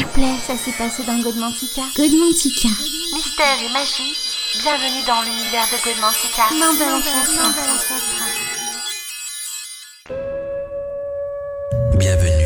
S'il 0.00 0.06
vous 0.06 0.14
plaît, 0.14 0.38
ça 0.46 0.56
s'est 0.56 0.72
passé 0.78 1.02
dans 1.02 1.18
Godmantica. 1.18 1.82
Godmantica. 1.94 2.68
Mystère 3.12 3.58
et 3.62 3.68
magie, 3.70 4.16
bienvenue 4.62 5.04
dans 5.06 5.20
l'univers 5.20 5.66
de 5.66 5.76
Godmantica. 5.84 6.44
Main 6.58 6.72
de 6.72 6.84
l'ancêtre. 6.90 7.42
Bienvenue 11.98 12.39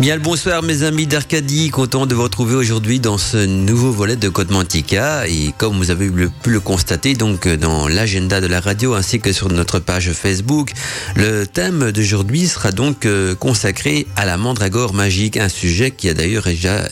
Bien 0.00 0.16
le 0.16 0.22
bonsoir 0.22 0.62
mes 0.62 0.82
amis 0.82 1.06
d'Arcadie, 1.06 1.68
content 1.68 2.06
de 2.06 2.14
vous 2.14 2.22
retrouver 2.22 2.54
aujourd'hui 2.54 3.00
dans 3.00 3.18
ce 3.18 3.36
nouveau 3.36 3.92
volet 3.92 4.16
de 4.16 4.30
Code 4.30 4.50
Mantica. 4.50 5.28
Et 5.28 5.52
comme 5.58 5.76
vous 5.76 5.90
avez 5.90 6.08
pu 6.42 6.48
le 6.48 6.60
constater 6.60 7.12
donc 7.12 7.46
dans 7.46 7.86
l'agenda 7.86 8.40
de 8.40 8.46
la 8.46 8.60
radio 8.60 8.94
ainsi 8.94 9.20
que 9.20 9.30
sur 9.30 9.50
notre 9.50 9.78
page 9.78 10.10
Facebook, 10.12 10.72
le 11.16 11.44
thème 11.46 11.92
d'aujourd'hui 11.92 12.46
sera 12.46 12.72
donc 12.72 13.04
euh, 13.04 13.34
consacré 13.34 14.06
à 14.16 14.24
la 14.24 14.38
mandragore 14.38 14.94
magique, 14.94 15.36
un 15.36 15.50
sujet 15.50 15.90
qui 15.90 16.08
a 16.08 16.14
d'ailleurs 16.14 16.44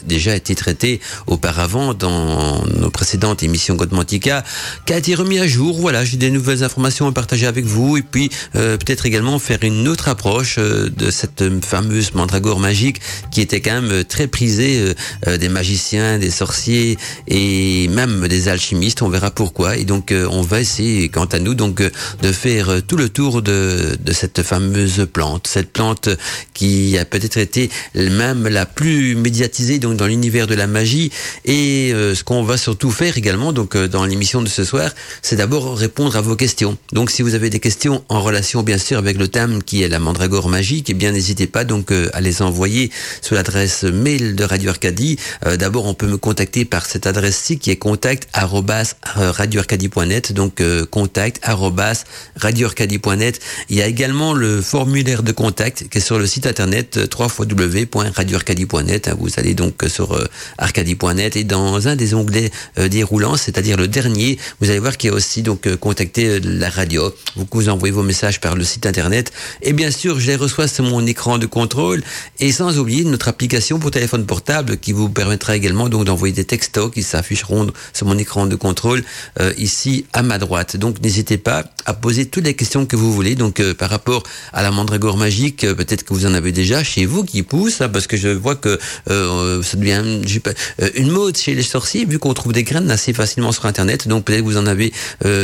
déjà, 0.06 0.36
été 0.36 0.54
traité 0.54 1.00
auparavant 1.26 1.94
dans 1.94 2.62
nos 2.66 2.90
précédentes 2.90 3.42
émissions 3.42 3.78
Code 3.78 3.92
Mantica, 3.92 4.44
qui 4.84 4.92
a 4.92 4.98
été 4.98 5.14
remis 5.14 5.38
à 5.38 5.46
jour. 5.46 5.78
Voilà, 5.80 6.04
j'ai 6.04 6.18
des 6.18 6.30
nouvelles 6.30 6.62
informations 6.62 7.06
à 7.06 7.12
partager 7.12 7.46
avec 7.46 7.64
vous. 7.64 7.96
Et 7.96 8.02
puis 8.02 8.28
euh, 8.54 8.76
peut-être 8.76 9.06
également 9.06 9.38
faire 9.38 9.60
une 9.62 9.88
autre 9.88 10.08
approche 10.08 10.56
euh, 10.58 10.90
de 10.90 11.10
cette 11.10 11.42
fameuse 11.64 12.12
mandragore 12.12 12.60
magique 12.60 12.97
qui 13.30 13.40
était 13.40 13.60
quand 13.60 13.80
même 13.80 14.04
très 14.04 14.26
prisé 14.26 14.80
euh, 14.80 14.94
euh, 15.26 15.36
des 15.36 15.48
magiciens, 15.48 16.18
des 16.18 16.30
sorciers 16.30 16.98
et 17.26 17.88
même 17.88 18.28
des 18.28 18.48
alchimistes. 18.48 19.02
On 19.02 19.08
verra 19.08 19.30
pourquoi. 19.30 19.76
Et 19.76 19.84
donc 19.84 20.12
euh, 20.12 20.28
on 20.30 20.42
va 20.42 20.60
essayer, 20.60 21.08
quant 21.08 21.26
à 21.26 21.38
nous, 21.38 21.54
donc 21.54 21.82
de 21.82 22.32
faire 22.32 22.82
tout 22.86 22.96
le 22.96 23.08
tour 23.08 23.42
de, 23.42 23.96
de 24.00 24.12
cette 24.12 24.42
fameuse 24.42 25.06
plante, 25.12 25.46
cette 25.46 25.72
plante 25.72 26.08
qui 26.54 26.98
a 26.98 27.04
peut-être 27.04 27.38
été 27.38 27.70
même 27.94 28.48
la 28.48 28.66
plus 28.66 29.14
médiatisée 29.14 29.78
donc 29.78 29.96
dans 29.96 30.06
l'univers 30.06 30.46
de 30.46 30.54
la 30.54 30.66
magie. 30.66 31.10
Et 31.44 31.92
ce 31.92 32.22
qu'on 32.24 32.42
va 32.42 32.56
surtout 32.56 32.90
faire 32.90 33.16
également 33.16 33.52
donc 33.52 33.76
dans 33.76 34.04
l'émission 34.04 34.42
de 34.42 34.48
ce 34.48 34.64
soir, 34.64 34.90
c'est 35.22 35.36
d'abord 35.36 35.76
répondre 35.76 36.16
à 36.16 36.20
vos 36.20 36.36
questions. 36.36 36.76
Donc 36.92 37.10
si 37.10 37.22
vous 37.22 37.34
avez 37.34 37.50
des 37.50 37.60
questions 37.60 38.04
en 38.08 38.20
relation 38.20 38.62
bien 38.62 38.78
sûr 38.78 38.98
avec 38.98 39.18
le 39.18 39.28
thème 39.28 39.62
qui 39.62 39.82
est 39.82 39.88
la 39.88 39.98
mandragore 39.98 40.48
magique, 40.48 40.90
eh 40.90 40.94
bien 40.94 41.12
n'hésitez 41.12 41.46
pas 41.46 41.64
donc 41.64 41.92
à 42.12 42.20
les 42.20 42.42
envoyer 42.42 42.87
sur 43.20 43.34
l'adresse 43.34 43.84
mail 43.84 44.34
de 44.34 44.44
Radio 44.44 44.70
Arcadie. 44.70 45.18
Euh, 45.46 45.56
d'abord, 45.56 45.86
on 45.86 45.94
peut 45.94 46.06
me 46.06 46.16
contacter 46.16 46.64
par 46.64 46.86
cette 46.86 47.06
adresse-ci 47.06 47.58
qui 47.58 47.70
est 47.70 47.76
contact 47.76 48.28
radioarcadie.net. 48.32 50.32
Donc 50.32 50.60
euh, 50.60 50.86
radioarcadie.net. 52.36 53.40
Il 53.68 53.76
y 53.76 53.82
a 53.82 53.86
également 53.86 54.32
le 54.32 54.62
formulaire 54.62 55.22
de 55.22 55.32
contact 55.32 55.88
qui 55.88 55.98
est 55.98 56.00
sur 56.00 56.18
le 56.18 56.26
site 56.26 56.46
internet 56.46 56.96
euh, 56.96 57.06
www.radioarcadie.net. 57.18 59.10
Vous 59.18 59.30
allez 59.36 59.54
donc 59.54 59.84
sur 59.88 60.18
arcadie.net 60.58 61.36
et 61.36 61.44
dans 61.44 61.88
un 61.88 61.96
des 61.96 62.14
onglets 62.14 62.50
déroulants, 62.76 63.36
c'est-à-dire 63.36 63.76
le 63.76 63.88
dernier, 63.88 64.38
vous 64.60 64.70
allez 64.70 64.78
voir 64.78 64.96
qu'il 64.96 65.10
y 65.10 65.12
a 65.12 65.16
aussi 65.16 65.42
donc 65.42 65.74
contacter 65.76 66.40
la 66.40 66.70
radio. 66.70 67.12
Vous 67.36 67.46
vous 67.50 67.68
envoyez 67.68 67.92
vos 67.92 68.02
messages 68.02 68.40
par 68.40 68.54
le 68.54 68.64
site 68.64 68.86
internet 68.86 69.32
et 69.62 69.72
bien 69.72 69.90
sûr, 69.90 70.20
je 70.20 70.28
les 70.28 70.36
reçois 70.36 70.68
sur 70.68 70.84
mon 70.84 71.04
écran 71.06 71.38
de 71.38 71.46
contrôle 71.46 72.02
et 72.40 72.52
sans 72.52 72.77
oublier 72.78 73.04
notre 73.04 73.28
application 73.28 73.78
pour 73.78 73.90
téléphone 73.90 74.26
portable 74.26 74.78
qui 74.78 74.92
vous 74.92 75.08
permettra 75.08 75.56
également 75.56 75.88
donc 75.88 76.04
d'envoyer 76.04 76.34
des 76.34 76.44
textos 76.44 76.90
qui 76.92 77.02
s'afficheront 77.02 77.68
sur 77.92 78.06
mon 78.06 78.16
écran 78.18 78.46
de 78.46 78.56
contrôle 78.56 79.04
euh, 79.40 79.52
ici 79.58 80.06
à 80.12 80.22
ma 80.22 80.38
droite. 80.38 80.76
Donc 80.76 81.00
n'hésitez 81.02 81.38
pas 81.38 81.64
à 81.84 81.94
poser 81.94 82.26
toutes 82.26 82.44
les 82.44 82.54
questions 82.54 82.86
que 82.86 82.96
vous 82.96 83.12
voulez. 83.12 83.34
Donc 83.34 83.60
euh, 83.60 83.74
par 83.74 83.90
rapport 83.90 84.22
à 84.52 84.62
la 84.62 84.70
mandragore 84.70 85.16
magique, 85.16 85.64
euh, 85.64 85.74
peut-être 85.74 86.04
que 86.04 86.14
vous 86.14 86.26
en 86.26 86.34
avez 86.34 86.52
déjà 86.52 86.84
chez 86.84 87.06
vous 87.06 87.24
qui 87.24 87.42
pousse, 87.42 87.80
hein, 87.80 87.88
parce 87.88 88.06
que 88.06 88.16
je 88.16 88.28
vois 88.28 88.56
que 88.56 88.78
ça 89.06 89.76
devient 89.76 90.22
une 90.94 91.10
mode 91.10 91.36
chez 91.36 91.54
les 91.54 91.62
sorciers 91.62 92.04
vu 92.04 92.18
qu'on 92.18 92.34
trouve 92.34 92.52
des 92.52 92.64
graines 92.64 92.90
assez 92.90 93.12
facilement 93.12 93.52
sur 93.52 93.66
internet. 93.66 94.08
Donc 94.08 94.24
peut-être 94.24 94.40
que 94.40 94.44
vous 94.44 94.56
en 94.56 94.66
avez 94.66 94.92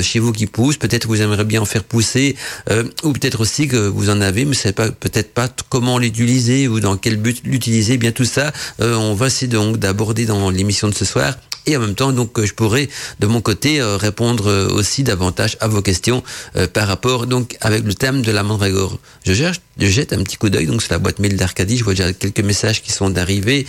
chez 0.02 0.18
vous 0.18 0.32
qui 0.32 0.46
poussent, 0.46 0.76
peut-être 0.76 1.02
que 1.02 1.08
vous 1.08 1.22
aimeriez 1.22 1.44
bien 1.44 1.62
en 1.62 1.64
faire 1.64 1.84
pousser, 1.84 2.36
ou 3.02 3.12
peut-être 3.12 3.40
aussi 3.40 3.68
que 3.68 3.76
vous 3.76 4.10
en 4.10 4.20
avez, 4.20 4.44
mais 4.44 4.54
c'est 4.54 4.72
pas 4.72 4.90
peut-être 4.90 5.32
pas 5.32 5.48
comment 5.68 5.98
l'utiliser 5.98 6.68
ou 6.68 6.80
dans 6.80 6.96
quel 6.96 7.16
l'utiliser, 7.44 7.96
bien 7.98 8.12
tout 8.12 8.24
ça, 8.24 8.52
euh, 8.80 8.94
on 8.94 9.14
va 9.14 9.26
essayer 9.26 9.48
donc 9.48 9.78
d'aborder 9.78 10.26
dans 10.26 10.50
l'émission 10.50 10.88
de 10.88 10.94
ce 10.94 11.04
soir 11.04 11.34
et 11.66 11.76
en 11.76 11.80
même 11.80 11.94
temps 11.94 12.12
donc 12.12 12.44
je 12.44 12.52
pourrais 12.52 12.88
de 13.20 13.26
mon 13.26 13.40
côté 13.40 13.80
euh, 13.80 13.96
répondre 13.96 14.48
euh, 14.48 14.68
aussi 14.68 15.02
davantage 15.02 15.56
à 15.60 15.68
vos 15.68 15.80
questions 15.80 16.22
par 16.72 16.86
rapport 16.86 17.26
donc 17.26 17.56
avec 17.60 17.84
le 17.84 17.94
thème 17.94 18.22
de 18.22 18.30
la 18.30 18.42
mandragore. 18.42 18.98
Je 19.24 19.32
cherche, 19.32 19.60
je 19.78 19.86
jette 19.86 20.12
un 20.12 20.22
petit 20.22 20.36
coup 20.36 20.50
d'œil 20.50 20.66
donc 20.66 20.82
sur 20.82 20.92
la 20.92 20.98
boîte 20.98 21.18
mail 21.18 21.36
d'Arcadie, 21.36 21.76
je 21.76 21.84
vois 21.84 21.94
déjà 21.94 22.12
quelques 22.12 22.40
messages 22.40 22.82
qui 22.82 22.92
sont 22.92 23.16
arrivés 23.16 23.66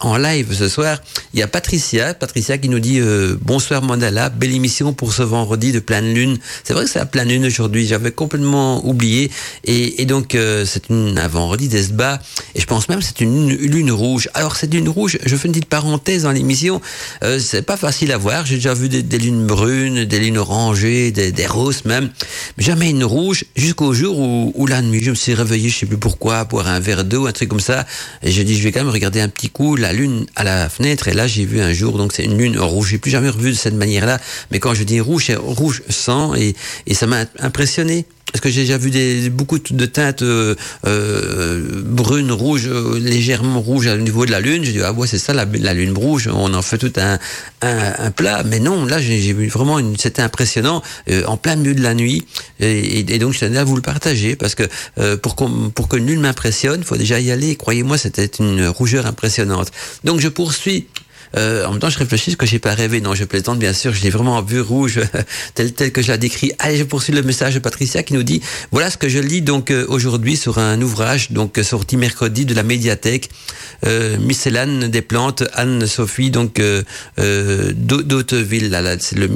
en 0.00 0.16
live 0.16 0.54
ce 0.54 0.68
soir. 0.68 0.98
Il 1.34 1.40
y 1.40 1.42
a 1.42 1.48
Patricia, 1.48 2.14
Patricia 2.14 2.58
qui 2.58 2.68
nous 2.68 2.78
dit 2.78 3.00
bonsoir 3.40 3.82
Mandala, 3.82 4.28
belle 4.28 4.54
émission 4.54 4.92
pour 4.92 5.12
ce 5.12 5.22
vendredi 5.22 5.72
de 5.72 5.80
pleine 5.80 6.14
lune. 6.14 6.38
C'est 6.64 6.74
vrai 6.74 6.84
que 6.84 6.90
c'est 6.90 6.98
la 6.98 7.06
pleine 7.06 7.28
lune 7.28 7.46
aujourd'hui, 7.46 7.86
j'avais 7.86 8.12
complètement 8.12 8.86
oublié 8.86 9.30
et, 9.64 10.04
donc 10.06 10.36
c'est 10.64 10.88
une 10.88 11.18
un 11.18 11.28
vendredi 11.28 11.68
d'Esba 11.68 12.20
et 12.54 12.60
je 12.60 12.66
pense 12.66 12.88
même 12.88 13.02
c'est 13.02 13.20
une 13.20 13.48
lune 13.54 13.92
rouge. 13.92 14.28
Alors 14.34 14.56
cette 14.56 14.72
lune 14.72 14.88
rouge, 14.88 15.18
je 15.24 15.36
fais 15.36 15.48
une 15.48 15.52
petite 15.52 15.68
parenthèse 15.68 16.22
dans 16.22 16.32
l'émission, 16.32 16.80
euh, 17.22 17.38
c'est 17.38 17.62
pas 17.62 17.76
facile 17.76 18.12
à 18.12 18.18
voir. 18.18 18.46
J'ai 18.46 18.56
déjà 18.56 18.74
vu 18.74 18.88
des, 18.88 19.18
lunes 19.18 19.46
brunes, 19.46 20.04
des 20.04 20.18
lunes 20.18 20.38
orangées, 20.38 21.10
des, 21.10 21.46
roses 21.46 21.84
même, 21.84 22.10
mais 22.56 22.64
jamais 22.64 22.90
une 22.90 23.04
rouge. 23.04 23.44
Jusqu'au 23.56 23.92
jour 23.92 24.18
où, 24.18 24.66
la 24.66 24.82
nuit, 24.82 25.02
je 25.02 25.10
me 25.10 25.14
suis 25.14 25.34
réveillé, 25.36 25.68
je 25.68 25.78
sais 25.78 25.86
plus 25.86 25.98
pourquoi, 25.98 26.44
boire 26.44 26.68
un 26.68 26.80
verre 26.80 27.04
d'eau, 27.04 27.26
un 27.26 27.32
truc 27.32 27.48
comme 27.48 27.60
ça, 27.60 27.86
et 28.22 28.32
je 28.32 28.42
dis 28.42 28.56
je 28.56 28.62
vais 28.64 28.72
quand 28.72 28.80
même 28.80 28.92
regarder 28.92 29.20
un 29.20 29.28
petit 29.28 29.50
coup 29.50 29.76
la 29.76 29.92
lune 29.92 30.26
à 30.34 30.44
la 30.44 30.68
fenêtre. 30.68 31.08
Et 31.08 31.14
là 31.14 31.26
j'ai 31.26 31.44
vu 31.44 31.60
un 31.60 31.72
jour, 31.72 31.98
donc 31.98 32.12
c'est 32.12 32.24
une 32.24 32.36
lune 32.36 32.58
rouge. 32.58 32.88
J'ai 32.90 32.98
plus 32.98 33.10
jamais 33.10 33.28
revu 33.28 33.50
de 33.50 33.56
cette 33.56 33.74
manière-là. 33.74 34.18
Mais 34.50 34.58
quand 34.58 34.74
je 34.74 34.82
dis 34.82 35.00
rouge, 35.00 35.26
c'est 35.26 35.36
rouge 35.36 35.82
sang 35.88 36.34
et, 36.34 36.54
et 36.86 36.94
ça 36.94 37.06
m'a 37.06 37.24
impressionné 37.38 38.06
parce 38.32 38.42
que 38.42 38.50
j'ai 38.50 38.62
déjà 38.62 38.76
vu 38.76 38.90
des, 38.90 39.30
beaucoup 39.30 39.58
de 39.58 39.86
teintes 39.86 40.22
euh, 40.22 40.54
euh 40.84 41.82
brunes, 41.84 42.32
rouges, 42.32 42.66
euh, 42.66 42.98
légèrement 42.98 43.60
rouges 43.60 43.86
au 43.86 43.96
niveau 43.96 44.26
de 44.26 44.30
la 44.30 44.40
lune? 44.40 44.64
J'ai 44.64 44.72
dit, 44.72 44.82
ah 44.82 44.92
ouais, 44.92 45.06
c'est 45.06 45.18
ça, 45.18 45.32
la, 45.32 45.44
lune 45.74 45.96
rouge, 45.96 46.28
on 46.32 46.52
en 46.52 46.62
fait 46.62 46.76
tout 46.76 46.92
un, 46.96 47.18
un, 47.62 47.94
un 47.98 48.10
plat. 48.10 48.42
Mais 48.44 48.58
non, 48.58 48.84
là, 48.84 49.00
j'ai 49.00 49.32
vu 49.32 49.48
vraiment, 49.48 49.78
c'était 49.96 50.22
impressionnant, 50.22 50.82
euh, 51.08 51.24
en 51.26 51.36
plein 51.36 51.56
milieu 51.56 51.74
de 51.74 51.82
la 51.82 51.94
nuit. 51.94 52.26
Et, 52.60 53.04
donc, 53.18 53.32
je 53.32 53.40
tenais 53.40 53.58
à 53.58 53.64
vous 53.64 53.76
le 53.76 53.82
partager, 53.82 54.36
parce 54.36 54.54
que 54.54 54.64
pour, 55.16 55.36
qu'on, 55.36 55.70
pour 55.70 55.88
qu'une 55.88 56.06
lune 56.06 56.20
m'impressionne, 56.20 56.80
il 56.80 56.86
faut 56.86 56.96
déjà 56.96 57.20
y 57.20 57.30
aller. 57.30 57.56
Croyez-moi, 57.56 57.96
c'était 57.96 58.26
une 58.26 58.66
rougeur 58.66 59.06
impressionnante. 59.06 59.70
Donc, 60.04 60.20
je 60.20 60.28
poursuis 60.28 60.88
euh, 61.36 61.64
en 61.64 61.72
même 61.72 61.80
temps, 61.80 61.90
je 61.90 61.98
réfléchis 61.98 62.36
que 62.36 62.46
j'ai 62.46 62.58
pas 62.58 62.74
rêvé. 62.74 63.00
Non, 63.00 63.14
je 63.14 63.24
plaisante, 63.24 63.58
bien 63.58 63.72
sûr. 63.72 63.92
Je 63.92 64.02
l'ai 64.02 64.10
vraiment 64.10 64.40
vu 64.42 64.60
rouge, 64.60 65.00
tel, 65.54 65.72
tel 65.72 65.92
que 65.92 66.02
je 66.02 66.12
l'ai 66.12 66.18
décrit. 66.18 66.52
Allez, 66.58 66.76
je 66.76 66.84
poursuis 66.84 67.12
le 67.12 67.22
message 67.22 67.54
de 67.54 67.58
Patricia 67.58 68.02
qui 68.02 68.14
nous 68.14 68.22
dit, 68.22 68.40
voilà 68.72 68.90
ce 68.90 68.96
que 68.96 69.08
je 69.08 69.18
lis 69.18 69.42
donc 69.42 69.70
euh, 69.70 69.84
aujourd'hui 69.88 70.36
sur 70.36 70.58
un 70.58 70.80
ouvrage 70.80 71.32
donc 71.32 71.58
sorti 71.62 71.96
mercredi 71.96 72.44
de 72.44 72.54
la 72.54 72.62
médiathèque 72.62 73.30
euh, 73.84 74.16
Miscellane 74.18 74.88
des 74.88 75.02
plantes 75.02 75.44
Anne-Sophie 75.52 76.30
donc 76.30 76.60
euh, 76.60 76.82
euh 77.18 77.72
d'Hauteville. 77.74 78.70
Là, 78.70 78.96
c'est 78.98 79.16
le 79.16 79.28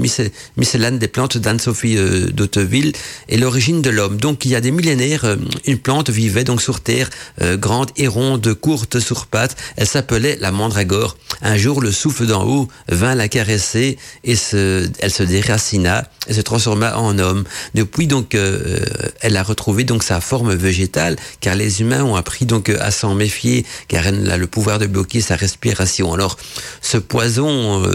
Miscellane 0.56 0.98
des 0.98 1.08
plantes 1.08 1.36
d'Anne-Sophie 1.36 1.96
euh, 1.96 2.30
d'Hauteville 2.30 2.92
et 3.28 3.36
l'origine 3.36 3.82
de 3.82 3.90
l'homme. 3.90 4.16
Donc 4.16 4.44
il 4.44 4.50
y 4.50 4.56
a 4.56 4.60
des 4.60 4.70
millénaires, 4.70 5.36
une 5.66 5.78
plante 5.78 6.10
vivait 6.10 6.44
donc 6.44 6.62
sur 6.62 6.80
terre, 6.80 7.10
grande 7.40 7.90
et 7.96 8.06
ronde, 8.06 8.54
courte 8.54 8.98
sur 8.98 9.26
pattes. 9.26 9.56
Elle 9.76 9.86
s'appelait 9.86 10.36
la 10.40 10.52
mandragore. 10.52 11.16
Un 11.42 11.56
jour 11.56 11.79
le 11.80 11.92
souffle 11.92 12.26
d'en 12.26 12.46
haut 12.46 12.68
vint 12.88 13.14
la 13.14 13.28
caresser 13.28 13.98
et 14.24 14.32
elle 14.32 15.10
se 15.10 15.22
déracina 15.22 16.08
et 16.28 16.34
se 16.34 16.40
transforma 16.40 16.96
en 16.96 17.18
homme. 17.18 17.44
Depuis 17.74 18.06
donc, 18.06 18.34
euh, 18.34 18.78
elle 19.20 19.36
a 19.36 19.42
retrouvé 19.42 19.84
donc 19.84 20.02
sa 20.02 20.20
forme 20.20 20.54
végétale, 20.54 21.16
car 21.40 21.54
les 21.54 21.80
humains 21.80 22.04
ont 22.04 22.14
appris 22.14 22.44
donc 22.44 22.68
à 22.68 22.90
s'en 22.90 23.14
méfier, 23.14 23.64
car 23.88 24.06
elle 24.06 24.30
a 24.30 24.36
le 24.36 24.46
pouvoir 24.46 24.78
de 24.78 24.86
bloquer 24.86 25.20
sa 25.20 25.34
respiration. 25.36 26.12
Alors, 26.12 26.36
ce 26.82 26.98
poison 26.98 27.82
euh, 27.84 27.90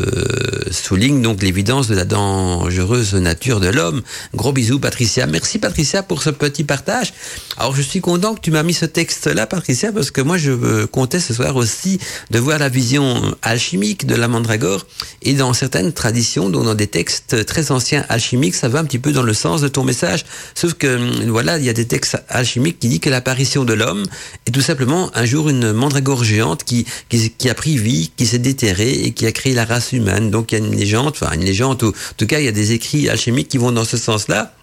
souligne 0.72 1.22
donc 1.22 1.44
l'évidence 1.44 1.88
de 1.88 1.96
la 1.96 2.06
dangereuse 2.06 3.14
nature 3.14 3.60
de 3.60 3.68
l'homme. 3.68 4.02
Gros 4.34 4.52
bisous, 4.52 4.80
Patricia. 4.80 5.28
Merci, 5.28 5.60
Patricia, 5.60 6.04
pour 6.04 6.24
ce 6.24 6.32
petit 6.32 6.64
partage. 6.64 7.14
Alors, 7.58 7.76
je 7.76 7.82
suis 7.82 8.02
content 8.02 8.34
que 8.34 8.42
tu 8.42 8.52
m'as 8.52 8.64
mis 8.64 8.74
ce 8.74 8.86
texte-là, 8.86 9.46
Patricia, 9.46 9.92
parce 9.92 10.12
que 10.12 10.22
moi, 10.22 10.38
je 10.38 10.86
comptais 10.86 11.20
ce 11.20 11.34
soir 11.34 11.56
aussi 11.56 12.00
de 12.32 12.40
voir 12.40 12.60
la 12.60 12.70
vision 12.70 13.36
alchimique 13.42 13.75
de 13.76 14.16
la 14.16 14.28
mandragore 14.28 14.86
et 15.22 15.34
dans 15.34 15.54
certaines 15.54 15.92
traditions, 15.92 16.50
dont 16.50 16.64
dans 16.64 16.76
des 16.76 16.88
textes 16.88 17.46
très 17.46 17.72
anciens 17.72 18.06
alchimiques, 18.10 18.56
ça 18.56 18.70
va 18.70 18.80
un 18.80 18.86
petit 18.86 19.00
peu 19.00 19.12
dans 19.12 19.24
le 19.24 19.34
sens 19.34 19.62
de 19.62 19.68
ton 19.68 19.84
message. 19.84 20.26
Sauf 20.56 20.74
que 20.74 20.96
hum, 20.96 21.30
voilà, 21.30 21.58
il 21.58 21.66
y 21.66 21.70
a 21.70 21.74
des 21.74 21.86
textes 21.86 22.18
alchimiques 22.30 22.80
qui 22.80 22.88
disent 22.88 23.00
que 23.00 23.10
l'apparition 23.10 23.66
de 23.66 23.74
l'homme 23.74 24.04
est 24.46 24.52
tout 24.52 24.62
simplement 24.62 25.12
un 25.14 25.26
jour 25.26 25.50
une 25.50 25.74
mandragore 25.74 26.24
géante 26.24 26.64
qui, 26.64 26.86
qui, 27.10 27.50
a 27.50 27.54
pris 27.54 27.78
vie, 27.78 28.12
qui 28.16 28.26
s'est 28.26 28.40
déterrée 28.40 28.94
et 28.94 29.12
qui 29.12 29.26
a 29.26 29.32
créé 29.32 29.54
la 29.54 29.66
race 29.66 29.92
humaine. 29.92 30.32
Donc 30.32 30.52
il 30.52 30.60
y 30.60 30.62
a 30.62 30.66
une 30.66 30.76
légende, 30.76 31.10
enfin 31.10 31.32
une 31.34 31.44
légende, 31.44 31.84
ou, 31.84 31.90
en 31.90 32.16
tout 32.18 32.28
cas 32.28 32.40
il 32.40 32.46
y 32.46 32.50
a 32.50 32.54
des 32.54 32.72
écrits 32.72 33.10
alchimiques 33.10 33.50
qui 33.50 33.58
vont 33.58 33.72
dans 33.72 33.86
ce 33.86 33.98
sens-là 33.98 34.55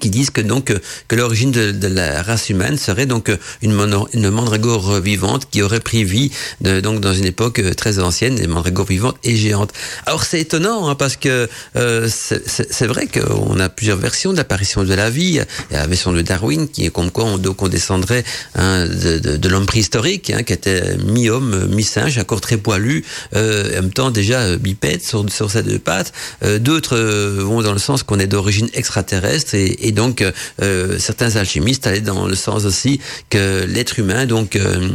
qui 0.00 0.10
disent 0.10 0.30
que 0.30 0.40
donc 0.40 0.74
que 1.08 1.16
l'origine 1.16 1.52
de, 1.52 1.88
la 1.88 2.22
race 2.22 2.50
humaine 2.50 2.78
serait 2.78 3.06
donc 3.06 3.30
une, 3.62 3.74
une 4.12 4.30
mandragore 4.30 5.00
vivante 5.00 5.48
qui 5.50 5.62
aurait 5.62 5.80
pris 5.80 6.04
vie 6.04 6.30
donc 6.60 7.00
dans 7.00 7.14
une 7.14 7.24
époque 7.26 7.62
très 7.76 7.98
ancienne, 7.98 8.34
des 8.36 8.46
mandragores 8.46 8.86
vivantes 8.86 9.16
et 9.24 9.36
géantes. 9.36 9.72
Alors 10.06 10.24
c'est 10.24 10.40
étonnant 10.40 10.88
hein, 10.88 10.94
parce 10.94 11.16
que 11.16 11.48
euh, 11.76 12.08
c'est 12.08 12.86
vrai 12.86 13.06
qu'on 13.06 13.58
a 13.60 13.68
plusieurs 13.68 13.98
versions 13.98 14.32
de 14.32 14.36
l'apparition 14.36 14.84
de 14.84 14.94
la 14.94 15.10
vie. 15.10 15.40
Il 15.70 15.74
y 15.74 15.76
a 15.76 15.80
la 15.80 15.86
version 15.86 16.12
de 16.12 16.22
Darwin 16.22 16.68
qui 16.68 16.86
est 16.86 16.90
comme 16.90 17.10
quoi 17.10 17.24
on, 17.24 17.38
donc 17.38 17.62
on 17.62 17.68
descendrait 17.68 18.24
hein, 18.54 18.86
de, 18.86 19.48
l'homme 19.48 19.66
préhistorique 19.66 20.30
hein, 20.30 20.42
qui 20.42 20.52
était 20.52 20.96
mi-homme, 20.98 21.68
mi-singe, 21.68 22.18
encore 22.18 22.40
très 22.40 22.56
poilu, 22.56 23.04
euh, 23.34 23.78
en 23.78 23.82
même 23.82 23.92
temps 23.92 24.10
déjà 24.10 24.56
bipède 24.56 25.02
sur, 25.02 25.50
ses 25.50 25.62
deux 25.62 25.78
pattes. 25.78 26.12
Euh, 26.42 26.58
D'autres 26.58 26.96
euh, 26.96 27.42
vont 27.42 27.62
dans 27.62 27.72
le 27.72 27.78
sens 27.78 28.02
qu'on 28.02 28.18
est 28.18 28.26
d'origine 28.26 28.68
extraterrestre 28.74 29.54
et 29.54 29.89
donc 29.92 30.24
euh, 30.62 30.98
certains 30.98 31.36
alchimistes 31.36 31.86
allaient 31.86 32.00
dans 32.00 32.26
le 32.26 32.34
sens 32.34 32.64
aussi 32.64 33.00
que 33.28 33.64
l'être 33.64 33.98
humain 33.98 34.26
donc 34.26 34.56
euh, 34.56 34.88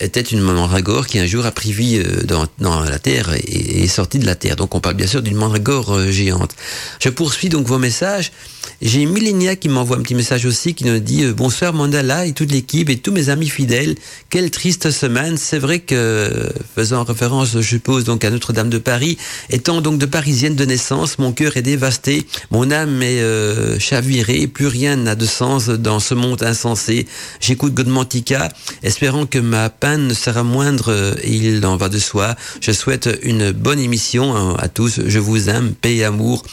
était 0.00 0.20
une 0.20 0.40
mandragore 0.40 1.06
qui 1.06 1.18
un 1.18 1.26
jour 1.26 1.46
a 1.46 1.52
pris 1.52 1.72
vie 1.72 2.00
dans, 2.24 2.84
la 2.84 2.98
terre 2.98 3.34
et, 3.34 3.82
est 3.82 3.88
sortie 3.88 4.18
de 4.18 4.26
la 4.26 4.36
terre. 4.36 4.54
Donc 4.54 4.74
on 4.74 4.80
parle 4.80 4.94
bien 4.94 5.08
sûr 5.08 5.22
d'une 5.22 5.36
mandragore 5.36 6.10
géante. 6.10 6.52
Je 7.00 7.08
poursuis 7.08 7.48
donc 7.48 7.66
vos 7.66 7.78
messages. 7.78 8.30
J'ai 8.80 9.06
Millenia 9.06 9.56
qui 9.56 9.68
m'envoie 9.68 9.96
un 9.96 10.02
petit 10.02 10.14
message 10.14 10.46
aussi 10.46 10.74
qui 10.74 10.84
nous 10.84 11.00
dit 11.00 11.26
bonsoir 11.32 11.72
Mandala 11.72 12.26
et 12.26 12.32
toute 12.32 12.52
l'équipe 12.52 12.88
et 12.90 12.96
tous 12.96 13.10
mes 13.10 13.28
amis 13.28 13.48
fidèles. 13.48 13.96
Quelle 14.30 14.52
triste 14.52 14.92
semaine. 14.92 15.36
C'est 15.36 15.58
vrai 15.58 15.80
que 15.80 16.30
faisant 16.76 17.02
référence, 17.02 17.52
je 17.54 17.60
suppose 17.60 18.04
donc 18.04 18.24
à 18.24 18.30
Notre-Dame 18.30 18.70
de 18.70 18.78
Paris, 18.78 19.18
étant 19.50 19.80
donc 19.80 19.98
de 19.98 20.06
parisienne 20.06 20.54
de 20.54 20.64
naissance, 20.64 21.18
mon 21.18 21.32
cœur 21.32 21.56
est 21.56 21.62
dévasté, 21.62 22.26
mon 22.50 22.70
âme 22.70 23.02
est 23.02 23.20
euh, 23.20 23.78
chavirée, 23.78 24.27
plus 24.46 24.66
rien 24.66 24.96
n'a 24.96 25.14
de 25.14 25.26
sens 25.26 25.68
dans 25.68 26.00
ce 26.00 26.14
monde 26.14 26.42
insensé. 26.42 27.06
J'écoute 27.40 27.74
Godmantica, 27.74 28.50
espérant 28.82 29.26
que 29.26 29.38
ma 29.38 29.70
peine 29.70 30.08
ne 30.08 30.14
sera 30.14 30.42
moindre 30.42 31.16
et 31.22 31.30
il 31.30 31.64
en 31.64 31.76
va 31.76 31.88
de 31.88 31.98
soi. 31.98 32.36
Je 32.60 32.72
souhaite 32.72 33.08
une 33.22 33.52
bonne 33.52 33.80
émission 33.80 34.56
à 34.56 34.68
tous. 34.68 35.00
Je 35.06 35.18
vous 35.18 35.48
aime, 35.48 35.74
paix 35.74 36.04
amour. 36.04 36.44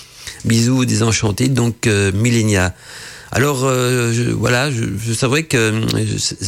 Bisous 0.46 0.86
désenchantés, 0.86 1.50
donc 1.50 1.88
euh, 1.88 2.12
Millenia. 2.12 2.74
Alors 3.36 3.66
euh, 3.66 4.34
voilà, 4.38 4.72
je, 4.72 5.12
savais 5.12 5.44
que 5.44 5.58
euh, 5.58 5.82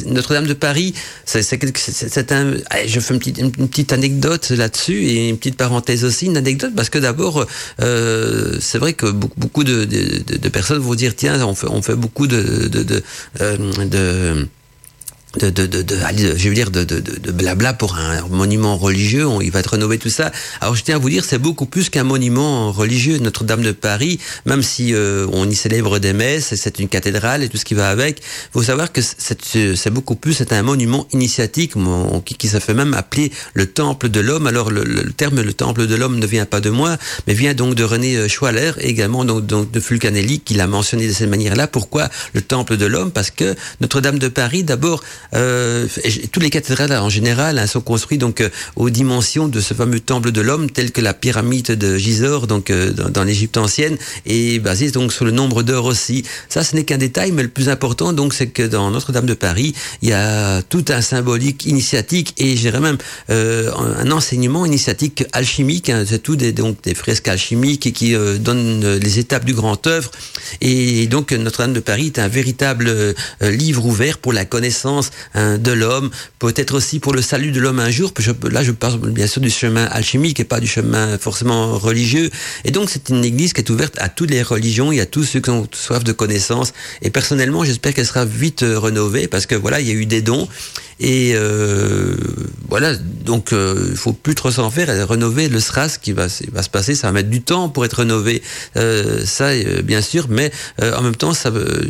Notre-Dame 0.05 0.47
de 0.47 0.53
Paris, 0.53 0.93
c'est 1.25 2.31
un. 2.31 2.53
Je 2.85 2.99
fais 3.01 3.13
une 3.13 3.19
petite, 3.19 3.39
une 3.39 3.51
petite 3.51 3.91
anecdote 3.91 4.51
là-dessus 4.51 5.03
et 5.03 5.27
une 5.27 5.37
petite 5.37 5.57
parenthèse 5.57 6.05
aussi, 6.05 6.27
une 6.27 6.37
anecdote 6.37 6.71
parce 6.77 6.89
que 6.89 6.97
d'abord, 6.97 7.45
euh, 7.81 8.57
c'est 8.61 8.77
vrai 8.77 8.93
que 8.93 9.07
beaucoup, 9.11 9.65
de, 9.65 9.85
personnes 10.47 10.77
vont 10.77 10.95
dire 10.95 11.13
tiens, 11.13 11.45
on 11.45 11.55
fait, 11.55 11.67
on 11.69 11.81
fait 11.81 11.95
beaucoup 11.95 12.25
de, 12.25 12.71
euh, 13.41 14.45
de 15.39 15.49
de, 15.49 15.65
de, 15.65 15.81
de, 15.81 15.97
je 16.37 16.49
veux 16.49 16.55
dire, 16.55 16.71
de, 16.71 16.83
de, 16.83 16.99
de, 16.99 17.31
blabla 17.31 17.73
pour 17.73 17.95
un 17.95 18.21
monument 18.29 18.77
religieux, 18.77 19.27
on, 19.27 19.41
il 19.41 19.51
va 19.51 19.59
être 19.59 19.71
rénové 19.71 19.97
tout 19.97 20.09
ça. 20.09 20.31
Alors 20.61 20.75
je 20.75 20.83
tiens 20.83 20.95
à 20.95 20.99
vous 20.99 21.09
dire, 21.09 21.25
c'est 21.25 21.37
beaucoup 21.37 21.65
plus 21.65 21.89
qu'un 21.89 22.05
monument 22.05 22.71
religieux. 22.71 23.19
Notre-Dame 23.19 23.61
de 23.61 23.73
Paris, 23.73 24.19
même 24.45 24.63
si 24.63 24.93
euh, 24.93 25.27
on 25.33 25.49
y 25.49 25.55
célèbre 25.55 25.99
des 25.99 26.13
messes, 26.13 26.55
c'est 26.55 26.79
une 26.79 26.87
cathédrale 26.87 27.43
et 27.43 27.49
tout 27.49 27.57
ce 27.57 27.65
qui 27.65 27.73
va 27.73 27.89
avec, 27.89 28.21
faut 28.53 28.63
savoir 28.63 28.91
que 28.91 29.01
c'est 29.01 29.89
beaucoup 29.89 30.15
plus, 30.15 30.33
c'est 30.33 30.53
un 30.53 30.63
monument 30.63 31.07
initiatique 31.11 31.73
qui, 32.25 32.35
qui 32.35 32.47
se 32.47 32.59
fait 32.59 32.73
même 32.73 32.93
appeler 32.93 33.31
le 33.53 33.67
temple 33.67 34.09
de 34.09 34.19
l'homme. 34.21 34.47
Alors 34.47 34.71
le, 34.71 34.83
le, 34.83 35.11
terme 35.11 35.41
le 35.41 35.53
temple 35.53 35.87
de 35.87 35.95
l'homme 35.95 36.19
ne 36.19 36.25
vient 36.25 36.45
pas 36.45 36.61
de 36.61 36.69
moi, 36.69 36.97
mais 37.27 37.33
vient 37.33 37.53
donc 37.53 37.75
de 37.75 37.83
René 37.83 38.15
euh, 38.15 38.27
Schwaller, 38.27 38.71
également 38.79 39.25
donc, 39.25 39.45
donc 39.45 39.71
de 39.71 39.79
Fulcanelli, 39.79 40.39
qui 40.39 40.53
l'a 40.53 40.67
mentionné 40.67 41.07
de 41.07 41.13
cette 41.13 41.29
manière-là. 41.29 41.67
Pourquoi 41.67 42.09
le 42.33 42.41
temple 42.41 42.77
de 42.77 42.85
l'homme? 42.85 43.11
Parce 43.11 43.29
que 43.29 43.55
Notre-Dame 43.81 44.19
de 44.19 44.29
Paris, 44.29 44.63
d'abord, 44.63 45.03
euh, 45.33 45.87
toutes 46.31 46.43
les 46.43 46.49
cathédrales 46.49 46.93
en 46.93 47.09
général 47.09 47.59
hein, 47.59 47.67
sont 47.67 47.81
construites 47.81 48.21
donc 48.21 48.41
euh, 48.41 48.49
aux 48.75 48.89
dimensions 48.89 49.47
de 49.47 49.59
ce 49.59 49.73
fameux 49.73 49.99
temple 49.99 50.31
de 50.31 50.41
l'homme, 50.41 50.69
tel 50.69 50.91
que 50.91 51.01
la 51.01 51.13
pyramide 51.13 51.71
de 51.71 51.97
Gisors, 51.97 52.47
donc 52.47 52.69
euh, 52.69 52.91
dans, 52.91 53.23
l'Égypte 53.23 53.57
ancienne, 53.57 53.97
et 54.25 54.59
basée 54.59 54.91
donc 54.91 55.11
sur 55.11 55.25
le 55.25 55.31
nombre 55.31 55.63
d'heures 55.63 55.85
aussi. 55.85 56.23
Ça, 56.49 56.63
ce 56.63 56.75
n'est 56.75 56.83
qu'un 56.83 56.97
détail, 56.97 57.31
mais 57.31 57.43
le 57.43 57.49
plus 57.49 57.69
important 57.69 58.13
donc, 58.13 58.33
c'est 58.33 58.47
que 58.47 58.63
dans 58.63 58.89
Notre-Dame 58.91 59.25
de 59.25 59.33
Paris, 59.33 59.73
il 60.01 60.09
y 60.09 60.13
a 60.13 60.61
tout 60.61 60.85
un 60.89 61.01
symbolique 61.01 61.65
initiatique 61.65 62.33
et 62.37 62.55
j'irais 62.55 62.79
même 62.79 62.97
euh, 63.29 63.71
un 63.75 64.11
enseignement 64.11 64.65
initiatique 64.65 65.25
alchimique. 65.33 65.89
Hein, 65.89 66.05
c'est 66.07 66.23
tout 66.23 66.35
des 66.35 66.53
donc 66.53 66.81
des 66.83 66.95
fresques 66.95 67.27
alchimiques 67.27 67.93
qui 67.93 68.15
donnent 68.39 68.95
les 68.95 69.19
étapes 69.19 69.45
du 69.45 69.53
grand 69.53 69.85
œuvre. 69.87 70.11
Et 70.61 71.07
donc 71.07 71.31
Notre-Dame 71.31 71.73
de 71.73 71.79
Paris 71.79 72.07
est 72.07 72.19
un 72.19 72.27
véritable 72.27 73.15
livre 73.41 73.85
ouvert 73.85 74.17
pour 74.17 74.33
la 74.33 74.45
connaissance 74.45 75.06
Hein, 75.33 75.57
de 75.57 75.71
l'homme, 75.71 76.09
peut-être 76.39 76.75
aussi 76.75 76.99
pour 76.99 77.13
le 77.13 77.21
salut 77.21 77.51
de 77.51 77.59
l'homme 77.59 77.79
un 77.79 77.89
jour. 77.89 78.13
là, 78.51 78.63
je 78.63 78.71
parle 78.71 78.99
bien 79.11 79.27
sûr 79.27 79.41
du 79.41 79.49
chemin 79.49 79.85
alchimique 79.85 80.39
et 80.39 80.43
pas 80.43 80.59
du 80.59 80.67
chemin 80.67 81.17
forcément 81.17 81.77
religieux. 81.77 82.29
Et 82.65 82.71
donc, 82.71 82.89
c'est 82.89 83.09
une 83.09 83.23
église 83.23 83.53
qui 83.53 83.61
est 83.61 83.69
ouverte 83.69 83.95
à 83.99 84.09
toutes 84.09 84.31
les 84.31 84.41
religions 84.41 84.91
et 84.91 85.01
à 85.01 85.05
tous 85.05 85.23
ceux 85.23 85.39
qui 85.39 85.49
ont 85.49 85.67
soif 85.71 86.03
de 86.03 86.11
connaissances. 86.11 86.73
Et 87.01 87.09
personnellement, 87.09 87.63
j'espère 87.63 87.93
qu'elle 87.93 88.05
sera 88.05 88.25
vite 88.25 88.63
euh, 88.63 88.79
rénovée 88.79 89.27
parce 89.27 89.45
que 89.45 89.55
voilà, 89.55 89.79
il 89.79 89.87
y 89.87 89.91
a 89.91 89.93
eu 89.93 90.05
des 90.05 90.21
dons. 90.21 90.47
Et 90.99 91.33
euh, 91.35 92.15
voilà, 92.69 92.95
donc 92.95 93.53
euh, 93.53 93.89
il 93.91 93.97
faut 93.97 94.13
plus 94.13 94.33
trop 94.33 94.49
s'en 94.49 94.71
faire. 94.71 95.07
Rénover 95.07 95.47
le 95.47 95.59
SRAS 95.59 95.97
qui 96.01 96.11
va, 96.11 96.27
se 96.27 96.43
passer, 96.71 96.95
ça 96.95 97.07
va 97.07 97.13
mettre 97.13 97.29
du 97.29 97.41
temps 97.41 97.69
pour 97.69 97.85
être 97.85 97.99
rénové. 97.99 98.41
Euh, 98.77 99.23
ça, 99.25 99.49
euh, 99.49 99.81
bien 99.83 100.01
sûr, 100.01 100.27
mais 100.29 100.51
en 100.81 101.01
même 101.01 101.15
temps, 101.15 101.33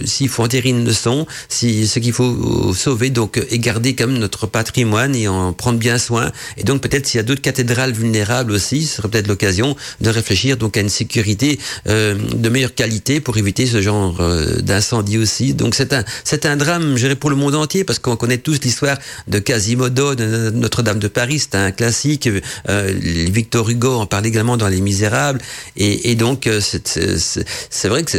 s'il 0.05 0.29
faut 0.29 0.43
en 0.43 0.47
tirer 0.47 0.69
une 0.69 0.85
leçon, 0.85 1.25
si 1.47 1.87
ce 1.87 1.99
qu'il 1.99 2.13
faut 2.13 2.73
sauver, 2.73 3.06
donc 3.09 3.41
et 3.49 3.59
garder 3.59 3.95
quand 3.95 4.07
même 4.07 4.19
notre 4.19 4.47
patrimoine 4.47 5.15
et 5.15 5.27
en 5.27 5.53
prendre 5.53 5.79
bien 5.79 5.97
soin. 5.97 6.31
Et 6.57 6.63
donc 6.63 6.81
peut-être 6.81 7.05
s'il 7.07 7.17
y 7.17 7.19
a 7.19 7.23
d'autres 7.23 7.41
cathédrales 7.41 7.91
vulnérables 7.91 8.51
aussi, 8.51 8.85
ce 8.85 8.97
serait 8.97 9.09
peut-être 9.09 9.27
l'occasion 9.27 9.75
de 10.01 10.09
réfléchir 10.09 10.57
donc 10.57 10.77
à 10.77 10.81
une 10.81 10.89
sécurité 10.89 11.59
de 11.85 12.49
meilleure 12.49 12.73
qualité 12.73 13.19
pour 13.19 13.37
éviter 13.37 13.65
ce 13.65 13.81
genre 13.81 14.21
d'incendie 14.59 15.17
aussi. 15.17 15.53
Donc 15.53 15.75
c'est 15.75 15.93
un 15.93 16.03
c'est 16.23 16.45
un 16.45 16.57
drame, 16.57 16.95
je 16.95 17.03
dirais, 17.03 17.15
pour 17.15 17.29
le 17.29 17.35
monde 17.35 17.55
entier 17.55 17.83
parce 17.83 17.99
qu'on 17.99 18.15
connaît 18.15 18.37
tous 18.37 18.59
l'histoire 18.63 18.97
de 19.27 19.39
Quasimodo, 19.39 20.15
de 20.15 20.51
Notre-Dame 20.51 20.99
de 20.99 21.07
Paris, 21.07 21.39
c'est 21.39 21.55
un 21.55 21.71
classique. 21.71 22.29
Euh, 22.69 22.93
Victor 23.01 23.69
Hugo 23.69 23.95
en 23.95 24.05
parle 24.05 24.25
également 24.25 24.57
dans 24.57 24.67
Les 24.67 24.81
Misérables. 24.81 25.39
Et, 25.75 26.15
donc, 26.15 26.47
euh, 26.47 26.59
c'est 26.61 27.87
vrai 27.87 28.03
que 28.03 28.17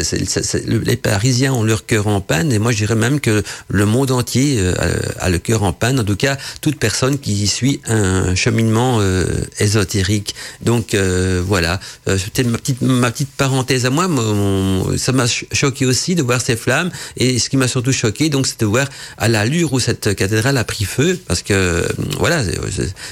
les 0.84 0.96
Parisiens 0.96 1.52
ont 1.52 1.62
leur 1.62 1.86
cœur 1.86 2.06
en 2.06 2.20
panne. 2.20 2.52
Et 2.52 2.58
moi, 2.58 2.72
je 2.72 2.78
dirais 2.78 2.94
même 2.94 3.20
que 3.20 3.42
le 3.68 3.86
monde 3.86 4.10
entier 4.10 4.56
euh, 4.58 4.74
a 4.78 5.30
le 5.30 5.38
cœur 5.38 5.62
en 5.62 5.72
panne. 5.72 6.00
En 6.00 6.04
tout 6.04 6.16
cas, 6.16 6.36
toute 6.60 6.78
personne 6.78 7.18
qui 7.18 7.46
suit 7.46 7.80
un 7.86 8.34
cheminement 8.34 8.98
euh, 9.00 9.24
ésotérique. 9.58 10.34
Donc, 10.62 10.96
voilà. 11.46 11.80
C'était 12.06 12.44
ma 12.44 12.58
petite, 12.58 12.82
ma 12.82 13.10
petite 13.10 13.30
parenthèse 13.30 13.86
à 13.86 13.90
moi. 13.90 14.08
Ça 14.96 15.12
m'a 15.12 15.26
choqué 15.26 15.86
aussi 15.86 16.14
de 16.14 16.22
voir 16.22 16.40
ces 16.40 16.56
flammes. 16.56 16.90
Et 17.16 17.38
ce 17.38 17.48
qui 17.48 17.56
m'a 17.56 17.68
surtout 17.68 17.92
choqué, 17.92 18.28
donc, 18.28 18.46
c'est 18.46 18.60
de 18.60 18.66
voir 18.66 18.88
à 19.16 19.28
l'allure 19.28 19.72
où 19.72 19.80
cette 19.80 20.14
cathédrale 20.14 20.56
a 20.56 20.64
pris 20.64 20.84
feu 20.84 21.18
parce 21.26 21.42
que 21.42 21.86
voilà 22.18 22.42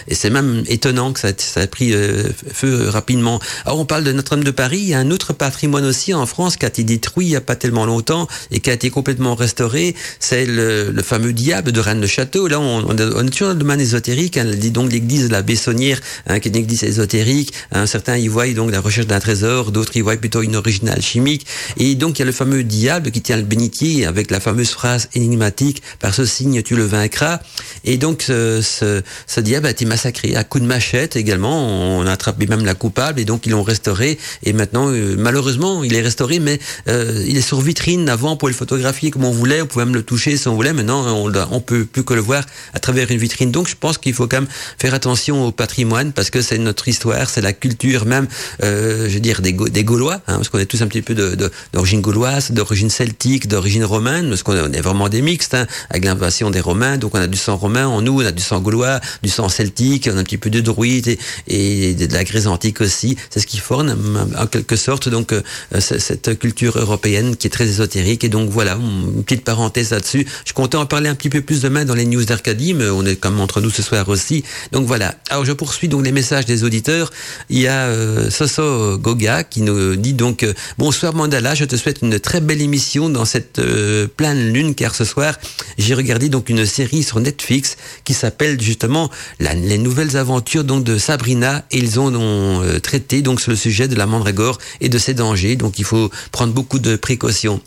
et 0.09 0.15
c'est 0.15 0.31
même 0.31 0.65
étonnant 0.69 1.13
que 1.13 1.21
ça, 1.21 1.29
ça 1.37 1.61
a 1.61 1.67
pris 1.67 1.93
euh, 1.93 2.25
feu 2.53 2.89
rapidement. 2.89 3.41
Alors 3.65 3.79
on 3.79 3.85
parle 3.85 4.05
de 4.05 4.13
Notre-Dame 4.13 4.45
de 4.45 4.51
Paris, 4.51 4.79
il 4.79 4.89
y 4.89 4.95
a 4.95 4.99
un 4.99 5.11
autre 5.11 5.33
patrimoine 5.33 5.85
aussi 5.85 6.15
en 6.15 6.27
France 6.27 6.57
qui 6.57 6.65
a 6.65 6.69
été 6.69 6.85
détruit 6.85 7.27
il 7.27 7.31
y 7.31 7.37
a 7.37 7.41
pas 7.41 7.57
tellement 7.57 7.87
longtemps 7.87 8.29
et 8.51 8.61
qui 8.61 8.71
a 8.71 8.73
été 8.73 8.91
complètement 8.91 9.35
restauré, 9.35 9.95
c'est 10.21 10.47
le, 10.47 10.91
le, 10.91 11.03
fameux 11.03 11.33
diable 11.33 11.56
de 11.63 11.81
Rennes 11.81 12.01
le 12.01 12.07
Château. 12.07 12.49
Là 12.49 12.61
on, 12.61 12.87
on, 12.89 12.93
est 12.93 13.41
dans 13.41 13.49
le 13.49 13.55
domaine 13.55 13.81
ésotérique, 13.81 14.37
hein, 14.37 14.47
donc 14.71 14.93
l'église 14.93 15.29
de 15.29 15.33
la 15.33 15.43
Bessonnière, 15.43 16.01
hein, 16.27 16.41
qui 16.41 16.49
est 16.49 16.53
une 16.53 16.59
église 16.59 16.85
ésotérique. 16.85 17.53
Hein, 17.73 17.87
certains 17.87 18.17
y 18.17 18.29
voient 18.29 18.47
donc 18.49 18.71
la 18.71 18.81
recherche 18.81 19.07
d'un 19.07 19.21
trésor, 19.21 19.73
d'autres 19.73 19.97
y 19.97 20.01
voient 20.01 20.17
plutôt 20.17 20.43
une 20.43 20.57
origine 20.57 20.89
alchimique. 20.89 21.47
Et 21.77 21.95
donc 21.95 22.19
il 22.19 22.21
y 22.21 22.23
a 22.23 22.27
le 22.27 22.33
fameux 22.33 22.63
diable 22.63 23.11
qui 23.11 23.21
tient 23.21 23.37
le 23.37 23.43
bénitier 23.43 24.07
avec 24.07 24.31
la 24.31 24.41
fameuse 24.41 24.71
phrase 24.71 25.09
énigmatique 25.15 25.83
par 25.99 26.15
ce 26.15 26.25
signe 26.25 26.63
tu 26.63 26.77
le 26.77 26.85
vaincras. 26.85 27.41
Et 27.85 27.97
donc 27.99 28.23
ce, 28.23 29.03
diable 29.41 29.67
a 29.67 29.71
été 29.71 29.85
massacré 29.85 30.37
à 30.37 30.45
coups 30.45 30.63
de 30.63 30.69
machette 30.69 31.17
également. 31.17 31.99
On 31.99 32.07
a 32.07 32.13
attrapé 32.13 32.47
même 32.47 32.65
la 32.65 32.75
coupable 32.75 33.21
et 33.21 33.25
donc 33.25 33.47
ils 33.47 33.51
l'ont 33.51 33.63
restauré. 33.63 34.19
Et 34.43 34.53
maintenant, 34.53 34.91
euh, 34.91 35.15
malheureusement, 35.19 35.85
il 35.85 35.95
est 35.95 36.03
restauré, 36.03 36.39
mais 36.41 36.59
euh, 36.89 37.25
il 37.27 37.37
est 37.37 37.43
sur 37.43 37.61
vitrine. 37.61 38.09
Avant, 38.09 38.33
on 38.33 38.37
pouvait 38.37 38.53
le 38.53 38.57
photographier 38.57 39.11
comme 39.11 39.25
on 39.25 39.31
voulait, 39.31 39.63
on 39.63 39.67
pouvait 39.67 39.85
même 39.85 39.95
le 39.95 40.03
toucher 40.03 40.37
si 40.37 40.49
on 40.49 40.55
voulait. 40.55 40.73
Maintenant, 40.73 41.07
on, 41.07 41.29
on 41.53 41.61
peut 41.61 41.85
plus 41.85 42.05
que 42.05 42.15
le 42.15 42.21
voir 42.21 42.45
à 42.75 42.79
travers 42.79 43.11
une 43.11 43.19
vitrine. 43.19 43.51
Donc 43.51 43.69
je 43.69 43.77
pense 43.79 43.99
qu'il 43.99 44.15
faut 44.15 44.27
quand 44.27 44.41
même 44.41 44.51
faire 44.79 44.95
attention 44.95 45.47
au 45.47 45.53
patrimoine 45.53 46.13
parce 46.13 46.31
que 46.31 46.43
c'est 46.43 46.59
notre 46.59 46.89
histoire, 46.89 47.29
c'est 47.29 47.41
la 47.41 47.53
culture 47.53 48.07
même, 48.07 48.27
euh, 48.63 49.09
je 49.09 49.15
veux 49.15 49.21
dire, 49.21 49.41
des, 49.41 49.53
des 49.53 49.85
Gaulois, 49.85 50.21
hein, 50.27 50.37
parce 50.37 50.49
qu'on 50.49 50.59
est 50.59 50.67
tous 50.67 50.83
un 50.83 50.87
petit 50.87 51.03
peu 51.03 51.15
d'origine 51.15 52.01
gauloise, 52.01 52.51
d'origine 52.53 52.91
celtique, 52.91 53.49
d'origine 53.49 53.85
romaine, 53.85 54.29
parce 54.29 54.43
qu'on 54.43 54.73
est 54.73 54.81
vraiment 54.81 55.09
des 55.09 55.23
mixtes, 55.23 55.55
hein, 55.55 55.67
avec 55.91 56.05
l'invasion 56.05 56.51
des 56.51 56.61
Romains, 56.61 56.99
donc 56.99 57.15
on 57.15 57.21
a 57.21 57.27
du 57.27 57.39
sang 57.39 57.57
romain 57.57 57.87
en 57.87 58.03
nous, 58.03 58.21
on 58.21 58.27
a 58.27 58.33
du 58.33 58.43
sang 58.43 58.61
gaulois, 58.61 59.01
du 59.23 59.29
sang 59.29 59.49
celtique, 59.49 60.09
on 60.13 60.17
a 60.17 60.21
un 60.21 60.25
petit 60.25 60.39
peu 60.39 60.51
de 60.51 60.61
druide 60.61 61.17
et, 61.47 61.95
de 61.95 62.13
la 62.13 62.25
Grèce 62.25 62.47
antique 62.47 62.81
aussi. 62.81 63.17
C'est 63.31 63.41
ce 63.41 63.47
qui 63.47 63.59
forme 63.59 63.95
en 64.39 64.47
quelque 64.47 64.77
sorte 64.77 65.09
donc 65.09 65.33
euh, 65.33 65.43
cette 65.81 66.39
culture 66.39 66.79
européenne 66.79 67.37
qui 67.37 67.47
est 67.47 67.51
très 67.51 67.67
ésotérique. 67.67 68.25
Et 68.25 68.29
donc 68.29 68.51
voilà, 68.51 68.77
une 68.77 69.23
petite 69.25 69.45
parenthèse 69.45 69.91
là-dessus. 69.91 70.27
Je 70.45 70.53
comptais 70.53 70.77
en 70.77 70.87
parler 70.87 71.09
un 71.09 71.15
petit 71.15 71.31
peu 71.31 71.36
plus 71.41 71.63
demain 71.63 71.85
dans 71.85 71.95
les 71.95 72.05
news 72.05 72.25
d'Arcadie, 72.25 72.75
mais 72.75 72.89
on 72.89 73.05
est 73.05 73.17
comme 73.17 73.41
entre 73.41 73.61
nous 73.61 73.71
ce 73.71 73.83
soir 73.83 74.09
aussi. 74.09 74.45
Donc 74.73 74.87
voilà. 74.87 75.15
Alors 75.31 75.45
je 75.45 75.53
poursuis 75.53 75.89
donc 75.89 76.05
les 76.05 76.13
messages 76.13 76.47
des 76.47 76.65
auditeurs. 76.65 77.11
Il 77.51 77.59
y 77.59 77.67
a 77.67 77.87
euh, 77.87 78.31
Soso 78.31 78.99
Goga 78.99 79.45
qui 79.45 79.63
nous 79.63 79.97
dit 79.97 80.15
donc 80.15 80.43
euh, 80.43 80.53
bonsoir 80.79 81.15
Mandala, 81.15 81.55
je 81.55 81.65
te 81.65 81.77
souhaite 81.77 81.99
une 82.03 82.19
très 82.21 82.41
belle 82.41 82.61
émission 82.61 83.09
dans 83.09 83.25
cette 83.25 83.59
euh, 83.59 84.07
pleine 84.07 84.53
lune 84.53 84.75
car 84.75 84.95
ce 84.95 85.05
soir 85.05 85.37
j'ai 85.79 85.95
regardé 85.95 86.29
donc 86.29 86.49
une 86.49 86.67
série 86.67 87.03
sur 87.03 87.21
Netflix 87.21 87.77
qui 88.05 88.15
s'appelle 88.15 88.61
justement 88.61 89.11
les 89.41 89.79
nouvelles 89.79 90.17
aventures 90.17 90.65
donc 90.65 90.85
de 90.85 90.99
Sabrina 90.99 91.65
et 91.71 91.79
ils 91.79 92.01
ont, 92.01 92.15
ont 92.15 92.81
traité 92.81 93.23
donc 93.23 93.41
sur 93.41 93.51
le 93.51 93.57
sujet 93.57 93.89
de 93.89 93.95
la 93.95 94.07
mandragore 94.07 94.59
et 94.81 94.89
de 94.89 94.99
ses 94.99 95.15
dangers. 95.15 95.57
Donc 95.57 95.79
il 95.79 95.85
faut 95.85 96.11
prendre 96.33 96.53
beaucoup 96.53 96.79
de 96.79 96.97
précautions. 96.97 97.61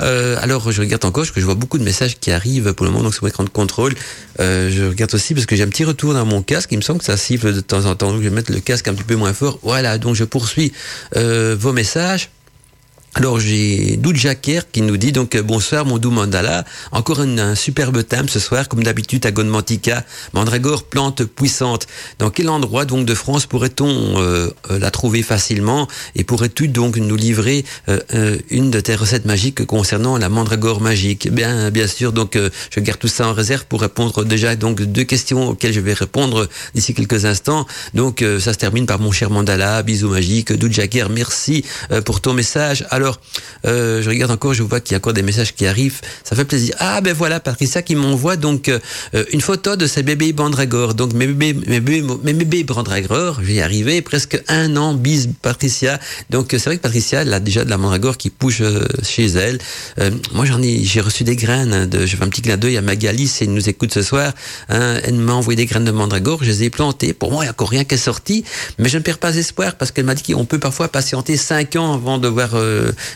Euh, 0.00 0.36
alors, 0.40 0.70
je 0.72 0.80
regarde 0.80 1.04
encore, 1.04 1.22
parce 1.22 1.30
que 1.30 1.40
je 1.40 1.46
vois 1.46 1.54
beaucoup 1.54 1.78
de 1.78 1.84
messages 1.84 2.18
qui 2.18 2.30
arrivent 2.30 2.72
pour 2.74 2.86
le 2.86 2.92
moment, 2.92 3.04
donc 3.04 3.14
sur 3.14 3.24
mon 3.24 3.28
écran 3.28 3.44
de 3.44 3.48
contrôle. 3.48 3.94
Euh, 4.40 4.70
je 4.70 4.84
regarde 4.84 5.14
aussi 5.14 5.34
parce 5.34 5.46
que 5.46 5.56
j'ai 5.56 5.62
un 5.62 5.68
petit 5.68 5.84
retour 5.84 6.14
dans 6.14 6.26
mon 6.26 6.42
casque. 6.42 6.70
Il 6.72 6.78
me 6.78 6.82
semble 6.82 6.98
que 6.98 7.04
ça 7.04 7.16
siffle 7.16 7.52
de 7.52 7.60
temps 7.60 7.86
en 7.86 7.94
temps, 7.94 8.12
donc 8.12 8.22
je 8.22 8.28
vais 8.28 8.34
mettre 8.34 8.52
le 8.52 8.60
casque 8.60 8.88
un 8.88 8.94
petit 8.94 9.04
peu 9.04 9.16
moins 9.16 9.32
fort. 9.32 9.58
Voilà, 9.62 9.98
donc 9.98 10.14
je 10.14 10.24
poursuis 10.24 10.72
euh, 11.16 11.56
vos 11.58 11.72
messages. 11.72 12.30
Alors 13.16 13.38
j'ai 13.38 13.96
Doudjaker 13.96 14.62
qui 14.72 14.82
nous 14.82 14.96
dit 14.96 15.12
donc 15.12 15.36
bonsoir 15.36 15.86
mon 15.86 15.98
doux 15.98 16.10
mandala, 16.10 16.64
encore 16.90 17.20
un 17.20 17.54
superbe 17.54 18.04
thème 18.04 18.28
ce 18.28 18.40
soir 18.40 18.68
comme 18.68 18.82
d'habitude 18.82 19.24
à 19.24 19.30
Godmantica, 19.30 20.04
mandragore 20.32 20.82
plante 20.82 21.22
puissante. 21.22 21.86
Dans 22.18 22.30
quel 22.30 22.48
endroit 22.48 22.84
donc 22.84 23.06
de 23.06 23.14
France 23.14 23.46
pourrait-on 23.46 23.86
euh, 23.86 24.50
euh, 24.68 24.78
la 24.80 24.90
trouver 24.90 25.22
facilement 25.22 25.86
et 26.16 26.24
pourrais-tu 26.24 26.66
donc 26.66 26.96
nous 26.96 27.14
livrer 27.14 27.64
euh, 27.88 28.36
une 28.50 28.72
de 28.72 28.80
tes 28.80 28.96
recettes 28.96 29.26
magiques 29.26 29.64
concernant 29.64 30.18
la 30.18 30.28
mandragore 30.28 30.80
magique? 30.80 31.30
Bien 31.30 31.70
bien 31.70 31.86
sûr 31.86 32.12
donc 32.12 32.36
je 32.36 32.80
garde 32.80 32.98
tout 32.98 33.06
ça 33.06 33.28
en 33.28 33.32
réserve 33.32 33.64
pour 33.66 33.80
répondre 33.80 34.24
déjà 34.24 34.56
donc 34.56 34.82
deux 34.82 35.04
questions 35.04 35.50
auxquelles 35.50 35.72
je 35.72 35.80
vais 35.80 35.94
répondre 35.94 36.48
d'ici 36.74 36.94
quelques 36.94 37.26
instants. 37.26 37.64
Donc 37.94 38.24
ça 38.40 38.52
se 38.52 38.58
termine 38.58 38.86
par 38.86 38.98
mon 38.98 39.12
cher 39.12 39.30
mandala, 39.30 39.84
bisous 39.84 40.08
magiques, 40.08 40.52
Doudjaker, 40.52 41.10
merci 41.10 41.64
pour 42.04 42.20
ton 42.20 42.32
message. 42.32 42.84
Alors 42.90 43.03
alors, 43.04 43.20
euh, 43.66 44.00
je 44.00 44.08
regarde 44.08 44.30
encore, 44.30 44.54
je 44.54 44.62
vois 44.62 44.80
qu'il 44.80 44.92
y 44.92 44.94
a 44.94 44.98
encore 44.98 45.12
des 45.12 45.22
messages 45.22 45.54
qui 45.54 45.66
arrivent. 45.66 46.00
Ça 46.24 46.34
fait 46.34 46.46
plaisir. 46.46 46.74
Ah 46.78 47.02
ben 47.02 47.12
voilà, 47.12 47.38
Patricia 47.38 47.82
qui 47.82 47.96
m'envoie 47.96 48.36
donc 48.36 48.68
euh, 48.68 48.78
une 49.30 49.42
photo 49.42 49.76
de 49.76 49.86
ses 49.86 50.02
bébés 50.02 50.32
Bandragore. 50.32 50.94
Donc 50.94 51.12
mes 51.12 51.26
bébés, 51.26 51.52
mes 51.66 51.80
bébés, 51.80 52.02
mes 52.22 52.32
bébés 52.32 52.64
Bandragore, 52.64 53.40
je 53.42 53.46
vais 53.46 53.54
y 53.54 53.60
arriver, 53.60 54.00
presque 54.00 54.42
un 54.48 54.76
an, 54.78 54.94
bis 54.94 55.28
Patricia. 55.42 56.00
Donc 56.30 56.48
c'est 56.52 56.64
vrai 56.64 56.78
que 56.78 56.82
Patricia, 56.82 57.22
elle 57.22 57.34
a 57.34 57.40
déjà 57.40 57.64
de 57.64 57.70
la 57.70 57.76
Mandragore 57.76 58.16
qui 58.16 58.30
pousse 58.30 58.62
euh, 58.62 58.86
chez 59.02 59.26
elle. 59.26 59.58
moi 60.32 60.46
j'en 60.46 60.62
ai, 60.62 60.82
j'ai 60.82 61.02
reçu 61.02 61.24
des 61.24 61.36
graines. 61.36 61.84
De, 61.86 62.06
je 62.06 62.16
fais 62.16 62.24
un 62.24 62.28
petit 62.28 62.40
clin 62.40 62.56
d'œil 62.56 62.78
à 62.78 62.82
Magali, 62.82 63.28
si 63.28 63.44
elle 63.44 63.52
nous 63.52 63.68
écoute 63.68 63.92
ce 63.92 64.00
soir. 64.02 64.32
Hein, 64.70 64.98
elle 65.04 65.16
m'a 65.16 65.34
envoyé 65.34 65.56
des 65.56 65.66
graines 65.66 65.84
de 65.84 65.90
Mandragore, 65.90 66.42
je 66.42 66.48
les 66.48 66.62
ai 66.64 66.70
plantées. 66.70 67.12
Pour 67.12 67.30
moi, 67.30 67.44
il 67.44 67.46
n'y 67.46 67.50
a 67.50 67.52
encore 67.52 67.68
rien 67.68 67.84
qui 67.84 67.96
est 67.96 67.98
sorti, 67.98 68.44
mais 68.78 68.88
je 68.88 68.96
ne 68.96 69.02
perds 69.02 69.18
pas 69.18 69.36
espoir 69.36 69.74
parce 69.76 69.90
qu'elle 69.90 70.06
m'a 70.06 70.14
dit 70.14 70.32
qu'on 70.32 70.46
peut 70.46 70.58
parfois 70.58 70.88
patienter 70.88 71.36
cinq 71.36 71.76
ans 71.76 71.92
avant 71.92 72.16
de 72.16 72.28
voir 72.28 72.54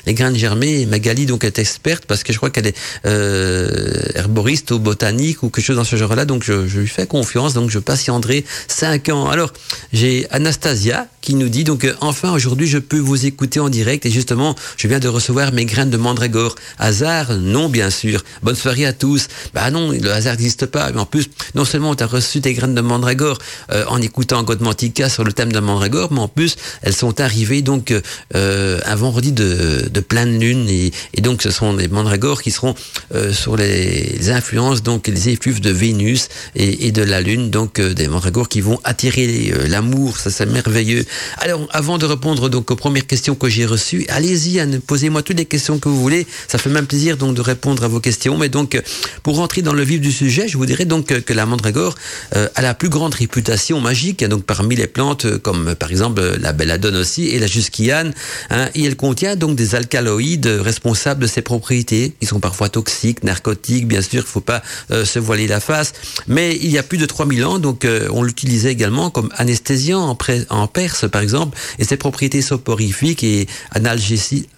les 0.07 0.15
graines 0.15 0.37
germées. 0.37 0.87
Magali 0.87 1.27
donc 1.27 1.45
est 1.45 1.59
experte 1.59 2.05
parce 2.07 2.23
que 2.23 2.33
je 2.33 2.39
crois 2.39 2.51
qu'elle 2.51 2.67
est 2.67 2.77
euh, 3.07 3.79
herboriste 4.15 4.71
ou 4.71 4.79
botanique 4.79 5.43
ou 5.43 5.51
quelque 5.51 5.65
chose 5.65 5.77
dans 5.77 5.85
ce 5.85 5.97
genre-là. 5.97 6.25
Donc 6.25 6.43
je, 6.45 6.53
lui 6.79 6.89
fais 6.89 7.07
confiance. 7.07 7.55
Donc 7.55 7.71
je 7.71 7.79
patienterai 7.79 8.45
cinq 8.69 9.09
ans. 9.09 9.29
Alors 9.29 9.53
j'ai 9.93 10.27
Anastasia 10.31 11.07
qui 11.21 11.35
nous 11.35 11.49
dit 11.49 11.65
donc 11.65 11.85
euh, 11.85 11.95
enfin 12.01 12.33
aujourd'hui 12.33 12.67
je 12.67 12.79
peux 12.79 12.99
vous 12.99 13.27
écouter 13.27 13.61
en 13.61 13.69
direct 13.69 14.07
et 14.07 14.11
justement 14.11 14.55
je 14.77 14.89
viens 14.89 14.99
de 14.99 15.09
recevoir 15.09 15.53
mes 15.53 15.65
graines 15.65 15.91
de 15.91 15.97
mandragore. 15.97 16.55
Hasard 16.79 17.37
Non 17.39 17.69
bien 17.69 17.91
sûr. 17.91 18.25
Bonne 18.43 18.57
soirée 18.57 18.87
à 18.87 18.93
tous. 18.93 19.29
Bah 19.55 19.71
non, 19.71 19.93
le 19.93 20.11
hasard 20.11 20.35
n'existe 20.35 20.67
pas. 20.67 20.91
Mais 20.93 21.01
en 21.01 21.07
plus, 21.07 21.29
non 21.55 21.65
seulement 21.65 21.95
tu 21.95 22.03
as 22.05 22.07
reçu 22.07 22.41
tes 22.41 22.53
graines 22.55 22.75
de 22.75 22.81
mandragore 22.81 23.39
euh, 23.71 23.85
en 23.89 24.01
écoutant 24.01 24.43
Godmantica 24.43 25.09
sur 25.09 25.25
le 25.25 25.33
thème 25.33 25.53
de 25.53 25.61
mandragore, 25.61 26.13
mais 26.13 26.21
en 26.21 26.29
plus 26.29 26.57
elles 26.83 26.95
sont 26.95 27.21
arrivées 27.21 27.63
donc 27.63 27.93
euh, 28.35 28.81
un 28.85 28.95
vendredi 28.95 29.33
de 29.33 29.68
de, 29.91 30.01
pleine 30.01 30.39
lune 30.39 30.69
et, 30.69 30.93
donc 31.21 31.43
ce 31.43 31.51
sont 31.51 31.75
des 31.75 31.89
mandragores 31.89 32.43
qui 32.43 32.51
seront 32.51 32.75
euh, 33.15 33.33
sur 33.33 33.57
les, 33.57 34.31
influences 34.31 34.83
donc 34.83 35.07
les 35.07 35.29
effluves 35.31 35.61
de 35.61 35.71
Vénus 35.71 36.29
et, 36.55 36.93
de 36.93 37.03
la 37.03 37.21
lune 37.21 37.51
donc 37.51 37.79
euh, 37.79 37.95
des 37.95 38.09
mandragores 38.09 38.49
qui 38.49 38.61
vont 38.61 38.79
attirer 38.85 39.53
euh, 39.53 39.67
l'amour. 39.69 40.17
Ça 40.19 40.31
c'est 40.31 40.47
merveilleux. 40.47 41.05
Alors 41.39 41.67
avant 41.71 41.99
de 41.99 42.07
répondre 42.07 42.49
donc 42.49 42.71
aux 42.71 42.77
premières 42.77 43.07
questions 43.07 43.35
que 43.35 43.49
j'ai 43.49 43.67
reçues 43.67 44.07
allez-y 44.09 44.61
posez-moi 44.87 45.23
toutes 45.23 45.39
les 45.39 45.45
questions 45.45 45.79
que 45.79 45.89
vous 45.89 46.01
voulez. 46.01 46.27
Ça 46.47 46.59
fait 46.59 46.71
même 46.71 46.87
plaisir 46.87 47.17
donc 47.17 47.35
de 47.35 47.41
répondre 47.41 47.85
à 47.85 47.89
vos 47.89 48.01
questions. 48.01 48.39
Mais 48.39 48.49
donc 48.49 48.81
pour 49.23 49.37
rentrer 49.37 49.63
dans 49.63 49.73
le 49.73 49.83
vif 49.83 50.01
du 50.01 50.13
sujet 50.13 50.49
je 50.49 50.57
vous 50.57 50.67
dirais 50.67 50.85
donc 50.85 51.07
que 51.07 51.33
la 51.33 51.47
mandragore 51.47 51.95
a 52.33 52.63
la 52.63 52.75
plus 52.75 52.89
grande 52.89 53.15
réputation 53.15 53.81
magique 53.81 54.25
donc 54.25 54.45
parmi 54.45 54.77
les 54.77 54.87
plantes 54.87 55.39
comme 55.39 55.75
par 55.75 55.91
exemple 55.91 56.23
la 56.41 56.53
belladone 56.53 56.97
aussi 56.97 57.29
et 57.29 57.39
la 57.39 57.47
jusquiane 57.47 58.13
hein, 58.51 58.69
et 58.75 58.85
elle 58.85 58.97
contient 58.97 59.37
donc 59.37 59.57
des 59.59 59.75
alcaloïdes 59.75 60.47
responsables 60.47 61.21
de 61.21 61.27
ces 61.27 61.43
propriétés, 61.43 62.15
qui 62.19 62.27
sont 62.27 62.41
parfois 62.41 62.69
toxiques, 62.69 63.25
narcotiques, 63.25 63.87
bien 63.87 64.01
sûr, 64.01 64.23
il 64.23 64.27
ne 64.27 64.33
faut 64.33 64.41
pas 64.41 64.63
euh, 64.91 65.05
se 65.05 65.19
voiler 65.19 65.47
la 65.47 65.61
face. 65.61 65.93
Mais 66.27 66.57
il 66.57 66.71
y 66.71 66.79
a 66.79 66.83
plus 66.83 66.97
de 66.97 67.05
3000 67.05 67.45
ans, 67.45 67.59
donc 67.59 67.85
euh, 67.85 68.09
on 68.13 68.23
l'utilisait 68.23 68.73
également 68.73 69.11
comme 69.11 69.29
anesthésiant 69.37 70.17
en, 70.49 70.67
Perse, 70.69 71.11
par 71.11 71.23
exemple, 71.23 71.59
et 71.79 71.85
ses 71.85 71.97
propriétés 71.97 72.41
soporifiques 72.41 73.25
et 73.25 73.47
analgésiques, 73.73 74.49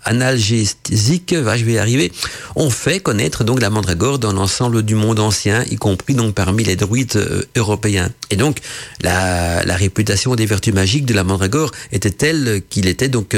va, 1.33 1.57
je 1.57 1.64
vais 1.64 1.73
y 1.73 1.78
arriver, 1.78 2.12
ont 2.57 2.71
fait 2.71 3.00
connaître 3.00 3.42
donc 3.42 3.61
la 3.61 3.71
mandragore 3.71 4.19
dans 4.19 4.33
l'ensemble 4.33 4.83
du 4.83 4.95
monde 4.95 5.19
ancien, 5.19 5.64
y 5.71 5.76
compris 5.76 6.14
donc 6.14 6.35
parmi 6.35 6.62
les 6.62 6.76
druides 6.76 7.16
euh, 7.16 7.42
européens. 7.57 8.11
Et 8.30 8.37
donc 8.37 8.59
la, 9.02 9.64
la, 9.64 9.76
réputation 9.76 10.35
des 10.35 10.47
vertus 10.47 10.75
magiques 10.75 11.07
de 11.07 11.14
la 11.14 11.25
mandragore 11.25 11.73
était 11.90 12.11
telle 12.11 12.62
qu'il 12.69 12.87
était 12.87 13.09
donc 13.09 13.35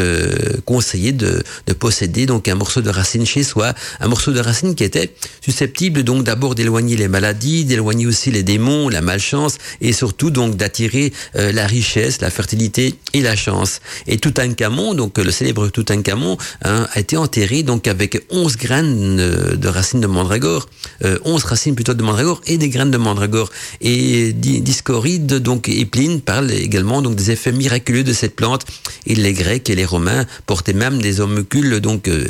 conseillé 0.65 1.13
de, 1.13 1.42
de 1.67 1.73
posséder 1.73 2.27
donc 2.27 2.49
un 2.49 2.55
morceau 2.55 2.81
de 2.81 2.91
racine 2.91 3.27
chez 3.27 3.43
soi, 3.43 3.75
un 4.01 4.09
morceau 4.09 4.33
de 4.33 4.41
racine 4.41 4.75
qui 4.75 4.85
était 4.85 5.15
susceptible 5.41 6.03
donc 6.03 6.25
d'abord 6.25 6.55
d'éloigner 6.55 6.97
les 6.97 7.09
maladies, 7.09 7.65
d'éloigner 7.65 8.07
aussi 8.07 8.31
les 8.31 8.43
démons, 8.43 8.89
la 8.89 9.01
malchance 9.01 9.59
et 9.81 9.93
surtout 9.93 10.31
donc 10.31 10.57
d'attirer 10.57 11.13
euh, 11.37 11.53
la 11.53 11.67
richesse, 11.67 12.21
la 12.21 12.31
fertilité 12.31 12.95
et 13.13 13.21
la 13.21 13.37
chance. 13.37 13.81
Et 14.07 14.19
Toutankhamon, 14.19 14.95
donc 14.95 15.19
le 15.19 15.31
célèbre 15.31 15.69
Toutankhamon, 15.69 16.37
hein, 16.65 16.87
a 16.93 17.01
été 17.01 17.17
enterré 17.17 17.63
donc 17.63 17.87
avec 17.87 18.23
11 18.31 18.57
graines 18.57 19.17
de 19.17 19.69
racines 19.69 20.01
de 20.01 20.07
mandragore, 20.07 20.69
euh, 21.05 21.19
11 21.25 21.45
racines 21.45 21.75
plutôt 21.75 21.95
de 21.95 22.03
mandragore 22.03 22.41
et 22.47 22.59
des 22.59 22.69
graines 22.69 22.91
de 22.91 22.99
mandragore. 22.99 23.51
Et 23.81 24.33
Discoride 24.33 25.35
donc 25.39 25.69
et 25.69 25.87
parlent 26.25 26.51
également 26.51 27.03
donc 27.03 27.15
des 27.15 27.31
effets 27.31 27.53
miraculeux 27.53 28.05
de 28.05 28.13
cette 28.13 28.35
plante. 28.35 28.65
Et 29.07 29.15
les 29.15 29.33
Grecs 29.33 29.69
et 29.71 29.75
les 29.75 29.85
Romains 29.85 30.27
portaient 30.47 30.73
même 30.73 31.01
des 31.01 31.21
hommes 31.21 31.32
donc 31.81 32.09
euh, 32.09 32.27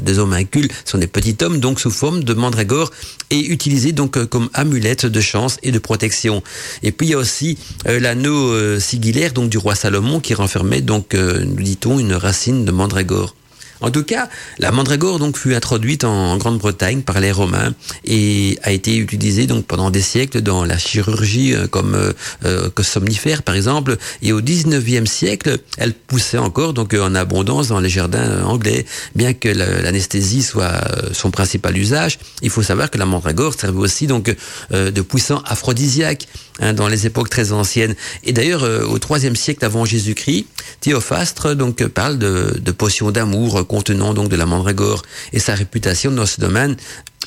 des 0.00 0.18
homuncules 0.18 0.68
sont 0.84 0.98
des 0.98 1.06
petits 1.06 1.36
hommes, 1.42 1.60
donc 1.60 1.80
sous 1.80 1.90
forme 1.90 2.24
de 2.24 2.34
mandragore 2.34 2.90
et 3.30 3.40
utilisés 3.46 3.92
donc 3.92 4.16
euh, 4.16 4.26
comme 4.26 4.48
amulette 4.54 5.06
de 5.06 5.20
chance 5.20 5.58
et 5.62 5.72
de 5.72 5.78
protection. 5.78 6.42
Et 6.82 6.92
puis 6.92 7.08
il 7.08 7.10
y 7.10 7.14
a 7.14 7.18
aussi 7.18 7.58
euh, 7.86 8.00
l'anneau 8.00 8.78
sigillaire 8.80 9.32
donc 9.32 9.48
du 9.48 9.58
roi 9.58 9.74
Salomon 9.74 10.20
qui 10.20 10.34
renfermait 10.34 10.80
donc, 10.80 11.14
nous 11.14 11.62
dit-on, 11.62 11.98
une 11.98 12.14
racine 12.14 12.64
de 12.64 12.72
mandragore. 12.72 13.34
En 13.80 13.90
tout 13.90 14.04
cas, 14.04 14.28
la 14.58 14.72
mandragore 14.72 15.18
donc 15.18 15.36
fut 15.36 15.54
introduite 15.54 16.04
en 16.04 16.36
Grande-Bretagne 16.36 17.02
par 17.02 17.20
les 17.20 17.32
Romains 17.32 17.74
et 18.04 18.58
a 18.62 18.72
été 18.72 18.96
utilisée 18.96 19.46
donc 19.46 19.66
pendant 19.66 19.90
des 19.90 20.00
siècles 20.00 20.40
dans 20.40 20.64
la 20.64 20.78
chirurgie 20.78 21.54
euh, 21.54 21.66
comme 21.66 21.94
euh, 21.94 22.12
euh 22.44 22.70
somnifère 22.82 23.42
par 23.42 23.54
exemple. 23.54 23.96
Et 24.22 24.32
au 24.32 24.40
19e 24.40 25.06
siècle, 25.06 25.58
elle 25.76 25.92
poussait 25.92 26.38
encore 26.38 26.72
donc 26.72 26.94
en 26.94 27.14
abondance 27.14 27.68
dans 27.68 27.80
les 27.80 27.88
jardins 27.88 28.44
anglais. 28.44 28.86
Bien 29.16 29.32
que 29.32 29.48
l'anesthésie 29.48 30.42
soit 30.42 30.80
son 31.12 31.32
principal 31.32 31.76
usage, 31.76 32.18
il 32.42 32.50
faut 32.50 32.62
savoir 32.62 32.90
que 32.90 32.98
la 32.98 33.06
mandragore 33.06 33.54
servait 33.54 33.80
aussi 33.80 34.06
donc 34.06 34.34
de 34.70 35.00
puissant 35.00 35.42
aphrodisiaque 35.44 36.28
hein, 36.60 36.74
dans 36.74 36.86
les 36.86 37.06
époques 37.06 37.28
très 37.28 37.50
anciennes. 37.50 37.96
Et 38.22 38.32
d'ailleurs, 38.32 38.62
au 38.62 38.98
3e 38.98 39.34
siècle 39.34 39.64
avant 39.64 39.84
Jésus-Christ, 39.84 40.46
Théophastre 40.80 41.54
donc 41.54 41.84
parle 41.88 42.18
de, 42.18 42.60
de 42.62 42.70
potions 42.70 43.10
d'amour 43.10 43.65
contenant 43.66 44.14
donc 44.14 44.28
de 44.28 44.36
la 44.36 44.46
mandragore 44.46 45.02
et 45.32 45.38
sa 45.38 45.54
réputation 45.54 46.10
dans 46.10 46.26
ce 46.26 46.40
domaine 46.40 46.76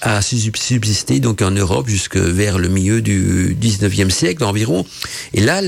a 0.02 0.22
subsisté 0.22 1.20
donc 1.20 1.42
en 1.42 1.52
Europe 1.52 1.90
jusque 1.90 2.18
vers 2.18 2.58
le 2.58 2.70
milieu 2.70 3.02
du 3.02 3.58
19e 3.60 4.10
siècle 4.10 4.44
environ. 4.44 4.86
Et 5.34 5.42
là, 5.42 5.62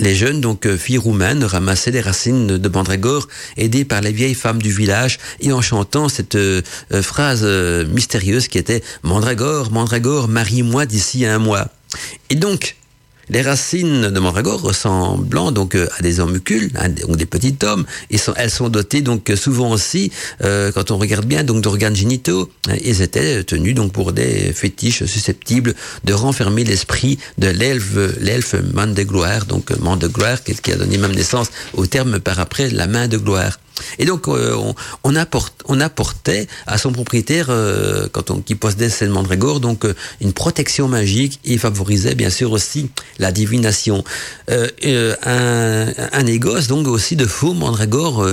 les 0.00 0.14
jeunes, 0.14 0.40
donc 0.40 0.66
euh, 0.66 0.76
filles 0.76 0.98
roumaines, 0.98 1.44
ramassaient 1.44 1.90
les 1.90 2.00
racines 2.00 2.58
de 2.58 2.68
mandragore, 2.68 3.28
aidées 3.56 3.84
par 3.84 4.00
les 4.00 4.12
vieilles 4.12 4.34
femmes 4.34 4.62
du 4.62 4.72
village, 4.72 5.18
et 5.40 5.52
en 5.52 5.60
chantant 5.60 6.08
cette 6.08 6.36
euh, 6.36 6.62
euh, 6.92 7.02
phrase 7.02 7.44
mystérieuse 7.88 8.48
qui 8.48 8.58
était 8.58 8.82
Mandragore, 9.02 9.70
Mandragore, 9.70 10.28
marie-moi 10.28 10.86
d'ici 10.86 11.26
un 11.26 11.38
mois. 11.38 11.68
Et 12.30 12.34
donc, 12.34 12.76
les 13.30 13.42
racines 13.42 14.10
de 14.10 14.20
mandragore 14.20 14.60
ressemblant 14.60 15.52
donc 15.52 15.74
euh, 15.74 15.88
à 15.96 16.02
des 16.02 16.20
homucules, 16.20 16.70
hein, 16.76 16.88
donc 16.88 17.16
des 17.16 17.26
petits 17.26 17.54
tomes, 17.54 17.86
et 18.10 18.16
elles 18.36 18.50
sont 18.50 18.68
dotées 18.68 19.00
donc 19.00 19.32
souvent 19.36 19.70
aussi, 19.70 20.12
euh, 20.42 20.72
quand 20.72 20.90
on 20.90 20.98
regarde 20.98 21.24
bien, 21.24 21.44
donc 21.44 21.62
d'organes 21.62 21.96
génitaux. 21.96 22.50
Hein, 22.68 22.76
ils 22.84 23.02
étaient 23.02 23.42
tenus 23.44 23.74
donc 23.74 23.92
pour 23.92 24.12
des 24.12 24.52
fétiches 24.52 25.04
susceptibles 25.04 25.74
de 26.04 26.12
renfermer 26.12 26.64
l'esprit 26.64 27.18
de 27.38 27.48
l'elfe, 27.48 27.96
l'elfe 28.20 28.56
gloire, 29.06 29.46
donc 29.46 29.70
man 29.78 29.98
de 29.98 30.08
gloire, 30.08 30.42
qui 30.42 30.72
a 30.72 30.76
donné 30.76 30.98
même 30.98 31.14
naissance 31.14 31.48
au 31.74 31.86
terme 31.86 32.18
par 32.18 32.38
après 32.40 32.68
la 32.70 32.86
main 32.86 33.08
de 33.08 33.16
gloire. 33.16 33.58
Et 33.98 34.04
donc, 34.04 34.28
euh, 34.28 34.56
on, 35.04 35.16
apportait 35.16 36.46
à 36.66 36.78
son 36.78 36.92
propriétaire, 36.92 37.46
euh, 37.50 38.08
quand 38.12 38.30
on, 38.30 38.40
qui 38.40 38.54
possédait 38.54 38.88
cette 38.88 39.10
mandragore, 39.10 39.60
donc 39.60 39.84
euh, 39.84 39.94
une 40.20 40.32
protection 40.32 40.88
magique 40.88 41.40
et 41.44 41.58
favorisait 41.58 42.14
bien 42.14 42.30
sûr 42.30 42.52
aussi 42.52 42.90
la 43.18 43.32
divination. 43.32 44.04
un, 44.48 45.86
un 46.12 46.22
négoce 46.22 46.66
donc 46.66 46.86
aussi 46.86 47.16
de 47.16 47.26
faux 47.26 47.54
mandragore 47.54 48.26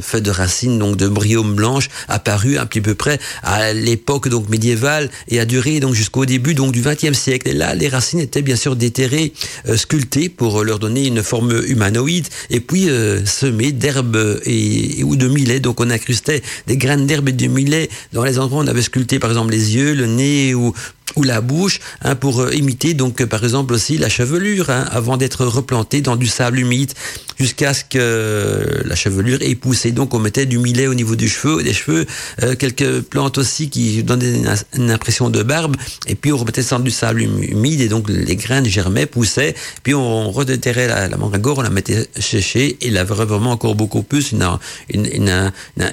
fait 0.00 0.20
de 0.20 0.30
racines 0.30 0.78
donc 0.78 0.96
de 0.96 1.08
bryome 1.08 1.54
blanche 1.54 1.88
apparu 2.08 2.58
un 2.58 2.66
petit 2.66 2.80
peu 2.80 2.94
près 2.94 3.18
à 3.42 3.72
l'époque 3.72 4.28
donc 4.28 4.48
médiévale 4.48 5.10
et 5.28 5.40
a 5.40 5.44
duré 5.44 5.80
donc 5.80 5.94
jusqu'au 5.94 6.26
début 6.26 6.54
donc 6.54 6.72
du 6.72 6.82
XXe 6.82 7.12
siècle. 7.18 7.48
Et 7.48 7.54
là, 7.54 7.74
les 7.74 7.88
racines 7.88 8.20
étaient 8.20 8.42
bien 8.42 8.56
sûr 8.56 8.76
déterrées, 8.76 9.32
sculptées 9.74 10.28
pour 10.28 10.64
leur 10.64 10.78
donner 10.78 11.06
une 11.06 11.22
forme 11.22 11.62
humanoïde 11.66 12.26
et 12.50 12.60
puis 12.60 12.88
semées 13.24 13.72
d'herbes 13.72 14.40
et 14.44 14.91
ou 15.04 15.16
de 15.16 15.28
millet. 15.28 15.60
Donc 15.60 15.80
on 15.80 15.90
incrustait 15.90 16.42
des 16.66 16.76
graines 16.76 17.06
d'herbe 17.06 17.28
et 17.28 17.32
de 17.32 17.46
millet 17.46 17.88
dans 18.12 18.24
les 18.24 18.38
endroits 18.38 18.60
où 18.60 18.64
on 18.64 18.68
avait 18.68 18.82
sculpté 18.82 19.18
par 19.18 19.30
exemple 19.30 19.50
les 19.50 19.74
yeux, 19.74 19.94
le 19.94 20.06
nez 20.06 20.54
ou 20.54 20.72
ou 21.16 21.22
la 21.22 21.40
bouche 21.40 21.80
hein, 22.02 22.14
pour 22.14 22.40
euh, 22.40 22.54
imiter 22.54 22.94
donc 22.94 23.24
par 23.24 23.42
exemple 23.44 23.74
aussi 23.74 23.98
la 23.98 24.08
chevelure 24.08 24.70
hein, 24.70 24.86
avant 24.90 25.16
d'être 25.16 25.44
replantée 25.44 26.00
dans 26.00 26.16
du 26.16 26.26
sable 26.26 26.58
humide 26.58 26.92
jusqu'à 27.38 27.74
ce 27.74 27.84
que 27.84 28.82
la 28.84 28.94
chevelure 28.94 29.40
ait 29.42 29.54
poussé 29.54 29.92
donc 29.92 30.14
on 30.14 30.18
mettait 30.18 30.46
du 30.46 30.58
millet 30.58 30.86
au 30.86 30.94
niveau 30.94 31.16
du 31.16 31.28
cheveu 31.28 31.62
des 31.62 31.72
cheveux 31.72 32.06
euh, 32.42 32.54
quelques 32.54 33.00
plantes 33.02 33.38
aussi 33.38 33.68
qui 33.68 34.02
donnaient 34.02 34.42
une, 34.76 34.90
impression 34.90 35.30
de 35.30 35.42
barbe 35.42 35.76
et 36.06 36.14
puis 36.14 36.32
on 36.32 36.36
remettait 36.36 36.62
ça 36.62 36.76
dans 36.76 36.84
du 36.84 36.90
sable 36.90 37.22
humide 37.22 37.80
et 37.80 37.88
donc 37.88 38.08
les 38.08 38.36
graines 38.36 38.66
germaient 38.66 39.06
poussaient 39.06 39.54
puis 39.82 39.94
on 39.94 40.30
redéterrait 40.30 40.88
la, 40.88 41.08
la 41.08 41.16
on 41.44 41.62
la 41.62 41.70
mettait 41.70 42.08
sécher 42.18 42.76
et 42.80 42.88
elle 42.88 42.98
avait 42.98 43.14
vraiment 43.24 43.52
encore 43.52 43.74
beaucoup 43.74 44.02
plus 44.02 44.32
une, 44.32 44.46
une, 44.88 45.06
une, 45.06 45.50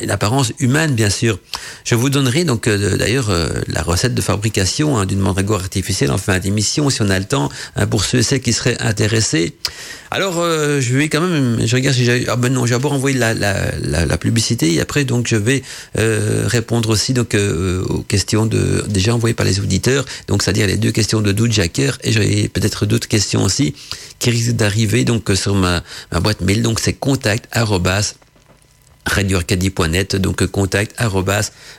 apparence 0.10 0.52
humaine 0.60 0.94
bien 0.94 1.10
sûr. 1.10 1.40
Je 1.84 1.96
vous 1.96 2.10
donnerai 2.10 2.44
donc 2.44 2.68
euh, 2.68 2.98
d'ailleurs 2.98 3.30
la 3.68 3.82
recette 3.82 4.14
de 4.14 4.22
fabrication 4.22 4.98
hein, 4.98 5.06
d'une 5.10 5.20
mandragore 5.20 5.60
artificielle 5.60 6.12
en 6.12 6.18
fin 6.18 6.40
d'émission, 6.40 6.90
si 6.90 7.02
on 7.02 7.10
a 7.10 7.20
le 7.20 7.26
temps, 7.26 7.50
hein, 7.76 7.88
pour 7.88 8.06
ceux 8.06 8.20
et 8.20 8.24
celles 8.24 8.42
qui 8.42 8.54
seraient 8.54 8.80
intéressés. 8.80 9.56
Alors, 10.12 10.40
euh, 10.40 10.80
je 10.80 10.96
vais 10.96 11.10
quand 11.10 11.22
même, 11.22 11.60
je 11.66 11.76
regarde 11.76 11.96
si 11.96 12.06
j'ai, 12.06 12.28
ah 12.30 12.36
ben 12.36 12.52
non, 12.52 12.66
j'ai 12.66 12.74
d'abord 12.74 12.94
envoyé 12.94 13.18
la, 13.18 13.34
la, 13.34 14.06
la, 14.06 14.18
publicité 14.18 14.74
et 14.74 14.82
après, 14.82 15.04
donc, 15.04 15.28
je 15.28 15.36
vais 15.36 15.62
euh, 15.98 16.44
répondre 16.48 16.90
aussi 16.90 17.14
donc 17.14 17.36
euh, 17.36 17.84
aux 17.84 18.02
questions 18.02 18.46
de 18.46 18.84
déjà 18.88 19.14
envoyées 19.14 19.36
par 19.36 19.46
les 19.46 19.60
auditeurs, 19.60 20.06
donc 20.28 20.42
c'est-à-dire 20.42 20.68
les 20.68 20.78
deux 20.78 20.92
questions 20.92 21.22
de 21.22 21.32
Doud 21.32 21.52
Jacker 21.52 21.92
et 22.04 22.12
j'ai 22.12 22.48
peut-être 22.48 22.86
d'autres 22.86 23.08
questions 23.08 23.44
aussi 23.44 23.76
qui 24.20 24.30
risquent 24.32 24.56
d'arriver 24.56 25.06
donc 25.06 25.30
sur 25.36 25.56
ma, 25.56 25.84
ma 26.12 26.20
boîte 26.20 26.42
mail. 26.42 26.62
Donc, 26.62 26.80
c'est 26.80 26.94
contact 26.94 27.46
radioarcadie.net, 29.10 30.16
donc 30.16 30.46
contact 30.48 30.96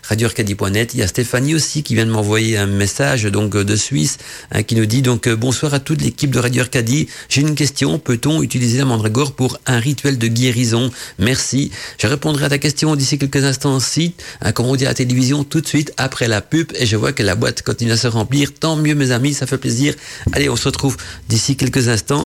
radioarcadie.net. 0.02 0.94
Il 0.94 1.00
y 1.00 1.02
a 1.02 1.06
Stéphanie 1.06 1.54
aussi 1.54 1.82
qui 1.82 1.94
vient 1.94 2.06
de 2.06 2.10
m'envoyer 2.10 2.58
un 2.58 2.66
message 2.66 3.24
donc 3.24 3.56
de 3.56 3.76
Suisse 3.76 4.18
hein, 4.52 4.62
qui 4.62 4.74
nous 4.74 4.86
dit 4.86 5.02
donc 5.02 5.28
bonsoir 5.28 5.74
à 5.74 5.80
toute 5.80 6.02
l'équipe 6.02 6.30
de 6.30 6.38
Radio 6.38 6.62
Arcadie. 6.62 7.08
J'ai 7.28 7.40
une 7.40 7.54
question, 7.54 7.98
peut-on 7.98 8.42
utiliser 8.42 8.78
la 8.78 8.84
mandragore 8.84 9.32
pour 9.32 9.58
un 9.66 9.78
rituel 9.78 10.18
de 10.18 10.26
guérison? 10.26 10.90
Merci. 11.18 11.70
Je 11.98 12.06
répondrai 12.06 12.46
à 12.46 12.48
ta 12.48 12.58
question 12.58 12.96
d'ici 12.96 13.18
quelques 13.18 13.44
instants 13.44 13.76
aussi, 13.76 14.14
hein, 14.40 14.52
comme 14.52 14.66
on 14.66 14.76
dit 14.76 14.84
à 14.84 14.88
la 14.88 14.94
télévision 14.94 15.44
tout 15.44 15.60
de 15.60 15.66
suite 15.66 15.92
après 15.96 16.28
la 16.28 16.40
pub 16.40 16.72
et 16.74 16.86
je 16.86 16.96
vois 16.96 17.12
que 17.12 17.22
la 17.22 17.34
boîte 17.36 17.62
continue 17.62 17.92
à 17.92 17.96
se 17.96 18.08
remplir. 18.08 18.52
Tant 18.52 18.76
mieux 18.76 18.94
mes 18.94 19.10
amis, 19.10 19.34
ça 19.34 19.46
fait 19.46 19.58
plaisir. 19.58 19.94
Allez, 20.32 20.48
on 20.48 20.56
se 20.56 20.64
retrouve 20.64 20.96
d'ici 21.28 21.56
quelques 21.56 21.88
instants. 21.88 22.22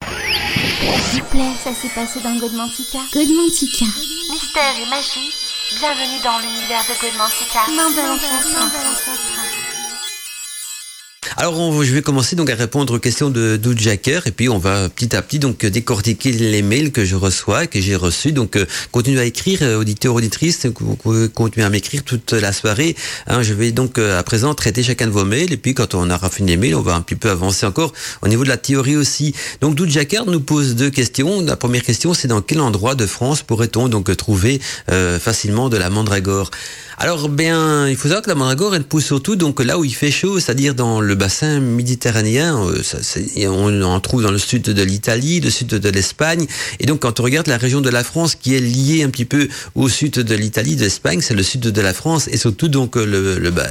S'est 1.74 1.88
passé 1.88 2.20
dans 2.20 2.36
Godmantica. 2.36 3.00
Godmantica. 3.12 3.86
Mystère 4.30 4.76
et 4.78 4.86
magie, 4.86 5.34
bienvenue 5.76 6.20
dans 6.22 6.38
l'univers 6.38 6.84
de 6.84 6.94
Godmantica. 7.00 7.60
Main 7.68 7.90
de 7.90 9.53
Alors, 11.36 11.82
je 11.82 11.92
vais 11.92 12.00
commencer 12.00 12.36
donc 12.36 12.48
à 12.48 12.54
répondre 12.54 12.94
aux 12.94 12.98
questions 13.00 13.28
de 13.28 13.56
Doud 13.56 13.76
Jacker 13.80 14.20
et 14.26 14.30
puis 14.30 14.48
on 14.48 14.58
va 14.58 14.88
petit 14.88 15.16
à 15.16 15.22
petit 15.22 15.40
donc 15.40 15.66
décortiquer 15.66 16.30
les 16.30 16.62
mails 16.62 16.92
que 16.92 17.04
je 17.04 17.16
reçois, 17.16 17.66
que 17.66 17.80
j'ai 17.80 17.96
reçus. 17.96 18.30
Donc, 18.30 18.54
euh, 18.54 18.66
continuez 18.92 19.18
à 19.18 19.24
écrire, 19.24 19.58
euh, 19.62 19.80
auditeurs, 19.80 20.14
auditrices, 20.14 20.68
continuer 21.34 21.66
à 21.66 21.70
m'écrire 21.70 22.04
toute 22.04 22.30
la 22.32 22.52
soirée. 22.52 22.94
Hein, 23.26 23.42
je 23.42 23.52
vais 23.52 23.72
donc 23.72 23.98
euh, 23.98 24.16
à 24.16 24.22
présent 24.22 24.54
traiter 24.54 24.84
chacun 24.84 25.08
de 25.08 25.10
vos 25.10 25.24
mails 25.24 25.52
et 25.52 25.56
puis 25.56 25.74
quand 25.74 25.94
on 25.96 26.08
aura 26.08 26.30
fini 26.30 26.50
les 26.50 26.56
mails, 26.56 26.76
on 26.76 26.82
va 26.82 26.94
un 26.94 27.00
petit 27.00 27.16
peu 27.16 27.30
avancer 27.30 27.66
encore 27.66 27.92
au 28.22 28.28
niveau 28.28 28.44
de 28.44 28.48
la 28.48 28.56
théorie 28.56 28.96
aussi. 28.96 29.34
Donc, 29.60 29.74
Doud 29.74 29.90
Jacker 29.90 30.26
nous 30.26 30.40
pose 30.40 30.76
deux 30.76 30.90
questions. 30.90 31.40
La 31.40 31.56
première 31.56 31.82
question, 31.82 32.14
c'est 32.14 32.28
dans 32.28 32.42
quel 32.42 32.60
endroit 32.60 32.94
de 32.94 33.06
France 33.06 33.42
pourrait-on 33.42 33.88
donc 33.88 34.16
trouver 34.16 34.60
facilement 35.18 35.68
de 35.68 35.76
la 35.78 35.90
mandragore? 35.90 36.52
Alors, 36.96 37.28
bien, 37.28 37.88
il 37.88 37.96
faut 37.96 38.06
savoir 38.06 38.22
que 38.22 38.28
la 38.28 38.36
mandragore, 38.36 38.76
elle 38.76 38.84
pousse 38.84 39.06
surtout 39.06 39.34
donc 39.34 39.60
là 39.60 39.78
où 39.78 39.84
il 39.84 39.94
fait 39.94 40.12
chaud, 40.12 40.38
c'est-à-dire 40.38 40.76
dans 40.76 41.00
le 41.00 41.16
bassin 41.24 41.58
méditerranéen. 41.58 42.66
Euh, 42.66 43.48
on 43.48 43.80
en 43.80 43.98
trouve 44.00 44.22
dans 44.22 44.30
le 44.30 44.36
sud 44.36 44.64
de 44.64 44.82
l'Italie, 44.82 45.40
le 45.40 45.48
sud 45.48 45.68
de 45.68 45.88
l'Espagne. 45.88 46.46
Et 46.80 46.84
donc, 46.84 47.00
quand 47.00 47.18
on 47.18 47.22
regarde 47.22 47.46
la 47.46 47.56
région 47.56 47.80
de 47.80 47.88
la 47.88 48.04
France 48.04 48.34
qui 48.34 48.54
est 48.54 48.60
liée 48.60 49.02
un 49.02 49.08
petit 49.08 49.24
peu 49.24 49.48
au 49.74 49.88
sud 49.88 50.12
de 50.12 50.34
l'Italie, 50.34 50.76
de 50.76 50.82
l'Espagne, 50.82 51.20
c'est 51.22 51.32
le 51.32 51.42
sud 51.42 51.60
de 51.60 51.80
la 51.80 51.94
France 51.94 52.28
et 52.30 52.36
surtout 52.36 52.68
donc 52.68 52.96
le 52.96 53.50
bah, 53.50 53.66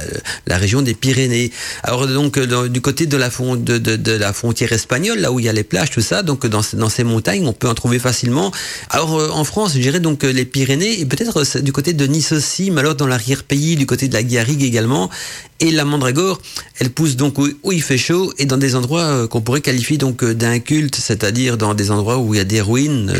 la 0.48 0.58
région 0.58 0.82
des 0.82 0.94
Pyrénées. 0.94 1.52
Alors 1.84 2.08
donc 2.08 2.40
du 2.40 2.80
côté 2.80 3.06
de 3.06 3.16
la, 3.16 3.30
frontière 3.30 4.72
espagnole, 4.72 5.20
là 5.20 5.30
où 5.30 5.38
il 5.38 5.46
y 5.46 5.48
a 5.48 5.52
les 5.52 5.62
plages, 5.62 5.90
tout 5.90 6.00
ça, 6.00 6.24
donc 6.24 6.46
dans, 6.46 6.62
ces 6.62 7.04
montagnes, 7.04 7.46
on 7.46 7.52
peut 7.52 7.68
en 7.68 7.74
trouver 7.74 8.00
facilement. 8.00 8.50
Alors 8.90 9.14
euh, 9.14 9.28
en 9.30 9.44
France, 9.44 9.74
je 9.74 9.78
dirais 9.78 10.00
donc 10.00 10.24
les 10.24 10.44
Pyrénées 10.44 11.00
et 11.00 11.06
peut-être 11.06 11.60
du 11.60 11.72
côté 11.72 11.92
de 11.92 12.06
Nice 12.06 12.32
aussi, 12.32 12.72
mais 12.72 12.80
alors 12.80 12.96
dans 12.96 13.06
l'arrière-pays, 13.06 13.76
du 13.76 13.86
côté 13.86 14.08
de 14.08 14.14
la 14.14 14.24
Garrigue 14.24 14.64
également. 14.64 15.08
Et 15.60 15.70
la 15.70 15.84
mandragore, 15.84 16.40
elle 16.80 16.90
pousse 16.90 17.14
donc 17.16 17.33
où, 17.38 17.72
il 17.72 17.82
fait 17.82 17.98
chaud 17.98 18.32
et 18.38 18.46
dans 18.46 18.56
des 18.56 18.74
endroits 18.74 19.02
euh, 19.02 19.26
qu'on 19.26 19.40
pourrait 19.40 19.60
qualifier 19.60 19.98
donc 19.98 20.22
euh, 20.22 20.34
d'un 20.34 20.58
culte, 20.58 20.96
c'est-à-dire 20.96 21.56
dans 21.56 21.74
des 21.74 21.90
endroits 21.90 22.18
où 22.18 22.34
il 22.34 22.38
y 22.38 22.40
a 22.40 22.44
des 22.44 22.60
ruines 22.60 23.12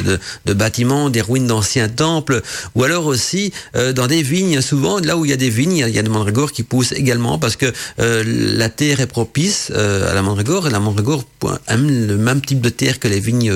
de, 0.45 0.53
bâtiments, 0.53 1.11
des 1.11 1.21
ruines 1.21 1.47
d'anciens 1.47 1.89
temples, 1.89 2.43
ou 2.75 2.85
alors 2.85 3.07
aussi 3.07 3.53
euh, 3.77 3.93
dans 3.93 4.07
des 4.07 4.23
vignes. 4.23 4.61
Souvent, 4.61 4.99
là 4.99 5.17
où 5.17 5.25
il 5.25 5.31
y 5.31 5.35
a 5.35 5.37
des 5.37 5.51
vignes, 5.51 5.85
il 5.87 5.95
y 5.95 5.99
a 5.99 6.03
des 6.03 6.09
mandragores 6.09 6.53
qui 6.53 6.63
poussent 6.63 6.93
également 6.93 7.39
parce 7.39 7.57
que 7.57 7.73
la 7.99 8.69
terre 8.69 9.01
est 9.01 9.07
propice 9.07 9.71
à 9.71 10.15
la 10.15 10.23
mandragore 10.23 10.67
et 10.67 10.71
la 10.71 10.81
mandragore 10.81 11.25
aime 11.69 12.07
le 12.07 12.17
même 12.17 12.41
type 12.41 12.61
de 12.61 12.69
terre 12.69 12.99
que 12.99 13.09
les 13.09 13.21
vignes 13.21 13.53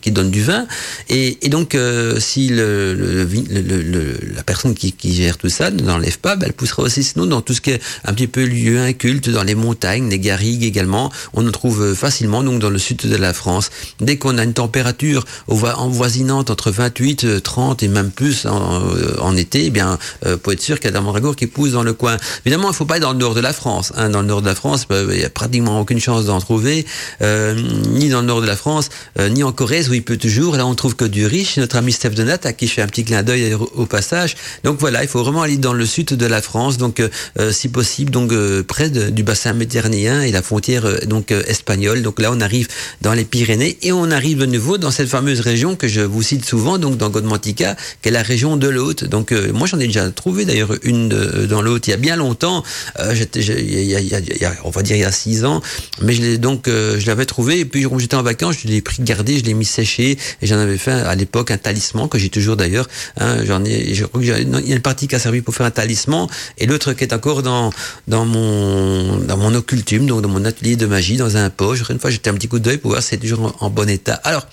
qui 0.00 0.10
donnent 0.10 0.30
du 0.30 0.42
vin. 0.42 0.66
Et, 1.08 1.36
donc, 1.48 1.76
si 2.18 2.48
la 2.50 4.42
personne 4.44 4.74
qui, 4.74 4.94
gère 5.14 5.38
tout 5.38 5.48
ça 5.48 5.70
ne 5.70 5.82
l'enlève 5.82 6.18
pas, 6.18 6.36
elle 6.42 6.52
poussera 6.52 6.82
aussi 6.82 7.02
sinon 7.02 7.26
dans 7.26 7.40
tout 7.40 7.54
ce 7.54 7.60
qui 7.60 7.70
est 7.70 7.80
un 8.04 8.12
petit 8.12 8.26
peu 8.26 8.44
lieu 8.44 8.80
inculte 8.80 9.28
dans 9.30 9.42
les 9.42 9.54
montagnes, 9.54 10.01
les 10.10 10.18
garrigues 10.18 10.64
également. 10.64 11.10
On 11.34 11.46
en 11.46 11.50
trouve 11.50 11.94
facilement 11.94 12.42
donc 12.42 12.58
dans 12.58 12.70
le 12.70 12.78
sud 12.78 12.98
de 12.98 13.16
la 13.16 13.32
France. 13.32 13.70
Dès 14.00 14.16
qu'on 14.16 14.38
a 14.38 14.44
une 14.44 14.54
température 14.54 15.24
envoisinante 15.48 16.50
entre 16.50 16.70
28, 16.70 17.42
30 17.42 17.82
et 17.82 17.88
même 17.88 18.10
plus 18.10 18.46
en, 18.46 18.82
euh, 18.82 19.36
été, 19.36 19.66
eh 19.66 19.70
bien, 19.70 19.98
euh, 20.26 20.36
être 20.50 20.60
sûr 20.60 20.76
qu'il 20.76 20.86
y 20.86 20.88
a 20.88 20.90
de 20.90 20.96
la 20.96 21.00
mandragore 21.00 21.36
qui 21.36 21.46
pousse 21.46 21.72
dans 21.72 21.82
le 21.82 21.94
coin. 21.94 22.16
Évidemment, 22.44 22.70
il 22.70 22.74
faut 22.74 22.84
pas 22.84 22.96
être 22.96 23.02
dans 23.02 23.12
le 23.12 23.18
nord 23.18 23.34
de 23.34 23.40
la 23.40 23.52
France. 23.52 23.92
Hein. 23.96 24.10
Dans 24.10 24.20
le 24.20 24.26
nord 24.26 24.42
de 24.42 24.46
la 24.46 24.54
France, 24.54 24.86
bah, 24.88 25.02
il 25.10 25.20
y 25.20 25.24
a 25.24 25.30
pratiquement 25.30 25.80
aucune 25.80 26.00
chance 26.00 26.26
d'en 26.26 26.40
trouver, 26.40 26.84
euh, 27.22 27.54
ni 27.88 28.10
dans 28.10 28.20
le 28.20 28.26
nord 28.26 28.42
de 28.42 28.46
la 28.46 28.56
France, 28.56 28.90
ni 29.18 29.42
en 29.42 29.52
Corrèze 29.52 29.88
où 29.88 29.94
il 29.94 30.02
peut 30.02 30.16
toujours. 30.16 30.56
Là, 30.56 30.66
on 30.66 30.74
trouve 30.74 30.96
que 30.96 31.04
du 31.04 31.26
riche. 31.26 31.56
Notre 31.56 31.76
ami 31.76 31.92
Steph 31.92 32.10
Donat, 32.10 32.38
à 32.44 32.52
qui 32.52 32.66
je 32.66 32.74
fais 32.74 32.82
un 32.82 32.86
petit 32.86 33.04
clin 33.04 33.22
d'œil 33.22 33.54
au 33.54 33.86
passage. 33.86 34.36
Donc 34.64 34.78
voilà, 34.78 35.02
il 35.02 35.08
faut 35.08 35.22
vraiment 35.22 35.42
aller 35.42 35.56
dans 35.56 35.72
le 35.72 35.86
sud 35.86 36.08
de 36.08 36.26
la 36.26 36.42
France. 36.42 36.76
Donc, 36.76 37.02
si 37.50 37.68
possible, 37.68 38.10
donc 38.10 38.32
euh, 38.32 38.62
près 38.62 38.90
du 38.90 39.22
bassin 39.22 39.52
méditerranéen 39.52 39.91
et 39.92 40.32
la 40.32 40.42
frontière 40.42 41.06
donc 41.06 41.30
espagnole. 41.30 42.02
Donc 42.02 42.20
là, 42.20 42.30
on 42.32 42.40
arrive 42.40 42.68
dans 43.00 43.12
les 43.12 43.24
Pyrénées 43.24 43.78
et 43.82 43.92
on 43.92 44.10
arrive 44.10 44.38
de 44.38 44.46
nouveau 44.46 44.78
dans 44.78 44.90
cette 44.90 45.08
fameuse 45.08 45.40
région 45.40 45.76
que 45.76 45.88
je 45.88 46.00
vous 46.00 46.22
cite 46.22 46.44
souvent, 46.44 46.78
donc 46.78 46.96
dans 46.96 47.10
Godmantica, 47.10 47.76
qui 48.00 48.08
est 48.08 48.12
la 48.12 48.22
région 48.22 48.56
de 48.56 48.68
l'Hôte. 48.68 49.04
Donc 49.04 49.32
moi, 49.52 49.66
j'en 49.66 49.78
ai 49.78 49.86
déjà 49.86 50.10
trouvé 50.10 50.44
d'ailleurs 50.44 50.74
une 50.82 51.08
dans 51.46 51.62
l'Hôte 51.62 51.86
il 51.86 51.90
y 51.90 51.94
a 51.94 51.98
bien 51.98 52.16
longtemps. 52.16 52.62
on 52.98 54.70
va 54.70 54.82
dire 54.82 54.96
il 54.96 55.00
y 55.00 55.04
a 55.04 55.12
six 55.12 55.44
ans, 55.44 55.60
mais 56.00 56.14
je 56.14 56.22
l'ai 56.22 56.38
donc 56.38 56.68
je 56.68 57.06
l'avais 57.06 57.26
trouvé 57.26 57.60
et 57.60 57.64
puis 57.64 57.86
j'étais 57.98 58.16
en 58.16 58.22
vacances, 58.22 58.56
je 58.62 58.68
l'ai 58.68 58.80
pris 58.80 59.02
gardé, 59.02 59.38
je 59.38 59.44
l'ai 59.44 59.54
mis 59.54 59.64
séché 59.64 60.18
et 60.40 60.46
j'en 60.46 60.58
avais 60.58 60.78
fait 60.78 60.92
à 60.92 61.14
l'époque 61.14 61.50
un 61.50 61.58
talisman 61.58 62.08
que 62.08 62.18
j'ai 62.18 62.28
toujours 62.28 62.56
d'ailleurs. 62.56 62.88
Hein, 63.18 63.38
qu'il 63.42 64.24
y 64.24 64.32
a 64.32 64.74
une 64.74 64.80
partie 64.80 65.08
qui 65.08 65.14
a 65.14 65.18
servi 65.18 65.40
pour 65.40 65.54
faire 65.54 65.66
un 65.66 65.70
talisman 65.70 66.26
et 66.58 66.66
l'autre 66.66 66.92
qui 66.92 67.04
est 67.04 67.12
encore 67.12 67.42
dans 67.42 67.70
dans 68.08 68.24
mon 68.24 69.16
dans 69.18 69.36
mon 69.36 69.54
donc 69.82 70.22
dans 70.22 70.28
mon 70.28 70.44
atelier 70.44 70.76
de 70.76 70.86
magie, 70.86 71.16
dans 71.16 71.36
un 71.36 71.50
poche. 71.50 71.82
Une 71.90 71.98
fois, 71.98 72.10
j'étais 72.10 72.30
un 72.30 72.34
petit 72.34 72.48
coup 72.48 72.58
d'œil 72.58 72.78
pour 72.78 72.90
voir 72.90 73.02
si 73.02 73.10
c'est 73.10 73.18
toujours 73.18 73.56
en, 73.60 73.70
bon 73.70 73.88
état. 73.88 74.14
Alors, 74.24 74.46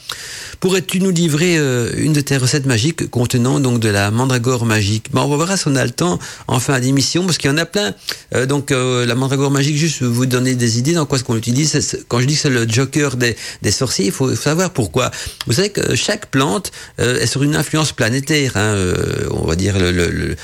pourrais-tu 0.60 1.00
nous 1.00 1.12
livrer 1.12 1.58
euh, 1.58 1.92
une 1.98 2.14
de 2.14 2.22
tes 2.22 2.38
recettes 2.38 2.66
magiques 2.66 3.10
contenant 3.10 3.60
donc 3.60 3.80
de 3.80 3.90
la 3.90 4.12
mandragore 4.12 4.66
magique? 4.66 5.08
Bon, 5.12 5.22
On 5.22 5.30
va 5.30 5.38
voir 5.38 5.58
si 5.58 5.68
on 5.68 5.76
a 5.76 5.86
le 5.86 5.92
temps 5.92 6.20
en 6.48 6.60
fin 6.60 6.80
d'émission 6.80 7.26
parce 7.26 7.38
qu'il 7.38 7.50
y 7.50 7.54
en 7.54 7.58
a 7.58 7.66
plein. 7.66 7.94
Euh, 8.36 8.46
donc 8.46 8.72
euh, 8.72 9.06
la 9.06 9.16
mandragore 9.16 9.52
magique, 9.52 9.78
juste 9.78 10.04
vous 10.04 10.26
donner 10.26 10.56
des 10.56 10.78
idées 10.78 10.94
dans 10.94 11.06
quoi 11.06 11.18
ce 11.18 11.24
qu'on 11.24 11.38
utilise. 11.38 12.04
Quand 12.08 12.20
je 12.20 12.26
dis 12.26 12.36
que 12.36 12.42
c'est 12.42 12.50
le 12.50 12.68
joker 12.68 13.16
des, 13.16 13.36
des 13.62 13.72
sorciers, 13.72 14.06
il 14.06 14.12
faut 14.12 14.36
savoir 14.36 14.72
pourquoi. 14.72 15.12
Vous 15.48 15.54
savez 15.54 15.70
que 15.70 15.96
chaque 15.96 16.28
plante 16.28 16.72
est 16.98 17.26
sur 17.26 17.44
une 17.44 17.56
influence 17.56 17.92
planétaire. 17.92 18.54
Hein, 18.56 18.76
on 19.32 19.46
va 19.46 19.56
dire 19.56 19.80
le, 19.80 19.92
le, 19.92 20.10
le, 20.10 20.36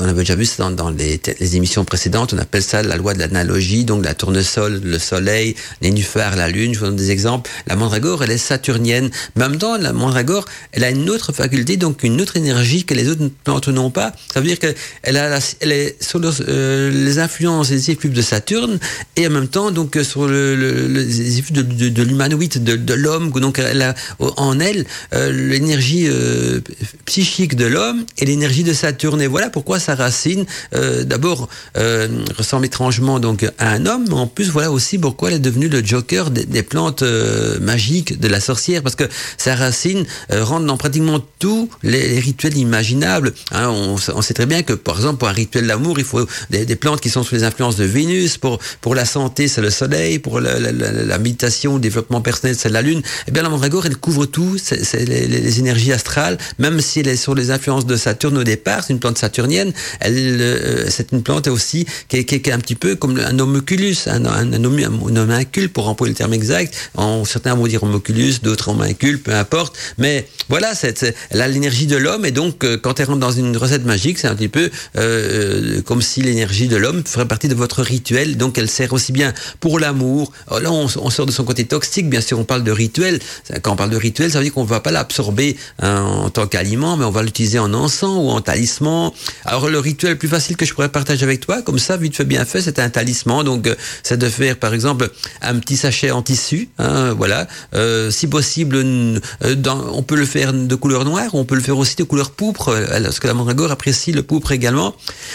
on 0.00 0.04
avait 0.04 0.20
déjà 0.20 0.34
vu 0.34 0.44
ça 0.44 0.64
dans, 0.64 0.70
dans 0.70 0.90
les, 0.90 1.20
émissions 1.56 1.84
précédentes. 1.84 2.32
On 2.34 2.38
appelle 2.38 2.62
ça 2.62 2.82
la 2.82 2.96
loi 2.96 3.14
de 3.14 3.18
l'analogie. 3.18 3.84
Donc 3.84 4.04
la 4.04 4.14
tournesol, 4.14 4.80
le 4.82 4.98
soleil, 4.98 5.54
les 5.80 5.90
nénuphars, 5.90 6.36
la 6.36 6.48
lune. 6.48 6.74
Je 6.74 6.80
vous 6.80 6.86
donne 6.86 6.96
des 6.96 7.10
exemples. 7.10 7.50
La 7.66 7.76
mandragore, 7.76 8.22
elle 8.22 8.30
est 8.30 8.38
saturnienne. 8.38 9.10
La 9.62 9.92
mandragore, 9.92 10.44
elle 10.72 10.84
a 10.84 10.90
une 10.90 11.08
autre 11.10 11.32
faculté, 11.32 11.76
donc 11.76 12.02
une 12.02 12.20
autre 12.20 12.36
énergie 12.36 12.84
que 12.84 12.94
les 12.94 13.08
autres 13.08 13.28
plantes 13.44 13.68
n'ont 13.68 13.90
pas. 13.90 14.12
Ça 14.32 14.40
veut 14.40 14.46
dire 14.46 14.58
qu'elle 14.58 15.16
a, 15.16 15.38
elle 15.60 15.72
est 15.72 16.02
sur 16.02 16.20
euh, 16.48 16.90
les 16.90 17.18
influences 17.18 17.70
les 17.70 17.90
effluves 17.90 18.12
de 18.12 18.22
Saturne 18.22 18.78
et 19.16 19.26
en 19.26 19.30
même 19.30 19.48
temps 19.48 19.70
donc 19.70 19.98
sur 20.02 20.26
le, 20.26 20.54
les 20.86 21.38
effluves 21.38 21.56
de, 21.56 21.62
de, 21.62 21.88
de 21.88 22.02
l'humanoïde, 22.02 22.62
de, 22.62 22.94
l'homme. 22.94 23.30
Donc 23.32 23.58
elle 23.58 23.82
a 23.82 23.94
en 24.18 24.58
elle 24.60 24.84
euh, 25.14 25.32
l'énergie 25.32 26.06
euh, 26.08 26.60
psychique 27.04 27.56
de 27.56 27.66
l'homme 27.66 28.04
et 28.18 28.24
l'énergie 28.24 28.64
de 28.64 28.72
Saturne. 28.72 29.20
Et 29.22 29.26
voilà 29.26 29.50
pourquoi 29.50 29.78
sa 29.78 29.94
racine, 29.94 30.44
d'abord, 31.04 31.48
ressemble 32.36 32.66
étrangement 32.66 33.20
donc 33.20 33.44
à 33.58 33.70
un 33.70 33.86
homme, 33.86 34.04
mais 34.08 34.14
en 34.14 34.26
plus 34.26 34.50
voilà 34.50 34.70
aussi 34.70 34.98
pourquoi 34.98 35.30
elle 35.30 35.36
est 35.36 35.40
devenue 35.40 35.68
le 35.68 35.84
joker 35.84 36.30
des, 36.30 36.44
des 36.44 36.62
plantes 36.62 37.02
magiques 37.60 38.18
de 38.18 38.28
la 38.28 38.40
sorcière, 38.40 38.82
parce 38.82 38.96
que 38.96 39.04
sa 39.52 39.64
racine 39.64 40.04
rentre 40.30 40.66
dans 40.66 40.76
pratiquement 40.76 41.20
tous 41.38 41.68
les, 41.82 42.18
rituels 42.20 42.56
imaginables. 42.56 43.32
Hein, 43.50 43.68
on, 43.68 44.22
sait 44.22 44.34
très 44.34 44.46
bien 44.46 44.62
que, 44.62 44.72
par 44.72 44.96
exemple, 44.96 45.18
pour 45.18 45.28
un 45.28 45.32
rituel 45.32 45.66
d'amour, 45.66 45.98
il 45.98 46.04
faut 46.04 46.26
des, 46.50 46.76
plantes 46.76 47.00
qui 47.00 47.10
sont 47.10 47.22
sous 47.22 47.34
les 47.34 47.44
influences 47.44 47.76
de 47.76 47.84
Vénus. 47.84 48.38
Pour, 48.38 48.58
pour 48.80 48.94
la 48.94 49.04
santé, 49.04 49.48
c'est 49.48 49.60
le 49.60 49.70
soleil. 49.70 50.18
Pour 50.18 50.40
la, 50.40 51.18
méditation, 51.18 51.74
le 51.74 51.80
développement 51.80 52.20
personnel, 52.20 52.56
c'est 52.58 52.68
la 52.68 52.82
lune. 52.82 53.02
Eh 53.28 53.30
bien, 53.30 53.42
la 53.42 53.48
mandragore, 53.48 53.86
elle 53.86 53.96
couvre 53.96 54.26
tout. 54.26 54.56
C'est 54.58 55.04
les, 55.04 55.58
énergies 55.58 55.92
astrales. 55.92 56.38
Même 56.58 56.80
si 56.80 57.00
elle 57.00 57.08
est 57.08 57.16
sur 57.16 57.34
les 57.34 57.50
influences 57.50 57.86
de 57.86 57.96
Saturne 57.96 58.38
au 58.38 58.44
départ, 58.44 58.84
c'est 58.84 58.92
une 58.92 59.00
plante 59.00 59.18
saturnienne. 59.18 59.72
Elle, 60.00 60.14
euh, 60.16 60.86
c'est 60.88 61.12
une 61.12 61.22
plante 61.22 61.48
aussi 61.48 61.86
qui 62.08 62.16
est, 62.16 62.52
un 62.52 62.58
petit 62.58 62.74
peu 62.74 62.96
comme 62.96 63.18
un 63.18 63.38
homoculus, 63.38 63.96
un, 64.06 64.24
un, 64.24 64.50
pour 65.72 65.88
employer 65.88 66.12
le 66.12 66.16
terme 66.16 66.32
exact. 66.32 66.74
En, 66.94 67.24
certains 67.24 67.54
vont 67.54 67.66
dire 67.66 67.82
homoculus, 67.82 68.34
d'autres 68.42 68.68
homuncule, 68.68 69.20
peu. 69.20 69.32
Mais 69.98 70.26
voilà, 70.48 70.74
c'est, 70.74 71.14
elle 71.30 71.40
a 71.40 71.48
l'énergie 71.48 71.86
de 71.86 71.96
l'homme 71.96 72.24
et 72.24 72.30
donc 72.30 72.64
euh, 72.64 72.76
quand 72.76 73.00
elle 73.00 73.06
rentre 73.06 73.20
dans 73.20 73.32
une 73.32 73.56
recette 73.56 73.84
magique, 73.84 74.18
c'est 74.18 74.28
un 74.28 74.34
petit 74.34 74.48
peu 74.48 74.70
euh, 74.96 75.82
comme 75.82 76.02
si 76.02 76.22
l'énergie 76.22 76.68
de 76.68 76.76
l'homme 76.76 77.02
ferait 77.06 77.28
partie 77.28 77.48
de 77.48 77.54
votre 77.54 77.82
rituel. 77.82 78.36
Donc 78.36 78.58
elle 78.58 78.68
sert 78.68 78.92
aussi 78.92 79.12
bien 79.12 79.32
pour 79.60 79.78
l'amour. 79.78 80.32
Oh, 80.50 80.58
là, 80.58 80.70
on, 80.70 80.86
on, 80.96 81.10
sort 81.10 81.26
de 81.26 81.32
son 81.32 81.44
côté 81.44 81.64
toxique. 81.64 82.08
Bien 82.08 82.20
sûr, 82.20 82.38
on 82.38 82.44
parle 82.44 82.64
de 82.64 82.72
rituel. 82.72 83.18
Quand 83.62 83.72
on 83.72 83.76
parle 83.76 83.90
de 83.90 83.96
rituel, 83.96 84.30
ça 84.30 84.38
veut 84.38 84.44
dire 84.44 84.52
qu'on 84.52 84.64
ne 84.64 84.68
va 84.68 84.80
pas 84.80 84.90
l'absorber 84.90 85.56
hein, 85.80 86.02
en 86.02 86.30
tant 86.30 86.46
qu'aliment, 86.46 86.96
mais 86.96 87.04
on 87.04 87.10
va 87.10 87.22
l'utiliser 87.22 87.58
en 87.58 87.72
encens 87.74 88.16
ou 88.16 88.30
en 88.30 88.40
talisman. 88.40 89.10
Alors 89.44 89.68
le 89.68 89.78
rituel 89.78 90.18
plus 90.18 90.28
facile 90.28 90.56
que 90.56 90.64
je 90.64 90.74
pourrais 90.74 90.88
partager 90.88 91.24
avec 91.24 91.40
toi, 91.40 91.62
comme 91.62 91.78
ça, 91.78 91.96
vite 91.96 92.16
fait 92.16 92.24
bien 92.24 92.44
fait, 92.44 92.60
c'est 92.60 92.78
un 92.78 92.90
talisman. 92.90 93.44
Donc 93.44 93.66
euh, 93.66 93.74
c'est 94.02 94.18
de 94.18 94.28
faire 94.28 94.56
par 94.56 94.74
exemple 94.74 95.10
un 95.40 95.58
petit 95.58 95.76
sachet 95.76 96.10
en 96.10 96.22
tissu. 96.22 96.68
Hein, 96.78 97.12
voilà, 97.12 97.48
euh, 97.74 98.10
si 98.10 98.26
possible, 98.26 98.84
dans, 99.56 99.78
on 99.92 100.02
peut 100.02 100.16
le 100.16 100.26
faire 100.26 100.52
de 100.52 100.74
couleur 100.74 101.04
noire, 101.04 101.34
on 101.34 101.44
peut 101.44 101.54
le 101.54 101.60
faire 101.60 101.78
aussi 101.78 101.96
de 101.96 102.04
couleur 102.04 102.30
pourpre, 102.30 102.74
parce 102.88 103.20
que 103.20 103.26
la 103.26 103.34
mandragore 103.34 103.70
apprécie 103.70 104.12
le 104.12 104.22
pourpre 104.22 104.52
également. 104.52 104.94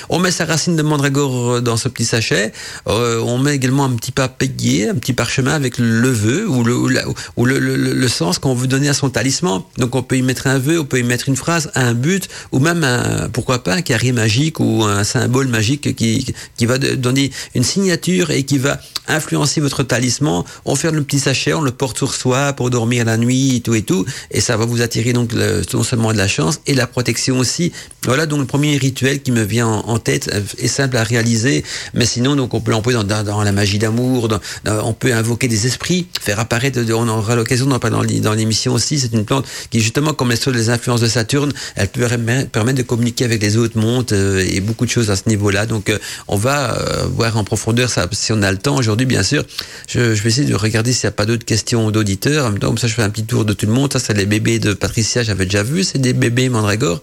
On 0.09 0.19
met 0.19 0.31
sa 0.31 0.45
racine 0.45 0.75
de 0.75 0.83
mandragore 0.83 1.61
dans 1.61 1.77
ce 1.77 1.89
petit 1.89 2.05
sachet. 2.05 2.51
Euh, 2.87 3.19
on 3.21 3.37
met 3.37 3.55
également 3.55 3.85
un 3.85 3.95
petit 3.95 4.11
papier, 4.11 4.89
un 4.89 4.95
petit 4.95 5.13
parchemin 5.13 5.53
avec 5.53 5.77
le 5.77 6.09
vœu 6.09 6.47
ou 6.47 6.63
le, 6.63 6.75
ou 6.75 7.45
le, 7.45 7.59
le, 7.59 7.75
le, 7.75 8.07
sens 8.07 8.39
qu'on 8.39 8.55
veut 8.55 8.67
donner 8.67 8.89
à 8.89 8.93
son 8.93 9.09
talisman. 9.09 9.61
Donc 9.77 9.95
on 9.95 10.03
peut 10.03 10.17
y 10.17 10.21
mettre 10.21 10.47
un 10.47 10.59
vœu, 10.59 10.79
on 10.79 10.85
peut 10.85 10.99
y 10.99 11.03
mettre 11.03 11.29
une 11.29 11.35
phrase, 11.35 11.71
un 11.75 11.93
but, 11.93 12.27
ou 12.51 12.59
même 12.59 12.83
un, 12.83 13.29
pourquoi 13.29 13.63
pas 13.63 13.75
un 13.75 13.81
carré 13.81 14.11
magique 14.11 14.59
ou 14.59 14.83
un 14.83 15.03
symbole 15.03 15.47
magique 15.47 15.95
qui, 15.95 16.25
qui 16.57 16.65
va 16.65 16.77
donner 16.77 17.31
une 17.55 17.63
signature 17.63 18.31
et 18.31 18.43
qui 18.43 18.57
va 18.57 18.79
influencer 19.07 19.61
votre 19.61 19.83
talisman. 19.83 20.43
On 20.65 20.75
ferme 20.75 20.95
le 20.95 21.03
petit 21.03 21.19
sachet, 21.19 21.53
on 21.53 21.61
le 21.61 21.71
porte 21.71 21.97
sur 21.97 22.13
soi 22.13 22.53
pour 22.53 22.69
dormir 22.69 23.05
la 23.05 23.17
nuit, 23.17 23.57
et 23.57 23.61
tout 23.61 23.75
et 23.75 23.81
tout, 23.81 23.86
et 24.31 24.41
ça 24.41 24.57
va 24.57 24.65
vous 24.65 24.81
attirer 24.81 25.13
donc 25.13 25.31
non 25.73 25.83
seulement 25.83 26.11
de 26.13 26.17
la 26.17 26.27
chance 26.27 26.61
et 26.67 26.73
la 26.73 26.87
protection 26.87 27.39
aussi. 27.39 27.71
Voilà 28.03 28.25
donc 28.25 28.39
le 28.39 28.45
premier 28.45 28.77
rituel 28.77 29.21
qui 29.21 29.31
me 29.31 29.43
vient 29.43 29.67
en, 29.67 29.99
tête 29.99 30.29
est 30.57 30.67
simple 30.67 30.97
à 30.97 31.03
réaliser, 31.03 31.63
mais 31.93 32.05
sinon 32.05 32.35
donc 32.35 32.53
on 32.53 32.61
peut 32.61 32.71
l'employer 32.71 32.97
dans, 33.03 33.43
la 33.43 33.51
magie 33.51 33.79
d'amour, 33.79 34.29
on 34.65 34.93
peut 34.93 35.13
invoquer 35.13 35.47
des 35.47 35.67
esprits, 35.67 36.07
faire 36.21 36.39
apparaître, 36.39 36.79
on 36.93 37.07
aura 37.07 37.35
l'occasion 37.35 37.65
d'en 37.65 37.79
parler 37.79 38.19
dans 38.19 38.33
l'émission 38.33 38.73
aussi. 38.73 38.99
C'est 38.99 39.13
une 39.13 39.25
plante 39.25 39.45
qui 39.69 39.81
justement 39.81 40.13
comme 40.13 40.31
elle 40.31 40.37
sur 40.37 40.51
les 40.51 40.69
influences 40.69 41.01
de 41.01 41.07
Saturne, 41.07 41.51
elle 41.75 41.87
peut 41.87 42.07
permettre 42.51 42.77
de 42.77 42.83
communiquer 42.83 43.25
avec 43.25 43.41
les 43.41 43.57
autres 43.57 43.77
mondes 43.77 44.11
euh, 44.11 44.45
et 44.47 44.59
beaucoup 44.61 44.85
de 44.85 44.91
choses 44.91 45.09
à 45.09 45.15
ce 45.15 45.27
niveau-là. 45.27 45.65
Donc 45.65 45.89
euh, 45.89 45.97
on 46.27 46.37
va 46.37 46.77
euh, 46.77 47.05
voir 47.07 47.37
en 47.37 47.43
profondeur 47.43 47.89
ça 47.89 48.07
si 48.11 48.31
on 48.31 48.41
a 48.41 48.51
le 48.51 48.57
temps 48.57 48.75
aujourd'hui 48.75 49.05
bien 49.05 49.23
sûr. 49.23 49.43
Je, 49.87 50.15
je 50.15 50.23
vais 50.23 50.29
essayer 50.29 50.47
de 50.47 50.55
regarder 50.55 50.93
s'il 50.93 51.07
n'y 51.07 51.09
a 51.09 51.11
pas 51.11 51.25
d'autres 51.25 51.45
questions 51.45 51.91
d'auditeurs. 51.91 52.45
En 52.45 52.49
même 52.51 52.59
temps 52.59 52.67
comme 52.67 52.77
ça 52.77 52.87
je 52.87 52.93
fais 52.93 53.03
un 53.03 53.09
petit 53.09 53.25
tour 53.25 53.45
de 53.45 53.53
tout 53.53 53.66
le 53.67 53.73
monde. 53.73 53.93
Ça 53.93 53.99
c'est 53.99 54.13
les 54.13 54.25
bébés 54.25 54.59
de 54.59 54.73
Patricia, 54.73 55.23
j'avais 55.23 55.45
déjà 55.45 55.63
vu, 55.63 55.83
c'est 55.83 55.99
des 55.99 56.13
bébés 56.13 56.49
mandragore. 56.49 57.01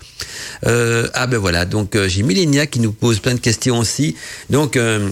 Euh, 0.66 1.08
ah 1.14 1.26
ben 1.26 1.38
voilà, 1.38 1.64
donc 1.64 1.94
euh, 1.94 2.08
j'ai 2.08 2.22
Millénia 2.22 2.66
qui 2.66 2.80
nous 2.80 2.92
pose 2.92 3.20
plein 3.20 3.34
de 3.34 3.40
questions 3.40 3.78
aussi. 3.78 4.16
Donc 4.50 4.76
euh, 4.76 5.10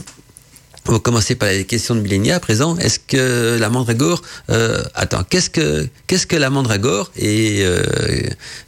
on 0.89 0.93
va 0.93 0.99
commencer 0.99 1.37
par 1.37 1.49
les 1.49 1.65
questions 1.65 1.95
de 1.95 2.01
Millénia 2.01 2.37
à 2.37 2.41
présent. 2.41 2.77
Est-ce 2.79 2.99
que 2.99 3.57
la 3.59 3.71
mandragore, 3.71 4.21
euh, 4.51 4.83
attends, 4.95 5.23
qu'est-ce 5.29 5.49
que 5.49 5.87
qu'est-ce 6.09 6.27
que 6.27 6.35
la 6.35 6.51
mandragore 6.51 7.13
et 7.17 7.61
euh, 7.63 7.83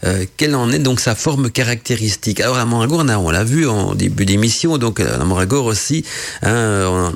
euh, 0.05 0.25
quelle 0.37 0.55
en 0.55 0.71
est 0.71 0.79
donc 0.79 1.01
sa 1.01 1.17
forme 1.17 1.51
caractéristique? 1.51 2.41
Alors 2.41 2.57
la 2.57 2.67
mandragore, 2.67 3.05
on 3.19 3.31
l'a 3.31 3.45
vu 3.45 3.67
en 3.67 3.97
début 3.97 4.27
d'émission, 4.27 4.79
donc 4.79 5.01
la 5.01 5.25
mandragore 5.25 5.67
aussi. 5.67 6.05
Hein, 6.43 7.13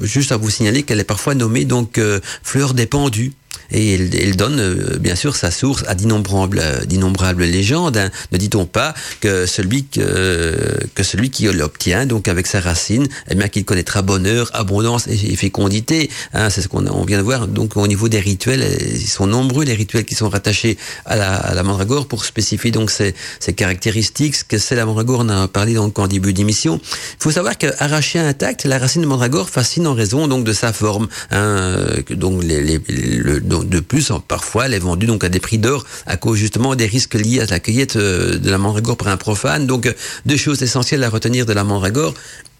juste 0.00 0.32
à 0.32 0.38
vous 0.38 0.48
signaler 0.48 0.82
qu'elle 0.82 1.00
est 1.00 1.04
parfois 1.04 1.34
nommée 1.34 1.66
donc 1.66 2.00
fleur 2.42 2.72
des 2.72 2.86
pendus 2.86 3.32
et 3.70 3.94
il, 3.94 4.14
il 4.14 4.36
donne 4.36 4.60
euh, 4.60 4.98
bien 4.98 5.14
sûr 5.14 5.36
sa 5.36 5.50
source 5.50 5.84
à 5.86 5.94
d'innombrables, 5.94 6.62
d'innombrables 6.86 7.44
légendes. 7.44 7.96
Hein. 7.96 8.10
Ne 8.32 8.38
dit-on 8.38 8.66
pas 8.66 8.94
que 9.20 9.46
celui 9.46 9.84
que, 9.84 10.78
que 10.94 11.02
celui 11.02 11.30
qui 11.30 11.46
l'obtient, 11.46 12.06
donc 12.06 12.28
avec 12.28 12.46
sa 12.46 12.60
racine, 12.60 13.06
eh 13.30 13.34
bien 13.34 13.48
qu'il 13.48 13.64
connaîtra 13.64 14.02
bonheur, 14.02 14.50
abondance 14.54 15.06
et, 15.06 15.36
fécondité. 15.36 16.10
Hein. 16.32 16.50
C'est 16.50 16.62
ce 16.62 16.68
qu'on 16.68 16.86
on 16.86 17.04
vient 17.04 17.18
de 17.18 17.22
voir. 17.22 17.46
Donc 17.48 17.76
au 17.76 17.86
niveau 17.86 18.08
des 18.08 18.20
rituels, 18.20 18.64
ils 18.80 19.08
sont 19.08 19.26
nombreux 19.26 19.64
les 19.64 19.74
rituels 19.74 20.04
qui 20.04 20.14
sont 20.14 20.28
rattachés 20.28 20.78
à 21.04 21.16
la, 21.16 21.34
à 21.34 21.54
la 21.54 21.62
mandragore 21.62 22.06
pour 22.06 22.24
spécifier 22.24 22.70
donc 22.70 22.90
ces, 22.90 23.14
ces 23.40 23.52
caractéristiques. 23.52 24.36
Ce 24.36 24.44
que 24.44 24.58
c'est 24.58 24.76
la 24.76 24.86
mandragore, 24.86 25.20
on 25.20 25.28
a 25.28 25.48
parlé 25.48 25.74
donc 25.74 25.98
en 25.98 26.06
début 26.06 26.32
d'émission. 26.32 26.80
Il 26.82 27.22
faut 27.22 27.30
savoir 27.30 27.58
qu'arraché 27.58 28.18
intact, 28.18 28.64
la 28.64 28.78
racine 28.78 29.02
de 29.02 29.06
mandragore 29.06 29.48
fascine 29.50 29.86
en 29.86 29.94
raison 29.94 30.28
donc 30.28 30.44
de 30.44 30.52
sa 30.52 30.72
forme. 30.72 31.08
Hein. 31.30 31.76
Donc 32.10 32.42
les, 32.42 32.62
les, 32.62 32.80
le, 32.88 33.40
de 33.64 33.80
plus, 33.80 34.12
parfois, 34.28 34.66
elle 34.66 34.74
est 34.74 34.78
vendue 34.78 35.06
donc 35.06 35.24
à 35.24 35.28
des 35.28 35.40
prix 35.40 35.58
d'or 35.58 35.84
à 36.06 36.16
cause 36.16 36.38
justement 36.38 36.74
des 36.74 36.86
risques 36.86 37.14
liés 37.14 37.40
à 37.40 37.46
la 37.46 37.60
cueillette 37.60 37.96
euh, 37.96 38.38
de 38.38 38.50
la 38.50 38.58
mandragore 38.58 38.96
par 38.96 39.08
un 39.08 39.16
profane. 39.16 39.66
Donc, 39.66 39.92
deux 40.26 40.36
choses 40.36 40.62
essentielles 40.62 41.04
à 41.04 41.08
retenir 41.08 41.46
de 41.46 41.52
la 41.52 41.64
mandragore 41.64 42.14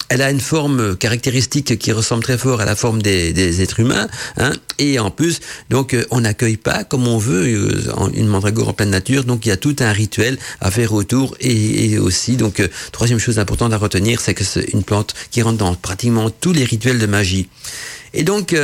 elle 0.09 0.23
a 0.23 0.31
une 0.31 0.41
forme 0.41 0.97
caractéristique 0.97 1.79
qui 1.79 1.93
ressemble 1.93 2.23
très 2.23 2.39
fort 2.39 2.61
à 2.61 2.65
la 2.65 2.77
forme 2.77 3.03
des, 3.03 3.63
êtres 3.63 3.81
humains, 3.81 4.09
hein, 4.37 4.53
et 4.79 4.99
en 4.99 5.11
plus, 5.11 5.41
donc 5.71 5.95
euh, 5.95 6.05
on 6.11 6.21
n'accueille 6.21 6.57
pas 6.57 6.85
comme 6.85 7.09
on 7.09 7.19
veut 7.19 7.47
euh, 7.47 8.09
une 8.15 8.27
mandragore 8.27 8.69
en 8.69 8.73
pleine 8.73 8.91
nature, 8.91 9.25
donc 9.25 9.47
il 9.47 9.49
y 9.49 9.53
a 9.53 9.57
tout 9.57 9.77
un 9.81 9.93
rituel 9.93 10.39
à 10.61 10.71
faire 10.71 10.93
autour, 10.93 11.37
et, 11.41 11.99
aussi, 11.99 12.37
donc 12.37 12.61
euh, 12.61 12.69
troisième 12.93 13.19
chose 13.19 13.39
importante 13.39 13.73
à 13.73 13.79
retenir, 13.79 14.21
c'est 14.21 14.35
que 14.35 14.45
c'est 14.45 14.73
une 14.73 14.85
plante 14.85 15.15
qui 15.31 15.43
rentre 15.43 15.59
dans 15.59 15.75
pratiquement 15.75 16.31
tous 16.31 16.53
les 16.53 16.65
rituels 16.65 16.99
de 16.99 17.07
magie. 17.07 17.49
Et 18.15 18.23
donc 18.23 18.55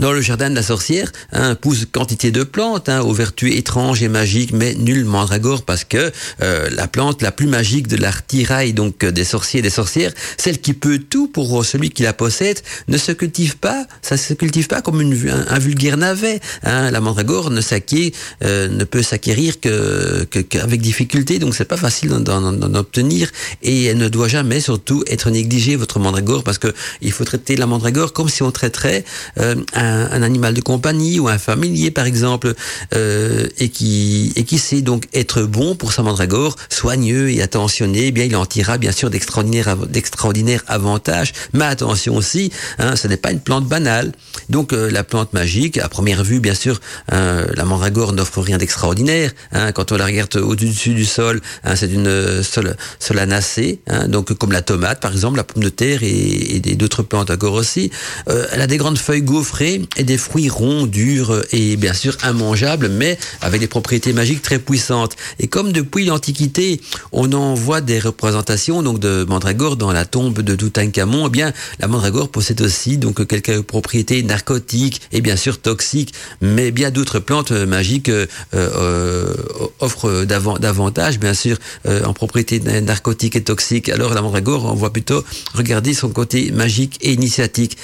dans 0.00 0.12
le 0.12 0.20
jardin 0.20 0.50
de 0.50 0.54
la 0.54 0.62
sorcière, 0.62 1.12
hein, 1.32 1.54
pousse 1.54 1.86
quantité 1.90 2.30
de 2.30 2.42
plantes 2.42 2.88
hein, 2.88 3.02
aux 3.02 3.12
vertus 3.12 3.54
étranges 3.54 4.02
et 4.02 4.08
magiques, 4.08 4.52
mais 4.52 4.74
nul 4.74 5.04
mandragore 5.04 5.62
parce 5.62 5.84
que 5.84 6.10
euh, 6.40 6.68
la 6.70 6.88
plante 6.88 7.22
la 7.22 7.30
plus 7.30 7.46
magique 7.46 7.88
de 7.88 7.96
l'artirail, 7.96 8.72
donc 8.72 9.04
euh, 9.04 9.12
des 9.12 9.24
sorciers 9.24 9.60
et 9.60 9.62
des 9.62 9.70
sorcières, 9.70 10.12
celle 10.38 10.60
qui 10.60 10.72
peut 10.72 10.98
tout 10.98 11.28
pour 11.28 11.64
celui 11.64 11.90
qui 11.90 12.02
la 12.02 12.12
possède, 12.12 12.58
ne 12.88 12.96
se 12.96 13.12
cultive 13.12 13.58
pas, 13.58 13.86
ça 14.00 14.16
se 14.16 14.34
cultive 14.34 14.66
pas 14.66 14.80
comme 14.80 15.00
une, 15.00 15.12
un, 15.48 15.58
vulgaire 15.58 15.96
navet. 15.96 16.40
Hein. 16.64 16.90
La 16.90 17.00
mandragore 17.00 17.50
ne 17.50 17.60
s'acquiert, 17.60 18.10
euh, 18.42 18.68
ne 18.68 18.84
peut 18.84 19.02
s'acquérir 19.02 19.60
que 19.60 20.24
qu'avec 20.24 20.80
difficulté, 20.80 21.38
donc 21.38 21.54
c'est 21.54 21.66
pas 21.66 21.76
facile 21.76 22.10
d'en 22.10 22.74
obtenir 22.74 23.30
et 23.62 23.84
elle 23.84 23.98
ne 23.98 24.08
doit 24.08 24.28
jamais 24.28 24.60
surtout 24.60 25.04
être 25.06 25.30
négligée 25.30 25.76
votre 25.76 25.98
mandragore 25.98 26.42
parce 26.42 26.58
que 26.58 26.72
il 27.02 27.12
faut 27.12 27.24
traiter 27.24 27.56
la 27.56 27.66
mandragore 27.66 28.12
comme 28.12 28.28
si 28.28 28.42
on 28.42 28.50
traiterait 28.50 29.04
un 29.36 29.81
un, 29.82 30.22
animal 30.22 30.54
de 30.54 30.60
compagnie 30.60 31.18
ou 31.18 31.28
un 31.28 31.38
familier 31.38 31.90
par 31.90 32.06
exemple, 32.06 32.54
euh, 32.94 33.46
et 33.58 33.68
qui 33.68 34.32
et 34.36 34.44
qui 34.44 34.58
sait 34.58 34.82
donc 34.82 35.08
être 35.14 35.42
bon 35.42 35.74
pour 35.74 35.92
sa 35.92 36.02
mandragore, 36.02 36.56
soigneux 36.68 37.30
et 37.30 37.42
attentionné, 37.42 38.06
eh 38.06 38.12
bien 38.12 38.24
il 38.24 38.36
en 38.36 38.46
tirera 38.46 38.78
bien 38.78 38.92
sûr 38.92 39.10
d'extraordinaires 39.10 39.76
d'extraordinaires 39.76 40.62
avantages. 40.66 41.32
Mais 41.52 41.64
attention 41.64 42.16
aussi, 42.16 42.52
hein, 42.78 42.96
ce 42.96 43.08
n'est 43.08 43.16
pas 43.16 43.32
une 43.32 43.40
plante 43.40 43.66
banale. 43.66 44.12
Donc 44.48 44.72
euh, 44.72 44.90
la 44.90 45.04
plante 45.04 45.32
magique, 45.32 45.78
à 45.78 45.88
première 45.88 46.24
vue 46.24 46.40
bien 46.40 46.54
sûr, 46.54 46.80
hein, 47.10 47.46
la 47.54 47.64
mandragore 47.64 48.12
n'offre 48.12 48.40
rien 48.40 48.58
d'extraordinaire. 48.58 49.32
Hein, 49.52 49.72
quand 49.72 49.92
on 49.92 49.96
la 49.96 50.06
regarde 50.06 50.36
au-dessus 50.36 50.94
du 50.94 51.04
sol, 51.04 51.40
hein, 51.64 51.76
c'est 51.76 51.90
une 51.90 52.42
sol, 52.42 52.76
solanacée, 52.98 53.80
donc 54.08 54.32
comme 54.34 54.52
la 54.52 54.62
tomate 54.62 55.00
par 55.00 55.12
exemple, 55.12 55.36
la 55.36 55.44
pomme 55.44 55.62
de 55.62 55.68
terre 55.68 56.02
et, 56.02 56.56
et 56.56 56.76
d'autres 56.76 57.02
plantes 57.02 57.30
encore 57.30 57.54
aussi. 57.54 57.90
Euh, 58.28 58.46
elle 58.52 58.60
a 58.60 58.66
des 58.66 58.76
grandes 58.76 58.98
feuilles 58.98 59.22
gaufrées 59.22 59.71
et 59.96 60.04
des 60.04 60.18
fruits 60.18 60.48
ronds, 60.48 60.86
durs 60.86 61.42
et 61.52 61.76
bien 61.76 61.94
sûr 61.94 62.16
immangeables, 62.24 62.88
mais 62.88 63.18
avec 63.40 63.60
des 63.60 63.66
propriétés 63.66 64.12
magiques 64.12 64.42
très 64.42 64.58
puissantes. 64.58 65.16
Et 65.38 65.48
comme 65.48 65.72
depuis 65.72 66.04
l'Antiquité, 66.04 66.80
on 67.12 67.32
en 67.32 67.54
voit 67.54 67.80
des 67.80 67.98
représentations 67.98 68.82
donc 68.82 68.98
de 68.98 69.24
mandragore 69.28 69.76
dans 69.76 69.92
la 69.92 70.04
tombe 70.04 70.40
de 70.40 70.54
Toutankhamon, 70.54 71.28
eh 71.28 71.30
bien 71.30 71.52
la 71.80 71.88
mandragore 71.88 72.28
possède 72.28 72.60
aussi 72.60 72.98
donc 72.98 73.26
quelques 73.26 73.62
propriétés 73.62 74.22
narcotiques 74.22 75.00
et 75.12 75.20
bien 75.20 75.36
sûr 75.36 75.60
toxiques, 75.60 76.14
mais 76.40 76.70
bien 76.70 76.90
d'autres 76.90 77.18
plantes 77.18 77.52
magiques 77.52 78.08
euh, 78.08 78.26
euh, 78.54 79.34
offrent 79.80 80.24
davantage 80.24 81.18
bien 81.18 81.34
sûr 81.34 81.56
euh, 81.86 82.04
en 82.04 82.12
propriétés 82.12 82.60
narcotiques 82.60 83.36
et 83.36 83.42
toxiques. 83.42 83.88
Alors 83.88 84.14
la 84.14 84.22
mandragore, 84.22 84.64
on 84.64 84.74
voit 84.74 84.92
plutôt 84.92 85.24
regarder 85.54 85.94
son 85.94 86.10
côté 86.10 86.50
magique 86.52 86.98
et 87.00 87.12
initiatique. 87.12 87.76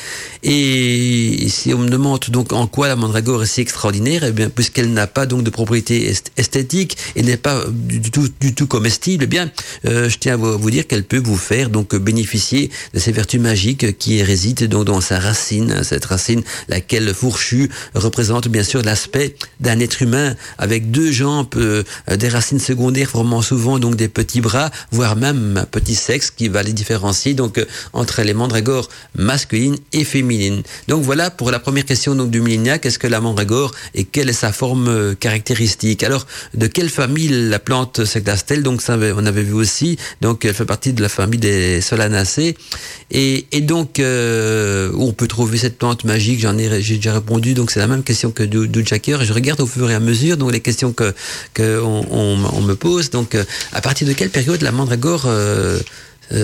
Et 0.42 1.46
si 1.48 1.74
on 1.74 1.77
me 1.78 1.88
demande 1.88 2.20
donc 2.28 2.52
en 2.52 2.66
quoi 2.66 2.88
la 2.88 2.96
mandragore 2.96 3.42
est 3.42 3.46
si 3.46 3.60
extraordinaire, 3.60 4.24
eh 4.24 4.32
bien, 4.32 4.50
puisqu'elle 4.50 4.92
n'a 4.92 5.06
pas 5.06 5.26
donc 5.26 5.42
de 5.42 5.50
propriétés 5.50 6.12
esthétiques 6.36 6.96
et 7.16 7.22
n'est 7.22 7.36
pas 7.36 7.64
du 7.68 8.10
tout, 8.10 8.28
du 8.40 8.54
tout 8.54 8.66
comestible, 8.66 9.24
eh 9.24 9.26
bien, 9.26 9.50
euh, 9.86 10.08
je 10.08 10.18
tiens 10.18 10.34
à 10.34 10.36
vous, 10.36 10.70
dire 10.70 10.86
qu'elle 10.86 11.04
peut 11.04 11.22
vous 11.22 11.36
faire 11.36 11.70
donc 11.70 11.94
bénéficier 11.96 12.70
de 12.94 12.98
ces 12.98 13.12
vertus 13.12 13.40
magiques 13.40 13.98
qui 13.98 14.22
résident 14.22 14.66
donc 14.66 14.84
dans 14.84 15.00
sa 15.00 15.18
racine, 15.18 15.82
cette 15.82 16.04
racine, 16.04 16.42
laquelle 16.68 17.14
fourchue 17.14 17.70
représente 17.94 18.48
bien 18.48 18.62
sûr 18.62 18.82
l'aspect 18.82 19.34
d'un 19.60 19.80
être 19.80 20.02
humain 20.02 20.34
avec 20.58 20.90
deux 20.90 21.10
jambes, 21.10 21.48
euh, 21.56 21.82
des 22.16 22.28
racines 22.28 22.60
secondaires 22.60 23.10
formant 23.10 23.42
souvent 23.42 23.78
donc 23.78 23.96
des 23.96 24.08
petits 24.08 24.40
bras, 24.40 24.70
voire 24.90 25.16
même 25.16 25.56
un 25.56 25.64
petit 25.64 25.94
sexe 25.94 26.30
qui 26.30 26.48
va 26.48 26.62
les 26.62 26.72
différencier 26.72 27.34
donc 27.34 27.58
euh, 27.58 27.64
entre 27.92 28.22
les 28.22 28.34
mandragores 28.34 28.88
masculines 29.16 29.76
et 29.92 30.04
féminines. 30.04 30.62
Donc 30.88 31.02
voilà 31.02 31.30
pour 31.30 31.50
la 31.50 31.58
première 31.68 31.84
question 31.84 32.14
donc 32.14 32.30
du 32.30 32.40
millénia, 32.40 32.78
qu'est-ce 32.78 32.98
que 32.98 33.06
la 33.06 33.20
mandragore 33.20 33.74
et 33.94 34.04
quelle 34.04 34.30
est 34.30 34.40
sa 34.44 34.52
forme 34.52 34.88
euh, 34.88 35.14
caractéristique? 35.14 36.02
Alors, 36.02 36.26
de 36.54 36.66
quelle 36.66 36.88
famille 36.88 37.28
la 37.28 37.58
plante 37.58 38.06
sectastel 38.06 38.62
Donc, 38.62 38.80
on 38.88 39.26
avait 39.26 39.42
vu 39.42 39.52
aussi. 39.52 39.98
Donc, 40.22 40.46
elle 40.46 40.54
fait 40.54 40.64
partie 40.64 40.94
de 40.94 41.02
la 41.02 41.10
famille 41.10 41.38
des 41.38 41.82
solanacées. 41.82 42.56
Et, 43.10 43.44
et 43.52 43.60
donc, 43.60 44.00
euh, 44.00 44.90
où 44.94 45.08
on 45.08 45.12
peut 45.12 45.28
trouver 45.28 45.58
cette 45.58 45.76
plante 45.76 46.04
magique? 46.04 46.40
J'en 46.40 46.56
ai, 46.56 46.80
j'ai 46.80 46.96
déjà 46.96 47.12
répondu. 47.12 47.52
Donc, 47.52 47.70
c'est 47.70 47.80
la 47.80 47.86
même 47.86 48.02
question 48.02 48.30
que 48.30 48.44
du 48.44 48.86
Jacker. 48.86 49.18
Je 49.22 49.34
regarde 49.34 49.60
au 49.60 49.66
fur 49.66 49.90
et 49.90 49.94
à 49.94 50.00
mesure 50.00 50.38
donc 50.38 50.52
les 50.52 50.60
questions 50.60 50.94
que, 50.94 51.12
que 51.52 51.82
on, 51.82 52.62
me 52.62 52.74
pose. 52.76 53.10
Donc, 53.10 53.34
euh, 53.34 53.44
à 53.74 53.82
partir 53.82 54.08
de 54.08 54.14
quelle 54.14 54.30
période 54.30 54.62
la 54.62 54.72
mandragore 54.72 55.28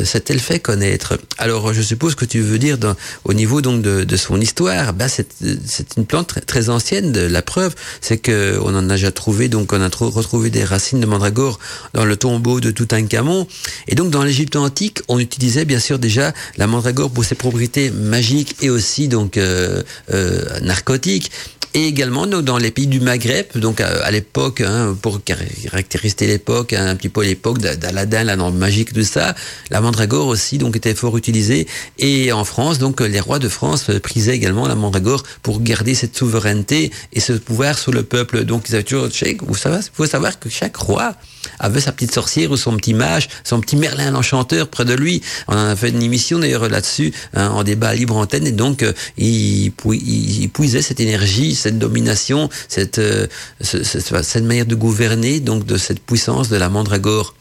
s'est-elle 0.05 0.41
fait 0.41 0.61
connaître 0.61 1.19
Alors, 1.39 1.73
je 1.73 1.83
suppose 1.83 2.15
que 2.15 2.25
tu 2.25 2.41
veux 2.41 2.59
dire 2.59 2.79
dans, 2.79 2.95
au 3.25 3.35
niveau 3.35 3.61
donc 3.61 3.83
de, 3.83 4.05
de 4.05 4.17
son 4.17 4.41
histoire. 4.41 4.93
Bah, 4.93 5.09
c'est 5.09 5.97
une 5.97 6.07
plante 6.07 6.29
très, 6.29 6.41
très, 6.41 6.69
ancienne. 6.69 7.13
La 7.13 7.43
preuve, 7.43 7.75
c'est 8.01 8.19
que 8.19 8.59
on 8.63 8.75
en 8.75 8.89
a 8.91 8.95
déjà 8.95 9.13
trouvé. 9.13 9.49
Donc, 9.49 9.73
on 9.73 9.81
a 9.81 9.89
retrouvé 9.89 10.51
des 10.51 10.65
racines 10.65 11.01
de 11.01 11.07
mandragore 11.07 11.59
dans 11.93 12.05
le 12.05 12.17
tombeau 12.17 12.61
de 12.61 12.71
Toutankhamon. 12.71 13.47
Et 13.89 13.95
donc, 13.95 14.11
dans 14.11 14.23
l'Égypte 14.23 14.57
antique, 14.57 15.01
on 15.09 15.19
utilisait 15.19 15.65
bien 15.65 15.79
sûr 15.79 15.99
déjà 15.99 16.33
la 16.57 16.67
mandragore 16.67 17.11
pour 17.11 17.25
ses 17.25 17.35
propriétés 17.35 17.91
magiques 17.91 18.57
et 18.61 18.71
aussi 18.71 19.09
donc 19.09 19.37
euh, 19.37 19.83
euh, 20.13 20.61
narcotiques 20.61 21.31
et 21.75 21.89
également 21.89 22.27
dans 22.27 22.57
les 22.57 22.71
pays 22.71 22.87
du 22.87 23.01
Maghreb, 23.01 23.47
donc 23.57 23.81
à, 23.81 24.11
l'époque, 24.13 24.61
hein, 24.61 24.97
pour 25.03 25.21
caractériser 25.23 26.27
l'époque, 26.27 26.73
hein, 26.73 26.87
un 26.87 26.95
petit 26.95 27.09
peu 27.09 27.25
l'époque 27.25 27.59
d'Aladin, 27.59 28.23
la 28.23 28.37
norme 28.37 28.57
magique, 28.57 28.93
de 28.93 29.03
ça, 29.03 29.35
la 29.71 29.81
mandragore 29.81 30.29
aussi 30.29 30.59
donc 30.59 30.77
était 30.77 30.95
fort 30.95 31.17
utilisée. 31.17 31.67
Et 31.99 32.33
en 32.33 32.45
France, 32.45 32.79
donc 32.79 33.01
les 33.01 33.21
rois 33.21 33.41
de 33.41 33.49
France 33.49 33.91
prisaient 34.03 34.37
également 34.37 34.69
la 34.69 34.77
mandragore 34.77 35.25
pour 35.43 35.61
garder 35.61 35.95
cette 35.95 36.17
souveraineté 36.17 36.93
et 37.13 37.21
ce 37.21 37.33
pouvoir 37.33 37.77
sur 37.77 37.93
le 37.93 38.05
peuple. 38.05 38.45
Donc 38.45 38.69
ils 38.69 38.77
avaient 38.77 38.85
toujours, 38.85 39.09
vous 39.43 39.57
savez, 39.57 39.81
faut 39.93 40.07
savoir 40.07 40.39
que 40.39 40.49
chaque 40.49 40.77
roi 40.77 41.17
avait 41.59 41.81
sa 41.81 41.93
petite 41.93 42.13
sorcière 42.13 42.51
ou 42.51 42.57
son 42.57 42.77
petit 42.77 42.95
mage, 42.95 43.29
son 43.45 43.61
petit 43.61 43.77
Merlin 43.77 44.11
l'enchanteur 44.11 44.69
près 44.69 44.85
de 44.85 44.95
lui. 44.95 45.23
On 45.49 45.55
en 45.55 45.69
a 45.69 45.77
fait 45.77 45.91
une 45.91 46.03
émission 46.03 46.39
d'ailleurs 46.39 46.69
là-dessus, 46.69 47.13
hein, 47.35 47.49
en 47.49 47.63
débat 47.65 47.89
à 47.89 47.95
libre 47.95 48.17
antenne, 48.17 48.47
et 48.47 48.53
donc 48.53 48.83
euh, 48.83 48.93
il, 49.17 49.73
il, 49.93 50.49
puisait 50.49 50.83
cette 50.83 51.01
énergie, 51.01 51.55
cette 51.55 51.79
domination, 51.79 52.49
cette, 52.69 52.99
euh, 52.99 53.27
cette 53.61 54.45
manière 54.45 54.67
de 54.67 54.75
gouverner, 54.75 55.41
donc 55.41 55.67
de 55.67 55.77
cette 55.77 56.01
puissance 56.01 56.49
de 56.49 56.57
la 56.57 56.69
mandragore. 56.69 57.35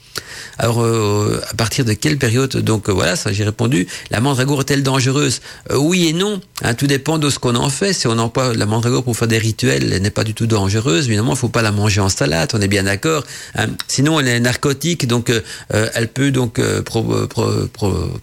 Alors, 0.60 0.84
euh, 0.84 1.42
à 1.50 1.54
partir 1.56 1.84
de 1.86 1.94
quelle 1.94 2.18
période 2.18 2.56
Donc 2.58 2.90
euh, 2.90 2.92
voilà, 2.92 3.16
ça 3.16 3.32
j'ai 3.32 3.44
répondu. 3.44 3.88
La 4.12 4.20
mandragore 4.20 4.62
est-elle 4.62 4.84
dangereuse? 4.84 5.42
Euh, 5.72 5.78
Oui 5.78 6.08
et 6.08 6.14
non. 6.14 6.42
Hein, 6.64 6.74
tout 6.76 6.88
dépend 6.88 7.18
de 7.18 7.30
ce 7.30 7.40
qu'on 7.40 7.56
en 7.56 7.70
fait. 7.70 7.94
Si 7.94 8.08
on 8.08 8.18
emploie 8.20 8.54
la 8.54 8.66
mandragore 8.66 9.04
pour 9.04 9.18
faire 9.18 9.28
des 9.28 9.38
rituels, 9.38 9.92
elle 9.92 10.02
n'est 10.02 10.10
pas 10.12 10.24
du 10.24 10.34
tout 10.34 10.46
dangereuse. 10.46 11.08
Évidemment, 11.08 11.34
il 11.34 11.38
faut 11.38 11.50
pas 11.50 11.62
la 11.62 11.72
manger 11.72 12.02
en 12.02 12.10
salade. 12.10 12.50
On 12.54 12.62
est 12.62 12.68
bien 12.68 12.84
d'accord. 12.84 13.24
Hein. 13.56 13.68
Sinon, 13.88 14.20
elle 14.20 14.28
est 14.28 14.40
narcotique, 14.40 15.08
donc 15.08 15.32
elle 15.70 16.08
peut 16.08 16.32
donc 16.32 16.62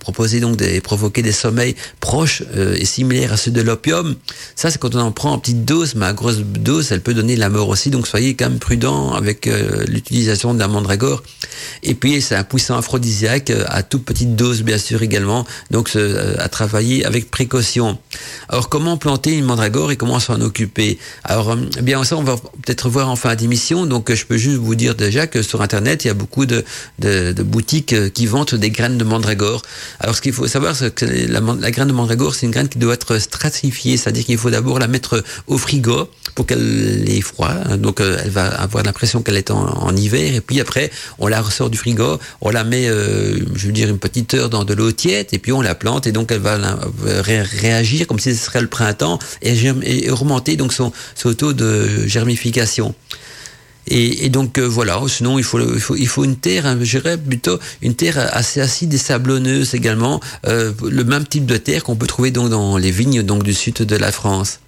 proposer 0.01 0.41
donc 0.41 0.57
des 0.57 0.81
provoquer 0.81 1.23
des 1.23 1.33
sommeils 1.33 1.75
proches 2.01 2.43
et 2.55 2.85
similaires 2.85 3.33
à 3.33 3.37
ceux 3.37 3.51
de 3.51 3.61
l'opium. 3.61 4.15
Ça, 4.55 4.71
c'est 4.71 4.79
quand 4.79 4.95
on 4.95 5.01
en 5.01 5.13
prend 5.13 5.33
en 5.33 5.39
petite 5.39 5.65
dose, 5.65 5.95
mais 5.95 6.07
à 6.07 6.13
grosse 6.13 6.39
dose, 6.39 6.93
elle 6.93 7.01
peut 7.01 7.15
donner 7.15 7.37
la 7.37 7.49
mort 7.49 7.69
aussi. 7.69 7.91
Donc 7.91 8.07
soyez 8.07 8.35
quand 8.35 8.49
même 8.49 8.59
prudent 8.59 9.13
avec 9.13 9.49
l'utilisation 9.89 10.55
de 10.55 10.59
la 10.59 10.69
mandragore. 10.69 11.23
Et 11.83 11.95
puis 11.95 12.21
c'est 12.21 12.35
un 12.35 12.45
puissant 12.45 12.77
aphrodisiaque 12.77 13.51
euh, 13.51 13.65
à 13.69 13.83
toute 13.83 14.05
petite 14.05 14.37
dose 14.37 14.63
bien 14.63 14.79
sûr 14.79 15.03
également, 15.03 15.47
donc 15.71 15.91
euh, 15.97 16.35
à 16.39 16.49
travailler 16.49 17.05
avec 17.05 17.31
précaution. 17.31 17.99
Alors 18.49 18.69
comment 18.69 18.97
planter 18.97 19.37
une 19.37 19.47
mandragore 19.47 19.91
et 19.91 19.97
comment 19.97 20.21
s'en 20.21 20.41
occuper? 20.41 20.99
Alors 21.25 21.53
euh, 21.53 21.57
bien 21.83 22.05
ça 22.05 22.17
on 22.17 22.23
va 22.23 22.37
peut-être 22.37 22.89
voir 22.89 23.09
en 23.09 23.17
fin 23.17 23.35
d'émission. 23.35 23.87
Donc 23.87 24.13
je 24.13 24.27
peux 24.27 24.37
juste 24.37 24.59
vous 24.59 24.75
dire 24.75 24.95
déjà 24.95 25.27
que 25.27 25.43
sur 25.43 25.63
internet 25.63 26.05
il 26.05 26.09
y 26.09 26.11
a 26.11 26.15
beaucoup 26.15 26.45
de, 26.45 26.65
de, 26.99 27.43
boutiques 27.43 28.13
qui 28.13 28.27
vendent 28.27 28.55
des 28.55 28.71
graines 28.71 28.99
de 28.99 29.05
mandragore. 29.05 29.63
Alors 30.01 30.15
ce 30.15 30.21
qu'il 30.21 30.33
faut 30.33 30.47
savoir 30.47 30.77
c'est 30.77 30.95
que 30.95 31.07
la, 31.07 31.71
graine 31.71 31.89
de 31.89 31.93
mandragore 31.93 32.35
c'est 32.35 32.47
une 32.47 32.53
graine 32.53 32.69
qui 32.69 32.79
doit 32.79 32.95
être 32.95 33.19
stratifiée, 33.19 33.97
c'est-à-dire 33.97 34.25
qu'il 34.25 34.39
faut 34.39 34.51
d'abord 34.51 34.79
la 34.79 34.89
mettre 34.89 35.25
au 35.47 35.57
frigo 35.57 36.11
pour 36.35 36.47
qu'elle 36.47 37.05
ait 37.09 37.21
froid. 37.23 37.55
Donc 37.79 38.01
elle 38.01 38.31
va 38.31 38.49
avoir 38.49 38.85
l'impression 38.85 39.23
qu'elle 39.23 39.37
est 39.37 39.51
en 39.51 39.97
hiver 39.97 40.35
et 40.35 40.41
puis 40.41 40.61
après 40.61 40.91
on 41.19 41.27
la 41.27 41.41
ressort 41.41 41.70
du 41.71 41.79
frigo, 41.79 42.19
on 42.41 42.51
la 42.51 42.65
met, 42.65 42.89
euh, 42.89 43.39
je 43.55 43.67
veux 43.67 43.73
dire, 43.73 43.89
une 43.89 43.99
petite 43.99 44.35
heure 44.35 44.51
dans 44.51 44.65
de 44.65 44.75
l'eau 44.75 44.93
tiède, 44.93 45.29
et 45.33 45.39
puis 45.39 45.53
on 45.53 45.61
la 45.61 45.75
plante, 45.75 46.07
et 46.07 46.13
donc 46.13 46.33
elle 46.33 46.41
va 46.41 46.59
réagir 47.23 48.07
comme 48.07 48.19
si 48.19 48.35
ce 48.35 48.45
serait 48.45 48.61
le 48.61 48.69
printemps, 48.69 49.19
et, 49.43 49.55
et 49.83 50.11
augmenter 50.11 50.57
donc 50.57 50.73
son, 50.73 50.93
taux 51.37 51.53
de 51.53 52.07
germification. 52.07 52.95
Et, 53.87 54.29
donc 54.29 54.59
voilà, 54.59 55.01
sinon 55.09 55.39
il 55.39 55.45
faut, 55.45 55.59
il 55.97 56.07
faut, 56.07 56.25
une 56.25 56.37
terre, 56.37 56.67
hein, 56.67 56.79
je 56.81 56.99
dirais 56.99 57.17
plutôt 57.17 57.59
une 57.83 57.95
terre 57.95 58.19
assez 58.37 58.61
acide 58.61 58.93
et 58.95 58.99
sablonneuse 58.99 59.75
également, 59.75 60.21
le 60.45 61.03
même 61.03 61.27
type 61.27 61.47
de 61.47 61.57
terre 61.57 61.83
qu'on 61.83 61.97
peut 61.97 62.07
trouver 62.07 62.31
donc 62.31 62.51
dans 62.51 62.77
les 62.77 62.91
vignes 62.91 63.23
donc 63.23 63.43
du 63.43 63.55
sud 63.55 63.75
de 63.77 63.97
la 63.97 64.13
France. 64.13 64.61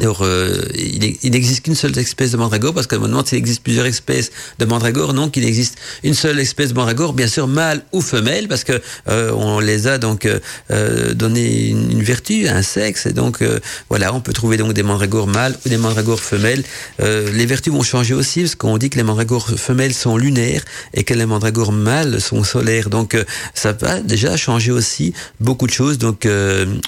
Alors, 0.00 0.22
euh, 0.22 0.62
il 0.74 1.30
n'existe 1.30 1.64
qu'une 1.64 1.74
seule 1.74 1.96
espèce 1.98 2.30
de 2.30 2.38
mandragore, 2.38 2.72
parce 2.72 2.86
qu'on 2.86 2.98
me 2.98 3.08
demande 3.08 3.28
s'il 3.28 3.36
existe 3.36 3.62
plusieurs 3.62 3.84
espèces 3.84 4.30
de 4.58 4.64
mandragore. 4.64 5.12
Non, 5.12 5.28
qu'il 5.28 5.44
existe 5.44 5.76
une 6.02 6.14
seule 6.14 6.40
espèce 6.40 6.70
de 6.70 6.74
mandragore, 6.74 7.12
bien 7.12 7.26
sûr 7.26 7.46
mâle 7.46 7.82
ou 7.92 8.00
femelle, 8.00 8.48
parce 8.48 8.64
que 8.64 8.80
euh, 9.08 9.32
on 9.32 9.60
les 9.60 9.88
a 9.88 9.98
donc 9.98 10.26
euh, 10.26 11.12
donné 11.12 11.68
une, 11.68 12.02
vertu, 12.02 12.48
un 12.48 12.62
sexe, 12.62 13.04
et 13.04 13.12
donc 13.12 13.44
voilà, 13.90 14.14
on 14.14 14.20
peut 14.20 14.32
trouver 14.32 14.56
donc 14.56 14.72
des 14.72 14.82
mandragores 14.82 15.26
mâles 15.26 15.56
ou 15.66 15.68
des 15.68 15.76
mandragores 15.76 16.20
femelles. 16.20 16.64
les 16.98 17.46
vertus 17.46 17.72
vont 17.72 17.82
changer 17.82 18.14
aussi, 18.14 18.40
parce 18.40 18.54
qu'on 18.54 18.78
dit 18.78 18.88
que 18.88 18.96
les 18.96 19.02
mandragores 19.02 19.50
femelles 19.58 19.92
sont 19.92 20.16
lunaires 20.16 20.64
et 20.94 21.04
que 21.04 21.12
les 21.12 21.26
mandragores 21.26 21.72
mâles 21.72 22.18
sont 22.20 22.44
solaires. 22.44 22.88
Donc, 22.88 23.14
ça 23.54 23.72
va 23.72 24.00
déjà 24.00 24.38
changer 24.38 24.72
aussi 24.72 25.12
beaucoup 25.38 25.66
de 25.66 25.72
choses 25.72 25.98
donc 25.98 26.26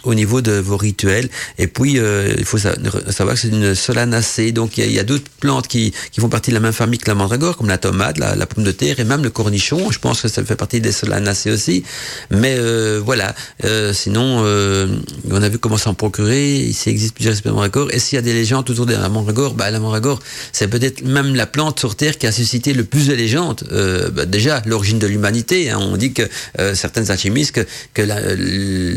au 0.04 0.14
niveau 0.14 0.40
de 0.40 0.52
vos 0.52 0.78
rituels. 0.78 1.28
Et 1.58 1.66
puis, 1.66 1.98
il 2.38 2.44
faut 2.44 2.58
ça 2.58 2.74
savoir 3.10 3.34
que 3.34 3.42
c'est 3.42 3.48
une 3.48 3.74
solanacée. 3.74 4.52
Donc 4.52 4.78
il 4.78 4.92
y 4.92 4.98
a, 4.98 5.04
d'autres 5.04 5.30
plantes 5.40 5.68
qui, 5.68 5.92
qui, 6.12 6.20
font 6.20 6.28
partie 6.28 6.50
de 6.50 6.54
la 6.54 6.60
même 6.60 6.72
famille 6.72 6.98
que 6.98 7.08
la 7.08 7.14
mandragore, 7.14 7.56
comme 7.56 7.68
la 7.68 7.78
tomate, 7.78 8.18
la, 8.18 8.46
pomme 8.46 8.64
de 8.64 8.72
terre 8.72 9.00
et 9.00 9.04
même 9.04 9.22
le 9.22 9.30
cornichon. 9.30 9.90
Je 9.90 9.98
pense 9.98 10.22
que 10.22 10.28
ça 10.28 10.44
fait 10.44 10.56
partie 10.56 10.80
des 10.80 10.92
solanacées 10.92 11.50
aussi. 11.50 11.84
Mais 12.30 12.56
euh, 12.58 13.00
voilà. 13.04 13.34
Euh, 13.64 13.92
sinon, 13.92 14.42
euh, 14.44 14.88
on 15.30 15.42
a 15.42 15.48
vu 15.48 15.58
comment 15.58 15.76
s'en 15.76 15.94
procurer. 15.94 16.56
Ici 16.56 16.90
existe 16.90 17.14
plusieurs 17.14 17.34
espèces 17.34 17.52
de 17.52 17.56
mandragore. 17.56 17.90
Et 17.92 17.98
s'il 17.98 18.16
y 18.16 18.18
a 18.18 18.22
des 18.22 18.32
légendes 18.32 18.68
autour 18.68 18.86
de 18.86 18.92
la 18.92 19.08
mandragore, 19.08 19.54
bah, 19.54 19.70
la 19.70 19.80
mandragore, 19.80 20.20
c'est 20.52 20.68
peut-être 20.68 21.04
même 21.04 21.34
la 21.34 21.46
plante 21.46 21.78
sur 21.78 21.96
terre 21.96 22.18
qui 22.18 22.26
a 22.26 22.32
suscité 22.32 22.72
le 22.72 22.84
plus 22.84 23.08
de 23.08 23.14
légendes. 23.14 23.62
Bah, 24.14 24.26
déjà, 24.26 24.62
l'origine 24.66 24.98
de 24.98 25.06
l'humanité. 25.06 25.70
Hein. 25.70 25.78
on 25.80 25.96
dit 25.96 26.12
que 26.12 26.22
certaines 26.74 27.10
alchimistes 27.10 27.64
que, 27.94 28.02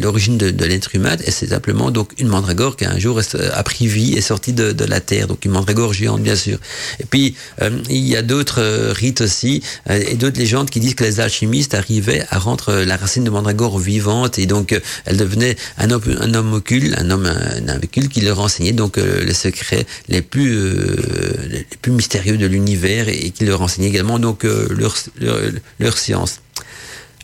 l'origine 0.01 0.38
de, 0.38 0.51
de 0.51 0.65
l'être 0.65 0.95
humain, 0.95 1.15
c'est 1.27 1.49
simplement 1.49 1.91
donc 1.91 2.12
une 2.17 2.27
mandragore 2.27 2.75
qui 2.75 2.86
un 2.86 2.99
jour 2.99 3.19
a 3.53 3.63
pris 3.63 3.87
vie 3.88 4.13
est 4.13 4.21
sorti 4.21 4.54
de, 4.54 4.71
de 4.71 4.86
la 4.86 5.00
terre, 5.00 5.28
donc 5.28 5.45
une 5.45 5.52
mandragore 5.52 5.93
géante 5.93 6.21
bien 6.21 6.36
sûr. 6.36 6.60
Et 7.00 7.06
puis 7.06 7.36
euh, 7.62 7.69
il 7.89 8.08
y 8.08 8.15
a 8.15 8.21
d'autres 8.21 8.62
euh, 8.62 8.93
rites 8.93 9.21
aussi 9.21 9.63
euh, 9.89 10.02
et 10.08 10.15
d'autres 10.15 10.39
légendes 10.39 10.69
qui 10.69 10.80
disent 10.80 10.95
que 10.95 11.04
les 11.04 11.19
alchimistes 11.19 11.73
arrivaient 11.73 12.23
à 12.30 12.39
rendre 12.39 12.73
la 12.73 12.97
racine 12.97 13.23
de 13.23 13.30
mandragore 13.30 13.80
vivante 13.80 14.39
et 14.39 14.45
donc 14.45 14.80
elle 15.06 15.17
devenait 15.17 15.56
un 15.78 15.91
homme, 15.91 16.04
un 16.19 16.34
homme 16.34 16.54
occulte, 16.54 16.93
un 16.97 17.10
homme 17.10 17.26
un, 17.26 17.67
un 17.67 17.80
qui 17.80 18.21
leur 18.21 18.39
enseignait 18.39 18.73
donc 18.73 18.97
les 18.97 19.34
secrets 19.34 19.86
les 20.10 20.21
plus 20.21 20.56
les 21.50 21.65
plus 21.82 21.91
mystérieux 21.91 22.38
de 22.38 22.45
l'univers 22.45 23.10
et, 23.10 23.32
qui 23.32 23.45
leur 23.45 23.62
enseignait 23.62 23.88
également 23.88 24.19
donc 24.19 24.43
leur, 24.43 24.95
leur, 25.19 25.39
leur 25.80 25.97
science. 25.97 26.41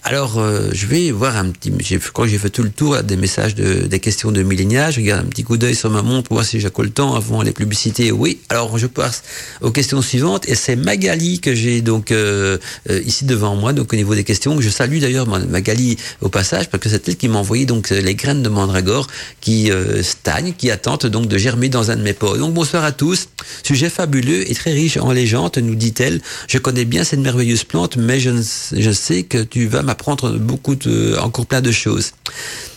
Alors, 0.05 0.37
euh, 0.37 0.69
je 0.73 0.85
vais 0.85 1.11
voir 1.11 1.37
un 1.37 1.49
petit. 1.49 1.71
Quand 2.11 2.25
j'ai 2.25 2.37
fait 2.37 2.49
tout 2.49 2.61
le 2.61 2.71
tour 2.71 3.01
des 3.03 3.15
messages 3.15 3.55
de, 3.55 3.87
des 3.87 4.01
questions 4.01 4.33
de 4.33 4.43
millénial, 4.43 4.91
je 4.91 4.99
regarde 4.99 5.25
un 5.25 5.29
petit 5.29 5.45
coup 5.45 5.55
d'œil 5.55 5.75
sur 5.75 5.89
ma 5.89 6.01
montre 6.01 6.27
pour 6.27 6.35
voir 6.35 6.45
si 6.45 6.59
j'ai 6.59 6.67
le 6.77 6.89
temps 6.89 7.15
avant 7.15 7.41
les 7.41 7.53
publicités. 7.53 8.11
Oui. 8.11 8.39
Alors, 8.49 8.77
je 8.77 8.87
passe 8.87 9.23
aux 9.61 9.71
questions 9.71 10.01
suivantes 10.01 10.49
et 10.49 10.55
c'est 10.55 10.75
Magali 10.75 11.39
que 11.39 11.55
j'ai 11.55 11.81
donc 11.81 12.11
euh, 12.11 12.57
euh, 12.89 13.01
ici 13.05 13.23
devant 13.23 13.55
moi, 13.55 13.71
donc 13.71 13.93
au 13.93 13.95
niveau 13.95 14.13
des 14.13 14.25
questions. 14.25 14.59
Je 14.59 14.67
salue 14.67 14.99
d'ailleurs 14.99 15.25
Magali 15.25 15.95
au 16.19 16.27
passage 16.27 16.69
parce 16.69 16.83
que 16.83 16.89
c'est 16.89 17.07
elle 17.07 17.15
qui 17.15 17.29
m'a 17.29 17.39
envoyé 17.39 17.65
donc 17.65 17.89
les 17.89 18.15
graines 18.15 18.43
de 18.43 18.49
mandragore 18.49 19.07
qui 19.39 19.71
stagnent, 20.01 20.53
qui 20.53 20.69
attendent 20.69 21.05
donc 21.05 21.27
de 21.27 21.37
germer 21.37 21.69
dans 21.69 21.91
un 21.91 21.95
de 21.95 22.01
mes 22.01 22.13
pots. 22.13 22.37
Donc 22.37 22.53
bonsoir 22.53 22.83
à 22.83 22.91
tous. 22.91 23.29
Sujet 23.63 23.89
fabuleux 23.89 24.49
et 24.51 24.53
très 24.53 24.73
riche 24.73 24.97
en 24.97 25.13
légendes, 25.13 25.57
nous 25.59 25.75
dit-elle. 25.75 26.19
Je 26.49 26.57
connais 26.57 26.83
bien 26.83 27.05
cette 27.05 27.21
merveilleuse 27.21 27.63
plante, 27.63 27.95
mais 27.95 28.19
je, 28.19 28.31
je 28.73 28.91
sais 28.91 29.23
que 29.23 29.37
tu 29.37 29.67
vas 29.67 29.81
apprendre 29.93 30.37
beaucoup 30.37 30.75
de, 30.75 31.15
encore 31.19 31.45
plein 31.45 31.61
de 31.61 31.71
choses. 31.71 32.11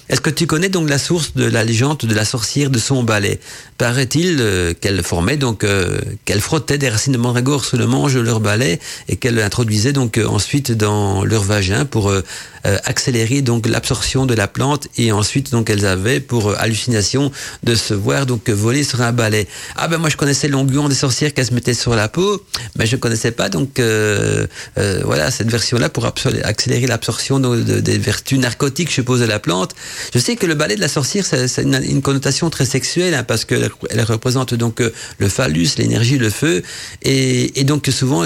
Est-ce 0.09 0.21
que 0.21 0.31
tu 0.31 0.47
connais 0.47 0.69
donc 0.69 0.89
la 0.89 0.99
source 0.99 1.35
de 1.35 1.45
la 1.45 1.65
légende 1.65 1.99
de 1.99 2.15
la 2.15 2.25
sorcière 2.25 2.71
de 2.71 2.79
son 2.79 3.03
balai? 3.03 3.41
Paraît-il 3.77 4.39
euh, 4.41 4.73
qu'elle 4.73 5.03
formait 5.03 5.37
donc 5.37 5.65
euh, 5.65 5.99
qu'elle 6.25 6.41
frottait 6.41 6.79
des 6.79 6.89
racines 6.89 7.13
de 7.13 7.19
mandragore 7.19 7.65
sous 7.65 7.77
le 7.77 7.89
manche 7.89 8.15
de 8.15 8.21
leur 8.21 8.39
balai 8.39 8.79
et 9.09 9.17
qu'elle 9.17 9.41
introduisait 9.41 9.93
donc 9.93 10.17
euh, 10.17 10.27
ensuite 10.27 10.71
dans 10.71 11.25
leur 11.25 11.43
vagin 11.43 11.85
pour 11.85 12.13
accélérer 12.85 13.43
donc 13.43 13.69
l'absorption 13.69 14.27
de 14.27 14.35
la 14.35 14.49
plante 14.49 14.89
et 14.99 15.13
ensuite 15.13 15.53
donc 15.53 15.71
elles 15.71 15.87
avaient 15.87 16.19
pour 16.19 16.53
hallucination 16.59 17.31
de 17.63 17.77
se 17.77 17.95
voir 17.95 18.27
donc 18.27 18.51
voler 18.51 18.83
sur 18.83 19.03
un 19.03 19.13
balai. 19.13 19.47
Ah 19.77 19.87
ben 19.87 19.99
moi 19.99 20.09
je 20.09 20.17
connaissais 20.17 20.49
l'onguent 20.49 20.89
des 20.89 20.97
sorcières 20.97 21.33
qu'elles 21.33 21.47
se 21.47 21.55
mettaient 21.55 21.75
sur 21.75 21.95
la 21.95 22.09
peau, 22.09 22.43
mais 22.77 22.87
je 22.87 22.97
connaissais 22.97 23.31
pas 23.31 23.49
donc 23.49 23.81
voilà 25.05 25.31
cette 25.31 25.49
version 25.49 25.79
là 25.79 25.89
pour 25.89 26.07
accélérer 26.07 26.89
l'absorption 26.89 27.39
des 27.39 27.99
vertus 27.99 28.41
narcotiques 28.41 28.89
je 28.89 28.95
suppose 28.95 29.21
de 29.21 29.27
la 29.27 29.39
plante. 29.39 29.77
Je 30.15 30.19
sais 30.19 30.37
que 30.37 30.47
le 30.47 30.55
balai 30.55 30.77
de 30.77 30.81
la 30.81 30.89
sorcière, 30.89 31.25
c'est 31.25 31.63
une, 31.63 32.03
connotation 32.03 32.51
très 32.51 32.65
sexuelle, 32.65 33.15
hein, 33.15 33.25
parce 33.25 33.45
qu'elle 33.45 33.71
elle 33.91 34.03
représente 34.03 34.55
donc 34.55 34.81
euh, 34.81 34.93
le 35.19 35.29
phallus, 35.29 35.71
l'énergie, 35.79 36.19
le 36.19 36.31
feu, 36.31 36.63
et, 37.03 37.65
donc 37.65 37.87
souvent 37.87 38.25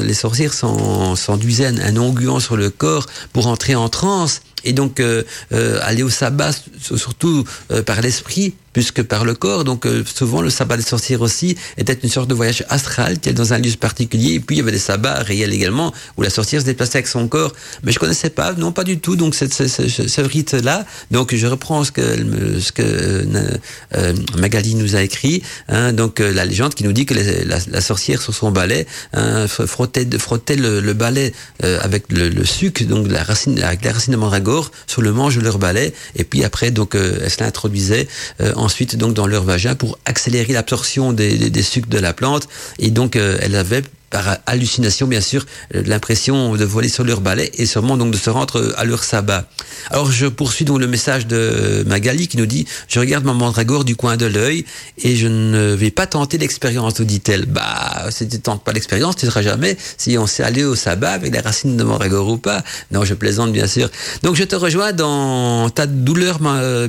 les 0.00 0.14
sorcières 0.14 0.54
s'enduisaient 0.54 1.66
un, 1.66 1.78
un 1.78 1.96
onguent 1.96 2.40
sur 2.40 2.56
le 2.56 2.70
corps 2.70 3.06
pour 3.32 3.46
entrer 3.46 3.74
en 3.74 3.88
transe 3.88 4.42
et 4.64 4.72
donc 4.72 5.00
euh, 5.00 5.22
euh, 5.52 5.78
aller 5.82 6.02
au 6.02 6.10
sabbat 6.10 6.52
surtout 6.80 7.44
euh, 7.70 7.82
par 7.82 8.00
l'esprit 8.00 8.54
plus 8.72 8.90
que 8.90 9.02
par 9.02 9.24
le 9.24 9.34
corps. 9.34 9.64
Donc 9.64 9.86
euh, 9.86 10.04
souvent 10.04 10.42
le 10.42 10.50
sabbat 10.50 10.76
des 10.76 10.82
sorcières 10.82 11.20
aussi 11.20 11.56
était 11.76 11.92
une 11.94 12.08
sorte 12.08 12.28
de 12.28 12.34
voyage 12.34 12.64
astral 12.68 13.18
qui 13.18 13.28
est 13.28 13.32
dans 13.34 13.52
un 13.52 13.58
lieu 13.58 13.70
particulier. 13.78 14.34
Et 14.34 14.40
puis 14.40 14.56
il 14.56 14.58
y 14.58 14.62
avait 14.62 14.72
des 14.72 14.78
sabbats 14.78 15.22
réels 15.22 15.52
également 15.52 15.92
où 16.16 16.22
la 16.22 16.30
sorcière 16.30 16.60
se 16.60 16.66
déplaçait 16.66 16.98
avec 16.98 17.08
son 17.08 17.28
corps. 17.28 17.52
Mais 17.82 17.92
je 17.92 17.98
connaissais 17.98 18.30
pas, 18.30 18.52
non 18.54 18.72
pas 18.72 18.84
du 18.84 18.98
tout. 18.98 19.16
Donc 19.16 19.34
ce, 19.34 19.46
ce, 19.48 19.68
ce, 19.68 20.20
rite-là. 20.20 20.86
Donc 21.10 21.34
je 21.34 21.46
reprends 21.46 21.84
ce 21.84 21.92
que, 21.92 22.60
ce 22.60 22.72
que 22.72 22.82
euh, 22.82 24.14
Magali 24.38 24.74
nous 24.74 24.96
a 24.96 25.02
écrit. 25.02 25.42
Hein, 25.68 25.92
donc 25.92 26.20
euh, 26.20 26.32
la 26.32 26.44
légende 26.44 26.74
qui 26.74 26.84
nous 26.84 26.92
dit 26.92 27.06
que 27.06 27.14
la, 27.14 27.58
la, 27.68 27.80
sorcière 27.80 28.22
sur 28.22 28.34
son 28.34 28.50
balai 28.50 28.86
hein, 29.12 29.46
frottait, 29.48 30.06
frottait 30.18 30.56
le, 30.56 30.80
le 30.80 30.92
balai 30.94 31.32
avec 31.60 32.10
le, 32.10 32.28
le, 32.28 32.44
sucre, 32.44 32.84
donc 32.84 33.10
la 33.10 33.22
racine, 33.22 33.60
avec 33.62 33.84
la 33.84 33.92
racine 33.92 34.12
de 34.12 34.18
mandragore 34.18 34.51
sur 34.86 35.02
le 35.02 35.12
manche 35.12 35.36
de 35.36 35.40
leur 35.40 35.58
balai. 35.58 35.92
Et 36.16 36.24
puis 36.24 36.44
après 36.44 36.70
donc 36.70 36.94
elle 36.94 37.30
se 37.30 37.42
l'introduisait 37.42 38.08
ensuite 38.56 38.96
donc 38.96 39.14
dans 39.14 39.26
leur 39.26 39.44
vagin 39.44 39.74
pour 39.74 39.98
accélérer 40.04 40.52
l'absorption 40.52 41.12
des, 41.12 41.62
sucres 41.62 41.88
de 41.88 41.98
la 41.98 42.12
plante. 42.12 42.48
Et 42.78 42.90
donc 42.90 43.16
euh, 43.16 43.38
elle 43.40 43.54
avait 43.54 43.82
par 44.12 44.36
hallucination 44.46 45.08
bien 45.08 45.22
sûr 45.22 45.46
l'impression 45.72 46.54
de 46.54 46.64
voler 46.64 46.90
sur 46.90 47.02
leur 47.02 47.22
balai 47.22 47.50
et 47.54 47.66
sûrement 47.66 47.96
donc 47.96 48.12
de 48.12 48.18
se 48.18 48.30
rendre 48.30 48.74
à 48.76 48.84
leur 48.84 49.02
sabbat. 49.02 49.48
Alors 49.90 50.12
je 50.12 50.26
poursuis 50.26 50.66
donc 50.66 50.78
le 50.78 50.86
message 50.86 51.26
de 51.26 51.82
Magali 51.86 52.28
qui 52.28 52.36
nous 52.36 52.46
dit 52.46 52.66
je 52.88 53.00
regarde 53.00 53.24
ma 53.24 53.32
mandragore 53.32 53.84
du 53.84 53.96
coin 53.96 54.16
de 54.18 54.26
l'œil 54.26 54.66
et 54.98 55.16
je 55.16 55.26
ne 55.26 55.74
vais 55.74 55.90
pas 55.90 56.06
tenter 56.06 56.36
l'expérience 56.38 56.98
nous 57.00 57.06
dit-elle. 57.06 57.46
Bah 57.46 58.06
si 58.10 58.28
tu 58.28 58.38
tentes 58.38 58.62
pas 58.62 58.72
l'expérience 58.72 59.16
tu 59.16 59.24
ne 59.24 59.30
seras 59.30 59.42
jamais 59.42 59.76
si 59.96 60.18
on 60.18 60.26
s'est 60.26 60.42
allé 60.42 60.62
au 60.62 60.76
sabbat 60.76 61.12
avec 61.12 61.32
les 61.32 61.40
racines 61.40 61.76
de 61.76 61.82
mandragore 61.82 62.28
ou 62.28 62.36
pas. 62.36 62.62
Non 62.90 63.04
je 63.04 63.14
plaisante 63.14 63.50
bien 63.50 63.66
sûr. 63.66 63.88
Donc 64.22 64.36
je 64.36 64.44
te 64.44 64.54
rejoins 64.54 64.92
dans 64.92 65.70
ta 65.70 65.86
douleur 65.86 66.38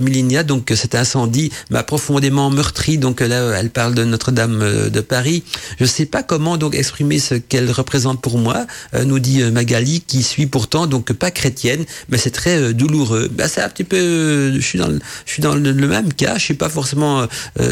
Milinia 0.02 0.44
donc 0.44 0.74
cet 0.76 0.94
incendie 0.94 1.52
m'a 1.70 1.84
profondément 1.84 2.50
meurtri 2.50 2.98
donc 2.98 3.22
là 3.22 3.58
elle 3.58 3.70
parle 3.70 3.96
de 3.96 4.04
Notre-Dame 4.04 4.90
de 4.90 5.02
Paris. 5.02 5.44
Je 5.80 5.86
sais 5.86 6.06
pas 6.06 6.22
comment 6.22 6.58
donc 6.58 6.76
exprimer 6.76 7.13
ce 7.20 7.36
qu'elle 7.36 7.72
représente 7.72 8.22
pour 8.22 8.38
moi, 8.38 8.66
euh, 8.94 9.04
nous 9.06 9.20
dit 9.20 9.42
euh, 9.42 9.52
Magali, 9.52 10.02
qui 10.02 10.24
suit 10.24 10.48
pourtant 10.48 10.88
donc 10.88 11.14
pas 11.14 11.32
chrétienne, 11.32 11.86
mais 12.10 12.18
c'est 12.18 12.32
très 12.32 12.58
euh, 12.58 12.74
douloureux. 12.74 13.30
Ben, 13.32 13.48
c'est 13.48 13.62
un 13.62 13.70
petit 13.70 13.84
peu, 13.84 14.54
je 14.56 14.60
suis 14.60 14.80
dans, 14.80 14.88
le, 14.88 15.00
je 15.26 15.32
suis 15.32 15.44
même 15.44 16.14
cas. 16.14 16.38
Je 16.38 16.44
suis 16.44 16.54
pas 16.54 16.70
forcément 16.70 17.28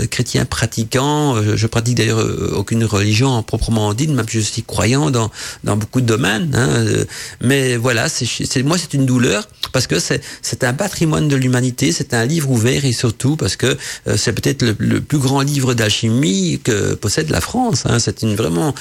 chrétien 0.10 0.46
pratiquant. 0.46 1.36
Je, 1.56 1.68
pratique 1.68 1.96
d'ailleurs 1.96 2.26
aucune 2.54 2.84
religion 2.84 3.42
proprement 3.44 3.94
dite, 3.94 4.12
même 4.12 4.26
je 4.30 4.40
suis 4.40 4.64
croyant 4.64 5.10
dans 5.12 5.32
dans 5.64 5.78
beaucoup 5.78 6.02
de 6.02 6.06
domaines. 6.06 6.54
Hein, 6.56 7.06
mais 7.42 7.78
voilà, 7.78 8.08
moi 8.64 8.78
c'est 8.78 8.94
une 8.94 9.06
douleur 9.06 9.48
parce 9.72 9.88
que 9.88 10.00
c'est 10.00 10.22
c'est 10.42 10.64
un 10.64 10.74
patrimoine 10.74 11.28
de 11.28 11.36
l'humanité. 11.36 11.92
C'est 11.92 12.14
un 12.14 12.26
livre 12.26 12.50
ouvert 12.50 12.86
et 12.86 12.92
surtout 12.92 13.36
parce 13.36 13.56
que 13.56 13.78
c'est 14.16 14.34
peut-être 14.34 14.64
le, 14.64 15.02
plus 15.02 15.20
grand 15.20 15.42
livre 15.42 15.74
d'alchimie 15.74 16.60
que 16.64 16.94
possède 16.96 17.30
la 17.30 17.42
France. 17.42 17.84
Hein. 17.86 18.00
C'est 18.00 18.22
une 18.22 18.36
vraiment 18.36 18.74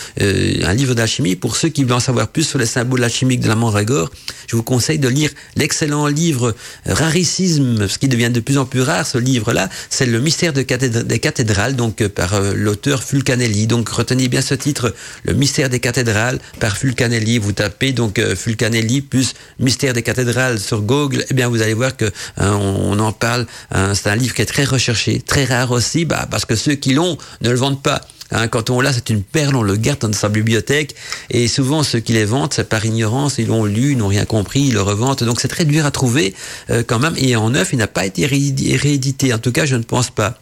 un 0.65 0.75
livre 0.75 0.95
d'alchimie. 0.95 1.37
Pour 1.37 1.57
ceux 1.57 1.69
qui 1.69 1.85
veulent 1.85 1.93
en 1.93 2.01
savoir 2.01 2.29
plus 2.29 2.45
sur 2.45 2.59
les 2.59 2.67
symboles 2.67 3.05
alchimiques 3.05 3.41
de 3.41 3.49
la 3.49 3.57
mandragore, 3.57 4.11
je 4.47 4.57
vous 4.57 4.63
conseille 4.63 4.99
de 4.99 5.09
lire 5.09 5.31
l'excellent 5.57 6.07
livre 6.07 6.55
Rarissime, 6.87 7.89
ce 7.89 7.99
qui 7.99 8.09
devient 8.09 8.31
de 8.31 8.41
plus 8.41 8.59
en 8.59 8.65
plus 8.65 8.83
rare, 8.83 9.07
ce 9.07 9.19
livre-là. 9.19 9.69
C'est 9.89 10.07
le 10.07 10.21
mystère 10.21 10.53
de 10.53 10.63
des 10.63 11.19
cathédrales, 11.19 11.77
donc 11.77 12.01
euh, 12.01 12.09
par 12.09 12.35
euh, 12.35 12.53
l'auteur 12.55 13.03
Fulcanelli. 13.03 13.67
Donc 13.67 13.89
retenez 13.89 14.29
bien 14.29 14.41
ce 14.41 14.55
titre, 14.55 14.95
le 15.25 15.35
mystère 15.35 15.69
des 15.69 15.81
cathédrales 15.81 16.39
par 16.59 16.77
Fulcanelli. 16.77 17.39
Vous 17.39 17.53
tapez 17.53 17.93
donc 17.93 18.19
euh, 18.19 18.35
Fulcanelli 18.37 19.03
plus 19.03 19.35
mystère 19.59 19.93
des 19.93 20.03
cathédrales 20.03 20.59
sur 20.59 20.83
Google, 20.83 21.25
eh 21.31 21.35
bien 21.35 21.49
vous 21.49 21.63
allez 21.63 21.75
voir 21.75 21.97
que 21.97 22.07
hein, 22.37 22.53
on, 22.53 22.99
en 22.99 23.13
parle. 23.13 23.47
Hein, 23.71 23.95
c'est 23.95 24.09
un 24.09 24.17
livre 24.17 24.35
qui 24.35 24.43
est 24.43 24.47
très 24.47 24.65
recherché, 24.65 25.21
très 25.21 25.45
rare 25.45 25.71
aussi, 25.71 26.05
bah, 26.05 26.27
parce 26.31 26.45
que 26.45 26.57
ceux 26.57 26.75
qui 26.75 26.95
l'ont 26.95 27.17
ne 27.41 27.51
le 27.51 27.57
vendent 27.57 27.83
pas 27.83 28.01
Hein, 28.33 28.49
quand 28.49 28.71
on 28.71 28.81
l'a, 28.81 28.93
c'est 28.93 29.11
une 29.11 29.23
perle, 29.23 29.57
on 29.57 29.63
le 29.63 29.77
garde 29.77 30.01
dans 30.01 30.13
sa 30.13 30.29
bibliothèque. 30.29 30.95
Et 31.31 31.49
souvent, 31.49 31.83
ceux 31.83 32.01
qui 32.01 32.13
les 32.13 32.25
vendent, 32.25 32.53
c'est 32.53 32.69
par 32.69 32.85
ignorance, 32.85 33.39
ils 33.39 33.49
l'ont 33.49 33.65
lu, 33.65 33.93
ils 33.93 33.99
n'ont 33.99 34.09
rien 34.09 34.25
compris, 34.25 34.61
ils 34.61 34.75
le 34.75 34.83
revendent. 34.83 35.23
Donc 35.25 35.41
c'est 35.41 35.49
très 35.49 35.65
dur 35.65 35.85
à 35.85 35.91
trouver 35.91 36.35
euh, 36.71 36.83
quand 36.87 36.99
même. 36.99 37.15
Et 37.17 37.37
en 37.37 37.51
neuf, 37.51 37.73
il 37.73 37.79
n'a 37.79 37.87
pas 37.89 38.07
été 38.07 38.27
réédité. 38.27 39.33
En 39.35 39.39
tout 39.39 39.53
cas, 39.53 39.67
je 39.67 39.77
ne 39.77 39.83
pense 39.83 40.11
pas. 40.11 40.39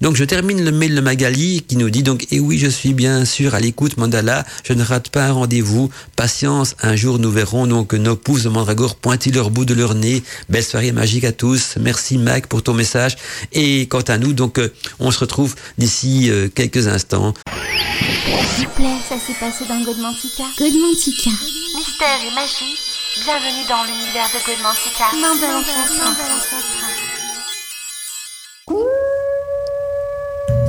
Donc 0.00 0.16
je 0.16 0.24
termine 0.24 0.62
le 0.64 0.72
mail 0.72 0.94
de 0.94 1.00
Magali 1.00 1.62
qui 1.66 1.76
nous 1.76 1.88
dit 1.88 2.02
donc 2.02 2.24
et 2.24 2.36
eh 2.36 2.40
oui 2.40 2.58
je 2.58 2.68
suis 2.68 2.92
bien 2.92 3.24
sûr 3.24 3.54
à 3.54 3.60
l'écoute 3.60 3.96
Mandala 3.96 4.44
je 4.64 4.72
ne 4.72 4.82
rate 4.82 5.08
pas 5.08 5.26
un 5.26 5.32
rendez-vous 5.32 5.90
patience 6.16 6.74
un 6.82 6.96
jour 6.96 7.18
nous 7.18 7.30
verrons 7.30 7.66
donc 7.66 7.94
nos 7.94 8.16
pouces 8.16 8.42
de 8.42 8.48
mandragore 8.48 8.96
pointer 8.96 9.30
leur 9.30 9.50
bout 9.50 9.64
de 9.64 9.72
leur 9.72 9.94
nez 9.94 10.22
belle 10.48 10.64
soirée 10.64 10.92
magique 10.92 11.24
à 11.24 11.32
tous 11.32 11.76
merci 11.80 12.18
Mac 12.18 12.48
pour 12.48 12.62
ton 12.62 12.74
message 12.74 13.16
et 13.52 13.86
quant 13.86 14.00
à 14.00 14.18
nous 14.18 14.32
donc 14.32 14.58
euh, 14.58 14.72
on 14.98 15.10
se 15.10 15.20
retrouve 15.20 15.54
d'ici 15.78 16.28
euh, 16.28 16.48
quelques 16.52 16.88
instants 16.88 17.23
s'il 17.32 18.66
vous 18.66 18.74
plaît 18.74 18.98
ça 19.08 19.18
s'est 19.18 19.34
passé 19.34 19.64
dans 19.66 19.80
Godmantica. 19.80 20.44
Godmantica. 20.58 21.30
Mystère 21.76 22.20
et 22.26 22.34
magie 22.34 22.76
bienvenue 23.22 23.64
dans 23.68 23.84
l'univers 23.84 24.28
de 24.34 24.38
Godmantica. 24.44 25.06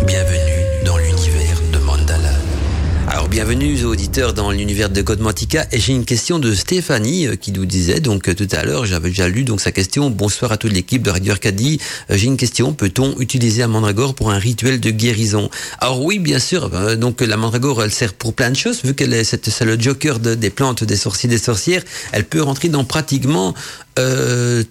Bienvenue 0.05 0.44
bienvenue 3.35 3.83
aux 3.83 3.89
auditeurs 3.89 4.33
dans 4.33 4.49
l'univers 4.49 4.89
de 4.89 5.01
Godmantica 5.01 5.67
et 5.73 5.77
j'ai 5.81 5.91
une 5.91 6.05
question 6.05 6.39
de 6.39 6.53
Stéphanie 6.53 7.27
euh, 7.27 7.35
qui 7.35 7.51
nous 7.51 7.65
disait 7.65 7.99
donc 7.99 8.29
euh, 8.29 8.33
tout 8.33 8.47
à 8.53 8.63
l'heure 8.63 8.85
j'avais 8.85 9.09
déjà 9.09 9.27
lu 9.27 9.43
donc 9.43 9.59
sa 9.59 9.73
question. 9.73 10.09
Bonsoir 10.09 10.53
à 10.53 10.57
toute 10.57 10.71
l'équipe 10.71 11.01
de 11.01 11.09
Radio 11.09 11.33
Arcadie. 11.33 11.81
Euh, 12.09 12.15
j'ai 12.15 12.27
une 12.27 12.37
question. 12.37 12.71
Peut-on 12.71 13.19
utiliser 13.19 13.59
la 13.59 13.67
mandragore 13.67 14.15
pour 14.15 14.31
un 14.31 14.37
rituel 14.37 14.79
de 14.79 14.89
guérison? 14.89 15.49
Alors 15.81 16.01
oui 16.01 16.17
bien 16.19 16.39
sûr. 16.39 16.69
Donc 16.95 17.19
la 17.19 17.35
mandragore 17.35 17.83
elle 17.83 17.91
sert 17.91 18.13
pour 18.13 18.33
plein 18.33 18.51
de 18.51 18.55
choses. 18.55 18.85
Vu 18.85 18.93
qu'elle 18.93 19.13
est 19.13 19.25
c'est 19.25 19.65
le 19.65 19.77
joker 19.77 20.19
des 20.19 20.49
plantes 20.49 20.85
des 20.85 20.95
sorciers 20.95 21.27
des 21.27 21.37
sorcières 21.37 21.83
elle 22.13 22.23
peut 22.23 22.41
rentrer 22.41 22.69
dans 22.69 22.85
pratiquement 22.85 23.53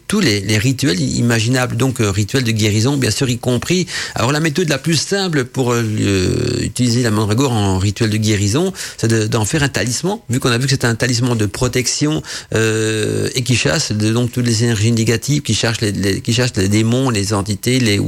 tous 0.06 0.20
les, 0.20 0.58
rituels 0.58 1.00
imaginables, 1.00 1.76
donc 1.76 2.00
euh, 2.00 2.10
rituels 2.10 2.44
de 2.44 2.50
guérison, 2.50 2.96
bien 2.96 3.10
sûr, 3.10 3.28
y 3.30 3.38
compris. 3.38 3.86
Alors 4.14 4.32
la 4.32 4.40
méthode 4.40 4.68
la 4.68 4.78
plus 4.78 4.96
simple 4.96 5.44
pour 5.44 5.74
utiliser 5.74 7.02
la 7.02 7.10
mandragore 7.10 7.52
en 7.52 7.78
rituel 7.78 8.10
de 8.10 8.16
guérison, 8.16 8.53
c'est 8.96 9.12
d'en 9.28 9.44
faire 9.44 9.62
un 9.62 9.68
talisman, 9.68 10.18
vu 10.28 10.40
qu'on 10.40 10.50
a 10.50 10.58
vu 10.58 10.66
que 10.66 10.70
c'est 10.70 10.84
un 10.84 10.94
talisman 10.94 11.36
de 11.36 11.46
protection 11.46 12.22
euh, 12.54 13.28
et 13.34 13.42
qui 13.42 13.56
chasse 13.56 13.92
donc 13.92 14.32
toutes 14.32 14.46
les 14.46 14.64
énergies 14.64 14.92
négatives, 14.92 15.42
qui 15.42 15.54
cherche 15.54 15.80
les, 15.80 16.20
qui 16.20 16.32
chasse 16.32 16.52
les 16.56 16.68
démons, 16.68 17.10
les 17.10 17.34
entités, 17.34 17.98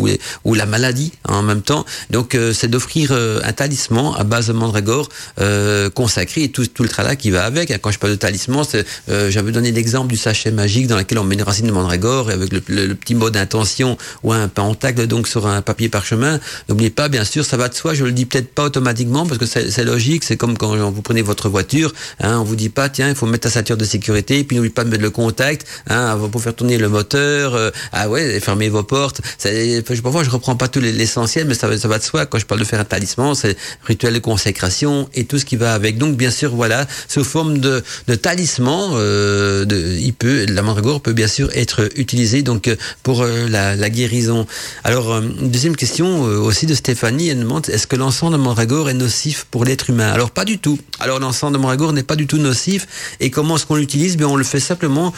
ou, 0.45 0.55
la 0.55 0.67
maladie 0.67 1.13
en 1.29 1.43
même 1.43 1.63
temps. 1.63 1.85
Donc 2.11 2.37
c'est 2.53 2.69
d'offrir 2.69 3.13
un 3.13 3.53
talisman 3.53 4.15
à 4.17 4.25
base 4.25 4.49
de 4.49 4.53
mandragore 4.53 5.09
consacré 5.95 6.45
et 6.45 6.49
tout, 6.51 6.67
le 6.81 6.89
travail 6.89 7.17
qui 7.17 7.31
va 7.31 7.45
avec. 7.45 7.71
Quand 7.81 7.91
je 7.91 7.99
parle 7.99 8.13
de 8.13 8.19
talisman, 8.19 8.65
j'avais 9.09 9.53
donné 9.53 9.73
l'exemple 9.73 10.09
du 10.09 10.17
sachet 10.17 10.51
magique 10.51 10.87
dans 10.87 10.97
on 11.17 11.25
met 11.25 11.35
une 11.35 11.43
racine 11.43 11.67
de 11.67 11.73
mandragore 11.73 12.31
avec 12.31 12.53
le, 12.53 12.95
petit 12.95 13.15
mot 13.15 13.31
d'intention 13.31 13.97
ou 14.23 14.33
un 14.33 14.49
pentacle 14.49 15.07
donc 15.07 15.29
sur 15.29 15.47
un 15.47 15.63
papier 15.63 15.89
parchemin. 15.89 16.41
N'oubliez 16.69 16.91
pas, 16.91 17.09
bien 17.09 17.25
sûr, 17.25 17.45
ça 17.45 17.57
va 17.57 17.69
de 17.69 17.75
soi. 17.75 17.95
Je 17.95 18.05
le 18.05 18.13
dis 18.13 18.27
peut-être 18.27 18.53
pas 18.53 18.65
automatiquement 18.65 19.27
parce 19.27 19.39
que 19.39 19.47
c'est 19.47 19.85
logique. 19.85 20.25
C'est 20.25 20.36
comme 20.37 20.57
quand 20.59 20.75
vous 20.91 21.03
prenez 21.03 21.23
votre 21.23 21.49
voiture, 21.49 21.93
hein, 22.21 22.39
on 22.39 22.45
vous 22.45 22.57
dit 22.57 22.69
pas, 22.69 22.89
tiens, 22.89 23.09
il 23.09 23.15
faut 23.15 23.27
mettre 23.27 23.45
ta 23.45 23.51
ceinture 23.51 23.77
de 23.77 23.85
sécurité, 23.85 24.43
puis 24.45 24.57
n'oubliez 24.57 24.73
pas 24.73 24.85
de 24.85 24.91
mettre 24.91 25.03
le 25.03 25.11
contact 25.11 25.67
hein, 25.89 26.19
pour 26.31 26.43
faire 26.43 26.55
tourner 26.55 26.79
le 26.79 26.89
moteur. 26.89 27.55
Euh, 27.55 27.71
ah 27.93 28.09
ouais, 28.09 28.41
fermer 28.41 28.69
vos 28.69 28.83
portes. 28.83 29.21
Parfois, 30.03 30.25
je 30.25 30.31
reprends 30.31 30.57
pas 30.57 30.69
tout 30.69 30.81
l'essentiel, 30.81 31.47
mais 31.47 31.55
ça, 31.55 31.77
ça 31.79 31.89
va 31.89 31.99
de 31.99 32.05
soi. 32.05 32.27
Quand 32.27 32.39
je 32.39 32.47
parle 32.47 32.61
de 32.61 32.65
faire 32.65 32.81
un 32.81 32.85
talisman, 32.85 33.35
c'est 33.35 33.57
rituel 33.85 34.15
de 34.15 34.19
consécration 34.19 35.09
et 35.15 35.25
tout 35.25 35.39
ce 35.39 35.45
qui 35.45 35.57
va 35.57 35.75
avec. 35.75 35.99
Donc, 35.99 36.17
bien 36.17 36.31
sûr, 36.31 36.55
voilà, 36.55 36.87
sous 37.09 37.25
forme 37.25 37.59
de, 37.59 37.83
de 38.07 38.15
talisman, 38.15 38.91
euh, 38.95 39.65
il 40.01 40.13
peut, 40.15 40.47
la 40.47 40.63
mandragore 40.63 41.01
peut 41.01 41.13
bien 41.13 41.29
sûr 41.29 41.51
être 41.55 41.89
utilisé 41.97 42.43
donc 42.43 42.69
euh, 42.69 42.77
pour 43.03 43.23
euh, 43.23 43.49
la, 43.49 43.77
la 43.77 43.91
guérison. 43.91 44.47
Alors 44.85 45.13
euh, 45.13 45.21
deuxième 45.41 45.77
question 45.77 46.23
aussi 46.23 46.67
de 46.67 46.75
Stéphanie, 46.75 47.29
elle 47.29 47.41
demande 47.41 47.69
est-ce 47.69 47.87
que 47.87 47.97
l'encens 47.97 48.31
de 48.33 48.37
mandragore 48.37 48.89
est 48.91 48.95
nocif 48.95 49.47
pour 49.51 49.65
l'être 49.65 49.91
humain? 49.91 50.11
Alors 50.13 50.26
pas 50.31 50.45
du 50.45 50.59
tout. 50.59 50.79
Alors 51.01 51.19
l'encens 51.19 51.53
de 51.53 51.59
mandragore 51.59 51.93
n'est 51.93 52.03
pas 52.03 52.17
du 52.17 52.27
tout 52.27 52.39
nocif 52.39 52.87
et 53.21 53.31
comment 53.31 53.57
est-ce 53.57 53.67
qu'on 53.67 53.77
l'utilise? 53.77 54.17
Bien 54.17 54.29
on 54.29 54.37
le 54.37 54.45
fait 54.45 54.61
simplement 54.61 55.13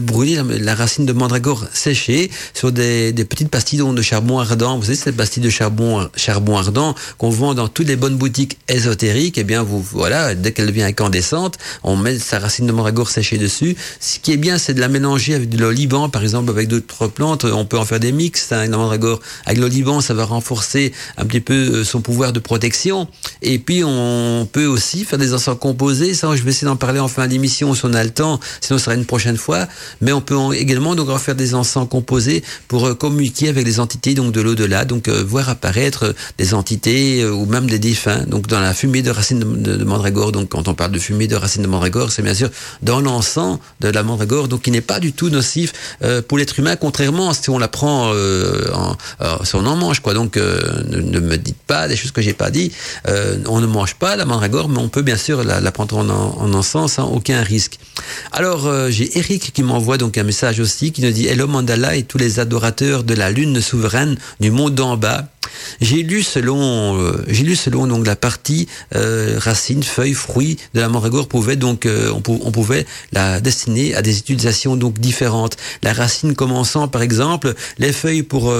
brûler 0.00 0.40
la, 0.60 0.74
racine 0.74 1.06
de 1.06 1.12
mandragore 1.12 1.64
séchée 1.72 2.30
sur 2.54 2.72
des, 2.72 3.12
des 3.12 3.24
petites 3.24 3.50
pastilles 3.50 3.78
de 3.78 4.02
charbon 4.02 4.38
ardent. 4.38 4.78
Vous 4.78 4.84
savez 4.84 4.96
cette 4.96 5.16
pastille 5.16 5.42
de 5.42 5.50
charbon 5.50 6.08
charbon 6.16 6.56
ardent 6.56 6.94
qu'on 7.18 7.30
vend 7.30 7.54
dans 7.54 7.68
toutes 7.68 7.88
les 7.88 7.96
bonnes 7.96 8.16
boutiques 8.16 8.58
ésotériques. 8.68 9.38
Et 9.38 9.42
eh 9.42 9.44
bien 9.44 9.62
vous 9.62 9.82
voilà 9.82 10.34
dès 10.34 10.52
qu'elle 10.52 10.66
devient 10.66 10.82
incandescente, 10.82 11.58
on 11.82 11.96
met 11.96 12.18
sa 12.18 12.38
racine 12.38 12.66
de 12.66 12.72
mandragore 12.72 13.10
séchée 13.10 13.38
dessus. 13.38 13.76
Ce 14.00 14.18
qui 14.18 14.32
est 14.32 14.36
bien, 14.36 14.58
c'est 14.58 14.74
de 14.74 14.80
la 14.80 14.88
mélanger 14.88 15.34
avec 15.34 15.48
de 15.48 15.58
l'oliban, 15.58 16.08
par 16.08 16.22
exemple, 16.22 16.50
avec 16.50 16.68
d'autres 16.68 17.06
plantes. 17.08 17.44
On 17.44 17.64
peut 17.64 17.78
en 17.78 17.84
faire 17.84 18.00
des 18.00 18.12
mix. 18.12 18.52
Hein, 18.52 18.68
mandragore 18.68 19.20
avec 19.46 19.58
l'oliban, 19.58 20.00
ça 20.00 20.14
va 20.14 20.24
renforcer 20.24 20.92
un 21.16 21.26
petit 21.26 21.40
peu 21.40 21.54
euh, 21.54 21.84
son 21.84 22.00
pouvoir 22.00 22.32
de 22.32 22.40
protection. 22.40 23.08
Et 23.42 23.58
puis, 23.58 23.82
on 23.84 24.37
peut 24.46 24.66
aussi 24.66 25.04
faire 25.04 25.18
des 25.18 25.34
encens 25.34 25.56
composés. 25.58 26.14
Ça, 26.14 26.34
je 26.34 26.42
vais 26.42 26.50
essayer 26.50 26.66
d'en 26.66 26.76
parler 26.76 27.00
en 27.00 27.08
fin 27.08 27.26
d'émission 27.26 27.74
si 27.74 27.84
on 27.84 27.92
a 27.94 28.02
le 28.04 28.10
temps. 28.10 28.40
Sinon, 28.60 28.78
ce 28.78 28.84
sera 28.84 28.94
une 28.94 29.04
prochaine 29.04 29.36
fois. 29.36 29.66
Mais 30.00 30.12
on 30.12 30.20
peut 30.20 30.36
également 30.54 30.94
donc 30.94 31.08
en 31.08 31.18
faire 31.18 31.34
des 31.34 31.54
encens 31.54 31.88
composés 31.88 32.42
pour 32.68 32.86
euh, 32.86 32.94
communiquer 32.94 33.48
avec 33.48 33.64
les 33.64 33.80
entités 33.80 34.14
donc 34.14 34.32
de 34.32 34.40
l'au-delà. 34.40 34.84
Donc, 34.84 35.08
euh, 35.08 35.22
voir 35.22 35.48
apparaître 35.48 36.14
des 36.38 36.54
entités 36.54 37.24
ou 37.26 37.46
même 37.46 37.68
des 37.68 37.78
défunts. 37.78 38.24
Donc, 38.26 38.46
dans 38.46 38.60
la 38.60 38.74
fumée 38.74 39.02
de 39.02 39.10
racines 39.10 39.62
de, 39.62 39.84
mandragore. 39.84 40.32
Donc, 40.32 40.50
quand 40.50 40.68
on 40.68 40.74
parle 40.74 40.92
de 40.92 40.98
fumée 40.98 41.26
de 41.26 41.36
racines 41.36 41.62
de 41.62 41.68
mandragore, 41.68 42.12
c'est 42.12 42.22
bien 42.22 42.34
sûr 42.34 42.50
dans 42.82 43.00
l'encens 43.00 43.58
de 43.80 43.88
la 43.88 44.02
mandragore. 44.02 44.48
Donc, 44.48 44.62
qui 44.62 44.70
n'est 44.70 44.80
pas 44.80 45.00
du 45.00 45.12
tout 45.12 45.30
nocif 45.30 45.72
euh, 46.02 46.22
pour 46.22 46.38
l'être 46.38 46.58
humain, 46.58 46.76
contrairement 46.76 47.32
si 47.32 47.50
on 47.50 47.58
la 47.58 47.68
prend, 47.68 48.12
euh, 48.12 48.70
en, 48.72 48.96
euh, 49.20 49.36
si 49.44 49.54
on 49.54 49.66
en 49.66 49.76
mange, 49.76 50.00
quoi. 50.00 50.14
Donc, 50.14 50.36
ne, 50.36 51.20
me 51.20 51.36
dites 51.36 51.60
pas 51.66 51.88
des 51.88 51.96
choses 51.96 52.12
que 52.12 52.22
j'ai 52.22 52.32
pas 52.32 52.50
dit. 52.50 52.72
on 53.46 53.60
ne 53.60 53.66
mange 53.66 53.94
pas 53.94 54.16
la 54.16 54.24
mandragore, 54.28 54.68
mais 54.68 54.78
on 54.78 54.88
peut 54.88 55.02
bien 55.02 55.16
sûr 55.16 55.42
la, 55.42 55.72
prendre 55.72 55.96
en, 55.96 56.08
en, 56.08 56.54
encens 56.54 56.92
sans 56.92 57.08
aucun 57.08 57.42
risque. 57.42 57.78
Alors, 58.32 58.70
j'ai 58.88 59.18
Eric 59.18 59.52
qui 59.52 59.62
m'envoie 59.62 59.98
donc 59.98 60.16
un 60.18 60.22
message 60.22 60.60
aussi 60.60 60.92
qui 60.92 61.02
nous 61.02 61.10
dit 61.10 61.26
Hello 61.26 61.46
Mandala 61.46 61.96
et 61.96 62.04
tous 62.04 62.18
les 62.18 62.38
adorateurs 62.40 63.04
de 63.04 63.14
la 63.14 63.30
lune 63.30 63.60
souveraine 63.60 64.16
du 64.40 64.50
monde 64.50 64.74
d'en 64.74 64.96
bas. 64.96 65.28
J'ai 65.80 66.02
lu 66.02 66.22
selon, 66.22 66.98
euh, 66.98 67.24
j'ai 67.28 67.44
lu 67.44 67.56
selon 67.56 67.86
donc 67.86 68.06
la 68.06 68.16
partie 68.16 68.68
euh, 68.94 69.36
racines, 69.38 69.82
feuilles, 69.82 70.14
fruits 70.14 70.58
de 70.74 70.80
la 70.80 70.88
mandragore 70.88 71.28
pouvait 71.28 71.56
donc 71.56 71.86
euh, 71.86 72.12
on, 72.12 72.22
on, 72.26 72.50
pouvait 72.50 72.86
la 73.12 73.40
destiner 73.40 73.94
à 73.94 74.02
des 74.02 74.18
utilisations 74.18 74.76
donc 74.76 74.98
différentes. 74.98 75.56
La 75.82 75.92
racine 75.92 76.34
commençant 76.34 76.88
par 76.88 77.02
exemple 77.02 77.54
les 77.78 77.92
feuilles 77.92 78.22
pour 78.22 78.52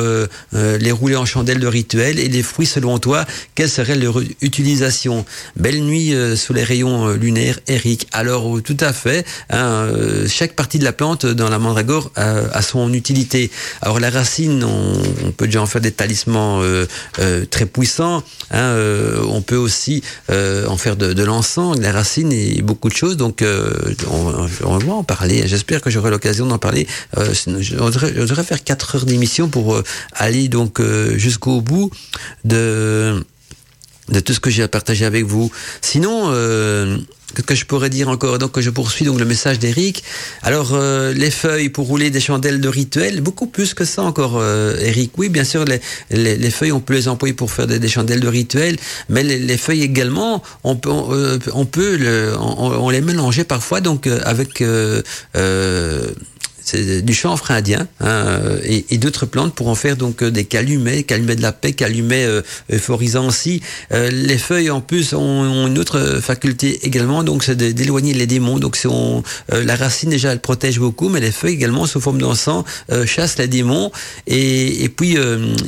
les 0.53 0.93
rouler 0.93 1.16
en 1.16 1.24
chandelle 1.24 1.61
de 1.61 1.66
rituel 1.66 2.18
et 2.18 2.28
les 2.28 2.43
fruits 2.43 2.66
selon 2.66 2.99
toi 2.99 3.24
quelle 3.55 3.68
serait 3.68 3.97
leur 3.97 4.20
utilisation? 4.41 5.24
Belle 5.57 5.82
nuit 5.82 6.14
sous 6.36 6.53
les 6.53 6.64
rayons 6.64 7.11
lunaires, 7.11 7.59
Eric. 7.66 8.07
Alors 8.12 8.61
tout 8.62 8.76
à 8.80 8.93
fait. 8.93 9.26
Hein, 9.51 9.89
chaque 10.28 10.55
partie 10.55 10.78
de 10.78 10.84
la 10.84 10.93
plante 10.93 11.26
dans 11.26 11.49
la 11.49 11.59
mandragore 11.59 12.11
a, 12.16 12.62
son 12.62 12.93
utilité. 12.93 13.51
Alors 13.82 14.01
la 14.01 14.11
racine, 14.11 14.64
on, 14.64 14.93
on 15.26 15.32
peut 15.32 15.47
déjà 15.47 15.62
en 15.62 15.66
faire 15.66 15.80
des 15.80 15.93
talismans 15.93 16.61
euh, 16.62 16.78
très 17.51 17.66
puissant. 17.66 18.22
Hein, 18.51 18.59
euh, 18.59 19.22
on 19.29 19.43
peut 19.43 19.57
aussi 19.57 20.03
euh, 20.31 20.66
en 20.66 20.76
faire 20.76 20.97
de, 20.97 21.22
l'encens, 21.22 21.76
de 21.76 21.83
la 21.83 21.93
racine 21.93 22.33
et 22.33 22.62
beaucoup 22.62 22.89
de 22.89 22.95
choses. 22.95 23.16
Donc, 23.16 23.45
on, 24.11 24.79
va 24.79 24.93
en 24.93 25.05
parler. 25.05 25.47
J'espère 25.47 25.81
que 25.81 25.91
j'aurai 25.91 26.11
l'occasion 26.11 26.47
d'en 26.47 26.59
parler. 26.59 26.87
je, 27.16 27.76
voudrais, 27.76 28.45
faire 28.45 28.62
4 28.62 28.97
heures 28.97 29.05
d'émission 29.05 29.49
pour 29.49 29.83
aller 30.12 30.49
donc 30.49 30.81
jusqu'au 31.16 31.61
bout 31.61 31.91
de 32.45 33.22
de 34.09 34.21
tout 34.21 34.33
ce 34.33 34.41
que 34.41 34.51
j'ai 34.51 34.63
à 34.63 34.69
partager 34.69 35.05
avec 35.05 35.25
vous. 35.25 35.51
Sinon, 35.81 36.33
Qu'est-ce 37.35 37.47
que 37.47 37.55
je 37.55 37.67
pourrais 37.67 37.91
dire 37.91 38.09
encore 38.09 38.39
Donc 38.39 38.59
je 38.59 38.71
poursuis 38.71 39.05
donc 39.05 39.19
le 39.19 39.27
message 39.27 39.59
d'Eric. 39.59 40.03
Alors 40.43 40.71
euh, 40.73 41.13
les 41.13 41.31
feuilles 41.31 41.69
pour 41.69 41.87
rouler 41.87 42.09
des 42.11 42.21
chandelles 42.21 42.59
de 42.59 42.69
rituel, 42.69 43.21
beaucoup 43.21 43.47
plus 43.47 43.75
que 43.75 43.85
ça 43.85 44.03
encore, 44.03 44.39
euh, 44.39 44.75
Eric. 44.81 45.13
Oui, 45.19 45.29
bien 45.29 45.45
sûr, 45.45 45.67
les, 45.67 45.81
les, 46.11 46.51
feuilles 46.51 46.73
on 46.73 46.81
peut 46.81 46.95
les 46.95 47.07
employer 47.07 47.35
pour 47.35 47.53
faire 47.53 47.67
des, 47.67 47.87
chandelles 47.89 48.21
de 48.21 48.29
rituel, 48.29 48.77
mais 49.11 49.23
les, 49.23 49.59
feuilles 49.59 49.83
également, 49.83 50.43
on 50.65 50.77
peut 50.77 50.89
on, 50.89 51.13
euh, 51.13 51.39
peut 51.71 51.97
le, 51.97 52.35
on, 52.41 52.89
les 52.89 53.03
mélanger 53.03 53.45
parfois 53.45 53.83
donc 53.83 54.07
avec 54.07 54.65
c'est 56.71 57.03
du 57.03 57.14
chanvre 57.14 57.51
indien 57.51 57.87
hein, 58.01 58.37
et, 58.64 58.85
et 58.91 58.99
d'autres 58.99 59.27
plantes 59.27 59.55
pour 59.55 59.69
en 59.69 59.75
faire 59.75 59.97
donc 59.97 60.23
des 60.23 60.45
calumets, 60.45 61.03
calumets 61.03 61.37
de 61.37 61.43
la 61.43 61.53
paix, 61.53 61.73
calumets 61.73 62.27
euphorisants 62.73 63.27
aussi. 63.27 63.62
les 63.91 64.39
feuilles 64.39 64.71
en 64.71 64.81
plus 64.81 65.14
ont, 65.14 65.21
ont, 65.21 65.66
une 65.66 65.79
autre 65.79 66.21
faculté 66.21 66.81
également, 66.83 67.23
donc 67.25 67.45
c'est 67.45 67.57
d'éloigner 67.57 68.14
les 68.14 68.27
démons. 68.27 68.59
Donc 68.59 68.77
c'est 68.77 68.89
la 69.51 69.77
racine 69.77 70.11
déjà 70.11 70.33
elle 70.33 70.41
protège 70.41 70.79
beaucoup, 70.79 71.09
mais 71.09 71.21
les 71.21 71.33
feuilles 71.33 71.55
également 71.55 71.87
sous 71.87 72.01
forme 72.01 72.21
d'encens 72.21 72.64
chassent 73.07 73.39
les 73.39 73.49
démons 73.49 73.91
et, 74.27 74.85
et 74.85 74.89
puis 74.89 75.16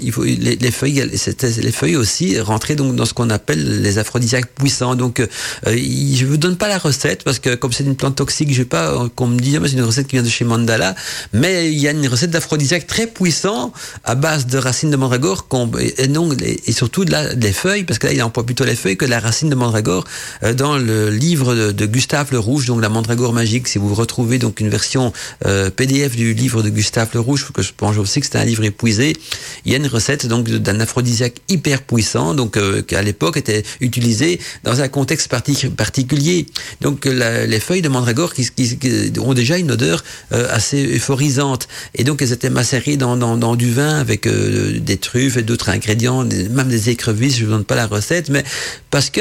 il 0.02 0.12
faut 0.12 0.24
les, 0.24 0.56
les 0.56 0.70
feuilles, 0.70 1.04
les 1.10 1.72
feuilles 1.72 1.96
aussi 1.96 2.38
rentrer 2.40 2.74
donc 2.74 2.94
dans 2.96 3.04
ce 3.04 3.14
qu'on 3.14 3.30
appelle 3.30 3.82
les 3.82 3.98
aphrodisiaques 3.98 4.54
puissants. 4.54 4.94
Donc, 4.94 5.20
euh, 5.20 5.26
je 5.66 6.24
vous 6.26 6.36
donne 6.36 6.56
pas 6.56 6.68
la 6.68 6.78
recette 6.78 7.24
parce 7.24 7.38
que 7.38 7.54
comme 7.54 7.72
c'est 7.72 7.84
une 7.84 7.96
plante 7.96 8.16
toxique, 8.16 8.52
je 8.52 8.58
vais 8.58 8.68
pas 8.68 8.90
euh, 8.92 9.08
qu'on 9.14 9.26
me 9.26 9.38
dise 9.38 9.58
ah, 9.60 9.66
c'est 9.66 9.74
une 9.74 9.82
recette 9.82 10.06
qui 10.06 10.16
vient 10.16 10.22
de 10.22 10.28
chez 10.28 10.44
Mandala, 10.44 10.89
mais 11.32 11.70
il 11.70 11.78
y 11.78 11.88
a 11.88 11.92
une 11.92 12.06
recette 12.08 12.30
d'aphrodisiaque 12.30 12.86
très 12.86 13.06
puissant 13.06 13.72
à 14.04 14.14
base 14.14 14.46
de 14.46 14.58
racines 14.58 14.90
de 14.90 14.96
mandragore 14.96 15.46
et, 15.78 16.08
non, 16.08 16.30
et 16.32 16.72
surtout 16.72 17.04
de 17.04 17.12
la, 17.12 17.34
des 17.34 17.52
feuilles 17.52 17.84
parce 17.84 17.98
que 17.98 18.06
là 18.06 18.12
il 18.12 18.22
emploie 18.22 18.44
plutôt 18.44 18.64
les 18.64 18.76
feuilles 18.76 18.96
que 18.96 19.04
la 19.04 19.20
racine 19.20 19.50
de 19.50 19.54
mandragore 19.54 20.04
euh, 20.42 20.54
dans 20.54 20.76
le 20.76 21.10
livre 21.10 21.54
de, 21.72 21.86
Gustave 21.86 22.28
le 22.32 22.38
Rouge, 22.38 22.66
donc 22.66 22.80
la 22.80 22.88
mandragore 22.88 23.32
magique. 23.32 23.66
Si 23.66 23.78
vous 23.78 23.94
retrouvez 23.94 24.38
donc 24.38 24.60
une 24.60 24.68
version 24.68 25.12
PDF 25.76 26.14
du 26.14 26.34
livre 26.34 26.62
de 26.62 26.68
Gustave 26.68 27.08
le 27.14 27.20
Rouge, 27.20 27.50
que 27.52 27.62
je 27.62 27.72
pense 27.76 27.96
aussi 27.96 28.20
que 28.20 28.26
c'est 28.26 28.38
un 28.38 28.44
livre 28.44 28.64
épuisé, 28.64 29.14
il 29.64 29.72
y 29.72 29.74
a 29.74 29.78
une 29.78 29.86
recette 29.86 30.26
donc 30.26 30.48
d'un 30.48 30.78
aphrodisiaque 30.78 31.36
hyper 31.48 31.82
puissant, 31.82 32.34
donc 32.34 32.56
à 32.56 33.02
l'époque 33.02 33.36
était 33.36 33.64
utilisé 33.80 34.40
dans 34.62 34.80
un 34.80 34.88
contexte 34.88 35.28
particulier. 35.76 36.46
Donc 36.80 37.06
les 37.06 37.60
feuilles 37.60 37.82
de 37.82 37.88
mandragore 37.88 38.34
qui, 38.34 39.18
ont 39.18 39.34
déjà 39.34 39.58
une 39.58 39.72
odeur 39.72 40.04
euh, 40.32 40.46
assez 40.50 40.79
euphorisante. 40.86 41.68
Et 41.94 42.04
donc 42.04 42.22
elles 42.22 42.32
étaient 42.32 42.50
macérées 42.50 42.96
dans, 42.96 43.16
dans, 43.16 43.56
du 43.56 43.70
vin 43.70 43.98
avec 43.98 44.26
euh, 44.26 44.78
des 44.80 44.96
truffes 44.96 45.36
et 45.36 45.42
d'autres 45.42 45.68
ingrédients, 45.68 46.24
même 46.24 46.68
des 46.68 46.90
écrevisses, 46.90 47.36
je 47.36 47.42
ne 47.42 47.46
vous 47.46 47.52
donne 47.52 47.64
pas 47.64 47.76
la 47.76 47.86
recette, 47.86 48.28
mais 48.28 48.44
parce 48.90 49.10
que 49.10 49.20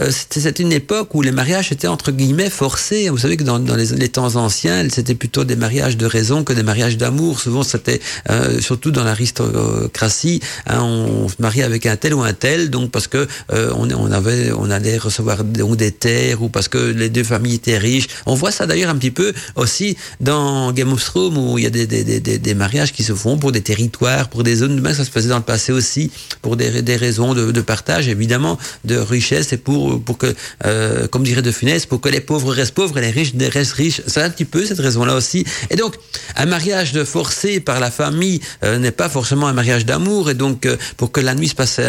euh, 0.00 0.10
c'était 0.10 0.50
une 0.62 0.72
époque 0.72 1.14
où 1.14 1.22
les 1.22 1.30
mariages 1.30 1.70
étaient 1.70 1.86
entre 1.86 2.10
guillemets 2.10 2.50
forcés. 2.50 3.08
Vous 3.10 3.18
savez 3.18 3.36
que 3.36 3.44
dans, 3.44 3.58
dans 3.58 3.76
les, 3.76 4.08
temps 4.08 4.36
anciens, 4.36 4.88
c'était 4.90 5.14
plutôt 5.14 5.44
des 5.44 5.56
mariages 5.56 5.96
de 5.96 6.06
raison 6.06 6.42
que 6.42 6.52
des 6.52 6.62
mariages 6.62 6.96
d'amour. 6.96 7.40
Souvent, 7.40 7.62
c'était 7.62 8.00
euh, 8.30 8.60
surtout 8.60 8.90
dans 8.90 9.04
l'aristocratie, 9.04 10.40
hein, 10.66 10.80
on, 10.82 11.28
se 11.28 11.36
mariait 11.38 11.62
avec 11.62 11.86
un 11.86 11.96
tel 11.96 12.14
ou 12.14 12.22
un 12.22 12.32
tel, 12.32 12.70
donc 12.70 12.90
parce 12.90 13.06
que 13.06 13.26
euh, 13.52 13.72
on, 13.76 14.12
avait, 14.12 14.52
on 14.52 14.70
allait 14.70 14.98
recevoir 14.98 15.44
donc, 15.44 15.76
des 15.76 15.92
terres 15.92 16.42
ou 16.42 16.48
parce 16.48 16.68
que 16.68 16.78
les 16.78 17.08
deux 17.08 17.24
familles 17.24 17.54
étaient 17.54 17.78
riches. 17.78 18.08
On 18.26 18.34
voit 18.34 18.50
ça 18.50 18.66
d'ailleurs 18.66 18.90
un 18.90 18.96
petit 18.96 19.10
peu 19.10 19.32
aussi 19.54 19.96
dans 20.20 20.72
Game 20.72 20.92
of 20.92 21.04
Thrones 21.04 21.36
où 21.36 21.58
il 21.58 21.64
y 21.64 21.66
a 21.66 21.70
des, 21.70 21.86
des, 21.86 22.04
des, 22.04 22.38
des, 22.38 22.54
mariages 22.54 22.92
qui 22.92 23.04
se 23.04 23.14
font 23.14 23.38
pour 23.38 23.52
des 23.52 23.60
territoires, 23.60 24.28
pour 24.28 24.42
des 24.42 24.56
zones. 24.56 24.80
Même 24.80 24.94
ça 24.94 25.04
se 25.04 25.10
faisait 25.10 25.28
dans 25.28 25.36
le 25.36 25.42
passé 25.42 25.72
aussi 25.72 26.10
pour 26.42 26.56
des, 26.56 26.82
des 26.82 26.96
raisons 26.96 27.34
de, 27.34 27.52
de 27.52 27.60
partage, 27.60 28.08
évidemment, 28.08 28.58
de 28.84 28.96
richesse 28.96 29.52
et 29.52 29.56
pour 29.56 29.83
pour, 30.04 30.18
que, 30.18 30.34
euh, 30.64 31.06
comme 31.08 31.22
dirait 31.22 31.42
De 31.42 31.52
Funès, 31.52 31.86
pour 31.86 32.00
que 32.00 32.08
les 32.08 32.20
pauvres 32.20 32.52
restent 32.52 32.74
pauvres 32.74 32.98
et 32.98 33.00
les 33.00 33.10
riches 33.10 33.32
restent 33.52 33.72
riches. 33.72 34.02
C'est 34.06 34.22
un 34.22 34.30
petit 34.30 34.44
peu 34.44 34.64
cette 34.64 34.80
raison-là 34.80 35.14
aussi. 35.14 35.44
Et 35.70 35.76
donc, 35.76 35.94
un 36.36 36.46
mariage 36.46 37.02
forcé 37.04 37.60
par 37.60 37.80
la 37.80 37.90
famille 37.90 38.40
euh, 38.64 38.78
n'est 38.78 38.90
pas 38.90 39.08
forcément 39.08 39.46
un 39.46 39.52
mariage 39.52 39.86
d'amour. 39.86 40.30
Et 40.30 40.34
donc, 40.34 40.66
euh, 40.66 40.76
pour 40.96 41.12
que 41.12 41.20
la 41.20 41.34
nuit 41.34 41.48
se 41.48 41.54
passe 41.54 41.80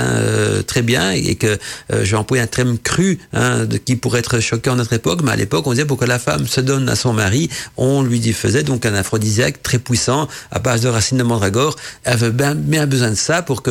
très 0.68 0.82
bien 0.82 1.12
et 1.12 1.36
que 1.36 1.58
je 1.89 2.04
vais 2.04 2.18
employer 2.18 2.43
un 2.43 2.48
terme 2.48 2.78
cru 2.78 3.20
hein, 3.34 3.66
de, 3.66 3.78
qui 3.78 3.96
pourrait 3.96 4.20
être 4.20 4.39
choquant 4.39 4.74
en 4.74 4.76
notre 4.76 4.93
époque, 4.93 5.22
mais 5.24 5.32
à 5.32 5.36
l'époque, 5.36 5.68
on 5.68 5.72
disait 5.72 5.86
pour 5.86 5.98
que 5.98 6.06
la 6.06 6.20
femme 6.20 6.48
se 6.48 6.62
donne 6.62 6.89
à 6.89 6.96
son 6.96 7.14
mari, 7.14 7.50
on 7.78 8.02
lui 8.02 8.22
faisait 8.34 8.64
donc 8.64 8.86
un 8.86 8.93
aphrodisiaque 8.93 9.62
très 9.62 9.80
puissant 9.80 10.28
à 10.52 10.60
base 10.60 10.82
de 10.82 10.88
racines 10.88 11.18
de 11.18 11.24
mandragore. 11.24 11.76
Elle 12.04 12.14
avait 12.14 12.32
bien, 12.32 12.86
besoin 12.88 13.12
de 13.12 13.16
ça 13.16 13.41
pour 13.41 13.64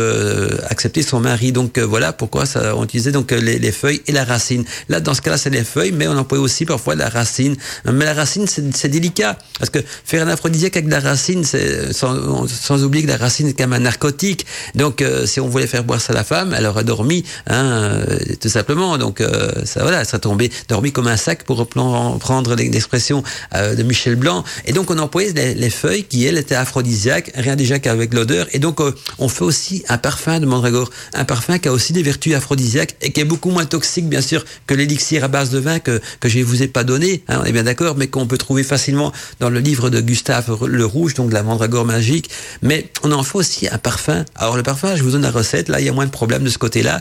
accepter 0.68 1.02
son 1.02 1.20
mari. 1.20 1.52
Donc 1.52 1.78
voilà 1.78 2.12
pourquoi 2.12 2.44
on 2.76 2.84
utilisait 2.84 3.12
donc 3.12 3.30
les, 3.32 3.58
les 3.58 3.72
feuilles 3.72 4.02
et 4.06 4.12
la 4.14 4.24
racine. 4.24 4.64
Là, 4.88 5.00
dans 5.00 5.14
ce 5.14 5.22
cas-là, 5.22 5.36
c'est 5.36 5.50
les 5.50 5.64
feuilles, 5.64 5.92
mais 5.92 6.08
on 6.08 6.16
emploie 6.16 6.38
aussi 6.38 6.64
parfois 6.64 6.94
la 6.94 7.08
racine. 7.08 7.56
Mais 7.84 8.04
la 8.04 8.14
racine, 8.14 8.46
c'est 8.46 8.88
délicat. 8.88 9.38
Parce 9.58 9.70
que 9.70 9.78
faire 10.04 10.26
un 10.26 10.30
aphrodisiaque 10.30 10.76
avec 10.76 10.90
la 10.90 11.00
racine, 11.00 11.44
c'est 11.44 11.92
sans, 11.92 12.46
sans, 12.46 12.84
oublier 12.84 13.04
que 13.04 13.10
la 13.10 13.16
racine 13.16 13.48
est 13.48 13.52
quand 13.52 13.64
même 13.64 13.74
un 13.74 13.84
narcotique. 13.84 14.46
Donc, 14.74 15.02
euh, 15.02 15.26
si 15.26 15.40
on 15.40 15.48
voulait 15.48 15.66
faire 15.66 15.84
boire 15.84 16.00
ça 16.00 16.12
à 16.12 16.16
la 16.16 16.24
femme, 16.24 16.54
elle 16.56 16.66
aurait 16.66 16.84
dormi, 16.84 17.24
hein, 17.46 17.64
euh, 17.64 18.18
tout 18.40 18.48
simplement. 18.48 18.98
Donc, 18.98 19.20
euh, 19.20 19.50
ça, 19.64 19.82
voilà, 19.82 20.00
elle 20.00 20.06
serait 20.06 20.18
tombée, 20.18 20.50
dormi 20.68 20.92
comme 20.92 21.08
un 21.08 21.16
sac 21.16 21.44
pour 21.44 21.56
reprendre 21.58 22.54
l'expression 22.54 23.22
de 23.54 23.82
Michel 23.82 24.16
Blanc. 24.16 24.44
Et 24.64 24.72
donc, 24.72 24.90
on 24.90 24.98
employait 24.98 25.32
les, 25.32 25.54
les, 25.54 25.70
feuilles 25.70 26.04
qui, 26.04 26.24
elles, 26.26 26.38
étaient 26.38 26.54
aphrodisiaques, 26.54 27.32
rien 27.34 27.56
déjà 27.56 27.78
qu'avec 27.78 28.14
l'odeur. 28.14 28.46
Et 28.52 28.58
donc, 28.58 28.80
on 29.18 29.28
fait 29.28 29.44
aussi 29.44 29.84
un 29.88 29.98
parfum 29.98 30.40
de 30.40 30.46
mandragore. 30.46 30.90
Un 31.12 31.24
parfum 31.24 31.58
qui 31.58 31.68
a 31.68 31.72
aussi 31.72 31.92
des 31.92 32.02
vertus 32.02 32.34
aphrodisiaques 32.34 32.96
et 33.00 33.12
qui 33.12 33.20
est 33.20 33.24
beaucoup 33.24 33.50
moins 33.50 33.64
toxique, 33.64 34.03
bien 34.08 34.20
sûr, 34.20 34.44
que 34.66 34.74
l'élixir 34.74 35.24
à 35.24 35.28
base 35.28 35.50
de 35.50 35.58
vin 35.58 35.78
que, 35.78 36.00
je 36.24 36.38
ne 36.38 36.44
vous 36.44 36.62
ai 36.62 36.68
pas 36.68 36.84
donné, 36.84 37.22
hein, 37.28 37.40
on 37.42 37.44
est 37.44 37.52
bien 37.52 37.64
d'accord, 37.64 37.96
mais 37.96 38.08
qu'on 38.08 38.26
peut 38.26 38.38
trouver 38.38 38.62
facilement 38.62 39.12
dans 39.40 39.50
le 39.50 39.60
livre 39.60 39.90
de 39.90 40.00
Gustave 40.00 40.66
Le 40.66 40.84
Rouge, 40.84 41.14
donc 41.14 41.32
la 41.32 41.42
mandragore 41.42 41.84
magique. 41.84 42.30
Mais 42.62 42.90
on 43.02 43.12
en 43.12 43.22
faut 43.22 43.40
aussi 43.40 43.68
un 43.68 43.78
parfum. 43.78 44.24
Alors 44.34 44.56
le 44.56 44.62
parfum, 44.62 44.96
je 44.96 45.02
vous 45.02 45.12
donne 45.12 45.22
la 45.22 45.30
recette, 45.30 45.68
là 45.68 45.80
il 45.80 45.86
y 45.86 45.88
a 45.88 45.92
moins 45.92 46.06
de 46.06 46.10
problèmes 46.10 46.44
de 46.44 46.50
ce 46.50 46.58
côté-là. 46.58 47.00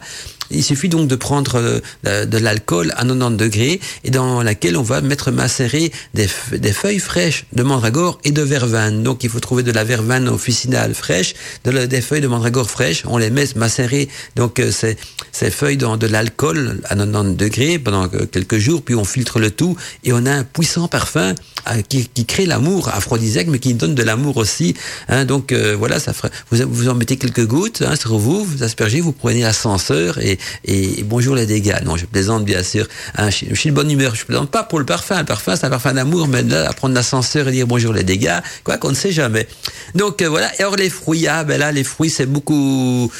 Il 0.51 0.63
suffit 0.63 0.89
donc 0.89 1.07
de 1.07 1.15
prendre 1.15 1.81
euh, 2.05 2.25
de 2.25 2.37
l'alcool 2.37 2.91
à 2.91 3.03
90 3.03 3.37
degrés 3.37 3.79
et 4.03 4.11
dans 4.11 4.41
laquelle 4.41 4.77
on 4.77 4.83
va 4.83 5.01
mettre 5.01 5.31
macérer 5.31 5.91
des, 6.13 6.27
des, 6.51 6.73
feuilles 6.73 6.99
fraîches 6.99 7.45
de 7.53 7.63
mandragore 7.63 8.19
et 8.23 8.31
de 8.31 8.41
verveine. 8.41 9.03
Donc 9.03 9.23
il 9.23 9.29
faut 9.29 9.39
trouver 9.39 9.63
de 9.63 9.71
la 9.71 9.83
verveine 9.83 10.27
officinale 10.27 10.93
fraîche, 10.93 11.33
de 11.65 11.85
des 11.85 12.01
feuilles 12.01 12.21
de 12.21 12.27
mandragore 12.27 12.69
fraîches. 12.69 13.03
On 13.05 13.17
les 13.17 13.29
met 13.29 13.45
macérer 13.55 14.09
donc 14.35 14.59
euh, 14.59 14.71
ces, 14.71 14.97
ces 15.31 15.51
feuilles 15.51 15.77
dans 15.77 15.97
de 15.97 16.07
l'alcool 16.07 16.81
à 16.85 16.95
90 16.95 17.35
degrés 17.35 17.79
pendant 17.79 18.07
quelques 18.07 18.57
jours, 18.57 18.81
puis 18.81 18.95
on 18.95 19.05
filtre 19.05 19.39
le 19.39 19.51
tout 19.51 19.75
et 20.03 20.13
on 20.13 20.25
a 20.25 20.31
un 20.31 20.43
puissant 20.43 20.87
parfum 20.87 21.33
euh, 21.69 21.81
qui, 21.87 22.07
qui 22.07 22.25
crée 22.25 22.45
l'amour 22.45 22.89
aphrodisiaque, 22.89 23.47
mais 23.47 23.59
qui 23.59 23.73
donne 23.73 23.95
de 23.95 24.03
l'amour 24.03 24.37
aussi. 24.37 24.75
Hein, 25.07 25.25
donc 25.25 25.51
euh, 25.51 25.75
voilà, 25.77 25.99
ça 25.99 26.13
fera, 26.13 26.29
vous, 26.51 26.57
vous 26.69 26.89
en 26.89 26.95
mettez 26.95 27.17
quelques 27.17 27.45
gouttes 27.45 27.81
hein, 27.81 27.95
sur 27.95 28.17
vous, 28.17 28.43
vous 28.43 28.63
aspergez, 28.63 29.01
vous 29.01 29.13
prenez 29.13 29.41
l'ascenseur 29.41 30.19
et, 30.19 30.32
et, 30.65 31.03
bonjour 31.03 31.35
les 31.35 31.45
dégâts. 31.45 31.77
Non, 31.83 31.97
je 31.97 32.05
plaisante 32.05 32.45
bien 32.45 32.63
sûr. 32.63 32.87
Hein, 33.17 33.29
je, 33.29 33.53
suis 33.55 33.69
de 33.69 33.75
bonne 33.75 33.89
humeur. 33.89 34.15
Je 34.15 34.25
plaisante 34.25 34.49
pas 34.49 34.63
pour 34.63 34.79
le 34.79 34.85
parfum. 34.85 35.19
Le 35.19 35.25
parfum, 35.25 35.55
c'est 35.55 35.65
un 35.65 35.69
parfum 35.69 35.93
d'amour, 35.93 36.27
mais 36.27 36.43
là, 36.43 36.69
à 36.69 36.73
prendre 36.73 36.95
l'ascenseur 36.95 37.47
et 37.47 37.51
dire 37.51 37.67
bonjour 37.67 37.93
les 37.93 38.03
dégâts, 38.03 38.39
quoi 38.63 38.77
qu'on 38.77 38.89
ne 38.89 38.95
sait 38.95 39.11
jamais. 39.11 39.47
Donc 39.95 40.21
euh, 40.21 40.29
voilà. 40.29 40.53
Et 40.55 40.61
alors 40.61 40.75
les 40.75 40.89
fruits, 40.89 41.27
ah 41.27 41.43
ben 41.43 41.59
là, 41.59 41.71
les 41.71 41.83
fruits, 41.83 42.09
c'est 42.09 42.25
beaucoup 42.25 43.11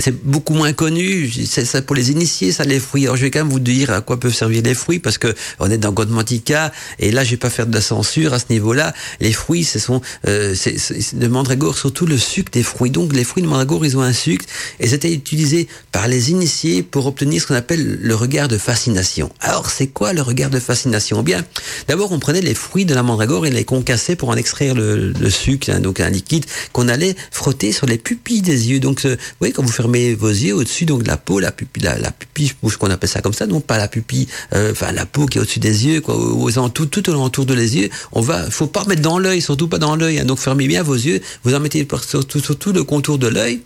c'est 0.00 0.24
beaucoup 0.24 0.54
moins 0.54 0.72
connu. 0.72 1.30
C'est 1.46 1.64
ça 1.64 1.82
pour 1.82 1.96
les 1.96 2.10
initiés, 2.10 2.52
ça 2.52 2.64
les 2.64 2.80
fruits. 2.80 3.04
Alors 3.04 3.16
je 3.16 3.22
vais 3.22 3.30
quand 3.30 3.40
même 3.40 3.50
vous 3.52 3.60
dire 3.60 3.90
à 3.90 4.00
quoi 4.00 4.18
peuvent 4.18 4.34
servir 4.34 4.62
les 4.62 4.74
fruits 4.74 4.98
parce 4.98 5.18
que 5.18 5.34
on 5.58 5.70
est 5.70 5.78
dans 5.78 5.92
Godmantica 5.92 6.72
et 6.98 7.10
là 7.10 7.24
je 7.24 7.30
vais 7.30 7.36
pas 7.36 7.50
faire 7.50 7.66
de 7.66 7.74
la 7.74 7.80
censure 7.80 8.32
à 8.32 8.38
ce 8.38 8.46
niveau-là. 8.50 8.94
Les 9.20 9.32
fruits, 9.32 9.64
ce 9.64 9.78
sont 9.78 10.00
euh, 10.26 10.54
c'est, 10.54 10.76
de 11.14 11.28
mandragore 11.28 11.76
surtout 11.76 12.06
le 12.06 12.18
sucre 12.18 12.50
des 12.52 12.62
fruits. 12.62 12.90
Donc 12.90 13.12
les 13.12 13.24
fruits 13.24 13.42
de 13.42 13.48
mandragore, 13.48 13.84
ils 13.84 13.96
ont 13.96 14.02
un 14.02 14.12
sucre 14.12 14.44
et 14.78 14.88
c'était 14.88 15.12
utilisé 15.12 15.68
par 15.92 16.08
les 16.08 16.30
initiés 16.30 16.82
pour 16.82 17.06
obtenir 17.06 17.42
ce 17.42 17.46
qu'on 17.46 17.54
appelle 17.54 17.98
le 18.00 18.14
regard 18.14 18.48
de 18.48 18.58
fascination. 18.58 19.30
Alors 19.40 19.70
c'est 19.70 19.88
quoi 19.88 20.12
le 20.12 20.22
regard 20.22 20.50
de 20.50 20.60
fascination? 20.60 21.22
Bien, 21.22 21.44
d'abord 21.88 22.12
on 22.12 22.18
prenait 22.18 22.40
les 22.40 22.54
fruits 22.54 22.84
de 22.84 22.94
la 22.94 23.02
mandragore 23.02 23.46
et 23.46 23.50
les 23.50 23.64
concassait 23.64 24.16
pour 24.16 24.30
en 24.30 24.36
extraire 24.36 24.74
le, 24.74 25.12
le 25.12 25.30
sucre, 25.30 25.70
hein, 25.70 25.80
donc 25.80 26.00
un 26.00 26.10
liquide 26.10 26.46
qu'on 26.72 26.88
allait 26.88 27.14
frotter 27.30 27.72
sur 27.72 27.86
les 27.86 27.98
pupilles 27.98 28.42
des 28.42 28.70
yeux. 28.70 28.80
Donc 28.80 29.04
vous 29.04 29.16
voyez 29.40 29.52
quand 29.52 29.62
vous 29.62 29.72
fermez 29.72 29.89
vos 30.14 30.28
yeux 30.28 30.54
au-dessus 30.54 30.84
donc 30.84 31.02
de 31.02 31.08
la 31.08 31.16
peau, 31.16 31.40
la 31.40 31.52
pupille, 31.52 31.82
la, 31.82 31.98
la 31.98 32.10
pupille, 32.10 32.52
ce 32.68 32.76
qu'on 32.76 32.90
appelle 32.90 33.08
ça 33.08 33.20
comme 33.20 33.32
ça, 33.32 33.46
non 33.46 33.60
pas 33.60 33.78
la 33.78 33.88
pupille, 33.88 34.26
euh, 34.54 34.72
enfin 34.72 34.92
la 34.92 35.06
peau 35.06 35.26
qui 35.26 35.38
est 35.38 35.40
au-dessus 35.40 35.60
des 35.60 35.86
yeux, 35.86 36.00
quoi, 36.00 36.16
aux 36.16 36.68
tout, 36.68 36.86
tout 36.86 37.10
autour 37.10 37.46
de 37.46 37.54
les 37.54 37.76
yeux. 37.76 37.90
On 38.12 38.20
va, 38.20 38.50
faut 38.50 38.66
pas 38.66 38.84
mettre 38.84 39.02
dans 39.02 39.18
l'œil, 39.18 39.40
surtout 39.40 39.68
pas 39.68 39.78
dans 39.78 39.96
l'œil. 39.96 40.18
Hein. 40.18 40.24
donc 40.24 40.38
fermez 40.38 40.66
bien 40.66 40.82
vos 40.82 40.94
yeux, 40.94 41.20
vous 41.44 41.54
en 41.54 41.60
mettez 41.60 41.86
surtout 42.06 42.40
sur 42.40 42.58
tout 42.58 42.72
le 42.72 42.84
contour 42.84 43.18
de 43.18 43.28
l'œil 43.28 43.62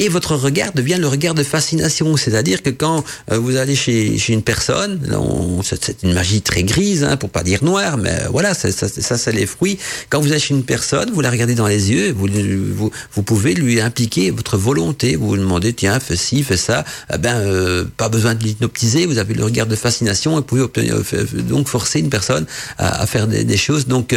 et 0.00 0.08
votre 0.08 0.34
regard 0.34 0.72
devient 0.72 0.96
le 0.98 1.06
regard 1.06 1.34
de 1.34 1.42
fascination. 1.42 2.16
C'est-à-dire 2.16 2.62
que 2.62 2.70
quand 2.70 3.04
euh, 3.30 3.38
vous 3.38 3.56
allez 3.56 3.76
chez, 3.76 4.16
chez 4.16 4.32
une 4.32 4.42
personne, 4.42 4.98
c'est 5.62 6.02
une 6.02 6.14
magie 6.14 6.40
très 6.40 6.62
grise, 6.62 7.04
hein, 7.04 7.18
pour 7.18 7.28
pas 7.28 7.42
dire 7.42 7.62
noire, 7.62 7.98
mais 7.98 8.18
voilà, 8.30 8.54
ça, 8.54 8.72
ça, 8.72 8.88
ça 8.88 9.18
c'est 9.18 9.32
les 9.32 9.44
fruits. 9.44 9.78
Quand 10.08 10.20
vous 10.20 10.30
allez 10.32 10.40
chez 10.40 10.54
une 10.54 10.64
personne, 10.64 11.10
vous 11.12 11.20
la 11.20 11.30
regardez 11.30 11.54
dans 11.54 11.66
les 11.66 11.90
yeux, 11.92 12.12
vous, 12.12 12.28
vous, 12.74 12.90
vous 13.12 13.22
pouvez 13.22 13.52
lui 13.52 13.78
impliquer 13.78 14.30
votre 14.30 14.56
volonté. 14.56 15.16
Vous 15.16 15.28
vous 15.28 15.36
demandez, 15.36 15.74
tiens, 15.74 16.00
fais 16.00 16.16
ci, 16.16 16.42
fais 16.44 16.56
ça. 16.56 16.82
Eh 17.12 17.18
ben, 17.18 17.34
euh, 17.34 17.84
pas 17.98 18.08
besoin 18.08 18.34
de 18.34 18.42
l'hypnotiser. 18.42 19.04
Vous 19.04 19.18
avez 19.18 19.34
le 19.34 19.44
regard 19.44 19.66
de 19.66 19.76
fascination 19.76 20.32
et 20.32 20.36
vous 20.36 20.44
pouvez 20.44 20.62
obtenir, 20.62 20.94
euh, 20.94 21.24
donc 21.42 21.68
forcer 21.68 22.00
une 22.00 22.08
personne 22.08 22.46
à, 22.78 23.02
à 23.02 23.06
faire 23.06 23.26
des, 23.26 23.44
des, 23.44 23.58
choses, 23.58 23.86
donc 23.86 24.16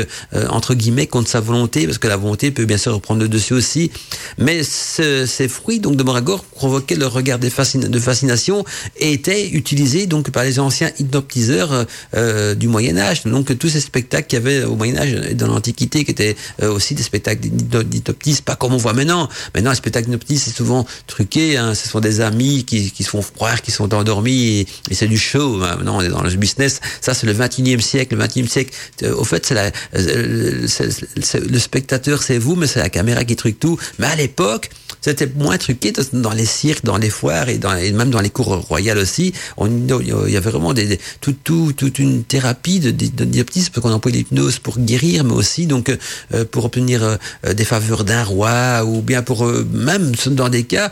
entre 0.49 0.75
guillemets, 0.75 1.07
contre 1.07 1.29
sa 1.29 1.41
volonté, 1.41 1.85
parce 1.85 1.97
que 1.97 2.07
la 2.07 2.15
volonté 2.15 2.51
peut 2.51 2.63
bien 2.63 2.77
sûr 2.77 2.93
reprendre 2.93 3.21
le 3.21 3.27
dessus 3.27 3.53
aussi. 3.53 3.91
Mais 4.37 4.63
ce, 4.63 5.25
ces 5.25 5.49
fruits 5.49 5.72
donc 5.79 5.95
de 5.95 6.03
Moragor 6.03 6.43
provoquait 6.43 6.95
le 6.95 7.07
regard 7.07 7.39
de, 7.39 7.49
fascination 7.49 8.65
et 8.97 9.13
était 9.13 9.49
utilisé 9.49 10.05
donc 10.07 10.31
par 10.31 10.43
les 10.43 10.59
anciens 10.59 10.91
hypnotiseurs 10.99 11.85
euh, 12.15 12.55
du 12.55 12.67
Moyen 12.67 12.97
Âge. 12.97 13.23
Donc 13.23 13.57
tous 13.57 13.69
ces 13.69 13.79
spectacles 13.79 14.27
qu'il 14.27 14.39
y 14.39 14.41
avait 14.41 14.63
au 14.63 14.75
Moyen 14.75 14.97
Âge 14.97 15.13
et 15.29 15.33
dans 15.33 15.47
l'Antiquité 15.47 16.03
qui 16.03 16.11
étaient 16.11 16.35
aussi 16.61 16.95
des 16.95 17.03
spectacles 17.03 17.47
d'hypnotisme, 17.49 18.43
pas 18.43 18.55
comme 18.55 18.73
on 18.73 18.77
voit 18.77 18.93
maintenant. 18.93 19.29
Maintenant, 19.55 19.71
un 19.71 19.75
spectacle 19.75 20.05
d'hypnotisme 20.05 20.43
c'est 20.45 20.55
souvent 20.55 20.85
truqué. 21.07 21.57
Hein. 21.57 21.73
Ce 21.75 21.87
sont 21.87 21.99
des 21.99 22.21
amis 22.21 22.65
qui, 22.65 22.91
qui 22.91 23.03
se 23.03 23.09
font 23.09 23.21
croire 23.21 23.61
qu'ils 23.61 23.73
sont 23.73 23.93
endormis 23.93 24.59
et, 24.59 24.67
c'est 24.91 25.07
du 25.07 25.17
show. 25.17 25.61
Hein. 25.63 25.77
Maintenant, 25.77 25.97
on 25.97 26.01
est 26.01 26.09
dans 26.09 26.21
le 26.21 26.29
business. 26.31 26.79
Ça, 27.01 27.13
c'est 27.13 27.27
le 27.27 27.33
21e 27.33 27.79
siècle. 27.79 28.15
Le 28.15 28.23
21e 28.23 28.47
siècle, 28.47 28.73
au 29.15 29.23
fait, 29.23 29.45
c'est 29.45 29.73
le 29.93 31.59
spectateur, 31.59 32.23
c'est 32.23 32.37
vous, 32.37 32.55
mais 32.55 32.67
c'est 32.67 32.79
la 32.79 32.89
caméra 32.89 33.23
qui 33.23 33.35
truque 33.35 33.59
tout. 33.59 33.77
Mais 33.99 34.07
à 34.07 34.15
l'époque, 34.15 34.69
c'était 35.03 35.27
moins 35.35 35.57
truqué 35.57 35.91
dans 36.13 36.31
les 36.31 36.45
cirques, 36.45 36.85
dans 36.85 36.97
les 36.97 37.09
foires 37.09 37.49
et, 37.49 37.59
même 37.91 38.09
dans 38.09 38.21
les 38.21 38.29
cours 38.29 38.55
royales 38.55 38.97
aussi. 38.97 39.33
On, 39.57 39.67
il 39.67 40.31
y 40.31 40.37
avait 40.37 40.49
vraiment 40.49 40.73
toute 41.19 41.99
une 41.99 42.23
thérapie 42.23 42.79
de, 42.79 42.91
de, 42.91 43.43
parce 43.43 43.69
qu'on 43.69 43.91
employait 43.91 44.19
l'hypnose 44.19 44.59
pour 44.59 44.79
guérir, 44.79 45.23
mais 45.25 45.33
aussi 45.33 45.67
donc 45.67 45.89
euh, 46.33 46.45
pour 46.45 46.65
obtenir 46.65 47.03
euh, 47.03 47.53
des 47.53 47.65
faveurs 47.65 48.05
d'un 48.05 48.23
roi 48.23 48.83
ou 48.85 49.01
bien 49.01 49.21
pour 49.21 49.45
euh, 49.45 49.67
même 49.73 50.13
dans 50.27 50.49
des 50.49 50.63
cas, 50.63 50.89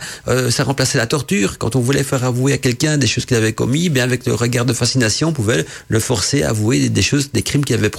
ça 0.50 0.64
remplaçait 0.64 0.98
la 0.98 1.06
torture. 1.06 1.58
Quand 1.58 1.76
on 1.76 1.80
voulait 1.80 2.02
faire 2.02 2.24
avouer 2.24 2.52
à 2.52 2.58
quelqu'un 2.58 2.98
des 2.98 3.06
choses 3.06 3.24
qu'il 3.24 3.36
avait 3.36 3.52
commis, 3.52 3.88
bien 3.88 4.04
avec 4.04 4.26
le 4.26 4.34
regard 4.34 4.64
de 4.64 4.72
fascination, 4.72 5.28
on 5.28 5.32
pouvait 5.32 5.64
le 5.88 6.00
forcer 6.00 6.42
à 6.42 6.50
avouer 6.50 6.88
des 6.88 7.02
choses, 7.02 7.32
des 7.32 7.42
crimes 7.42 7.64
qu'il 7.64 7.76
avait 7.76 7.90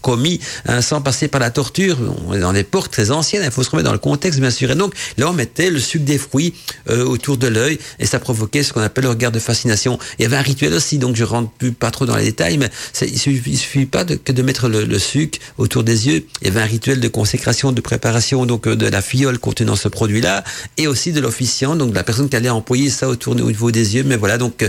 commis, 0.00 0.40
hein, 0.66 0.80
sans 0.80 1.00
passer 1.00 1.28
par 1.28 1.40
la 1.40 1.50
torture. 1.50 1.98
On 2.26 2.34
est 2.34 2.40
dans 2.40 2.52
des 2.52 2.64
portes 2.64 2.92
très 2.92 3.10
anciennes. 3.10 3.42
Il 3.44 3.50
faut 3.50 3.62
se 3.62 3.70
remettre 3.70 3.88
dans 3.88 3.92
le 3.92 3.98
contexte, 3.98 4.40
bien 4.40 4.50
sûr. 4.50 4.70
Et 4.70 4.74
donc 4.74 4.94
là, 5.18 5.28
on 5.28 5.32
le 5.58 5.78
sucre 5.78 6.04
des 6.04 6.18
fruits 6.18 6.54
euh, 6.88 7.04
autour 7.04 7.36
de 7.36 7.46
l'œil 7.46 7.78
et 7.98 8.06
ça 8.06 8.18
provoquait 8.18 8.62
ce 8.62 8.72
qu'on 8.72 8.80
appelle 8.80 9.04
le 9.04 9.10
regard 9.10 9.32
de 9.32 9.38
fascination. 9.38 9.98
Il 10.18 10.22
y 10.22 10.26
avait 10.26 10.36
un 10.36 10.42
rituel 10.42 10.72
aussi, 10.72 10.98
donc 10.98 11.16
je 11.16 11.24
rentre 11.24 11.50
plus 11.50 11.72
pas 11.72 11.90
trop 11.90 12.06
dans 12.06 12.16
les 12.16 12.24
détails, 12.24 12.58
mais 12.58 12.70
il 13.02 13.18
suffit, 13.18 13.56
suffit 13.56 13.86
pas 13.86 14.04
que 14.04 14.32
de 14.32 14.42
mettre 14.42 14.68
le, 14.68 14.98
sucre 14.98 15.38
autour 15.58 15.84
des 15.84 16.08
yeux. 16.08 16.26
Il 16.42 16.48
y 16.48 16.50
avait 16.50 16.60
un 16.60 16.66
rituel 16.66 17.00
de 17.00 17.08
consécration, 17.08 17.72
de 17.72 17.80
préparation 17.80 18.46
donc 18.46 18.66
euh, 18.66 18.76
de 18.76 18.86
la 18.86 19.02
fiole 19.02 19.38
contenant 19.38 19.76
ce 19.76 19.88
produit-là 19.88 20.44
et 20.76 20.86
aussi 20.86 21.12
de 21.12 21.20
l'officiant, 21.20 21.76
donc 21.76 21.90
de 21.90 21.94
la 21.94 22.04
personne 22.04 22.28
qui 22.28 22.36
allait 22.36 22.50
employer 22.50 22.90
ça 22.90 23.08
autour 23.08 23.34
au 23.34 23.50
niveau 23.50 23.70
des 23.70 23.96
yeux. 23.96 24.04
Mais 24.04 24.16
voilà, 24.16 24.38
donc 24.38 24.62
euh, 24.62 24.68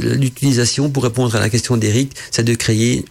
l'utilisation 0.00 0.90
pour 0.90 1.02
répondre 1.02 1.34
à 1.34 1.40
la 1.40 1.50
question 1.50 1.76
d'Eric, 1.76 2.12
c'est 2.30 2.44
de 2.44 2.54
créer 2.54 3.04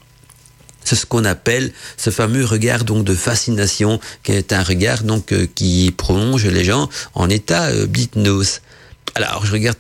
c'est 0.84 0.96
ce 0.96 1.06
qu'on 1.06 1.26
appelle 1.26 1.72
ce 1.98 2.10
fameux 2.10 2.46
regard 2.46 2.84
donc 2.84 3.04
de 3.04 3.16
fascination, 3.16 4.00
qui 4.24 4.34
est 4.34 4.54
un 4.54 4.64
regard 4.64 5.04
donc 5.04 5.32
euh, 5.32 5.48
qui 5.54 5.94
prolonge 5.96 6.46
les 6.46 6.64
gens 6.64 6.90
en 7.14 7.30
état 7.30 7.66
euh. 7.66 7.88
Alors, 9.16 9.46
je 9.46 9.52
regarde, 9.52 9.78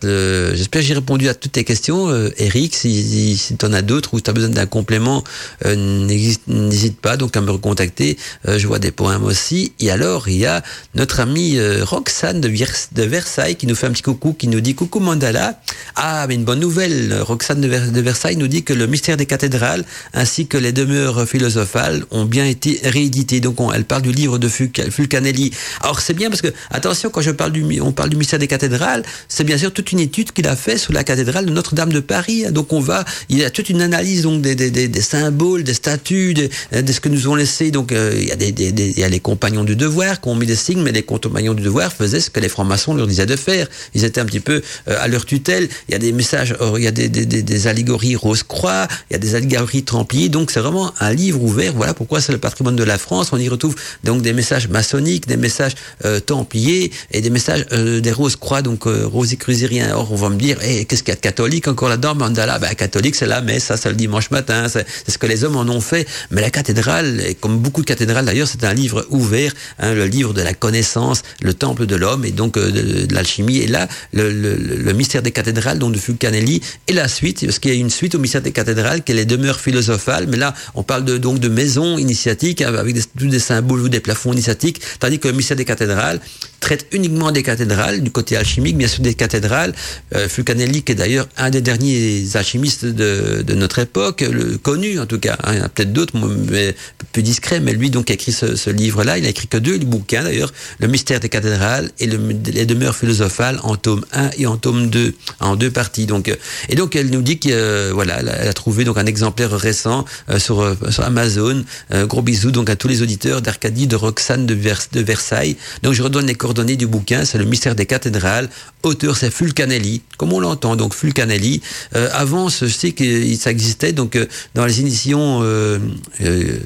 j'espère 0.54 0.82
que 0.82 0.88
j'ai 0.88 0.94
répondu 0.94 1.28
à 1.28 1.34
toutes 1.34 1.54
tes 1.54 1.64
questions. 1.64 2.08
Euh, 2.08 2.30
Eric, 2.38 2.76
si, 2.76 3.36
si, 3.36 3.58
tu 3.58 3.66
en 3.66 3.74
as 3.74 3.82
d'autres 3.82 4.14
ou 4.14 4.22
tu 4.22 4.32
besoin 4.32 4.50
d'un 4.50 4.68
complément, 4.68 5.24
euh, 5.66 5.76
n'hésite 5.76 7.02
pas 7.02 7.18
donc 7.18 7.36
à 7.36 7.42
me 7.42 7.50
recontacter. 7.50 8.16
Euh, 8.48 8.60
je 8.60 8.68
vois 8.68 8.78
des 8.78 8.92
poèmes 8.92 9.24
aussi. 9.24 9.74
Et 9.80 9.90
alors, 9.90 10.30
il 10.30 10.38
y 10.38 10.46
a 10.46 10.62
notre 10.94 11.20
amie 11.20 11.58
Roxane 11.82 12.42
de, 12.42 13.06
Versailles 13.06 13.56
qui 13.56 13.66
nous 13.66 13.74
fait 13.74 13.88
un 13.88 13.92
petit 13.92 14.04
coucou, 14.04 14.34
qui 14.34 14.48
nous 14.48 14.62
dit 14.62 14.76
coucou 14.76 15.00
Mandala. 15.00 15.60
Ah, 15.96 16.28
mais 16.28 16.36
une 16.36 16.46
bonne 16.46 16.60
nouvelle. 16.60 17.20
Roxane 17.22 17.62
de, 17.62 18.02
Versailles 18.02 18.36
nous 18.36 18.48
dit 18.48 18.62
que 18.62 18.74
le 18.74 18.86
mystère 18.86 19.18
des 19.18 19.26
cathédrales 19.26 19.84
ainsi 20.14 20.46
que 20.46 20.60
les 20.60 20.74
demeures 20.74 21.28
philosophales 21.28 22.06
ont 22.12 22.26
bien 22.26 22.46
été 22.46 22.80
réédités. 22.84 23.40
Donc, 23.40 23.60
on, 23.60 23.72
elle 23.72 23.86
parle 23.86 24.04
du 24.04 24.12
livre 24.12 24.38
de 24.38 24.48
Fulcanelli. 24.48 25.52
Alors, 25.82 26.02
c'est 26.02 26.14
bien 26.14 26.30
parce 26.30 26.44
que, 26.44 26.54
attention, 26.70 27.10
quand 27.10 27.22
je 27.22 27.32
parle 27.32 27.52
du, 27.52 27.82
on 27.82 27.94
parle 27.94 28.12
du 28.12 28.16
mystère 28.16 28.38
des 28.38 28.48
cathédrales, 28.48 29.02
c'est 29.28 29.43
bien 29.43 29.57
sûr 29.57 29.72
toute 29.72 29.91
une 29.91 29.99
étude 29.99 30.32
qu'il 30.32 30.47
a 30.47 30.55
fait 30.55 30.78
sur 30.78 30.93
la 30.93 31.03
cathédrale 31.03 31.45
de 31.45 31.51
Notre-Dame 31.51 31.91
de 31.91 31.99
Paris. 31.99 32.45
Donc 32.51 32.74
on 32.74 32.80
va, 32.80 33.05
il 33.30 33.38
y 33.38 33.43
a 33.43 33.49
toute 33.49 33.70
une 33.70 33.82
analyse 33.82 34.24
donc 34.24 34.41
des, 34.41 34.55
des, 34.55 34.70
des, 34.70 35.01
symboles, 35.01 35.64
des 35.64 35.74
statues, 35.74 36.34
de, 36.34 36.49
ce 36.72 36.99
que 36.99 37.09
nous 37.09 37.28
ont 37.28 37.36
laissé. 37.36 37.72
Donc 37.72 37.91
euh, 37.91 38.14
il 38.16 38.28
y 38.28 38.32
a 38.32 38.36
des, 38.36 38.49
il 38.49 38.99
y 38.99 39.03
a 39.03 39.09
les 39.09 39.20
compagnons 39.20 39.64
du 39.64 39.76
devoir 39.76 40.22
qui 40.22 40.30
ont 40.30 40.36
mis 40.36 40.45
des 40.45 40.55
signes, 40.55 40.82
mais 40.82 40.91
les 40.91 41.03
compagnons 41.03 41.53
du 41.53 41.64
devoir 41.64 41.91
faisaient 41.93 42.20
ce 42.20 42.30
que 42.30 42.39
les 42.39 42.49
francs-maçons 42.49 42.93
leur 42.93 43.07
disaient 43.07 43.26
de 43.26 43.36
faire. 43.36 43.68
Ils 43.93 44.03
étaient 44.03 44.22
un 44.22 44.26
petit 44.26 44.39
peu 44.39 44.61
euh, 44.88 44.97
à 44.99 45.07
leur 45.07 45.26
tutelle. 45.26 45.68
Il 45.89 45.93
y 45.93 45.95
a 45.95 45.99
des 45.99 46.11
messages, 46.11 46.55
il 46.78 46.84
y 46.84 46.88
a 46.88 46.91
des, 46.91 47.09
des 47.09 47.68
allégories 47.68 48.16
rose-croix, 48.16 48.88
il 49.09 49.14
y 49.14 49.16
a 49.16 49.20
des 49.20 49.36
allégories 49.36 49.84
templiers. 49.84 50.30
Donc 50.30 50.51
c'est 50.51 50.59
vraiment 50.59 50.93
un 50.99 51.14
livre 51.14 51.41
ouvert. 51.41 51.74
Voilà 51.74 51.93
pourquoi 51.93 52.22
c'est 52.22 52.32
le 52.32 52.38
patrimoine 52.38 52.76
de 52.76 52.84
la 52.84 52.97
France. 52.97 53.30
On 53.32 53.38
y 53.38 53.49
retrouve 53.49 53.76
donc 54.03 54.22
des 54.22 54.34
messages 54.34 54.68
maçonniques, 54.68 55.28
des 55.28 55.38
messages 55.38 55.76
euh, 56.05 56.20
templiers 56.20 56.91
et 57.11 57.22
des 57.22 57.30
messages 57.30 57.66
des 57.68 58.11
rose-croix. 58.11 58.61
Donc 58.61 58.88
rosicrucérien. 59.04 59.95
Or, 59.95 60.12
on 60.12 60.16
va 60.16 60.30
me 60.30 60.38
dire, 60.38 60.62
hey, 60.62 60.86
qu'est-ce 60.86 61.04
qu'il 61.04 61.12
y 61.12 61.14
a 61.14 61.16
de 61.16 61.22
catholique 61.22 61.68
encore 61.68 61.89
là-dedans? 61.89 62.16
Mandala, 62.16 62.60
ben, 62.60 62.74
catholique, 62.76 63.16
c'est 63.16 63.26
la 63.26 63.41
messe, 63.41 63.66
ça, 63.66 63.78
c'est 63.78 63.89
le 63.89 63.95
dimanche 63.95 64.32
matin, 64.32 64.68
c'est 64.68 64.86
ce 65.08 65.18
que 65.18 65.26
les 65.26 65.43
hommes 65.43 65.56
en 65.56 65.68
ont 65.68 65.82
fait. 65.82 66.08
Mais 66.32 66.41
la 66.41 66.49
cathédrale, 66.49 67.22
comme 67.39 67.60
beaucoup 67.60 67.82
de 67.82 67.86
cathédrales 67.86 68.26
d'ailleurs, 68.26 68.47
c'est 68.47 68.64
un 68.64 68.74
livre 68.74 69.06
ouvert, 69.10 69.54
hein, 69.80 69.93
le 69.93 70.06
livre 70.06 70.34
de 70.34 70.41
la 70.41 70.54
connaissance, 70.54 71.24
le 71.41 71.54
temple 71.54 71.86
de 71.86 71.95
l'homme 71.95 72.26
et 72.26 72.32
donc 72.32 72.58
euh, 72.58 72.72
de, 72.72 73.14
l'alchimie. 73.14 73.58
Et 73.58 73.68
là, 73.68 73.88
le, 74.14 74.32
le, 74.32 74.56
le, 74.56 74.93
mystère 74.93 75.22
des 75.22 75.32
cathédrales, 75.32 75.80
donc 75.80 75.93
de 75.93 75.99
Fulcanelli, 75.99 76.62
et 76.88 76.93
la 76.93 77.08
suite, 77.08 77.45
parce 77.45 77.60
qu'il 77.60 77.74
y 77.74 77.76
a 77.76 77.80
une 77.80 77.89
suite 77.89 78.16
au 78.16 78.20
mystère 78.20 78.41
des 78.41 78.51
cathédrales, 78.51 79.04
qui 79.04 79.12
est 79.12 79.16
les 79.16 79.26
demeures 79.26 79.60
philosophales. 79.60 80.28
Mais 80.28 80.38
là, 80.38 80.54
on 80.76 80.84
parle 80.84 81.06
de, 81.06 81.18
donc 81.18 81.39
de 81.39 81.49
maisons 81.49 81.97
initiatiques 81.97 82.62
hein, 82.62 82.74
avec 82.76 82.93
des, 82.93 83.04
tous 83.18 83.28
des 83.28 83.39
symboles 83.39 83.82
ou 83.82 83.89
des 83.89 83.99
plafonds 83.99 84.34
initiatiques, 84.34 84.82
tandis 84.99 85.20
que 85.20 85.28
le 85.28 85.34
mystère 85.34 85.58
des 85.58 85.66
cathédrales 85.66 86.20
traite 86.64 86.88
uniquement 86.93 87.32
des 87.32 87.43
cathédrales, 87.43 88.01
du 88.01 88.09
côté 88.09 88.38
alchimique, 88.38 88.78
bien 88.78 88.88
sûr 88.88 89.03
des 89.03 89.14
cathédrales. 89.14 89.74
Euh, 90.16 90.30
Fulcanelli, 90.30 90.82
qui 90.84 90.93
est 90.93 90.95
d'ailleurs 90.95 91.28
un 91.36 91.49
des 91.49 91.61
derniers 91.61 92.24
alchimistes 92.36 92.86
de, 92.86 93.43
de 93.45 93.53
notre 93.53 93.80
époque, 93.80 94.22
le, 94.22 94.57
connu 94.57 94.97
en 94.97 95.05
tout 95.05 95.20
cas. 95.20 95.36
Hein. 95.43 95.51
il 95.53 95.57
y 95.57 95.61
en 95.61 95.66
a 95.66 95.70
peut-être 95.70 95.91
d'autres, 95.91 96.14
mais 96.18 96.74
plus 97.11 97.22
discrets, 97.22 97.59
mais 97.59 97.74
lui 97.74 97.89
donc 97.89 98.09
a 98.09 98.14
écrit 98.14 98.32
ce, 98.32 98.70
livre-là. 98.70 99.18
Il 99.18 99.26
a 99.26 99.30
écrit 99.30 99.47
que 99.47 99.57
deux 99.57 99.78
bouquins 99.80 100.24
d'ailleurs, 100.24 100.53
Le 100.80 100.88
mystère 100.88 101.20
des 101.20 101.28
cathédrales 101.28 101.91
et 101.99 102.07
le, 102.07 102.18
Les 102.45 102.66
demeures 102.66 102.95
philosophales 102.95 103.59
en 103.64 103.76
tome 103.76 104.05
1 104.14 104.30
et 104.38 104.47
en 104.47 104.55
tome 104.55 104.89
2, 104.89 105.14
en 105.41 105.55
deux 105.57 105.70
parties. 105.70 106.05
Donc, 106.05 106.30
euh, 106.30 106.36
et 106.70 106.76
donc 106.76 106.95
elle 106.95 107.09
nous 107.09 107.22
dit 107.22 107.39
que 107.39 107.49
euh, 107.51 107.91
voilà, 107.93 108.20
elle 108.20 108.47
a 108.47 108.53
trouvé 108.53 108.86
donc 108.86 108.97
un 108.97 109.05
exemplaire 109.05 109.51
récent 109.51 110.05
euh, 110.30 110.39
sur, 110.39 110.76
sur 110.89 111.03
Amazon. 111.03 111.66
gros 111.91 112.22
bisous 112.22 112.51
donc 112.51 112.70
à 112.70 112.78
tous 112.78 112.88
les 112.88 113.01
auditeurs 113.01 113.41
d'Arcadie, 113.41 113.88
de 113.88 113.97
Roxane 113.97 114.45
de, 114.45 114.55
de 114.55 115.01
Versailles. 115.01 115.57
Donc 115.84 115.93
je 115.93 116.03
redonne 116.03 116.26
les 116.26 116.36
coordonnées 116.36 116.53
du 116.54 116.88
bouquin, 116.88 117.26
c'est 117.26 117.38
Le 117.38 117.45
mystère 117.45 117.76
des 117.76 117.86
cathédrales. 117.86 118.49
Auteur 118.84 119.16
c'est 119.16 119.32
Fulcanelli, 119.32 120.01
comme 120.18 120.34
on 120.34 120.39
l'entend. 120.39 120.76
Donc 120.76 120.93
Fulcanelli? 120.93 121.62
Euh, 121.95 122.10
avant, 122.14 122.49
je 122.49 122.68
sais 122.68 122.91
que 122.91 123.36
ça 123.36 123.49
existait. 123.49 123.93
Donc 123.93 124.16
euh, 124.16 124.26
dans 124.56 124.66
les 124.66 124.80
éditions, 124.82 125.39
euh, 125.41 125.80
euh, 126.22 126.58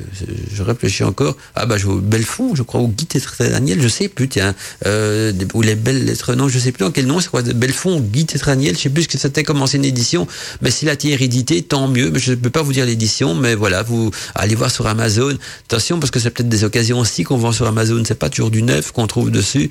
je 0.53 0.63
réfléchis 0.63 1.03
encore. 1.03 1.37
Ah 1.55 1.65
bah 1.65 1.77
je 1.77 1.87
Belfond, 1.87 2.55
je 2.55 2.63
crois, 2.63 2.81
ou 2.81 2.87
Guy 2.87 3.05
Tétraniel, 3.05 3.81
je 3.81 3.87
sais 3.87 4.07
plus. 4.07 4.27
Tiens, 4.27 4.55
euh, 4.85 5.31
ou 5.53 5.61
les 5.61 5.75
belles 5.75 6.05
lettres. 6.05 6.33
Non, 6.35 6.49
je 6.49 6.59
sais 6.59 6.71
plus 6.71 6.85
en 6.85 6.91
quel 6.91 7.05
nom. 7.05 7.19
C'est 7.19 7.29
quoi 7.29 7.41
Belfond, 7.43 7.99
Guy 8.01 8.25
Tétraniel. 8.25 8.75
Je 8.75 8.81
sais 8.81 8.89
plus 8.89 9.03
ce 9.03 9.07
que 9.07 9.17
c'était 9.17 9.43
comme 9.43 9.61
ancienne 9.61 9.85
édition. 9.85 10.27
Mais 10.61 10.71
si 10.71 10.85
la 10.85 10.93
été 10.93 11.11
hérédité, 11.11 11.61
tant 11.61 11.87
mieux. 11.87 12.09
Mais 12.09 12.19
je 12.19 12.31
ne 12.31 12.35
peux 12.35 12.49
pas 12.49 12.63
vous 12.63 12.73
dire 12.73 12.85
l'édition. 12.85 13.35
Mais 13.35 13.55
voilà, 13.55 13.83
vous 13.83 14.11
allez 14.35 14.55
voir 14.55 14.71
sur 14.71 14.87
Amazon. 14.87 15.37
Attention 15.65 15.99
parce 15.99 16.11
que 16.11 16.19
c'est 16.19 16.31
peut-être 16.31 16.49
des 16.49 16.63
occasions 16.63 16.99
aussi 16.99 17.23
qu'on 17.23 17.37
vend 17.37 17.51
sur 17.51 17.67
Amazon. 17.67 18.01
C'est 18.05 18.15
pas 18.15 18.29
toujours 18.29 18.49
du 18.49 18.63
neuf 18.63 18.91
qu'on 18.91 19.05
trouve 19.07 19.29
dessus. 19.29 19.69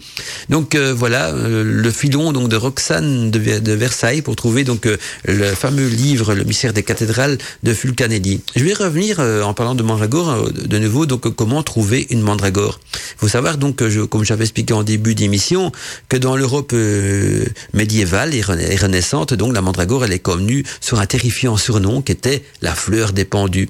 Donc 0.49 0.77
voilà, 0.77 1.33
le 1.33 1.91
filon 1.91 2.33
donc 2.33 2.49
de 2.49 2.57
Roxane 2.57 3.31
de, 3.31 3.73
Versailles 3.73 4.23
pour 4.23 4.37
trouver 4.37 4.65
donc 4.65 4.87
euh, 4.87 4.97
le 5.25 5.55
fameux 5.55 5.89
livre 5.89 6.35
Le 6.35 6.45
mystère 6.45 6.73
des 6.73 6.83
cathédrales 6.83 7.39
de 7.63 7.75
Fulcanelli. 7.75 8.41
Je 8.55 8.65
vais 8.65 8.75
revenir 8.75 9.17
euh, 9.21 9.43
en 9.43 9.55
parlant 9.55 9.75
de 9.75 9.83
mandragore 9.83 10.31
euh, 10.31 10.51
de 10.51 10.79
nouveau 10.79 11.07
donc 11.07 11.35
comment 11.35 11.63
trouver 11.63 12.07
une 12.11 12.21
mandragore. 12.21 12.81
Il 12.95 13.19
faut 13.19 13.29
savoir 13.29 13.59
donc 13.59 13.87
je, 13.87 14.01
comme 14.01 14.25
j'avais 14.25 14.45
expliqué 14.45 14.73
en 14.75 14.83
début 14.83 15.15
d'émission 15.15 15.73
que 16.09 16.17
dans 16.17 16.37
l'Europe 16.37 16.75
médiévale 17.75 18.35
et 18.35 18.43
renaissante 18.43 19.35
donc 19.35 19.55
la 19.55 19.63
mandragore 19.63 20.05
elle 20.05 20.13
est 20.13 20.19
connue 20.19 20.65
sur 20.81 21.01
un 21.01 21.07
terrifiant 21.07 21.57
surnom 21.57 22.03
qui 22.03 22.13
était 22.13 22.43
la 22.63 22.75
fleur 22.75 23.13
des 23.13 23.25
pendus. 23.25 23.69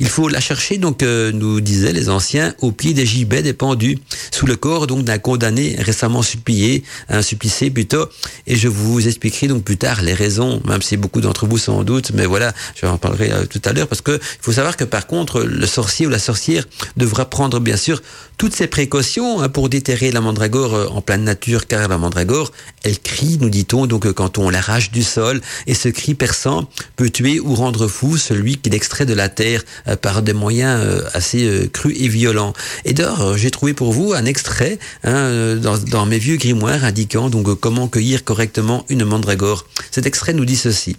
Il 0.00 0.08
faut 0.08 0.28
la 0.28 0.40
chercher, 0.40 0.78
donc, 0.78 1.02
euh, 1.02 1.32
nous 1.32 1.60
disaient 1.60 1.92
les 1.92 2.08
anciens, 2.08 2.54
au 2.60 2.72
pied 2.72 2.94
des 2.94 3.06
gibets 3.06 3.42
des 3.42 3.52
pendus, 3.52 3.98
sous 4.30 4.46
le 4.46 4.56
corps 4.56 4.86
donc 4.86 5.04
d'un 5.04 5.18
condamné 5.18 5.76
récemment 5.78 6.22
supplié, 6.22 6.82
supplicé 7.22 7.70
plutôt. 7.70 8.08
Et 8.46 8.56
je 8.56 8.68
vous 8.68 9.06
expliquerai 9.06 9.48
donc 9.48 9.64
plus 9.64 9.76
tard 9.76 10.02
les 10.02 10.14
raisons, 10.14 10.60
même 10.66 10.82
si 10.82 10.96
beaucoup 10.96 11.20
d'entre 11.20 11.46
vous 11.46 11.58
sans 11.58 11.82
doute, 11.84 12.12
mais 12.14 12.26
voilà, 12.26 12.52
je 12.74 12.86
en 12.86 12.98
parlerai 12.98 13.32
euh, 13.32 13.44
tout 13.46 13.60
à 13.64 13.72
l'heure, 13.72 13.88
parce 13.88 14.00
que 14.00 14.12
il 14.12 14.42
faut 14.42 14.52
savoir 14.52 14.76
que 14.76 14.84
par 14.84 15.06
contre, 15.06 15.42
le 15.42 15.66
sorcier 15.66 16.06
ou 16.06 16.10
la 16.10 16.18
sorcière 16.18 16.64
devra 16.96 17.28
prendre 17.28 17.60
bien 17.60 17.76
sûr 17.76 18.02
toutes 18.36 18.54
ces 18.54 18.66
précautions 18.66 19.40
hein, 19.40 19.48
pour 19.48 19.68
déterrer 19.68 20.10
la 20.12 20.20
mandragore 20.20 20.74
euh, 20.74 20.86
en 20.88 21.00
pleine 21.00 21.24
nature, 21.24 21.66
car 21.66 21.88
la 21.88 21.98
mandragore, 21.98 22.52
elle 22.84 22.98
crie, 22.98 23.38
nous 23.40 23.50
dit-on, 23.50 23.86
donc 23.86 24.10
quand 24.12 24.38
on 24.38 24.50
l'arrache 24.50 24.90
du 24.90 25.02
sol, 25.02 25.40
et 25.66 25.74
ce 25.74 25.88
cri 25.88 26.14
perçant 26.14 26.68
peut 26.96 27.10
tuer 27.10 27.40
ou 27.40 27.54
rendre 27.54 27.88
fou 27.88 28.16
celui 28.16 28.56
qui 28.56 28.70
l'extrait 28.70 29.06
de 29.06 29.14
la 29.14 29.28
terre 29.28 29.62
euh, 29.86 29.96
par 29.96 30.22
des 30.22 30.32
moyens 30.32 30.80
euh, 30.82 31.02
assez 31.14 31.44
euh, 31.44 31.66
crus 31.66 31.96
et 31.98 32.08
violents. 32.08 32.52
Et 32.84 32.92
d'ailleurs, 32.92 33.36
j'ai 33.36 33.50
trouvé 33.50 33.74
pour 33.74 33.92
vous 33.92 34.12
un 34.12 34.24
extrait 34.24 34.78
hein, 35.04 35.56
dans, 35.58 36.06
mes 36.06 36.18
vieux 36.18 36.36
grimoires 36.36 36.84
indiquant 36.84 37.30
comment 37.60 37.88
cueillir 37.88 38.24
correctement 38.24 38.84
une 38.88 39.04
mandragore. 39.04 39.66
Cet 39.90 40.06
extrait 40.06 40.32
nous 40.32 40.44
dit 40.44 40.56
ceci. 40.56 40.96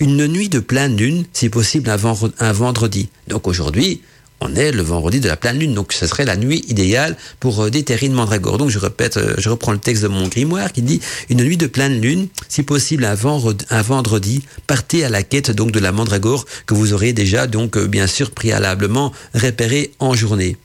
Une 0.00 0.26
nuit 0.26 0.48
de 0.48 0.58
pleine 0.58 0.96
lune, 0.96 1.24
si 1.32 1.48
possible 1.48 1.90
un 1.90 2.52
vendredi. 2.52 3.08
Donc 3.28 3.46
aujourd'hui, 3.46 4.00
on 4.40 4.54
est 4.56 4.72
le 4.72 4.82
vendredi 4.82 5.20
de 5.20 5.28
la 5.28 5.36
pleine 5.36 5.58
lune, 5.58 5.74
donc 5.74 5.92
ce 5.92 6.06
serait 6.06 6.24
la 6.24 6.36
nuit 6.36 6.64
idéale 6.68 7.16
pour 7.40 7.62
euh, 7.62 7.70
déterrer 7.70 8.06
une 8.06 8.12
mandragore. 8.12 8.58
Donc 8.58 8.68
je 8.68 8.78
répète, 8.78 9.16
euh, 9.16 9.34
je 9.38 9.48
reprends 9.48 9.72
le 9.72 9.78
texte 9.78 10.02
de 10.02 10.08
mon 10.08 10.28
grimoire 10.28 10.72
qui 10.72 10.82
dit 10.82 11.00
une 11.30 11.42
nuit 11.42 11.56
de 11.56 11.66
pleine 11.66 12.00
lune, 12.00 12.28
si 12.48 12.62
possible 12.62 13.04
un 13.04 13.82
vendredi, 13.82 14.42
partez 14.66 15.04
à 15.04 15.08
la 15.08 15.22
quête 15.22 15.50
donc 15.50 15.72
de 15.72 15.78
la 15.78 15.92
mandragore 15.92 16.44
que 16.66 16.74
vous 16.74 16.92
aurez 16.92 17.12
déjà 17.12 17.46
donc 17.46 17.76
euh, 17.76 17.86
bien 17.86 18.06
sûr 18.06 18.32
préalablement 18.32 19.12
repérée 19.34 19.92
en 19.98 20.14
journée. 20.14 20.56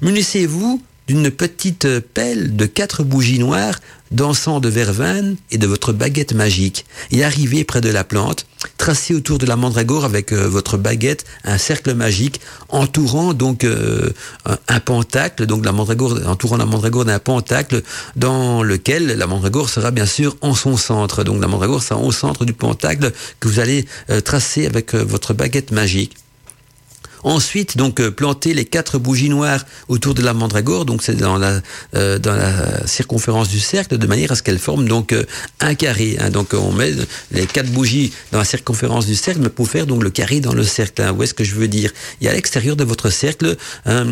Munissez-vous 0.00 0.80
d'une 1.08 1.30
petite 1.30 2.00
pelle 2.00 2.54
de 2.54 2.66
quatre 2.66 3.02
bougies 3.02 3.38
noires 3.38 3.80
dansant 4.10 4.60
de 4.60 4.68
verveine 4.68 5.36
et 5.50 5.58
de 5.58 5.66
votre 5.66 5.92
baguette 5.92 6.32
magique, 6.32 6.86
et 7.10 7.24
arrivez 7.24 7.64
près 7.64 7.80
de 7.80 7.90
la 7.90 8.04
plante, 8.04 8.46
tracez 8.78 9.14
autour 9.14 9.38
de 9.38 9.46
la 9.46 9.56
mandragore 9.56 10.04
avec 10.04 10.32
euh, 10.32 10.48
votre 10.48 10.76
baguette 10.76 11.24
un 11.44 11.58
cercle 11.58 11.94
magique 11.94 12.40
entourant 12.68 13.34
donc 13.34 13.64
euh, 13.64 14.10
un 14.68 14.80
pentacle, 14.80 15.46
donc 15.46 15.64
la 15.64 15.72
mandragore, 15.72 16.18
entourant 16.26 16.56
la 16.56 16.66
mandragore 16.66 17.04
d'un 17.04 17.18
pentacle 17.18 17.82
dans 18.16 18.62
lequel 18.62 19.06
la 19.06 19.26
mandragore 19.26 19.68
sera 19.68 19.90
bien 19.90 20.06
sûr 20.06 20.36
en 20.40 20.54
son 20.54 20.76
centre. 20.76 21.24
Donc 21.24 21.40
la 21.40 21.48
mandragore 21.48 21.82
sera 21.82 22.00
au 22.00 22.12
centre 22.12 22.44
du 22.44 22.52
pentacle 22.52 23.12
que 23.40 23.48
vous 23.48 23.60
allez 23.60 23.86
euh, 24.10 24.20
tracer 24.20 24.66
avec 24.66 24.94
votre 24.94 25.34
baguette 25.34 25.70
magique. 25.70 26.16
Ensuite, 27.24 27.76
donc 27.76 28.00
euh, 28.00 28.10
planter 28.10 28.54
les 28.54 28.64
quatre 28.64 28.98
bougies 28.98 29.28
noires 29.28 29.64
autour 29.88 30.14
de 30.14 30.22
la 30.22 30.34
mandragore, 30.34 30.84
donc 30.84 31.02
c'est 31.02 31.16
dans 31.16 31.36
la 31.36 31.60
euh, 31.94 32.18
dans 32.18 32.34
la 32.34 32.86
circonférence 32.86 33.48
du 33.48 33.60
cercle, 33.60 33.98
de 33.98 34.06
manière 34.06 34.32
à 34.32 34.36
ce 34.36 34.42
qu'elle 34.42 34.58
forme 34.58 34.88
donc 34.88 35.12
euh, 35.12 35.24
un 35.60 35.74
carré. 35.74 36.16
Hein. 36.20 36.30
Donc 36.30 36.54
on 36.54 36.72
met 36.72 36.92
les 37.32 37.46
quatre 37.46 37.70
bougies 37.70 38.12
dans 38.32 38.38
la 38.38 38.44
circonférence 38.44 39.06
du 39.06 39.14
cercle 39.14 39.48
pour 39.50 39.68
faire 39.68 39.86
donc 39.86 40.02
le 40.02 40.10
carré 40.10 40.40
dans 40.40 40.54
le 40.54 40.64
cercle. 40.64 41.02
Hein. 41.02 41.14
Où 41.16 41.22
est-ce 41.22 41.34
que 41.34 41.44
je 41.44 41.54
veux 41.54 41.68
dire? 41.68 41.92
A 42.24 42.28
à 42.28 42.32
l'extérieur 42.34 42.76
de 42.76 42.84
votre 42.84 43.10
cercle, 43.10 43.56
hein, 43.86 44.04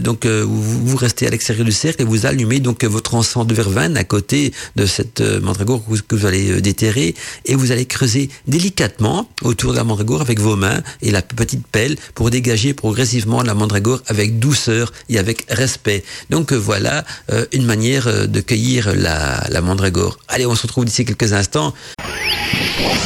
donc 0.00 0.26
vous, 0.26 0.96
restez 0.96 1.26
à 1.26 1.30
l'extérieur 1.30 1.66
du 1.66 1.72
cercle 1.72 2.02
et 2.02 2.04
vous 2.04 2.24
allumez 2.24 2.60
donc 2.60 2.82
votre 2.84 3.14
encens 3.14 3.46
de 3.46 3.54
verveine 3.54 3.96
à 3.96 4.04
côté 4.04 4.52
de 4.74 4.86
cette 4.86 5.20
mandragore 5.20 5.84
que 6.08 6.14
vous 6.16 6.26
allez 6.26 6.62
déterrer 6.62 7.14
et 7.44 7.54
vous 7.54 7.72
allez 7.72 7.84
creuser 7.84 8.30
délicatement 8.46 9.28
autour 9.42 9.72
de 9.72 9.76
la 9.76 9.84
mandragore 9.84 10.22
avec 10.22 10.40
vos 10.40 10.56
mains 10.56 10.80
et 11.02 11.10
la 11.10 11.20
petite 11.20 11.66
pelle 11.66 11.96
pour 12.14 12.30
dégager 12.30 12.48
progressivement 12.74 13.42
la 13.42 13.54
mandragore 13.54 14.00
avec 14.06 14.38
douceur 14.38 14.92
et 15.08 15.18
avec 15.18 15.46
respect. 15.48 16.04
Donc 16.30 16.52
euh, 16.52 16.56
voilà 16.56 17.04
euh, 17.30 17.46
une 17.52 17.64
manière 17.64 18.08
euh, 18.08 18.26
de 18.26 18.40
cueillir 18.40 18.94
la, 18.94 19.44
la 19.48 19.60
mandragore. 19.60 20.18
Allez, 20.28 20.46
on 20.46 20.54
se 20.54 20.62
retrouve 20.62 20.84
d'ici 20.84 21.04
quelques 21.04 21.32
instants. 21.32 21.72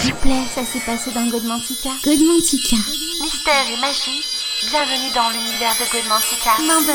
S'il 0.01 0.13
vous 0.13 0.21
plaît, 0.21 0.45
ça 0.55 0.63
s'est 0.63 0.85
passé 0.85 1.11
dans 1.15 1.29
Godmantica. 1.29 1.91
Godmantica. 2.05 2.77
Mystère 3.23 3.67
et 3.69 3.81
magie, 3.81 4.23
bienvenue 4.71 5.13
dans 5.15 5.29
l'univers 5.31 5.75
de 5.79 5.85
Godmantica. 5.93 6.53
Main 6.67 6.81
de 6.83 6.87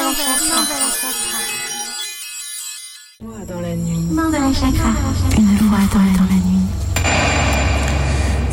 dans 3.47 3.61
la 3.61 3.75
nuit. 3.75 3.97
Main 4.11 4.29
de 4.29 4.37
la 4.37 4.53
chakra. 4.53 4.91
Une 5.37 5.57
fois 5.57 5.79
dans 5.93 5.99
la 5.99 6.11
nuit. 6.11 6.26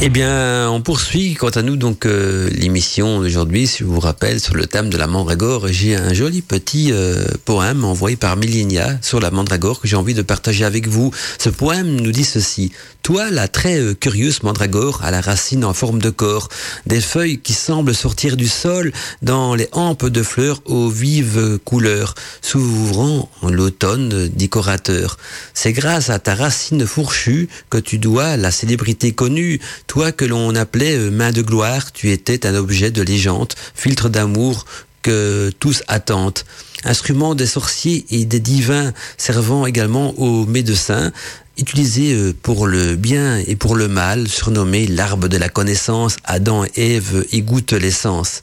Eh 0.06 0.10
bien, 0.10 0.70
on 0.70 0.82
poursuit 0.82 1.32
quant 1.32 1.48
à 1.48 1.62
nous 1.62 1.76
donc 1.76 2.04
euh, 2.04 2.50
l'émission 2.50 3.22
d'aujourd'hui. 3.22 3.66
Si 3.66 3.78
je 3.78 3.84
vous 3.84 4.00
rappelle 4.00 4.38
sur 4.38 4.54
le 4.54 4.66
thème 4.66 4.90
de 4.90 4.98
la 4.98 5.06
mandragore, 5.06 5.68
j'ai 5.68 5.96
un 5.96 6.12
joli 6.12 6.42
petit 6.42 6.92
euh, 6.92 7.24
poème 7.46 7.86
envoyé 7.86 8.14
par 8.14 8.36
Millenia 8.36 8.98
sur 9.00 9.18
la 9.18 9.30
mandragore 9.30 9.80
que 9.80 9.88
j'ai 9.88 9.96
envie 9.96 10.12
de 10.12 10.20
partager 10.20 10.66
avec 10.66 10.88
vous. 10.88 11.10
Ce 11.38 11.48
poème 11.48 12.02
nous 12.02 12.12
dit 12.12 12.24
ceci 12.24 12.70
toi, 13.04 13.30
la 13.30 13.48
très 13.48 13.78
euh, 13.78 13.92
curieuse 13.92 14.42
mandragore 14.42 15.04
à 15.04 15.10
la 15.10 15.20
racine 15.20 15.62
en 15.66 15.74
forme 15.74 16.00
de 16.00 16.08
corps, 16.08 16.48
des 16.86 17.02
feuilles 17.02 17.38
qui 17.38 17.52
semblent 17.52 17.94
sortir 17.94 18.34
du 18.38 18.48
sol 18.48 18.92
dans 19.20 19.54
les 19.54 19.68
hampes 19.72 20.06
de 20.06 20.22
fleurs 20.22 20.62
aux 20.64 20.88
vives 20.88 21.58
couleurs, 21.66 22.14
s'ouvrant 22.40 23.28
l'automne 23.42 24.28
décorateur. 24.28 25.18
C'est 25.52 25.74
grâce 25.74 26.08
à 26.08 26.18
ta 26.18 26.34
racine 26.34 26.86
fourchue 26.86 27.50
que 27.68 27.76
tu 27.76 27.98
dois 27.98 28.38
la 28.38 28.50
célébrité 28.50 29.12
connue, 29.12 29.60
que 29.94 30.24
l'on 30.24 30.54
appelait 30.54 30.96
euh, 30.96 31.10
main 31.10 31.30
de 31.30 31.42
gloire, 31.42 31.92
tu 31.92 32.10
étais 32.10 32.46
un 32.46 32.54
objet 32.54 32.90
de 32.90 33.02
légende, 33.02 33.52
filtre 33.74 34.08
d'amour 34.08 34.64
que 35.02 35.52
tous 35.60 35.82
attendent 35.86 36.40
instrument 36.84 37.34
des 37.34 37.46
sorciers 37.46 38.04
et 38.10 38.24
des 38.24 38.40
divins 38.40 38.92
servant 39.16 39.66
également 39.66 40.18
aux 40.18 40.44
médecins, 40.46 41.12
utilisé 41.56 42.12
euh, 42.12 42.34
pour 42.42 42.66
le 42.66 42.96
bien 42.96 43.38
et 43.38 43.56
pour 43.56 43.76
le 43.76 43.88
mal, 43.88 44.28
surnommé 44.28 44.86
l'arbre 44.86 45.28
de 45.28 45.38
la 45.38 45.48
connaissance, 45.48 46.16
Adam 46.24 46.64
et 46.74 46.96
Ève 46.96 47.24
y 47.32 47.42
goûtent 47.42 47.72
l'essence. 47.72 48.42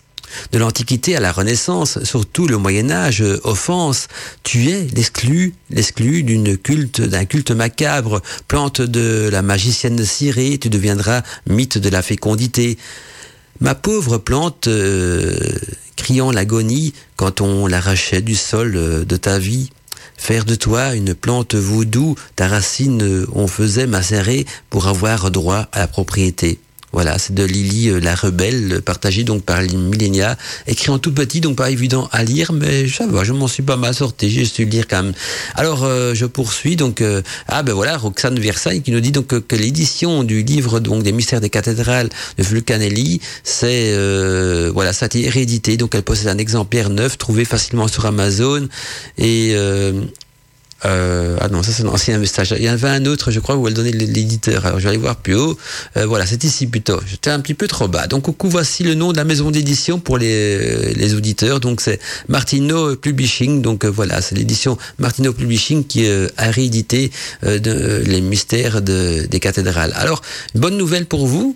De 0.51 0.59
l'Antiquité 0.59 1.15
à 1.15 1.19
la 1.19 1.31
Renaissance, 1.31 2.03
surtout 2.03 2.47
le 2.47 2.57
Moyen 2.57 2.91
Âge, 2.91 3.21
euh, 3.21 3.39
offense, 3.43 4.07
tu 4.43 4.69
es 4.69 4.87
l'exclu, 4.95 5.53
l'exclu 5.69 6.23
d'une 6.23 6.57
culte, 6.57 7.01
d'un 7.01 7.25
culte 7.25 7.51
macabre, 7.51 8.21
plante 8.47 8.81
de 8.81 9.29
la 9.31 9.41
magicienne 9.41 10.03
cirée, 10.05 10.57
tu 10.57 10.69
deviendras 10.69 11.23
mythe 11.47 11.77
de 11.77 11.89
la 11.89 12.01
fécondité. 12.01 12.77
Ma 13.59 13.75
pauvre 13.75 14.17
plante, 14.17 14.67
euh, 14.67 15.35
criant 15.95 16.31
l'agonie 16.31 16.93
quand 17.15 17.41
on 17.41 17.67
l'arrachait 17.67 18.21
du 18.21 18.35
sol 18.35 19.05
de 19.05 19.17
ta 19.17 19.37
vie, 19.37 19.69
Faire 20.21 20.45
de 20.45 20.53
toi 20.53 20.93
une 20.93 21.15
plante 21.15 21.55
vaudou, 21.55 22.13
ta 22.35 22.47
racine 22.47 23.25
on 23.33 23.47
faisait 23.47 23.87
macérer 23.87 24.45
pour 24.69 24.87
avoir 24.87 25.31
droit 25.31 25.67
à 25.71 25.79
la 25.79 25.87
propriété. 25.87 26.59
Voilà, 26.91 27.17
c'est 27.17 27.33
de 27.33 27.43
Lily 27.43 27.89
euh, 27.89 27.99
la 27.99 28.15
rebelle, 28.15 28.81
partagée 28.81 29.23
donc 29.23 29.43
par 29.43 29.61
Millenia, 29.61 30.37
écrit 30.67 30.89
en 30.89 30.99
tout 30.99 31.13
petit, 31.13 31.39
donc 31.39 31.55
pas 31.55 31.71
évident 31.71 32.09
à 32.11 32.23
lire, 32.23 32.51
mais 32.51 32.87
ça 32.87 33.07
va, 33.07 33.23
je 33.23 33.31
m'en 33.31 33.47
suis 33.47 33.63
pas 33.63 33.77
mal 33.77 33.93
sorti, 33.93 34.29
j'ai 34.29 34.45
su 34.45 34.65
lire 34.65 34.87
quand 34.89 35.03
même. 35.03 35.13
Alors 35.55 35.83
euh, 35.83 36.13
je 36.13 36.25
poursuis 36.25 36.75
donc 36.75 37.01
euh, 37.01 37.21
ah 37.47 37.63
ben 37.63 37.73
voilà 37.73 37.97
Roxane 37.97 38.37
Versailles 38.39 38.81
qui 38.81 38.91
nous 38.91 38.99
dit 38.99 39.11
donc 39.11 39.27
que, 39.27 39.55
l'édition 39.55 40.23
du 40.23 40.43
livre 40.43 40.79
donc 40.79 41.03
des 41.03 41.11
mystères 41.11 41.39
des 41.39 41.49
cathédrales 41.49 42.09
de 42.37 42.43
Vulcanelli, 42.43 43.21
c'est 43.43 43.91
voilà 44.73 44.93
ça 44.93 45.05
a 45.05 45.07
été 45.07 45.29
réédité, 45.29 45.77
donc 45.77 45.95
elle 45.95 46.03
possède 46.03 46.27
un 46.27 46.37
exemplaire 46.37 46.89
neuf 46.89 47.17
trouvé 47.17 47.45
facilement 47.45 47.87
sur 47.87 48.05
Amazon 48.05 48.67
et 49.17 49.55
euh, 50.85 51.37
ah 51.39 51.47
non, 51.49 51.61
ça 51.63 51.71
c'est 51.71 51.83
un 51.83 51.87
ancien 51.87 52.17
message. 52.17 52.53
Il 52.57 52.63
y 52.63 52.69
en 52.69 52.73
avait 52.73 52.89
un 52.89 53.05
autre, 53.05 53.31
je 53.31 53.39
crois, 53.39 53.55
où 53.55 53.67
elle 53.67 53.73
donnait 53.73 53.91
l'éditeur. 53.91 54.65
Alors 54.65 54.79
je 54.79 54.83
vais 54.83 54.89
aller 54.89 54.97
voir 54.97 55.17
plus 55.17 55.35
haut. 55.35 55.57
Euh, 55.97 56.05
voilà, 56.05 56.25
c'est 56.25 56.43
ici 56.43 56.67
plutôt. 56.67 56.99
J'étais 57.05 57.29
un 57.29 57.39
petit 57.39 57.53
peu 57.53 57.67
trop 57.67 57.87
bas. 57.87 58.07
Donc 58.07 58.27
au 58.27 58.31
coup, 58.31 58.49
voici 58.49 58.83
le 58.83 58.95
nom 58.95 59.11
de 59.11 59.17
la 59.17 59.23
maison 59.23 59.51
d'édition 59.51 59.99
pour 59.99 60.17
les, 60.17 60.93
les 60.93 61.13
auditeurs. 61.13 61.59
Donc 61.59 61.81
c'est 61.81 61.99
Martino 62.29 62.95
Publishing. 62.95 63.61
Donc 63.61 63.85
euh, 63.85 63.89
voilà, 63.89 64.21
c'est 64.21 64.35
l'édition 64.35 64.77
Martino 64.97 65.33
Publishing 65.33 65.85
qui 65.85 66.07
euh, 66.07 66.27
a 66.37 66.49
réédité 66.49 67.11
de, 67.43 68.03
les 68.05 68.21
mystères 68.21 68.81
de, 68.81 69.25
des 69.29 69.39
cathédrales. 69.39 69.93
Alors, 69.95 70.21
bonne 70.55 70.77
nouvelle 70.77 71.05
pour 71.05 71.27
vous 71.27 71.55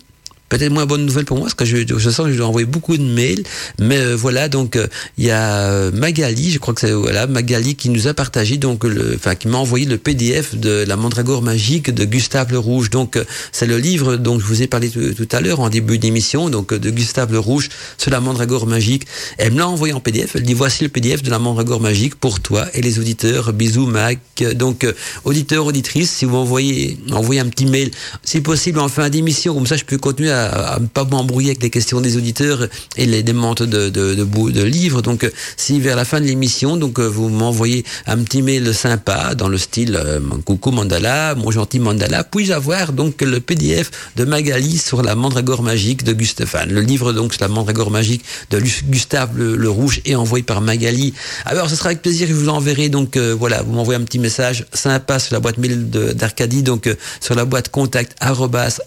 peut-être 0.49 0.71
moins 0.71 0.85
bonne 0.85 1.05
nouvelle 1.05 1.25
pour 1.25 1.37
moi, 1.37 1.45
parce 1.45 1.53
que 1.53 1.65
je, 1.65 1.77
je 1.87 2.09
sens 2.09 2.27
que 2.27 2.31
je 2.31 2.37
dois 2.37 2.47
envoyer 2.47 2.67
beaucoup 2.67 2.97
de 2.97 3.03
mails. 3.03 3.43
Mais 3.79 3.97
euh, 3.97 4.15
voilà, 4.15 4.49
donc 4.49 4.75
euh, 4.75 4.87
il 5.17 5.25
y 5.25 5.31
a 5.31 5.69
euh, 5.69 5.91
Magali, 5.91 6.51
je 6.51 6.59
crois 6.59 6.73
que 6.73 6.81
c'est 6.81 6.91
voilà 6.91 7.27
Magali 7.27 7.75
qui 7.75 7.89
nous 7.89 8.07
a 8.07 8.13
partagé 8.13 8.57
donc 8.57 8.83
le, 8.83 9.13
enfin 9.15 9.35
qui 9.35 9.47
m'a 9.47 9.57
envoyé 9.57 9.85
le 9.85 9.97
PDF 9.97 10.55
de 10.55 10.85
la 10.87 10.95
Mandragore 10.95 11.41
magique 11.41 11.93
de 11.93 12.05
Gustave 12.05 12.51
Le 12.51 12.59
Rouge. 12.59 12.89
Donc 12.89 13.19
c'est 13.51 13.65
le 13.65 13.77
livre 13.77 14.17
dont 14.17 14.39
je 14.39 14.45
vous 14.45 14.61
ai 14.61 14.67
parlé 14.67 14.89
tout, 14.89 15.27
à 15.31 15.41
l'heure 15.41 15.59
en 15.59 15.69
début 15.69 15.97
d'émission, 15.97 16.49
donc 16.49 16.73
de 16.73 16.89
Gustave 16.89 17.31
Le 17.31 17.39
Rouge 17.39 17.69
sur 17.97 18.11
la 18.11 18.19
Mandragore 18.19 18.67
magique. 18.67 19.05
Elle 19.37 19.53
me 19.53 19.59
l'a 19.59 19.67
envoyé 19.67 19.93
en 19.93 19.99
PDF. 19.99 20.35
Elle 20.35 20.43
dit 20.43 20.53
voici 20.53 20.83
le 20.83 20.89
PDF 20.89 21.23
de 21.23 21.29
la 21.29 21.39
Mandragore 21.39 21.81
magique 21.81 22.15
pour 22.15 22.39
toi 22.39 22.67
et 22.73 22.81
les 22.81 22.99
auditeurs. 22.99 23.53
Bisous 23.53 23.87
Mac. 23.87 24.19
Donc 24.55 24.85
auditeurs 25.23 25.65
auditrices, 25.65 26.11
si 26.11 26.25
vous 26.25 26.37
envoyez 26.37 26.97
envoyez 27.11 27.41
un 27.41 27.47
petit 27.47 27.65
mail, 27.65 27.91
si 28.23 28.41
possible 28.41 28.79
en 28.79 28.89
fin 28.89 29.09
d'émission, 29.09 29.53
comme 29.53 29.67
ça 29.67 29.77
je 29.77 29.83
peux 29.83 29.97
continuer 29.97 30.31
à 30.31 30.34
à, 30.35 30.77
ne 30.79 30.87
pas 30.87 31.03
m'embrouiller 31.03 31.49
avec 31.51 31.63
les 31.63 31.69
questions 31.69 32.01
des 32.01 32.17
auditeurs 32.17 32.67
et 32.97 33.05
les 33.05 33.23
demandes 33.23 33.57
de, 33.57 33.89
de, 33.89 34.15
de, 34.15 34.63
livres. 34.63 35.01
Donc, 35.01 35.29
si 35.57 35.79
vers 35.79 35.95
la 35.95 36.05
fin 36.05 36.19
de 36.19 36.25
l'émission, 36.25 36.77
donc 36.77 36.99
euh, 36.99 37.07
vous 37.07 37.29
m'envoyez 37.29 37.85
un 38.07 38.17
petit 38.17 38.41
mail 38.41 38.73
sympa 38.73 39.35
dans 39.35 39.47
le 39.47 39.57
style 39.57 39.95
euh, 39.95 40.19
coucou 40.43 40.71
mandala, 40.71 41.35
mon 41.35 41.51
gentil 41.51 41.79
mandala, 41.79 42.23
puis-je 42.23 42.53
avoir 42.53 42.93
donc 42.93 43.21
le 43.21 43.39
PDF 43.39 43.91
de 44.15 44.25
Magali 44.25 44.77
sur 44.77 45.01
la 45.01 45.15
mandragore 45.15 45.63
magique 45.63 46.03
de 46.03 46.13
Gustave, 46.13 46.67
le 46.69 46.81
livre 46.81 47.13
donc 47.13 47.33
sur 47.33 47.41
la 47.41 47.47
mandragore 47.47 47.91
magique 47.91 48.23
de 48.49 48.59
Gustave 48.59 49.37
le, 49.37 49.69
Rouge 49.69 50.01
et 50.05 50.15
envoyé 50.15 50.43
par 50.43 50.61
Magali. 50.61 51.13
Alors, 51.45 51.69
ce 51.69 51.75
sera 51.75 51.89
avec 51.89 52.01
plaisir 52.01 52.27
que 52.27 52.33
je 52.33 52.39
vous 52.39 52.49
enverrai. 52.49 52.89
Donc, 52.89 53.17
euh, 53.17 53.35
voilà, 53.37 53.61
vous 53.63 53.73
m'envoyez 53.73 53.99
un 53.99 54.03
petit 54.03 54.19
message 54.19 54.65
sympa 54.73 55.19
sur 55.19 55.33
la 55.33 55.39
boîte 55.39 55.57
mail 55.57 55.89
d'Arcadie, 55.89 56.63
donc 56.63 56.89
sur 57.19 57.35
la 57.35 57.45
boîte 57.45 57.69
contact 57.69 58.15
arrobas 58.19 58.79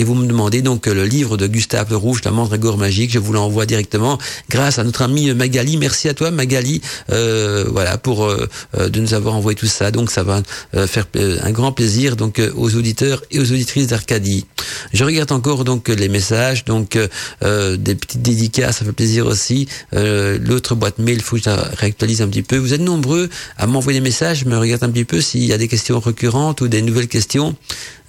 et 0.00 0.04
vous 0.04 0.14
me 0.14 0.26
demandez 0.26 0.62
donc 0.62 0.86
le 0.86 1.04
livre 1.04 1.36
de 1.36 1.46
Gustave 1.46 1.94
Rouge, 1.94 2.22
La 2.24 2.30
mandragore 2.30 2.78
magique. 2.78 3.12
Je 3.12 3.18
vous 3.18 3.34
l'envoie 3.34 3.66
directement 3.66 4.16
grâce 4.48 4.78
à 4.78 4.84
notre 4.84 5.02
ami 5.02 5.30
Magali. 5.34 5.76
Merci 5.76 6.08
à 6.08 6.14
toi 6.14 6.30
Magali, 6.30 6.80
euh, 7.12 7.66
voilà 7.70 7.98
pour 7.98 8.24
euh, 8.24 8.48
de 8.78 8.98
nous 8.98 9.12
avoir 9.12 9.34
envoyé 9.36 9.56
tout 9.56 9.66
ça. 9.66 9.90
Donc 9.90 10.10
ça 10.10 10.22
va 10.22 10.42
faire 10.86 11.06
un 11.14 11.50
grand 11.50 11.72
plaisir 11.72 12.16
donc 12.16 12.40
aux 12.56 12.74
auditeurs 12.76 13.22
et 13.30 13.40
aux 13.40 13.52
auditrices 13.52 13.88
d'Arcadie. 13.88 14.46
Je 14.94 15.04
regarde 15.04 15.32
encore 15.32 15.64
donc 15.64 15.88
les 15.88 16.08
messages, 16.08 16.64
donc 16.64 16.96
des 17.42 17.94
petites 17.94 18.22
dédicaces, 18.22 18.78
ça 18.78 18.86
fait 18.86 18.92
plaisir 18.92 19.26
aussi. 19.26 19.68
L'autre 19.92 20.74
boîte 20.74 20.98
mail, 20.98 21.16
il 21.16 21.22
faut 21.22 21.36
que 21.36 21.42
je 21.42 21.50
la 21.50 21.56
réactualise 21.76 22.22
un 22.22 22.28
petit 22.28 22.42
peu. 22.42 22.56
Vous 22.56 22.72
êtes 22.72 22.80
nombreux 22.80 23.28
à 23.58 23.66
m'envoyer 23.66 24.00
des 24.00 24.04
messages. 24.04 24.46
Me 24.46 24.56
regarde 24.56 24.82
un 24.82 24.90
petit 24.90 25.04
peu 25.04 25.20
s'il 25.20 25.44
y 25.44 25.52
a 25.52 25.58
des 25.58 25.68
questions 25.68 26.00
récurrentes 26.00 26.62
ou 26.62 26.68
des 26.68 26.80
nouvelles 26.80 27.08
questions. 27.08 27.54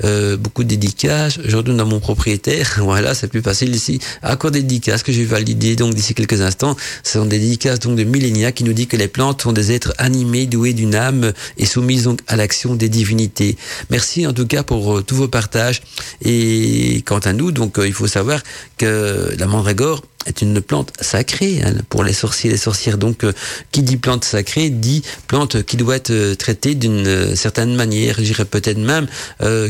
Euh, 0.04 0.36
beaucoup 0.36 0.64
de 0.64 0.70
dédicaces. 0.70 1.40
Je 1.44 1.56
retourne 1.56 1.78
mon 1.86 2.00
propriétaire. 2.00 2.80
Voilà, 2.92 3.14
c'est 3.14 3.28
plus 3.28 3.42
facile 3.42 3.74
ici. 3.74 4.00
Encore 4.22 4.52
des 4.52 4.64
que 4.82 5.12
je 5.12 5.20
vais 5.20 5.26
valider 5.26 5.76
donc 5.76 5.94
d'ici 5.94 6.14
quelques 6.14 6.42
instants. 6.42 6.76
Ce 7.04 7.14
sont 7.14 7.26
des 7.26 7.40
dédicaces 7.40 7.80
donc 7.80 7.96
de 7.96 8.04
Millénia 8.04 8.52
qui 8.52 8.64
nous 8.64 8.74
dit 8.74 8.88
que 8.88 8.98
les 8.98 9.08
plantes 9.08 9.44
sont 9.44 9.54
des 9.54 9.72
êtres 9.72 9.94
animés, 9.98 10.46
doués 10.46 10.74
d'une 10.74 10.96
âme 10.96 11.32
et 11.58 11.66
soumises 11.66 12.04
donc 12.04 12.20
à 12.28 12.36
l'action 12.36 12.76
des 12.76 12.90
divinités. 12.90 13.58
Merci 13.90 14.28
en 14.28 14.34
tout 14.34 14.48
cas 14.48 14.64
pour 14.64 14.98
euh, 14.98 15.04
tous 15.04 15.16
vos 15.16 15.28
partages. 15.28 15.82
Et 16.24 17.04
quant 17.06 17.20
à 17.20 17.34
nous, 17.34 17.52
donc 17.52 17.78
euh, 17.78 17.88
il 17.88 17.94
faut 17.94 18.08
savoir 18.08 18.42
que 18.78 19.34
la 19.38 19.48
mandragore 19.48 20.04
est 20.26 20.42
une 20.42 20.62
plante 20.62 20.94
sacrée 21.02 21.62
hein, 21.64 21.74
pour 21.90 22.04
les 22.04 22.14
sorciers 22.14 22.50
et 22.50 22.54
les 22.54 22.60
sorcières. 22.60 22.98
Donc, 22.98 23.24
euh, 23.24 23.34
qui 23.72 23.82
dit 23.82 23.98
plante 23.98 24.24
sacrée 24.24 24.70
dit 24.70 25.04
plante 25.28 25.64
qui 25.64 25.78
doit 25.78 25.96
être 25.96 26.34
traitée 26.36 26.76
d'une 26.76 27.36
certaine 27.36 27.76
manière, 27.76 28.16
je 28.18 28.24
dirais 28.24 28.46
peut-être 28.46 28.78
même 28.78 29.08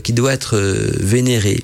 qui 0.03 0.14
doit 0.14 0.34
être 0.34 0.57
vénérée. 0.99 1.64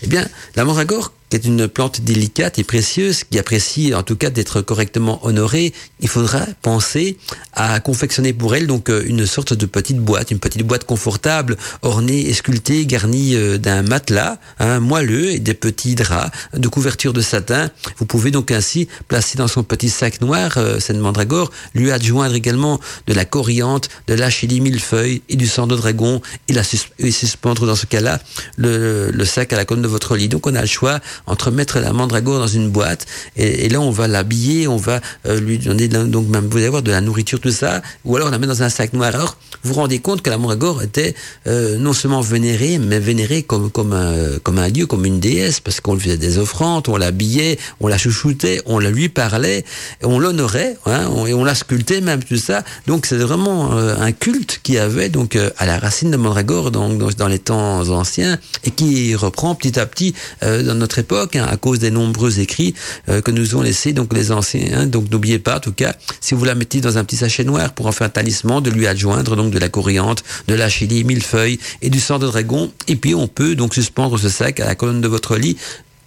Eh 0.00 0.06
bien, 0.06 0.28
la 0.54 0.64
mandragore 0.64 1.10
qui 1.32 1.36
est 1.36 1.46
une 1.46 1.66
plante 1.66 2.02
délicate 2.02 2.58
et 2.58 2.62
précieuse, 2.62 3.24
qui 3.24 3.38
apprécie 3.38 3.94
en 3.94 4.02
tout 4.02 4.16
cas 4.16 4.28
d'être 4.28 4.60
correctement 4.60 5.18
honorée, 5.24 5.72
il 6.00 6.08
faudra 6.08 6.40
penser 6.60 7.16
à 7.54 7.80
confectionner 7.80 8.34
pour 8.34 8.54
elle 8.54 8.66
donc 8.66 8.90
euh, 8.90 9.02
une 9.06 9.24
sorte 9.24 9.54
de 9.54 9.64
petite 9.64 9.96
boîte, 9.96 10.30
une 10.30 10.40
petite 10.40 10.62
boîte 10.62 10.84
confortable, 10.84 11.56
ornée 11.80 12.28
et 12.28 12.34
sculptée, 12.34 12.84
garnie 12.84 13.34
euh, 13.34 13.56
d'un 13.56 13.80
matelas 13.80 14.36
hein, 14.58 14.78
moelleux 14.80 15.30
et 15.30 15.38
des 15.38 15.54
petits 15.54 15.94
draps 15.94 16.30
de 16.52 16.68
couverture 16.68 17.14
de 17.14 17.22
satin. 17.22 17.70
Vous 17.96 18.04
pouvez 18.04 18.30
donc 18.30 18.50
ainsi 18.50 18.86
placer 19.08 19.38
dans 19.38 19.48
son 19.48 19.62
petit 19.62 19.88
sac 19.88 20.20
noir 20.20 20.58
euh, 20.58 20.80
cette 20.80 20.98
mandragore, 20.98 21.50
lui 21.72 21.92
adjoindre 21.92 22.34
également 22.34 22.78
de 23.06 23.14
la 23.14 23.24
coriandre, 23.24 23.88
de 24.06 24.12
la 24.12 24.28
chili 24.28 24.60
millefeuille 24.60 25.22
et 25.30 25.36
du 25.36 25.46
sang 25.46 25.66
de 25.66 25.76
dragon 25.76 26.20
et 26.48 26.52
la 26.52 26.62
suspendre 26.62 27.66
dans 27.66 27.76
ce 27.76 27.86
cas-là 27.86 28.20
le, 28.58 29.10
le 29.10 29.24
sac 29.24 29.54
à 29.54 29.56
la 29.56 29.64
colonne 29.64 29.80
de 29.80 29.88
votre 29.88 30.14
lit. 30.14 30.28
Donc 30.28 30.46
on 30.46 30.54
a 30.54 30.60
le 30.60 30.66
choix 30.66 31.00
entre 31.26 31.50
mettre 31.50 31.78
la 31.78 31.92
mandragore 31.92 32.38
dans 32.38 32.46
une 32.46 32.70
boîte 32.70 33.06
et, 33.36 33.68
là 33.68 33.80
on 33.80 33.90
va 33.90 34.08
l'habiller, 34.08 34.68
on 34.68 34.76
va 34.76 35.00
euh, 35.26 35.40
lui 35.40 35.58
donner 35.58 35.88
donc 35.88 36.28
même 36.28 36.48
vous 36.48 36.58
allez 36.58 36.68
voir 36.68 36.82
de 36.82 36.90
la 36.90 37.00
nourriture 37.00 37.40
tout 37.40 37.50
ça, 37.50 37.82
ou 38.04 38.16
alors 38.16 38.28
on 38.28 38.30
la 38.30 38.38
met 38.38 38.46
dans 38.46 38.62
un 38.62 38.68
sac 38.68 38.92
noir. 38.92 39.14
Alors 39.14 39.36
vous 39.62 39.74
vous 39.74 39.80
rendez 39.80 40.00
compte 40.00 40.22
que 40.22 40.30
la 40.30 40.38
mandragore 40.38 40.82
était 40.82 41.14
euh, 41.46 41.78
non 41.78 41.92
seulement 41.92 42.20
vénérée, 42.20 42.78
mais 42.78 42.98
vénérée 42.98 43.42
comme 43.42 43.70
comme 43.70 43.92
un 43.92 44.38
comme 44.42 44.58
un 44.58 44.70
dieu, 44.70 44.86
comme 44.86 45.04
une 45.04 45.20
déesse, 45.20 45.60
parce 45.60 45.80
qu'on 45.80 45.94
lui 45.94 46.00
faisait 46.00 46.16
des 46.16 46.38
offrandes, 46.38 46.88
on 46.88 46.96
l'habillait, 46.96 47.58
on 47.80 47.88
la 47.88 47.98
chouchoutait, 47.98 48.60
on 48.66 48.78
la 48.78 48.90
lui 48.90 49.08
parlait, 49.08 49.64
on 50.02 50.18
l'honorait, 50.18 50.76
hein, 50.86 51.08
et 51.26 51.34
on 51.34 51.44
la 51.44 51.54
sculptait 51.54 52.00
même 52.00 52.22
tout 52.22 52.36
ça. 52.36 52.64
Donc 52.86 53.06
c'est 53.06 53.16
vraiment 53.16 53.76
euh, 53.76 53.96
un 53.98 54.12
culte 54.12 54.60
qui 54.62 54.78
avait 54.78 55.08
donc 55.08 55.38
à 55.56 55.66
la 55.66 55.78
racine 55.78 56.10
de 56.10 56.16
mandragore 56.16 56.70
donc, 56.70 57.14
dans 57.16 57.28
les 57.28 57.38
temps 57.38 57.88
anciens 57.90 58.38
et 58.64 58.70
qui 58.70 59.14
reprend 59.14 59.54
petit 59.54 59.78
à 59.78 59.86
petit 59.86 60.14
dans 60.40 60.74
notre 60.74 60.98
époque 60.98 61.11
Hein, 61.12 61.46
à 61.46 61.56
cause 61.58 61.78
des 61.78 61.90
nombreux 61.90 62.40
écrits 62.40 62.74
euh, 63.08 63.20
que 63.20 63.30
nous 63.30 63.54
ont 63.54 63.60
laissés 63.60 63.92
donc 63.92 64.14
les 64.14 64.32
anciens. 64.32 64.86
Donc 64.86 65.10
n'oubliez 65.10 65.38
pas, 65.38 65.56
en 65.56 65.60
tout 65.60 65.72
cas, 65.72 65.94
si 66.20 66.34
vous 66.34 66.44
la 66.44 66.54
mettez 66.54 66.80
dans 66.80 66.96
un 66.96 67.04
petit 67.04 67.16
sachet 67.16 67.44
noir 67.44 67.74
pour 67.74 67.86
en 67.86 67.92
faire 67.92 68.06
un 68.06 68.10
talisman, 68.10 68.62
de 68.62 68.70
lui 68.70 68.86
adjoindre 68.86 69.36
donc 69.36 69.52
de 69.52 69.58
la 69.58 69.68
coriandre, 69.68 70.22
de 70.48 70.54
la 70.54 70.68
chili, 70.70 71.04
mille 71.04 71.22
feuilles 71.22 71.58
et 71.82 71.90
du 71.90 72.00
sang 72.00 72.18
de 72.18 72.26
dragon. 72.26 72.72
Et 72.88 72.96
puis 72.96 73.14
on 73.14 73.28
peut 73.28 73.54
donc 73.54 73.74
suspendre 73.74 74.18
ce 74.18 74.30
sac 74.30 74.60
à 74.60 74.64
la 74.64 74.74
colonne 74.74 75.02
de 75.02 75.08
votre 75.08 75.36
lit 75.36 75.58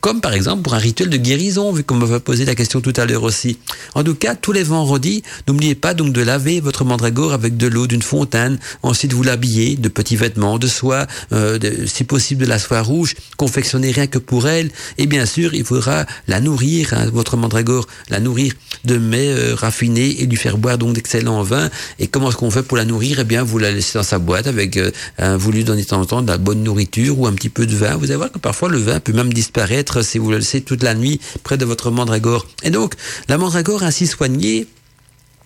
comme 0.06 0.22
par 0.22 0.36
exemple 0.36 0.62
pour 0.62 0.76
un 0.76 0.78
rituel 0.78 1.10
de 1.10 1.18
guérison, 1.18 1.72
vu 1.72 1.84
qu'on 1.84 1.98
va 1.98 2.20
poser 2.20 2.46
la 2.46 2.54
question 2.54 2.80
tout 2.80 2.94
à 2.96 3.06
l'heure 3.06 3.24
aussi. 3.24 3.58
En 3.96 4.04
tout 4.04 4.14
cas, 4.14 4.36
tous 4.36 4.52
les 4.52 4.62
vendredis, 4.62 5.24
n'oubliez 5.48 5.74
pas 5.74 5.96
donc 5.96 6.14
de 6.14 6.22
laver 6.22 6.60
votre 6.60 6.86
mandragore 6.86 7.34
avec 7.34 7.58
de 7.58 7.66
l'eau 7.66 7.88
d'une 7.88 8.04
fontaine, 8.04 8.60
ensuite 8.84 9.14
vous 9.14 9.24
l'habillez 9.24 9.78
de 9.78 9.90
petits 9.90 10.16
vêtements 10.16 10.60
de 10.60 10.68
soie, 10.68 11.08
euh, 11.34 11.58
si 11.88 12.04
possible 12.04 12.44
de 12.44 12.48
la 12.48 12.60
soie 12.60 12.82
rouge, 12.82 13.16
confectionnée 13.36 13.90
rien 13.90 14.06
que 14.06 14.20
pour 14.20 14.48
elle, 14.48 14.70
et 15.00 15.08
bien 15.08 15.26
sûr, 15.26 15.56
il 15.56 15.66
faudra 15.66 16.06
la 16.28 16.40
nourrir, 16.40 16.94
hein, 16.94 17.10
votre 17.12 17.36
mandragore, 17.36 17.88
la 18.12 18.20
nourrir 18.20 18.54
de 18.84 19.00
mets 19.00 19.30
euh, 19.30 19.56
raffinés 19.56 20.22
et 20.22 20.28
lui 20.28 20.38
faire 20.38 20.60
boire 20.60 20.78
donc 20.78 20.94
d'excellents 20.94 21.42
vins. 21.42 21.72
Et 21.98 22.06
comment 22.06 22.30
est-ce 22.30 22.38
qu'on 22.38 22.52
fait 22.52 22.62
pour 22.62 22.78
la 22.78 22.86
nourrir? 22.86 23.22
Eh 23.22 23.24
bien, 23.24 23.42
vous 23.42 23.58
la 23.58 23.72
laissez 23.72 23.98
dans 23.98 24.04
sa 24.04 24.20
boîte 24.20 24.46
avec, 24.46 24.78
euh, 24.78 24.92
vous 25.40 25.52
lui 25.52 25.64
donnez 25.64 25.82
de 25.82 25.88
temps 25.88 26.02
en 26.02 26.06
temps 26.06 26.22
de 26.22 26.28
la 26.28 26.38
bonne 26.38 26.62
nourriture 26.62 27.20
ou 27.20 27.26
un 27.26 27.34
petit 27.34 27.50
peu 27.50 27.66
de 27.66 27.76
vin. 27.76 27.96
Vous 27.96 28.06
allez 28.06 28.18
voir 28.18 28.32
que 28.32 28.38
parfois 28.38 28.70
le 28.70 28.78
vin 28.78 29.00
peut 29.00 29.12
même 29.12 29.34
disparaître 29.34 29.95
si 30.04 30.18
vous 30.18 30.32
le 30.32 30.38
laissez 30.38 30.62
toute 30.62 30.84
la 30.84 30.94
nuit 30.94 31.20
près 31.44 31.58
de 31.58 31.66
votre 31.66 31.92
mandragore. 31.92 32.48
Et 32.64 32.70
donc, 32.70 32.94
la 33.28 33.38
mandragore 33.38 33.84
ainsi 33.84 34.08
soignée, 34.08 34.68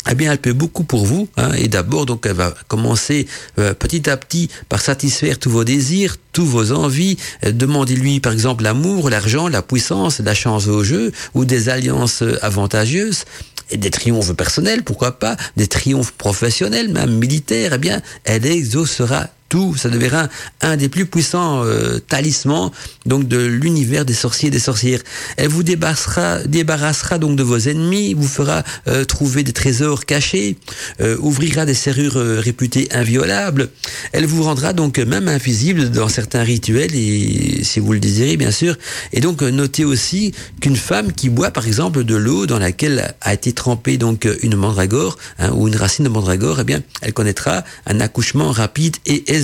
eh 0.09 0.15
bien, 0.15 0.31
elle 0.31 0.37
peut 0.39 0.53
beaucoup 0.53 0.83
pour 0.83 1.05
vous. 1.05 1.27
Hein, 1.37 1.51
et 1.53 1.67
d'abord, 1.67 2.05
donc, 2.05 2.25
elle 2.25 2.33
va 2.33 2.53
commencer 2.67 3.27
euh, 3.57 3.73
petit 3.73 4.09
à 4.09 4.17
petit 4.17 4.49
par 4.69 4.81
satisfaire 4.81 5.37
tous 5.37 5.49
vos 5.49 5.63
désirs, 5.63 6.15
tous 6.31 6.45
vos 6.45 6.71
envies. 6.71 7.17
Euh, 7.45 7.51
demandez-lui, 7.51 8.19
par 8.19 8.33
exemple, 8.33 8.63
l'amour, 8.63 9.09
l'argent, 9.09 9.47
la 9.47 9.61
puissance, 9.61 10.19
la 10.19 10.33
chance 10.33 10.67
au 10.67 10.83
jeu 10.83 11.11
ou 11.33 11.45
des 11.45 11.69
alliances 11.69 12.23
euh, 12.23 12.43
avantageuses 12.43 13.25
et 13.71 13.77
des 13.77 13.91
triomphes 13.91 14.33
personnels, 14.33 14.83
pourquoi 14.83 15.19
pas, 15.19 15.37
des 15.57 15.67
triomphes 15.67 16.13
professionnels, 16.13 16.89
même 16.89 17.15
militaires. 17.15 17.73
Eh 17.75 17.77
bien, 17.77 18.01
elle 18.23 18.45
exaucera 18.45 19.27
tout, 19.49 19.75
ça 19.75 19.89
deviendra 19.89 20.29
un 20.61 20.77
des 20.77 20.87
plus 20.87 21.05
puissants 21.07 21.63
euh, 21.65 21.99
talismans 21.99 22.71
donc 23.05 23.27
de 23.27 23.37
l'univers 23.37 24.05
des 24.05 24.13
sorciers 24.13 24.49
et 24.49 24.51
des 24.51 24.59
sorcières. 24.59 25.01
Elle 25.37 25.49
vous 25.49 25.63
débarrassera, 25.63 26.43
débarrassera 26.43 27.17
donc 27.17 27.35
de 27.35 27.43
vos 27.43 27.57
ennemis, 27.57 28.13
vous 28.13 28.27
fera 28.27 28.63
euh, 28.87 29.03
trouver 29.03 29.43
des 29.43 29.51
trésors 29.51 30.05
cachés, 30.05 30.57
euh, 31.01 31.17
ouvrira 31.19 31.65
des 31.65 31.73
serrures 31.73 32.15
réputées 32.15 32.87
inviolables. 32.91 33.69
Elle 34.11 34.27
vous 34.27 34.43
rendra 34.43 34.73
donc 34.73 34.99
même 34.99 35.27
invisible 35.27 35.89
dans 35.89 36.07
certains 36.07 36.43
rituels 36.43 36.95
et 36.95 37.63
si 37.63 37.79
vous 37.79 37.93
le 37.93 37.99
désirez 37.99 38.37
bien 38.37 38.51
sûr. 38.51 38.77
Et 39.11 39.19
donc 39.19 39.41
notez 39.41 39.85
aussi 39.85 40.33
qu'une 40.61 40.75
femme 40.75 41.11
qui 41.11 41.29
boit 41.29 41.51
par 41.51 41.65
exemple 41.65 42.03
de 42.03 42.15
l'eau 42.15 42.45
dans 42.45 42.59
laquelle 42.59 43.15
a 43.21 43.33
été 43.33 43.51
trempée 43.53 43.97
donc 43.97 44.27
une 44.43 44.55
mandragore 44.55 45.17
hein, 45.39 45.51
ou 45.53 45.67
une 45.67 45.75
racine 45.75 46.05
de 46.05 46.09
mandragore, 46.09 46.59
eh 46.59 46.63
bien 46.63 46.81
elle 47.01 47.13
connaîtra 47.13 47.63
un 47.87 47.99
accouchement 47.99 48.51
rapide 48.51 48.97
et 49.07 49.38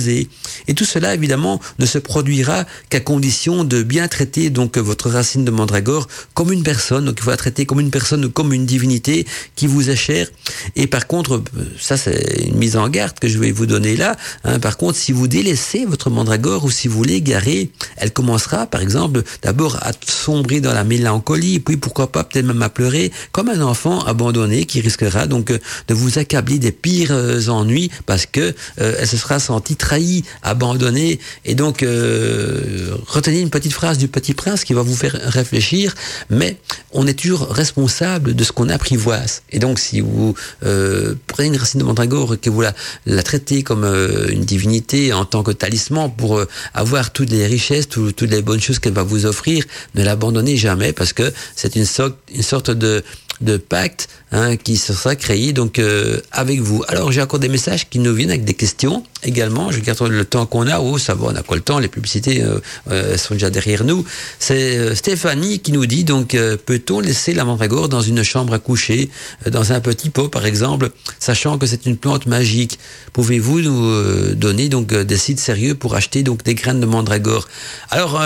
et 0.68 0.74
tout 0.74 0.84
cela, 0.84 1.14
évidemment, 1.14 1.60
ne 1.78 1.86
se 1.86 1.98
produira 1.98 2.64
qu'à 2.90 3.00
condition 3.00 3.64
de 3.64 3.82
bien 3.82 4.08
traiter 4.08 4.50
donc 4.50 4.78
votre 4.78 5.10
racine 5.10 5.44
de 5.44 5.50
mandragore 5.50 6.08
comme 6.34 6.52
une 6.52 6.62
personne. 6.62 7.06
Donc 7.06 7.16
il 7.18 7.24
faut 7.24 7.30
la 7.30 7.36
traiter 7.36 7.66
comme 7.66 7.80
une 7.80 7.90
personne 7.90 8.24
ou 8.24 8.30
comme 8.30 8.52
une 8.52 8.66
divinité 8.66 9.26
qui 9.54 9.66
vous 9.66 9.90
est 9.90 9.96
chère. 9.96 10.28
Et 10.74 10.86
par 10.86 11.06
contre, 11.06 11.42
ça 11.80 11.96
c'est 11.96 12.44
une 12.46 12.56
mise 12.56 12.76
en 12.76 12.88
garde 12.88 13.18
que 13.18 13.28
je 13.28 13.38
vais 13.38 13.52
vous 13.52 13.66
donner 13.66 13.96
là. 13.96 14.16
Hein. 14.44 14.58
par 14.58 14.76
contre, 14.76 14.98
si 14.98 15.12
vous 15.12 15.28
délaissez 15.28 15.84
votre 15.84 16.10
mandragore 16.10 16.64
ou 16.64 16.70
si 16.70 16.88
vous 16.88 17.02
l'égarez, 17.02 17.70
elle 17.96 18.12
commencera, 18.12 18.66
par 18.66 18.80
exemple, 18.80 19.22
d'abord 19.42 19.76
à 19.82 19.92
sombrer 20.06 20.60
dans 20.60 20.72
la 20.72 20.84
mélancolie, 20.84 21.60
puis 21.60 21.76
pourquoi 21.76 22.12
pas 22.12 22.24
peut-être 22.24 22.46
même 22.46 22.62
à 22.62 22.68
pleurer 22.68 23.12
comme 23.32 23.48
un 23.48 23.60
enfant 23.60 24.04
abandonné 24.04 24.64
qui 24.64 24.80
risquera 24.80 25.26
donc 25.26 25.50
de 25.50 25.94
vous 25.94 26.18
accabler 26.18 26.58
des 26.58 26.72
pires 26.72 27.12
euh, 27.12 27.48
ennuis 27.48 27.90
parce 28.06 28.26
que 28.26 28.54
euh, 28.80 28.96
elle 28.98 29.06
se 29.06 29.16
sera 29.16 29.38
sentie 29.38 29.76
trahi, 29.86 30.24
abandonné. 30.42 31.20
Et 31.44 31.54
donc, 31.54 31.84
euh, 31.84 32.90
retenez 33.06 33.40
une 33.40 33.50
petite 33.50 33.72
phrase 33.72 33.98
du 33.98 34.08
Petit 34.08 34.34
Prince 34.34 34.64
qui 34.64 34.74
va 34.74 34.82
vous 34.82 34.96
faire 34.96 35.16
réfléchir, 35.40 35.94
mais 36.28 36.56
on 36.92 37.06
est 37.06 37.18
toujours 37.18 37.42
responsable 37.48 38.34
de 38.34 38.42
ce 38.42 38.50
qu'on 38.50 38.68
apprivoise. 38.68 39.42
Et 39.52 39.60
donc, 39.60 39.78
si 39.78 40.00
vous 40.00 40.34
euh, 40.64 41.14
prenez 41.28 41.48
une 41.48 41.56
racine 41.56 41.80
de 41.80 41.84
mandragore 41.84 42.34
et 42.34 42.38
que 42.38 42.50
vous 42.50 42.62
la, 42.62 43.22
traitez 43.22 43.62
comme 43.62 43.84
euh, 43.84 44.26
une 44.28 44.44
divinité 44.44 45.12
en 45.12 45.24
tant 45.24 45.44
que 45.44 45.52
talisman 45.52 46.10
pour 46.16 46.38
euh, 46.38 46.48
avoir 46.74 47.12
toutes 47.12 47.30
les 47.30 47.46
richesses, 47.46 47.88
toutes 47.88 48.22
les 48.22 48.42
bonnes 48.42 48.60
choses 48.60 48.80
qu'elle 48.80 48.92
va 48.92 49.04
vous 49.04 49.24
offrir, 49.24 49.64
ne 49.94 50.02
l'abandonnez 50.02 50.56
jamais 50.56 50.92
parce 50.92 51.12
que 51.12 51.32
c'est 51.54 51.76
une 51.76 51.84
sorte 51.84 52.70
de 52.70 53.04
de 53.40 53.56
pacte 53.56 54.08
hein, 54.32 54.56
qui 54.56 54.76
sera 54.76 55.16
créé 55.16 55.52
donc 55.52 55.78
euh, 55.78 56.20
avec 56.32 56.60
vous. 56.60 56.82
Alors 56.88 57.12
j'ai 57.12 57.22
encore 57.22 57.38
des 57.38 57.48
messages 57.48 57.88
qui 57.88 57.98
nous 57.98 58.14
viennent 58.14 58.30
avec 58.30 58.44
des 58.44 58.54
questions 58.54 59.04
également. 59.22 59.70
Je 59.70 59.78
regarde 59.78 60.00
le 60.08 60.24
temps 60.24 60.46
qu'on 60.46 60.66
a. 60.66 60.80
Oh 60.80 60.98
ça 60.98 61.14
va, 61.14 61.26
on 61.26 61.34
a 61.34 61.42
quoi 61.42 61.56
le 61.56 61.62
temps 61.62 61.78
Les 61.78 61.88
publicités 61.88 62.42
euh, 62.42 62.58
euh, 62.90 63.16
sont 63.16 63.34
déjà 63.34 63.50
derrière 63.50 63.84
nous. 63.84 64.04
C'est 64.38 64.94
Stéphanie 64.94 65.60
qui 65.60 65.72
nous 65.72 65.86
dit 65.86 66.04
donc 66.04 66.36
peut-on 66.66 67.00
laisser 67.00 67.34
la 67.34 67.44
mandragore 67.44 67.88
dans 67.88 68.00
une 68.00 68.22
chambre 68.22 68.54
à 68.54 68.58
coucher, 68.58 69.10
dans 69.50 69.72
un 69.72 69.80
petit 69.80 70.10
pot 70.10 70.28
par 70.28 70.46
exemple, 70.46 70.90
sachant 71.18 71.58
que 71.58 71.66
c'est 71.66 71.86
une 71.86 71.96
plante 71.96 72.26
magique? 72.26 72.78
Pouvez-vous 73.12 73.60
nous 73.60 74.34
donner 74.34 74.68
donc 74.68 74.92
des 74.92 75.16
sites 75.16 75.40
sérieux 75.40 75.74
pour 75.74 75.94
acheter 75.94 76.22
donc 76.22 76.42
des 76.42 76.54
graines 76.54 76.80
de 76.80 76.86
mandragore? 76.86 77.48
Alors 77.90 78.20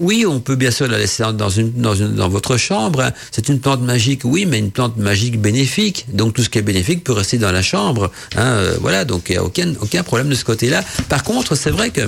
oui, 0.00 0.24
on 0.26 0.40
peut 0.40 0.56
bien 0.56 0.70
sûr 0.70 0.86
la 0.86 0.98
laisser 0.98 1.24
dans, 1.34 1.48
une, 1.48 1.72
dans, 1.72 1.94
une, 1.94 2.14
dans 2.14 2.28
votre 2.28 2.56
chambre. 2.56 3.12
C'est 3.30 3.48
une 3.48 3.60
plante 3.60 3.82
magique, 3.82 4.22
oui, 4.24 4.46
mais 4.46 4.58
une 4.58 4.70
plante 4.70 4.96
magique 4.96 5.40
bénéfique. 5.40 6.06
Donc 6.12 6.34
tout 6.34 6.42
ce 6.42 6.48
qui 6.48 6.58
est 6.58 6.62
bénéfique 6.62 7.04
peut 7.04 7.12
rester 7.12 7.38
dans 7.38 7.52
la 7.52 7.62
chambre. 7.62 8.10
Hein, 8.36 8.46
euh, 8.46 8.76
voilà, 8.80 9.04
donc 9.04 9.24
il 9.28 9.32
n'y 9.32 9.38
a 9.38 9.44
aucun, 9.44 9.74
aucun 9.80 10.02
problème 10.02 10.28
de 10.28 10.34
ce 10.34 10.44
côté-là. 10.44 10.82
Par 11.08 11.24
contre, 11.24 11.54
c'est 11.54 11.70
vrai 11.70 11.90
que 11.90 12.02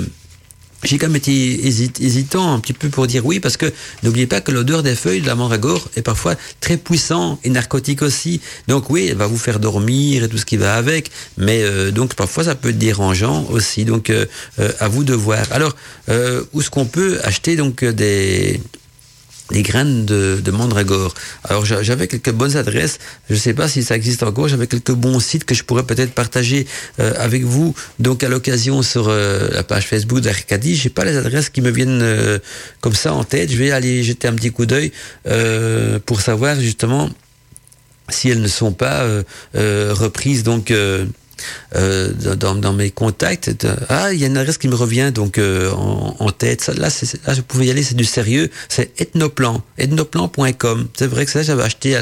j'ai 0.82 0.98
quand 0.98 1.08
même 1.08 1.16
été 1.16 1.66
hésitant 1.66 2.54
un 2.54 2.60
petit 2.60 2.72
peu 2.72 2.88
pour 2.88 3.06
dire 3.06 3.24
oui, 3.26 3.40
parce 3.40 3.56
que 3.56 3.72
n'oubliez 4.02 4.26
pas 4.26 4.40
que 4.40 4.50
l'odeur 4.50 4.82
des 4.82 4.94
feuilles 4.94 5.20
de 5.20 5.26
la 5.26 5.34
mandragore 5.34 5.88
est 5.96 6.02
parfois 6.02 6.36
très 6.60 6.76
puissant 6.76 7.38
et 7.44 7.50
narcotique 7.50 8.02
aussi. 8.02 8.40
Donc 8.68 8.88
oui, 8.90 9.08
elle 9.10 9.16
va 9.16 9.26
vous 9.26 9.36
faire 9.36 9.60
dormir 9.60 10.24
et 10.24 10.28
tout 10.28 10.38
ce 10.38 10.46
qui 10.46 10.56
va 10.56 10.74
avec, 10.74 11.10
mais 11.36 11.62
euh, 11.62 11.90
donc 11.90 12.14
parfois 12.14 12.44
ça 12.44 12.54
peut 12.54 12.70
être 12.70 12.78
dérangeant 12.78 13.46
aussi. 13.50 13.84
Donc 13.84 14.10
euh, 14.10 14.26
euh, 14.58 14.72
à 14.80 14.88
vous 14.88 15.04
de 15.04 15.14
voir. 15.14 15.44
Alors 15.50 15.74
où 16.52 16.60
est-ce 16.60 16.70
qu'on 16.70 16.86
peut 16.86 17.20
acheter 17.22 17.56
donc 17.56 17.84
des 17.84 18.60
des 19.51 19.62
graines 19.62 20.05
de, 20.05 20.51
mandragore. 20.51 21.14
Alors 21.44 21.64
j'avais 21.64 22.09
quelques 22.09 22.32
bonnes 22.32 22.57
adresses, 22.57 22.98
je 23.28 23.34
ne 23.34 23.38
sais 23.38 23.55
pas 23.55 23.68
si 23.68 23.82
ça 23.82 23.96
existe 23.96 24.22
encore, 24.22 24.48
j'avais 24.48 24.66
quelques 24.66 24.92
bons 24.92 25.20
sites 25.20 25.44
que 25.44 25.55
je 25.55 25.62
pourrais 25.62 25.84
peut-être 25.84 26.12
partager 26.12 26.66
euh, 26.98 27.12
avec 27.16 27.44
vous, 27.44 27.74
donc 27.98 28.24
à 28.24 28.28
l'occasion 28.28 28.82
sur 28.82 29.09
euh, 29.09 29.48
la 29.53 29.62
page 29.62 29.86
Facebook 29.86 30.20
d'Arcadie. 30.20 30.74
J'ai 30.74 30.90
pas 30.90 31.05
les 31.05 31.16
adresses 31.16 31.51
qui 31.51 31.61
me 31.61 31.70
viennent 31.70 32.03
euh, 32.03 32.38
comme 32.80 32.94
ça 32.94 33.14
en 33.14 33.24
tête, 33.24 33.51
je 33.51 33.57
vais 33.57 33.70
aller 33.70 34.03
jeter 34.03 34.28
un 34.28 34.34
petit 34.34 34.51
coup 34.51 34.66
d'œil 34.66 34.92
pour 36.07 36.20
savoir 36.20 36.61
justement 36.61 37.09
si 38.09 38.28
elles 38.28 38.42
ne 38.42 38.48
sont 38.48 38.72
pas 38.72 39.07
reprises 39.55 40.42
donc 40.42 40.72
euh, 41.76 42.12
dans, 42.36 42.55
dans, 42.55 42.72
mes 42.72 42.91
contacts. 42.91 43.66
ah, 43.88 44.12
il 44.12 44.20
y 44.20 44.24
a 44.24 44.26
une 44.26 44.36
adresse 44.36 44.59
qui 44.59 44.68
me 44.68 44.74
revient 44.74 45.12
donc 45.14 45.38
euh, 45.38 45.70
en, 45.72 46.16
en, 46.18 46.30
tête. 46.30 46.68
là, 46.68 46.88
là, 47.26 47.34
je 47.34 47.41
pouvais 47.41 47.66
y 47.66 47.70
aller, 47.70 47.82
c'est 47.82 47.95
du 47.97 48.05
sérieux. 48.05 48.51
C'est 48.68 48.91
Ethnoplan, 49.01 49.62
ethnoplan.com. 49.78 50.88
C'est 50.97 51.07
vrai 51.07 51.26
que 51.26 51.32
ça, 51.32 51.43
j'avais 51.43 51.62
acheté, 51.62 51.99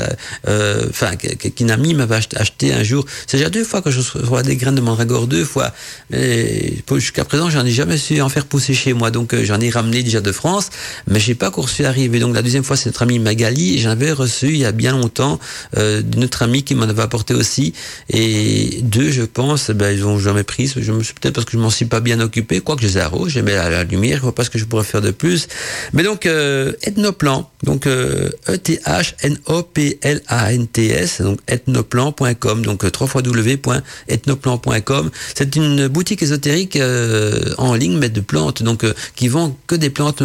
euh, 0.49 0.86
enfin, 0.89 1.16
qu'une 1.16 1.70
amie 1.70 1.95
m'avait 1.95 2.16
acheté, 2.16 2.72
un 2.72 2.82
jour. 2.82 3.05
C'est 3.26 3.39
déjà 3.39 3.51
deux 3.51 3.64
fois 3.64 3.82
que 3.82 3.91
je 3.91 3.99
reçois 3.99 4.43
des 4.43 4.57
graines 4.57 4.74
de 4.74 4.80
mandragore, 4.80 5.26
deux 5.26 5.45
fois. 5.45 5.72
Mais 6.11 6.74
jusqu'à 6.97 7.24
présent, 7.24 7.51
j'en 7.51 7.64
ai 7.64 7.70
jamais 7.70 7.97
su 7.97 8.20
en 8.20 8.28
faire 8.28 8.47
pousser 8.47 8.74
chez 8.74 8.93
moi. 8.93 9.11
Donc, 9.11 9.34
j'en 9.43 9.61
ai 9.61 9.70
ramené 9.70 10.03
déjà 10.03 10.20
de 10.20 10.32
France, 10.32 10.70
mais 11.07 11.20
j'ai 11.20 11.34
pas 11.34 11.49
encore 11.49 11.68
su 11.68 11.84
arriver. 11.84 12.20
Donc, 12.20 12.34
la 12.34 12.43
deuxième 12.43 12.64
fois, 12.64 12.76
c'est 12.76 12.86
notre 12.86 13.03
amie 13.03 13.18
Magali. 13.18 13.78
J'en 13.78 13.91
avais 13.91 14.12
reçu 14.12 14.49
il 14.49 14.59
y 14.59 14.64
a 14.64 14.72
bien 14.72 14.93
longtemps 14.93 15.39
euh, 15.76 16.03
d'une 16.03 16.24
autre 16.24 16.43
amie 16.43 16.62
qui 16.62 16.74
m'en 16.74 16.89
avait 16.89 17.03
apporté 17.03 17.34
aussi. 17.34 17.74
Et 18.09 18.80
deux, 18.82 19.11
je 19.11 19.22
pense, 19.28 19.70
ben, 19.70 19.90
ils 19.90 20.04
ont 20.04 20.18
jamais 20.18 20.42
pris. 20.42 20.72
Je 20.76 20.92
me 20.92 21.02
suis 21.02 21.14
peut-être 21.14 21.34
parce 21.34 21.44
que 21.44 21.52
je 21.52 21.58
m'en 21.58 21.70
suis 21.70 21.84
pas 21.86 22.00
bien 22.00 22.20
occupé, 22.20 22.60
quoique 22.60 22.82
je 22.82 22.88
les 22.88 22.96
arrose, 22.96 23.30
j'aimais 23.30 23.54
la, 23.54 23.70
la 23.70 23.84
lumière, 23.84 24.18
je 24.18 24.22
vois 24.22 24.34
pas 24.34 24.44
ce 24.44 24.50
que 24.50 24.58
je 24.58 24.64
pourrais 24.64 24.84
faire 24.84 25.00
de 25.00 25.10
plus. 25.10 25.48
Mais 25.92 26.02
donc, 26.02 26.26
euh, 26.26 26.72
Ethnoplan, 26.82 27.50
donc 27.62 27.86
euh, 27.86 28.30
E-T-H-N-O-P-L-A-N-T-S, 28.48 31.22
donc 31.22 31.38
ethnoplan.com, 31.48 32.64
donc 32.64 32.84
euh, 32.84 32.90
www.ethnoplan.com. 32.98 35.11
C'est 35.34 35.56
une 35.56 35.88
boutique 35.88 36.22
ésotérique 36.22 36.76
euh, 36.76 37.52
en 37.59 37.74
ligne, 37.74 37.98
mais 37.98 38.11
de 38.11 38.20
plantes, 38.20 38.62
donc 38.62 38.84
euh, 38.84 38.94
qui 39.16 39.26
vend 39.28 39.56
que 39.66 39.74
des 39.74 39.90
plantes 39.90 40.22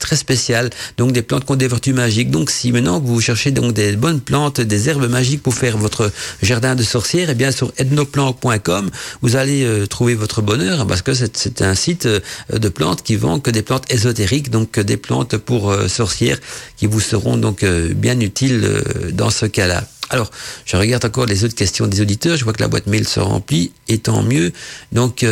très 0.00 0.16
spéciales, 0.16 0.70
donc 0.96 1.12
des 1.12 1.22
plantes 1.22 1.44
qui 1.44 1.52
ont 1.52 1.56
des 1.56 1.68
vertus 1.68 1.94
magiques. 1.94 2.30
Donc, 2.30 2.50
si 2.50 2.72
maintenant 2.72 2.98
vous 3.00 3.20
cherchez 3.20 3.52
donc 3.52 3.72
des 3.72 3.92
bonnes 3.92 4.20
plantes, 4.20 4.60
des 4.60 4.88
herbes 4.88 5.08
magiques 5.08 5.42
pour 5.42 5.54
faire 5.54 5.78
votre 5.78 6.10
jardin 6.42 6.74
de 6.74 6.82
sorcière, 6.82 7.30
eh 7.30 7.34
bien 7.34 7.52
sur 7.52 7.72
ethnoplan.com, 7.76 8.90
vous 9.22 9.36
allez 9.36 9.86
trouver 9.88 10.14
votre 10.14 10.42
bonheur 10.42 10.86
parce 10.86 11.00
que 11.02 11.12
c'est 11.14 11.62
un 11.62 11.74
site 11.74 12.08
de 12.52 12.68
plantes 12.68 13.02
qui 13.02 13.16
vend 13.16 13.40
que 13.40 13.50
des 13.50 13.62
plantes 13.62 13.92
ésotériques, 13.92 14.50
donc 14.50 14.78
des 14.80 14.96
plantes 14.96 15.36
pour 15.36 15.76
sorcières 15.88 16.38
qui 16.76 16.86
vous 16.86 17.00
seront 17.00 17.36
donc 17.36 17.64
bien 17.64 18.18
utiles 18.20 18.82
dans 19.12 19.30
ce 19.30 19.46
cas-là. 19.46 19.84
Alors, 20.10 20.30
je 20.66 20.76
regarde 20.76 21.04
encore 21.06 21.24
les 21.24 21.44
autres 21.44 21.54
questions 21.54 21.86
des 21.86 22.02
auditeurs. 22.02 22.36
Je 22.36 22.44
vois 22.44 22.52
que 22.52 22.60
la 22.60 22.68
boîte 22.68 22.86
mail 22.86 23.08
se 23.08 23.20
remplit, 23.20 23.72
et 23.88 23.98
tant 23.98 24.22
mieux. 24.22 24.52
Donc, 24.92 25.24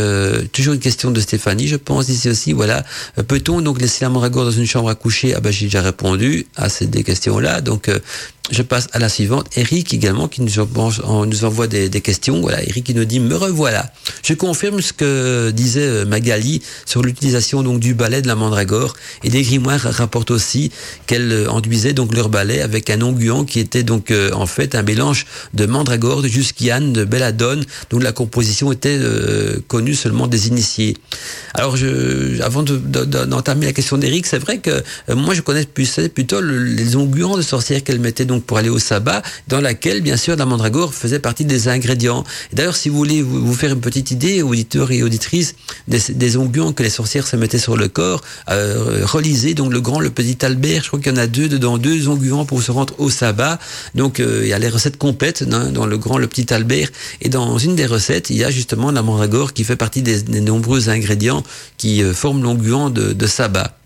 toujours 0.52 0.74
une 0.74 0.80
question 0.80 1.10
de 1.10 1.20
Stéphanie, 1.20 1.68
je 1.68 1.76
pense, 1.76 2.08
ici 2.08 2.30
aussi. 2.30 2.52
Voilà. 2.52 2.84
Peut-on 3.28 3.60
donc 3.60 3.80
laisser 3.80 4.04
la 4.04 4.08
mandragore 4.08 4.46
dans 4.46 4.50
une 4.50 4.66
chambre 4.66 4.88
à 4.88 4.94
coucher? 4.94 5.34
Ah 5.36 5.40
ben, 5.40 5.52
j'ai 5.52 5.66
déjà 5.66 5.82
répondu 5.82 6.46
à 6.56 6.70
ces 6.70 6.86
des 6.86 7.04
questions-là. 7.04 7.60
Donc, 7.60 7.90
je 8.50 8.62
passe 8.62 8.88
à 8.92 8.98
la 8.98 9.08
suivante. 9.08 9.46
Eric 9.56 9.94
également 9.94 10.26
qui 10.26 10.42
nous, 10.42 10.58
envoie 10.58 11.66
des, 11.68 11.88
questions. 12.00 12.40
Voilà, 12.40 12.62
Eric 12.62 12.84
qui 12.84 12.94
nous 12.94 13.04
dit 13.04 13.20
me 13.20 13.36
revoilà. 13.36 13.92
Je 14.24 14.34
confirme 14.34 14.80
ce 14.80 14.92
que 14.92 15.50
disait 15.50 15.86
euh, 15.86 16.04
Magali 16.04 16.60
sur 16.84 17.02
l'utilisation 17.02 17.62
donc 17.62 17.78
du 17.78 17.94
balai 17.94 18.20
de 18.20 18.26
la 18.26 18.34
mandragore 18.34 18.94
et 19.22 19.30
des 19.30 19.42
grimoires 19.42 19.80
rapportent 19.80 20.32
aussi 20.32 20.72
qu'elle 21.06 21.30
euh, 21.30 21.50
enduisait 21.50 21.92
donc 21.92 22.14
leur 22.14 22.28
balai 22.28 22.60
avec 22.60 22.90
un 22.90 23.00
onguent 23.00 23.46
qui 23.46 23.60
était 23.60 23.84
donc 23.84 24.10
euh, 24.10 24.32
en 24.32 24.46
fait 24.46 24.74
un 24.74 24.82
mélange 24.82 25.26
de 25.54 25.66
mandragore, 25.66 26.22
de 26.22 26.28
jusquiane, 26.28 26.92
de 26.92 27.04
belladone, 27.04 27.64
dont 27.90 28.00
la 28.00 28.12
composition 28.12 28.72
était 28.72 28.98
connue 29.68 29.94
seulement 29.94 30.26
des 30.26 30.48
initiés. 30.48 30.96
Alors 31.54 31.76
je, 31.76 32.40
avant 32.42 32.62
d'entamer 32.62 33.66
la 33.66 33.72
question 33.72 33.98
d'Eric, 33.98 34.26
c'est 34.26 34.38
vrai 34.38 34.58
que 34.58 34.82
moi 35.14 35.34
je 35.34 35.40
connais 35.40 35.64
plutôt 35.64 36.40
les 36.40 36.96
onguents 36.96 37.36
de 37.36 37.42
sorcières 37.42 37.84
qu'elle 37.84 38.00
mettait 38.00 38.24
donc 38.32 38.44
pour 38.44 38.58
aller 38.58 38.68
au 38.68 38.78
sabbat, 38.78 39.22
dans 39.48 39.60
laquelle, 39.60 40.00
bien 40.00 40.16
sûr, 40.16 40.36
la 40.36 40.46
mandragore 40.46 40.94
faisait 40.94 41.18
partie 41.18 41.44
des 41.44 41.68
ingrédients. 41.68 42.24
D'ailleurs, 42.52 42.76
si 42.76 42.88
vous 42.88 42.96
voulez 42.96 43.22
vous, 43.22 43.54
faire 43.54 43.72
une 43.72 43.80
petite 43.80 44.10
idée, 44.10 44.42
auditeurs 44.42 44.90
et 44.90 45.02
auditrices, 45.02 45.54
des, 45.88 46.36
onguents 46.36 46.72
que 46.72 46.82
les 46.82 46.90
sorcières 46.90 47.26
se 47.26 47.36
mettaient 47.36 47.58
sur 47.58 47.76
le 47.76 47.88
corps, 47.88 48.22
euh, 48.48 49.02
relisez 49.04 49.52
donc 49.54 49.72
le 49.72 49.80
grand, 49.80 50.00
le 50.00 50.10
petit 50.10 50.42
Albert, 50.44 50.82
je 50.82 50.88
crois 50.88 51.00
qu'il 51.00 51.12
y 51.12 51.14
en 51.14 51.18
a 51.18 51.26
deux 51.26 51.48
dedans, 51.48 51.76
deux 51.76 52.08
onguents 52.08 52.46
pour 52.46 52.62
se 52.62 52.70
rendre 52.70 52.94
au 52.98 53.10
sabbat. 53.10 53.58
Donc, 53.94 54.18
euh, 54.18 54.40
il 54.44 54.48
y 54.48 54.54
a 54.54 54.58
les 54.58 54.70
recettes 54.70 54.96
complètes 54.96 55.44
hein, 55.52 55.70
dans 55.70 55.86
le 55.86 55.98
grand, 55.98 56.16
le 56.16 56.26
petit 56.26 56.52
Albert. 56.54 56.88
Et 57.20 57.28
dans 57.28 57.58
une 57.58 57.76
des 57.76 57.86
recettes, 57.86 58.30
il 58.30 58.38
y 58.38 58.44
a 58.44 58.50
justement 58.50 58.90
la 58.90 59.02
mandragore 59.02 59.52
qui 59.52 59.64
fait 59.64 59.76
partie 59.76 60.02
des, 60.02 60.22
nombreux 60.40 60.88
ingrédients 60.88 61.42
qui 61.76 62.02
euh, 62.02 62.14
forment 62.14 62.42
l'onguent 62.42 62.92
de, 62.92 63.12
de 63.12 63.26
sabbat. 63.26 63.76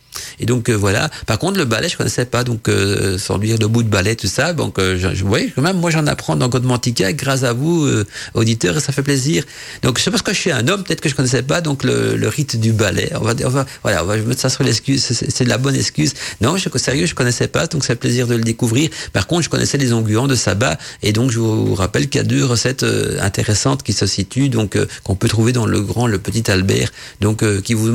Et 0.41 0.47
donc 0.47 0.69
euh, 0.69 0.75
voilà. 0.75 1.11
Par 1.27 1.39
contre, 1.39 1.59
le 1.59 1.65
ballet, 1.65 1.89
je 1.89 1.97
connaissais 1.97 2.25
pas, 2.27 2.45
donc 2.45 2.69
euh, 2.69 3.19
sans 3.19 3.39
dire 3.39 3.57
le 3.61 3.69
bout 3.69 3.83
de 3.83 3.89
ballet, 3.89 4.17
tout 4.17 4.27
ça. 4.27 4.53
Donc, 4.53 4.79
euh, 4.79 4.97
je, 4.99 5.25
voyez, 5.25 5.53
quand 5.55 5.63
même, 5.63 5.79
moi, 5.79 5.91
j'en 5.91 6.07
apprends 6.07 6.37
dans 6.37 6.49
Godmantica 6.49 7.13
grâce 7.13 7.43
à 7.43 7.53
vous, 7.53 7.89
auditeurs, 8.35 8.77
et 8.77 8.81
ça 8.81 8.93
fait 8.93 9.03
plaisir. 9.03 9.45
Donc, 9.83 9.99
sais 9.99 10.11
parce 10.11 10.23
que 10.23 10.33
je 10.33 10.39
suis 10.39 10.53
un 10.53 10.67
homme, 10.69 10.85
peut-être 10.85 11.01
que 11.01 11.09
je 11.09 11.15
connaissais 11.15 11.43
pas 11.43 11.61
donc 11.61 11.85
le, 11.85 12.17
le 12.17 12.29
rite 12.29 12.59
du 12.61 12.73
ballet. 12.73 13.11
On 13.15 13.25
va, 13.25 13.35
on 13.45 13.49
va, 13.49 13.67
voilà, 13.83 14.05
on 14.05 14.07
va 14.07 14.17
mettre 14.17 14.41
ça 14.41 14.49
sur 14.49 14.65
l'excuse. 14.65 15.03
C'est 15.03 15.45
de 15.45 15.49
la 15.49 15.59
bonne 15.59 15.77
excuse. 15.77 16.15
Non, 16.41 16.57
je, 16.57 16.69
sérieux, 16.77 17.07
je 17.07 17.15
connaissais 17.15 17.49
pas, 17.49 17.67
donc 17.67 17.85
c'est 17.85 17.97
plaisir 17.97 18.27
de 18.27 18.35
le 18.35 18.45
découvrir. 18.45 18.91
Par 19.13 19.27
contre, 19.27 19.43
je 19.43 19.49
connaissais 19.49 19.79
les 19.79 19.93
onguents 19.93 20.27
de 20.27 20.35
sabbat, 20.35 20.79
et 21.03 21.13
donc 21.13 21.31
je 21.31 21.39
vous 21.39 21.75
rappelle 21.75 22.09
qu'il 22.09 22.21
y 22.21 22.25
a 22.25 22.27
deux 22.27 22.45
recettes 22.45 22.85
intéressantes 23.21 23.83
qui 23.83 23.93
se 23.93 24.07
situent, 24.07 24.49
donc 24.49 24.79
qu'on 25.05 25.15
peut 25.15 25.29
trouver 25.29 25.53
dans 25.53 25.67
le 25.67 25.81
grand, 25.81 26.07
le 26.07 26.19
petit 26.19 26.51
Albert. 26.51 26.91
Donc, 27.21 27.45
qui 27.63 27.75
vous, 27.75 27.89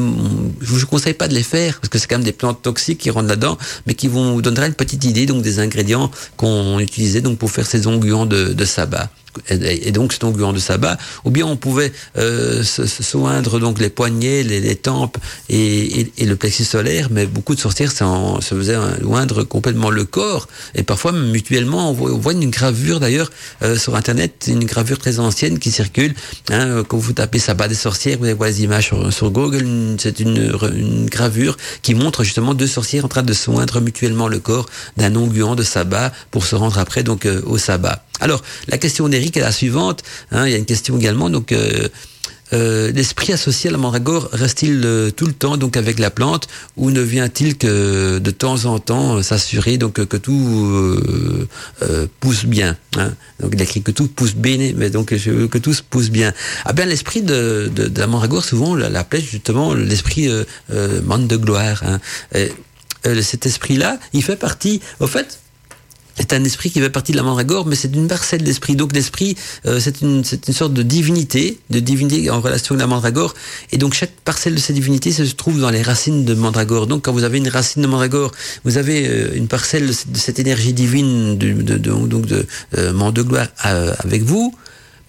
je 0.62 0.74
vous 0.74 0.86
conseille 0.86 1.14
pas 1.14 1.28
de 1.28 1.34
les 1.34 1.44
faire 1.44 1.80
parce 1.80 1.90
que 1.90 1.98
c'est 1.98 2.08
des 2.20 2.32
plantes 2.32 2.62
toxiques 2.62 3.00
qui 3.00 3.10
rentrent 3.10 3.30
là-dedans, 3.30 3.58
mais 3.88 3.94
qui 3.94 4.08
vous 4.08 4.42
donner 4.42 4.66
une 4.66 4.74
petite 4.74 5.04
idée 5.06 5.26
donc 5.26 5.42
des 5.42 5.60
ingrédients 5.60 6.12
qu'on 6.38 6.80
utilisait 6.80 7.22
donc 7.22 7.38
pour 7.38 7.52
faire 7.52 7.66
ces 7.66 7.88
onguents 7.88 8.26
de, 8.26 8.54
de 8.54 8.66
sabbat 8.66 9.10
et 9.50 9.92
donc 9.92 10.14
cet 10.14 10.24
onguent 10.24 10.54
de 10.54 10.60
sabbat, 10.60 10.98
ou 11.26 11.32
bien 11.32 11.46
on 11.46 11.56
pouvait 11.56 11.92
euh, 12.18 12.64
se, 12.64 12.86
soindre 12.86 13.60
donc 13.60 13.80
les 13.80 13.90
poignets, 13.90 14.44
les, 14.44 14.60
les 14.60 14.76
tempes 14.76 15.18
et, 15.50 16.02
et, 16.02 16.12
et, 16.18 16.26
le 16.26 16.36
plexus 16.36 16.66
solaire, 16.66 17.10
mais 17.12 17.26
beaucoup 17.26 17.56
de 17.56 17.60
sorcières 17.60 17.92
se 17.92 18.56
faisaient 18.56 18.78
oindre 19.04 19.44
complètement 19.44 19.90
le 19.90 20.06
corps, 20.06 20.48
et 20.76 20.84
parfois 20.84 21.12
mutuellement, 21.12 21.92
on 21.92 21.94
voit, 21.94 22.12
on 22.12 22.18
voit 22.18 22.34
une 22.34 22.50
gravure 22.50 23.00
d'ailleurs 23.00 23.32
euh, 23.62 23.78
sur 23.78 23.96
internet, 23.96 24.46
une 24.48 24.66
gravure 24.66 25.00
très 25.00 25.20
ancienne 25.20 25.60
qui 25.60 25.72
circule, 25.72 26.14
hein, 26.50 26.84
quand 26.88 26.98
vous 26.98 27.14
tapez 27.14 27.40
sabbat 27.40 27.68
des 27.68 27.76
sorcières, 27.76 28.18
vous 28.18 28.26
allez 28.26 28.34
voir 28.34 28.50
les 28.50 28.64
images 28.64 28.88
sur, 28.88 29.12
sur 29.14 29.32
Google, 29.32 29.66
c'est 29.98 30.20
une, 30.20 30.58
une, 30.76 31.06
gravure 31.06 31.58
qui 31.82 31.94
montre 31.94 32.24
justement 32.24 32.54
deux 32.54 32.68
sorcières 32.68 33.06
en 33.06 33.10
train 33.10 33.24
de 33.24 33.34
soindre 33.34 33.82
mutuellement 33.82 34.28
le 34.28 34.40
corps 34.40 34.68
d'un 34.98 35.16
onguent 35.16 35.56
de 35.56 35.64
sabbat 35.64 36.12
pour 36.30 36.46
se 36.46 36.56
rendre 36.56 36.78
après 36.78 37.04
donc 37.04 37.26
euh, 37.26 37.42
au 37.46 37.58
sabbat. 37.58 38.04
Alors, 38.22 38.42
la 38.68 38.78
question 38.78 39.10
d'Eric 39.10 39.36
est 39.36 39.42
la 39.42 39.52
suivante. 39.52 40.04
Hein, 40.32 40.48
il 40.48 40.52
y 40.52 40.56
a 40.56 40.58
une 40.58 40.66
question 40.66 40.98
également. 40.98 41.30
Donc, 41.30 41.52
euh, 41.52 41.90
euh, 42.54 42.92
l'esprit 42.92 43.34
associé 43.34 43.70
à 43.70 43.72
la 43.72 43.78
mandragore 43.78 44.30
reste-t-il 44.34 44.82
euh, 44.84 45.10
tout 45.10 45.26
le 45.26 45.32
temps 45.32 45.56
donc 45.56 45.78
avec 45.78 46.00
la 46.00 46.12
plante 46.12 46.50
ou 46.76 46.92
ne 46.92 47.00
vient-il 47.00 47.58
que 47.58 48.20
de 48.20 48.32
temps 48.32 48.66
en 48.66 48.78
temps 48.78 49.24
s'assurer 49.24 49.78
donc 49.78 50.06
que 50.06 50.18
tout 50.18 51.08
pousse 52.20 52.44
bien 52.44 52.76
hein? 52.98 53.14
Donc 53.40 53.52
il 53.54 53.62
écrit 53.62 53.82
que 53.82 53.92
tout 53.92 54.08
pousse 54.08 54.36
bien, 54.36 54.74
mais 54.76 54.90
donc 54.90 55.16
que 55.16 55.58
tout 55.58 55.74
se 55.74 55.82
pousse 55.82 56.10
bien. 56.10 56.34
Ah 56.66 56.74
bien 56.74 56.86
l'esprit 56.86 57.22
de, 57.22 57.72
de, 57.74 58.00
la 58.00 58.08
mandragore 58.08 58.44
souvent 58.44 58.76
l'appelle 58.76 59.24
justement 59.24 59.74
l'esprit 59.74 60.28
euh, 60.30 60.44
de 61.28 61.38
gloire. 61.38 61.84
Hein. 61.86 62.00
Et, 62.36 62.52
cet 63.22 63.48
esprit-là, 63.48 63.98
il 64.14 64.24
fait 64.24 64.36
partie, 64.36 64.80
au 65.00 65.08
fait, 65.08 65.40
est 66.18 66.34
un 66.34 66.44
esprit 66.44 66.72
qui 66.72 66.80
fait 66.80 66.90
partie 66.90 67.12
de 67.12 67.18
la 67.18 67.24
mandragore, 67.24 67.66
mais 67.66 67.76
c'est 67.76 67.94
une 67.96 68.08
parcelle 68.08 68.44
d'esprit. 68.44 68.76
Donc 68.76 68.94
l'esprit, 68.94 69.36
euh, 69.66 69.80
c'est 69.80 70.02
une, 70.02 70.24
une 70.48 70.54
sorte 70.54 70.74
de 70.74 70.84
divinité, 70.84 71.60
de 71.70 71.80
divinité 71.80 72.30
en 72.30 72.42
relation 72.42 72.76
avec 72.76 72.82
la 72.82 72.88
mandragore. 72.88 73.34
Et 73.72 73.78
donc 73.78 73.94
chaque 73.94 74.12
parcelle 74.24 74.56
de 74.56 74.60
cette 74.60 74.76
divinité 74.76 75.12
se 75.12 75.24
trouve 75.34 75.60
dans 75.60 75.70
les 75.70 75.82
racines 75.82 76.26
de 76.26 76.34
mandragore. 76.34 76.88
Donc 76.88 77.06
quand 77.06 77.14
vous 77.14 77.24
avez 77.24 77.38
une 77.38 77.50
racine 77.50 77.82
de 77.82 77.88
mandragore, 77.88 78.32
vous 78.64 78.78
avez 78.78 79.08
euh, 79.08 79.36
une 79.36 79.48
parcelle 79.48 79.88
de 79.88 80.18
cette 80.18 80.40
énergie 80.40 80.74
divine 80.74 81.38
de, 81.38 81.54
de, 81.54 81.78
donc 81.78 82.26
de 82.26 82.46
euh, 82.78 83.12
de 83.12 83.22
gloire 83.22 83.48
euh, 83.66 83.94
avec 84.00 84.24
vous. 84.24 84.54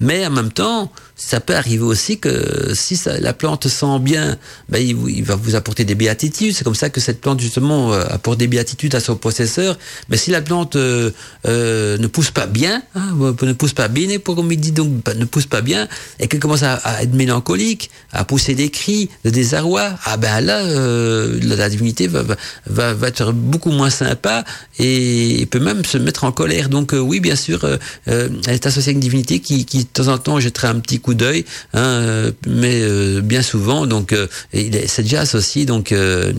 Mais 0.01 0.27
en 0.27 0.31
même 0.31 0.53
temps, 0.53 0.91
ça 1.27 1.41
peut 1.41 1.55
arriver 1.55 1.85
aussi 1.85 2.19
que 2.19 2.73
si 2.75 2.97
ça, 2.97 3.19
la 3.21 3.33
plante 3.33 3.69
sent 3.69 3.99
bien, 4.01 4.37
ben 4.69 4.79
il, 4.79 4.97
il, 5.09 5.25
va 5.25 5.37
vous 5.37 5.55
apporter 5.55 5.85
des 5.85 5.95
béatitudes. 5.95 6.55
C'est 6.55 6.65
comme 6.65 6.75
ça 6.75 6.91
que 6.91 7.01
cette 7.01 7.21
plante 7.21 7.41
justement 7.41 7.93
euh, 7.93 8.05
apporte 8.09 8.39
des 8.39 8.49
béatitudes 8.49 8.95
à 8.95 9.01
son 9.01 9.17
possesseur. 9.17 9.79
Mais 10.09 10.17
si 10.17 10.31
la 10.31 10.43
plante 10.43 10.77
euh, 10.77 11.11
euh, 11.47 11.97
ne 11.99 12.07
pousse 12.07 12.31
pas 12.31 12.47
bien, 12.47 12.83
hein, 12.95 13.17
ne 13.43 13.53
pousse 13.53 13.73
pas 13.73 13.89
bien, 13.89 14.19
pour 14.19 14.37
comme 14.37 14.51
il 14.53 14.61
dit 14.61 14.73
donc 14.73 14.89
ne 15.15 15.25
pousse 15.25 15.47
pas 15.47 15.61
bien, 15.61 15.89
et 16.19 16.29
qu'elle 16.29 16.41
commence 16.41 16.63
à, 16.63 16.81
être 17.03 17.15
mélancolique, 17.15 17.91
à 18.13 18.25
pousser 18.25 18.55
des 18.55 18.71
cris 18.71 19.09
de 19.25 19.31
désarroi, 19.31 19.91
ah 20.05 20.17
ben 20.17 20.41
là 20.41 20.61
euh, 20.61 21.39
la 21.43 21.69
divinité 21.69 22.07
va, 22.09 22.23
va, 22.67 22.95
va, 22.95 23.09
être 23.09 23.33
beaucoup 23.33 23.71
moins 23.71 23.91
sympa 23.91 24.45
et, 24.79 25.47
peut 25.51 25.61
même 25.61 25.85
se 25.85 25.99
mettre 25.99 26.25
en 26.25 26.33
colère. 26.33 26.69
Donc 26.69 26.95
euh, 26.95 26.99
oui, 26.99 27.21
bien 27.21 27.37
sûr, 27.37 27.65
euh, 27.65 27.79
elle 28.07 28.55
est 28.55 28.67
associée 28.67 28.91
à 28.91 28.95
une 28.95 29.01
divinité 29.01 29.41
qui, 29.41 29.65
qui 29.65 29.79
de 29.79 29.89
temps 29.89 30.09
en 30.09 30.19
temps 30.19 30.41
jetterait 30.41 30.69
un 30.69 30.81
petit 30.81 31.01
coup 31.01 31.12
d'œil, 31.15 31.45
hein, 31.75 32.31
mais 32.47 32.81
euh, 32.83 33.21
bien 33.21 33.43
souvent, 33.43 33.87
donc 33.87 34.13
euh, 34.13 34.27
c'est 34.53 35.03
déjà 35.03 35.21
associé 35.21 35.65
donc 35.65 35.93
euh, 35.93 36.33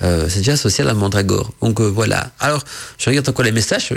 c'est 0.00 0.38
déjà 0.38 0.52
associé 0.52 0.84
à 0.84 0.86
la 0.86 0.94
mandragore. 0.94 1.52
Donc 1.62 1.80
voilà. 1.80 2.30
Alors 2.38 2.64
je 2.98 3.08
regarde 3.08 3.28
encore 3.28 3.44
les 3.44 3.52
messages. 3.52 3.92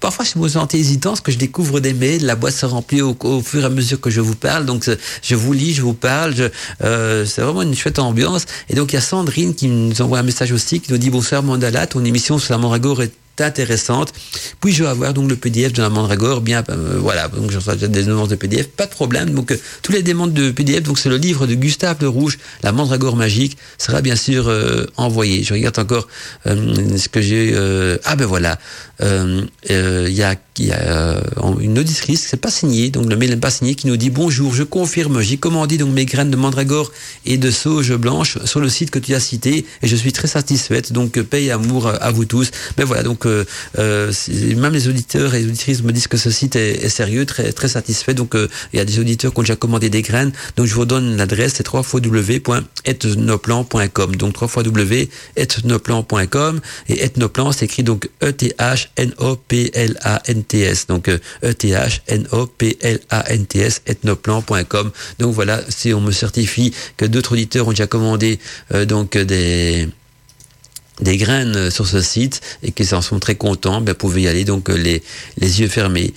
Parfois 0.00 0.24
je 0.24 0.38
me 0.38 0.48
sens 0.48 0.72
hésitant 0.74 1.10
parce 1.10 1.20
que 1.20 1.32
je 1.32 1.38
découvre 1.38 1.80
des 1.80 1.94
mails, 1.94 2.24
la 2.24 2.36
boîte 2.36 2.54
se 2.54 2.66
remplit 2.66 3.02
au, 3.02 3.16
au, 3.20 3.40
fur 3.42 3.62
et 3.62 3.66
à 3.66 3.70
mesure 3.70 4.00
que 4.00 4.10
je 4.10 4.20
vous 4.20 4.36
parle. 4.36 4.66
Donc 4.66 4.88
je 5.22 5.34
vous 5.34 5.52
lis, 5.52 5.74
je 5.74 5.82
vous 5.82 5.94
parle. 5.94 6.34
c'est 6.80 7.40
vraiment 7.40 7.62
une 7.62 7.74
chouette 7.74 7.98
ambiance. 7.98 8.46
Et 8.68 8.74
donc 8.74 8.92
il 8.92 8.96
y 8.96 8.98
a 8.98 9.02
Sandrine 9.02 9.54
qui 9.54 9.68
nous 9.68 10.00
envoie 10.02 10.18
un 10.18 10.22
message 10.22 10.52
aussi 10.52 10.80
qui 10.80 10.92
nous 10.92 10.98
dit 10.98 11.10
bonsoir 11.10 11.42
Mandala, 11.42 11.86
ton 11.86 12.04
émission 12.04 12.38
sur 12.38 12.52
la 12.54 12.58
mandragore 12.58 13.02
est 13.02 13.12
intéressante. 13.40 14.12
Puis 14.60 14.72
je 14.72 14.82
vais 14.82 14.88
avoir 14.88 15.14
donc 15.14 15.28
le 15.28 15.36
PDF 15.36 15.72
de 15.72 15.82
la 15.82 15.88
Mandragore, 15.88 16.40
bien 16.40 16.64
euh, 16.68 16.98
voilà, 17.00 17.28
donc 17.28 17.50
je 17.50 17.56
reçois 17.56 17.76
des 17.76 17.88
demandes 17.88 18.30
de 18.30 18.34
PDF, 18.34 18.68
pas 18.68 18.86
de 18.86 18.90
problème. 18.90 19.30
Donc 19.30 19.52
euh, 19.52 19.60
tous 19.82 19.92
les 19.92 20.02
demandes 20.02 20.32
de 20.32 20.50
PDF, 20.50 20.82
donc 20.82 20.98
c'est 20.98 21.08
le 21.08 21.16
livre 21.16 21.46
de 21.46 21.54
Gustave 21.54 21.98
de 21.98 22.06
Rouge, 22.06 22.38
La 22.62 22.72
Mandragore 22.72 23.16
magique, 23.16 23.56
sera 23.78 24.02
bien 24.02 24.16
sûr 24.16 24.48
euh, 24.48 24.86
envoyé. 24.96 25.42
Je 25.42 25.54
regarde 25.54 25.78
encore 25.78 26.08
ce 26.44 27.08
que 27.08 27.20
j'ai. 27.20 27.54
ah 28.04 28.16
ben 28.16 28.26
voilà, 28.26 28.58
il 29.00 29.48
y 29.68 30.22
a, 30.22 30.34
y 30.58 30.72
a 30.72 31.20
une 31.60 31.78
auditrice, 31.78 32.26
c'est 32.28 32.40
pas 32.40 32.50
signé, 32.50 32.90
donc 32.90 33.08
le 33.08 33.16
mail 33.16 33.30
n'est 33.30 33.36
pas 33.36 33.50
signé, 33.50 33.74
qui 33.74 33.86
nous 33.86 33.96
dit 33.96 34.10
bonjour, 34.10 34.54
je 34.54 34.62
confirme, 34.62 35.20
j'ai 35.20 35.36
commandé 35.36 35.78
donc 35.78 35.92
mes 35.92 36.04
graines 36.04 36.30
de 36.30 36.36
mandragore 36.36 36.92
et 37.26 37.36
de 37.36 37.50
sauge 37.50 37.94
blanche 37.94 38.38
sur 38.44 38.60
le 38.60 38.68
site 38.68 38.90
que 38.90 38.98
tu 38.98 39.14
as 39.14 39.20
cité 39.20 39.66
et 39.82 39.88
je 39.88 39.96
suis 39.96 40.12
très 40.12 40.28
satisfaite. 40.28 40.92
Donc 40.92 41.20
paye 41.22 41.50
amour 41.50 41.88
à 41.88 42.10
vous 42.10 42.24
tous. 42.24 42.50
Ben 42.76 42.84
voilà, 42.84 43.02
donc 43.02 43.26
euh, 43.78 44.12
même 44.56 44.72
les 44.72 44.88
auditeurs 44.88 45.34
et 45.34 45.40
les 45.40 45.46
auditrices 45.46 45.82
me 45.82 45.92
disent 45.92 46.08
que 46.08 46.16
ce 46.16 46.30
site 46.30 46.56
est, 46.56 46.88
sérieux, 46.88 47.26
très 47.26 47.52
très 47.52 47.68
satisfait. 47.68 48.14
Donc 48.14 48.34
euh, 48.34 48.48
il 48.72 48.78
y 48.78 48.80
a 48.80 48.84
des 48.84 48.98
auditeurs 48.98 49.32
qui 49.32 49.38
ont 49.40 49.42
déjà 49.42 49.54
commandé 49.56 49.90
des 49.90 50.02
graines. 50.02 50.32
Donc 50.56 50.66
je 50.66 50.74
vous 50.74 50.84
donne 50.84 51.16
l'adresse, 51.16 51.54
c'est 51.56 51.68
www.ethnoplan.com. 51.68 54.16
Donc 54.16 54.34
www.ethnoplan.com 54.40 56.60
et 56.88 57.04
ethnoplan 57.04 57.52
c'est 57.52 57.66
écrit 57.66 57.82
donc 57.82 58.08
E 58.22 58.32
T 58.32 58.54
H 58.58 58.88
N 58.96 59.12
O 59.18 59.36
P 59.36 59.70
L 59.74 59.98
A 60.02 60.22
N 60.26 60.42
T 60.44 60.60
S. 60.60 60.86
Donc 60.86 61.08
E 61.08 61.20
T 61.52 61.68
H 61.68 62.00
N 62.08 62.26
O 62.32 62.46
P 62.46 62.78
L 62.80 63.00
A 63.10 63.30
N 63.30 63.44
T 63.46 63.58
S 63.60 63.82
ethnoplan.com. 63.86 64.90
Donc 65.18 65.34
voilà, 65.34 65.60
si 65.68 65.92
on 65.92 66.00
me 66.00 66.12
certifie 66.12 66.72
que 66.96 67.04
d'autres 67.04 67.32
auditeurs 67.32 67.68
ont 67.68 67.70
déjà 67.70 67.86
commandé 67.86 68.38
euh, 68.74 68.84
donc 68.84 69.16
des 69.16 69.88
des 71.00 71.16
graines 71.16 71.70
sur 71.70 71.86
ce 71.86 72.00
site 72.00 72.40
et 72.62 72.72
qu'ils 72.72 72.94
en 72.94 73.02
sont 73.02 73.18
très 73.18 73.34
contents, 73.34 73.80
ben, 73.80 73.92
vous 73.92 73.98
pouvez 73.98 74.22
y 74.22 74.28
aller 74.28 74.44
donc 74.44 74.68
les, 74.68 75.02
les 75.38 75.60
yeux 75.60 75.68
fermés. 75.68 76.12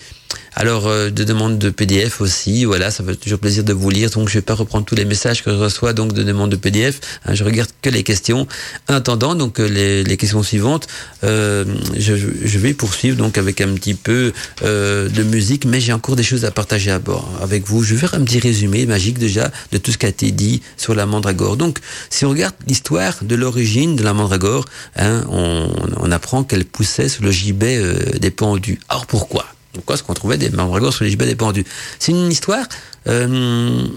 Alors, 0.53 0.88
euh, 0.88 1.09
de 1.09 1.23
demandes 1.23 1.57
de 1.57 1.69
PDF 1.69 2.21
aussi, 2.21 2.65
voilà, 2.65 2.91
ça 2.91 3.03
fait 3.03 3.15
toujours 3.15 3.39
plaisir 3.39 3.63
de 3.63 3.73
vous 3.73 3.89
lire. 3.89 4.09
Donc, 4.09 4.29
je 4.29 4.36
vais 4.36 4.41
pas 4.41 4.53
reprendre 4.53 4.86
tous 4.86 4.95
les 4.95 5.05
messages 5.05 5.43
que 5.43 5.51
je 5.51 5.55
reçois 5.55 5.93
donc 5.93 6.13
de 6.13 6.23
demandes 6.23 6.51
de 6.51 6.55
PDF. 6.55 6.99
Hein, 7.25 7.34
je 7.34 7.43
regarde 7.43 7.69
que 7.82 7.89
les 7.89 8.03
questions. 8.03 8.47
En 8.89 8.95
attendant, 8.95 9.36
donc 9.36 9.59
les, 9.59 10.03
les 10.03 10.17
questions 10.17 10.43
suivantes, 10.43 10.88
euh, 11.23 11.65
je, 11.97 12.57
vais 12.59 12.73
poursuivre 12.73 13.17
donc 13.17 13.38
avec 13.38 13.61
un 13.61 13.73
petit 13.73 13.93
peu 13.93 14.34
euh, 14.63 15.09
de 15.09 15.23
musique, 15.23 15.65
mais 15.65 15.79
j'ai 15.79 15.93
encore 15.93 16.15
des 16.15 16.23
choses 16.23 16.45
à 16.45 16.51
partager 16.51 16.91
à 16.91 16.99
bord 16.99 17.32
avec 17.41 17.65
vous. 17.65 17.84
Je 17.84 17.93
vais 17.93 17.99
faire 17.99 18.13
un 18.13 18.23
petit 18.23 18.39
résumé 18.39 18.86
magique 18.86 19.17
déjà 19.17 19.51
de 19.71 19.77
tout 19.77 19.91
ce 19.91 19.97
qui 19.97 20.05
a 20.05 20.09
été 20.09 20.32
dit 20.32 20.61
sur 20.77 20.95
la 20.95 21.05
mandragore. 21.05 21.57
Donc, 21.57 21.79
si 22.09 22.25
on 22.25 22.29
regarde 22.29 22.55
l'histoire 22.67 23.17
de 23.21 23.36
l'origine 23.36 23.95
de 23.95 24.03
la 24.03 24.13
mandragore, 24.13 24.65
hein, 24.95 25.23
on, 25.29 26.11
apprend 26.11 26.43
qu'elle 26.43 26.65
poussait 26.65 27.07
sous 27.07 27.23
le 27.23 27.32
gibet 27.32 27.77
euh, 27.77 27.95
des 28.19 28.32
pendus. 28.32 28.79
Alors 28.89 29.05
pourquoi? 29.05 29.45
Pourquoi 29.74 29.95
est-ce 29.95 30.03
qu'on 30.03 30.13
trouvait 30.13 30.38
des 30.38 30.49
mandragores 30.49 30.93
sur 30.93 31.03
les 31.03 31.09
gibets 31.09 31.26
des 31.26 31.36
pendus 31.36 31.65
C'est 31.99 32.11
une 32.11 32.32
histoire 32.32 32.65
euh, 33.07 33.88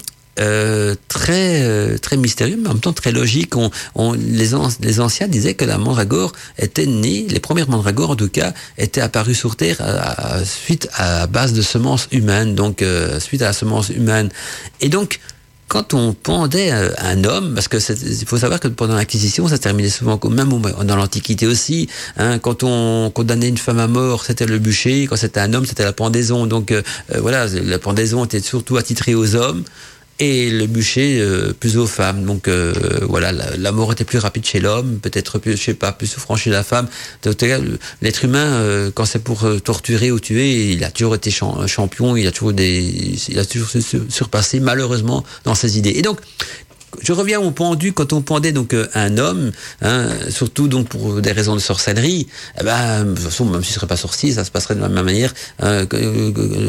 euh, 0.40 0.96
très 1.06 1.62
euh, 1.62 1.96
très 1.96 2.16
mystérieuse, 2.16 2.58
mais 2.60 2.68
en 2.68 2.72
même 2.72 2.80
temps 2.80 2.92
très 2.92 3.12
logique. 3.12 3.56
On, 3.56 3.70
on, 3.94 4.14
les 4.14 4.54
anciens 5.00 5.28
disaient 5.28 5.54
que 5.54 5.64
la 5.64 5.78
mandragore 5.78 6.32
était 6.58 6.86
née, 6.86 7.26
les 7.28 7.38
premières 7.38 7.68
mandragores 7.68 8.10
en 8.10 8.16
tout 8.16 8.28
cas, 8.28 8.52
étaient 8.76 9.00
apparues 9.00 9.36
sur 9.36 9.54
Terre 9.54 9.76
à, 9.78 10.38
à, 10.38 10.44
suite 10.44 10.88
à 10.94 11.28
base 11.28 11.52
de 11.52 11.62
semences 11.62 12.08
humaines, 12.10 12.56
donc 12.56 12.82
euh, 12.82 13.20
suite 13.20 13.42
à 13.42 13.46
la 13.46 13.52
semence 13.52 13.90
humaine. 13.90 14.28
Et 14.80 14.88
donc 14.88 15.20
quand 15.74 15.92
on 15.92 16.12
pendait 16.12 16.70
un 16.70 17.24
homme, 17.24 17.52
parce 17.52 17.66
que 17.66 17.78
il 17.78 18.26
faut 18.28 18.38
savoir 18.38 18.60
que 18.60 18.68
pendant 18.68 18.94
l'Inquisition, 18.94 19.48
ça 19.48 19.58
terminait 19.58 19.88
souvent, 19.88 20.20
même 20.30 20.50
dans 20.84 20.94
l'Antiquité 20.94 21.48
aussi, 21.48 21.88
hein, 22.16 22.38
quand 22.38 22.62
on 22.62 23.10
condamnait 23.10 23.48
une 23.48 23.58
femme 23.58 23.80
à 23.80 23.88
mort, 23.88 24.24
c'était 24.24 24.46
le 24.46 24.60
bûcher, 24.60 25.08
quand 25.08 25.16
c'était 25.16 25.40
un 25.40 25.52
homme, 25.52 25.66
c'était 25.66 25.82
la 25.82 25.92
pendaison. 25.92 26.46
Donc 26.46 26.70
euh, 26.70 26.80
voilà, 27.18 27.48
la 27.48 27.80
pendaison 27.80 28.24
était 28.24 28.38
surtout 28.38 28.76
attitrée 28.76 29.16
aux 29.16 29.34
hommes 29.34 29.64
et 30.18 30.50
le 30.50 30.66
bûcher 30.66 31.18
euh, 31.20 31.52
plus 31.58 31.76
aux 31.76 31.86
femmes. 31.86 32.24
Donc 32.24 32.48
euh, 32.48 32.72
voilà, 33.02 33.32
la, 33.32 33.72
mort 33.72 33.92
était 33.92 34.04
plus 34.04 34.18
rapide 34.18 34.44
chez 34.46 34.60
l'homme, 34.60 34.98
peut-être 35.00 35.38
plus, 35.38 35.56
je 35.56 35.62
sais 35.62 35.74
pas, 35.74 35.92
plus 35.92 36.06
souffrant 36.06 36.36
chez 36.36 36.50
la 36.50 36.62
femme. 36.62 36.88
L'être 38.02 38.24
humain, 38.24 38.54
euh, 38.54 38.90
quand 38.94 39.04
c'est 39.04 39.18
pour 39.18 39.46
torturer 39.62 40.10
ou 40.10 40.20
tuer, 40.20 40.72
il 40.72 40.84
a 40.84 40.90
toujours 40.90 41.14
été 41.14 41.30
champion, 41.30 42.16
il 42.16 42.26
a 42.26 42.32
toujours 42.32 42.52
il 42.58 43.38
a 43.38 43.44
toujours 43.44 43.68
surpassé 44.08 44.60
malheureusement 44.60 45.24
dans 45.44 45.54
ses 45.54 45.78
idées. 45.78 45.94
Et 45.96 46.02
donc 46.02 46.20
je 47.02 47.12
reviens 47.12 47.40
au 47.40 47.50
pendu 47.50 47.92
quand 47.92 48.12
on 48.12 48.22
pendait 48.22 48.52
donc 48.52 48.74
un 48.94 49.18
homme, 49.18 49.52
hein, 49.82 50.08
surtout 50.28 50.68
donc 50.68 50.88
pour 50.88 51.20
des 51.20 51.32
raisons 51.32 51.54
de 51.54 51.60
sorcellerie. 51.60 52.26
Eh 52.60 52.64
ben, 52.64 53.04
de 53.04 53.14
toute 53.14 53.24
façon, 53.24 53.44
même 53.44 53.62
s'il 53.62 53.74
serait 53.74 53.86
pas 53.86 53.96
sorcier, 53.96 54.32
ça 54.32 54.44
se 54.44 54.50
passerait 54.50 54.74
de 54.74 54.80
la 54.80 54.88
même 54.88 55.04
manière. 55.04 55.32
Hein, 55.60 55.86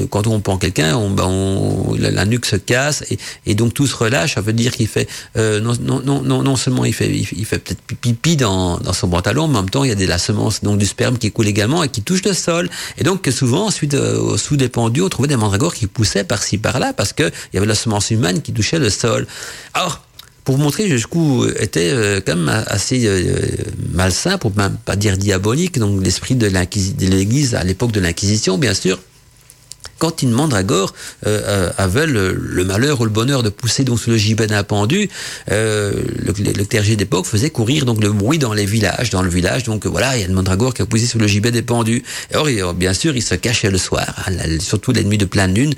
quand 0.09 0.27
on 0.27 0.39
pend 0.39 0.57
quelqu'un, 0.57 0.95
on, 0.95 1.09
ben 1.09 1.25
on, 1.25 1.95
la, 1.97 2.25
nuque 2.25 2.45
se 2.45 2.55
casse 2.55 3.03
et, 3.09 3.17
et, 3.45 3.55
donc 3.55 3.73
tout 3.73 3.87
se 3.87 3.95
relâche. 3.95 4.35
Ça 4.35 4.41
veut 4.41 4.53
dire 4.53 4.73
qu'il 4.73 4.87
fait 4.87 5.07
euh, 5.37 5.59
non, 5.59 5.73
non, 5.79 6.21
non, 6.21 6.43
non, 6.43 6.55
seulement 6.55 6.85
il 6.85 6.93
fait, 6.93 7.09
il, 7.09 7.45
fait 7.45 7.59
peut-être 7.59 7.81
pipi 7.99 8.35
dans, 8.35 8.77
dans 8.77 8.93
son 8.93 9.09
pantalon, 9.09 9.47
mais 9.47 9.57
en 9.57 9.61
même 9.61 9.69
temps 9.69 9.83
il 9.83 9.89
y 9.89 9.93
a 9.93 9.95
des 9.95 10.07
la 10.07 10.17
semence 10.17 10.61
donc 10.61 10.77
du 10.77 10.85
sperme 10.85 11.17
qui 11.17 11.31
coule 11.31 11.47
également 11.47 11.83
et 11.83 11.89
qui 11.89 12.01
touche 12.01 12.23
le 12.23 12.33
sol. 12.33 12.69
Et 12.97 13.03
donc 13.03 13.27
souvent, 13.31 13.69
suite 13.71 13.93
euh, 13.93 14.37
sous 14.37 14.57
des 14.57 14.69
pendus, 14.69 15.01
on 15.01 15.09
trouvait 15.09 15.27
des 15.27 15.37
mandragores 15.37 15.73
qui 15.73 15.87
poussaient 15.87 16.23
par-ci 16.23 16.57
par-là 16.57 16.93
parce 16.93 17.13
que 17.13 17.23
il 17.23 17.55
y 17.55 17.57
avait 17.57 17.67
la 17.67 17.75
semence 17.75 18.11
humaine 18.11 18.41
qui 18.41 18.53
touchait 18.53 18.79
le 18.79 18.89
sol. 18.89 19.27
Alors 19.73 20.01
pour 20.45 20.57
montrer 20.59 20.87
jusqu'où 20.87 21.45
était 21.59 21.89
euh, 21.91 22.21
quand 22.25 22.35
même 22.37 22.63
assez 22.67 23.01
euh, 23.05 23.47
malsain, 23.91 24.37
pour 24.37 24.55
même 24.55 24.77
pas 24.85 24.95
dire 24.95 25.17
diabolique, 25.17 25.79
donc 25.79 26.01
l'esprit 26.03 26.35
de 26.35 26.47
l'Église 26.47 27.55
à 27.55 27.63
l'époque 27.63 27.91
de 27.91 27.99
l'Inquisition, 27.99 28.57
bien 28.57 28.73
sûr. 28.73 28.99
Quand 29.97 30.21
une 30.21 30.31
mandragore 30.31 30.93
euh, 31.25 31.71
avait 31.77 32.05
le, 32.05 32.33
le, 32.33 32.65
malheur 32.65 32.99
ou 32.99 33.05
le 33.05 33.09
bonheur 33.09 33.43
de 33.43 33.49
pousser 33.49 33.85
donc 33.85 33.99
sous 33.99 34.09
le 34.09 34.17
gibet 34.17 34.45
d'un 34.45 34.63
pendu, 34.63 35.09
euh, 35.51 35.93
le, 36.19 36.33
le, 36.33 36.65
clergé 36.65 36.97
d'époque 36.97 37.25
faisait 37.25 37.49
courir 37.49 37.85
donc 37.85 38.03
le 38.03 38.11
bruit 38.11 38.37
dans 38.37 38.53
les 38.53 38.65
villages, 38.65 39.09
dans 39.09 39.21
le 39.21 39.29
village. 39.29 39.63
Donc 39.63 39.85
voilà, 39.85 40.17
il 40.17 40.19
y 40.19 40.23
a 40.23 40.27
une 40.27 40.33
mandragore 40.33 40.73
qui 40.73 40.81
a 40.81 40.85
poussé 40.85 41.07
sous 41.07 41.17
le 41.17 41.27
gibet 41.27 41.51
des 41.51 41.61
pendus. 41.61 42.03
Or, 42.33 42.49
il, 42.49 42.61
bien 42.75 42.93
sûr, 42.93 43.15
ils 43.15 43.23
se 43.23 43.35
cachaient 43.35 43.71
le 43.71 43.77
soir, 43.77 44.13
hein, 44.27 44.33
surtout 44.59 44.91
la 44.91 45.01
nuit 45.01 45.17
de 45.17 45.25
pleine 45.25 45.53
lune, 45.53 45.73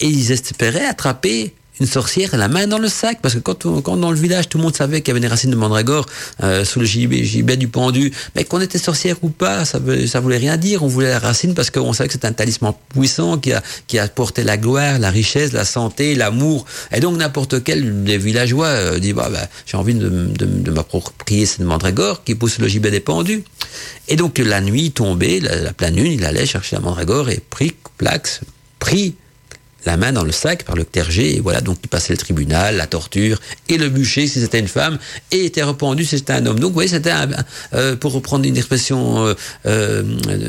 et 0.00 0.06
ils 0.06 0.32
espéraient 0.32 0.84
attraper 0.84 1.54
une 1.80 1.86
sorcière 1.86 2.36
la 2.36 2.48
main 2.48 2.66
dans 2.66 2.78
le 2.78 2.88
sac. 2.88 3.18
Parce 3.22 3.34
que 3.34 3.40
quand, 3.40 3.66
quand 3.82 3.96
dans 3.96 4.10
le 4.10 4.16
village 4.16 4.48
tout 4.48 4.58
le 4.58 4.64
monde 4.64 4.76
savait 4.76 5.00
qu'il 5.00 5.08
y 5.08 5.12
avait 5.12 5.20
des 5.20 5.28
racines 5.28 5.50
de 5.50 5.56
mandragore 5.56 6.06
euh, 6.42 6.64
sous 6.64 6.80
le 6.80 6.86
gibet, 6.86 7.24
gibet 7.24 7.56
du 7.56 7.68
pendu 7.68 8.12
mais 8.34 8.44
qu'on 8.44 8.60
était 8.60 8.78
sorcière 8.78 9.16
ou 9.22 9.28
pas 9.28 9.64
ça 9.64 9.78
ça 10.06 10.20
voulait 10.20 10.38
rien 10.38 10.56
dire. 10.56 10.82
On 10.82 10.86
voulait 10.86 11.10
la 11.10 11.18
racine 11.18 11.54
parce 11.54 11.70
qu'on 11.70 11.92
savait 11.92 12.08
que 12.08 12.14
c'était 12.14 12.28
un 12.28 12.32
talisman 12.32 12.74
puissant 12.92 13.38
qui 13.38 13.52
a 13.52 13.62
qui 13.86 13.98
a 13.98 14.04
apporté 14.04 14.44
la 14.44 14.56
gloire 14.56 14.98
la 14.98 15.10
richesse 15.10 15.52
la 15.52 15.64
santé 15.64 16.14
l'amour. 16.14 16.64
Et 16.92 17.00
donc 17.00 17.16
n'importe 17.16 17.62
quel 17.64 18.04
des 18.04 18.18
villageois 18.18 18.66
euh, 18.66 18.98
dit 18.98 19.12
bah, 19.12 19.28
bah 19.32 19.46
j'ai 19.66 19.76
envie 19.76 19.94
de, 19.94 20.08
de, 20.08 20.46
de 20.46 20.70
m'approprier 20.70 21.46
cette 21.46 21.60
mandragore 21.60 22.24
qui 22.24 22.34
pousse 22.34 22.58
le 22.58 22.68
gibet 22.68 22.90
des 22.90 23.00
pendus. 23.00 23.44
Et 24.08 24.16
donc 24.16 24.38
la 24.38 24.60
nuit 24.60 24.90
tombée 24.92 25.40
la, 25.40 25.56
la 25.56 25.72
pleine 25.72 25.96
lune 25.96 26.12
il 26.12 26.24
allait 26.24 26.46
chercher 26.46 26.76
la 26.76 26.82
mandragore 26.82 27.30
et 27.30 27.40
pris 27.50 27.74
plaque 27.96 28.40
pris 28.78 29.14
la 29.84 29.96
main 29.96 30.12
dans 30.12 30.24
le 30.24 30.32
sac 30.32 30.64
par 30.64 30.76
le 30.76 30.84
clergé, 30.84 31.36
et 31.36 31.40
voilà, 31.40 31.60
donc 31.60 31.78
il 31.82 31.88
passait 31.88 32.12
le 32.12 32.18
tribunal, 32.18 32.76
la 32.76 32.86
torture, 32.86 33.40
et 33.68 33.78
le 33.78 33.88
bûcher 33.88 34.26
si 34.26 34.40
c'était 34.40 34.58
une 34.58 34.68
femme, 34.68 34.98
et 35.30 35.44
était 35.44 35.62
rependu 35.62 36.04
si 36.04 36.18
c'était 36.18 36.32
un 36.34 36.46
homme. 36.46 36.58
Donc 36.58 36.70
vous 36.70 36.74
voyez, 36.74 36.88
c'était 36.88 37.12
euh, 37.74 37.96
pour 37.96 38.12
reprendre 38.12 38.44
une 38.44 38.56
expression 38.56 39.26
euh, 39.26 39.34
euh, 39.66 40.02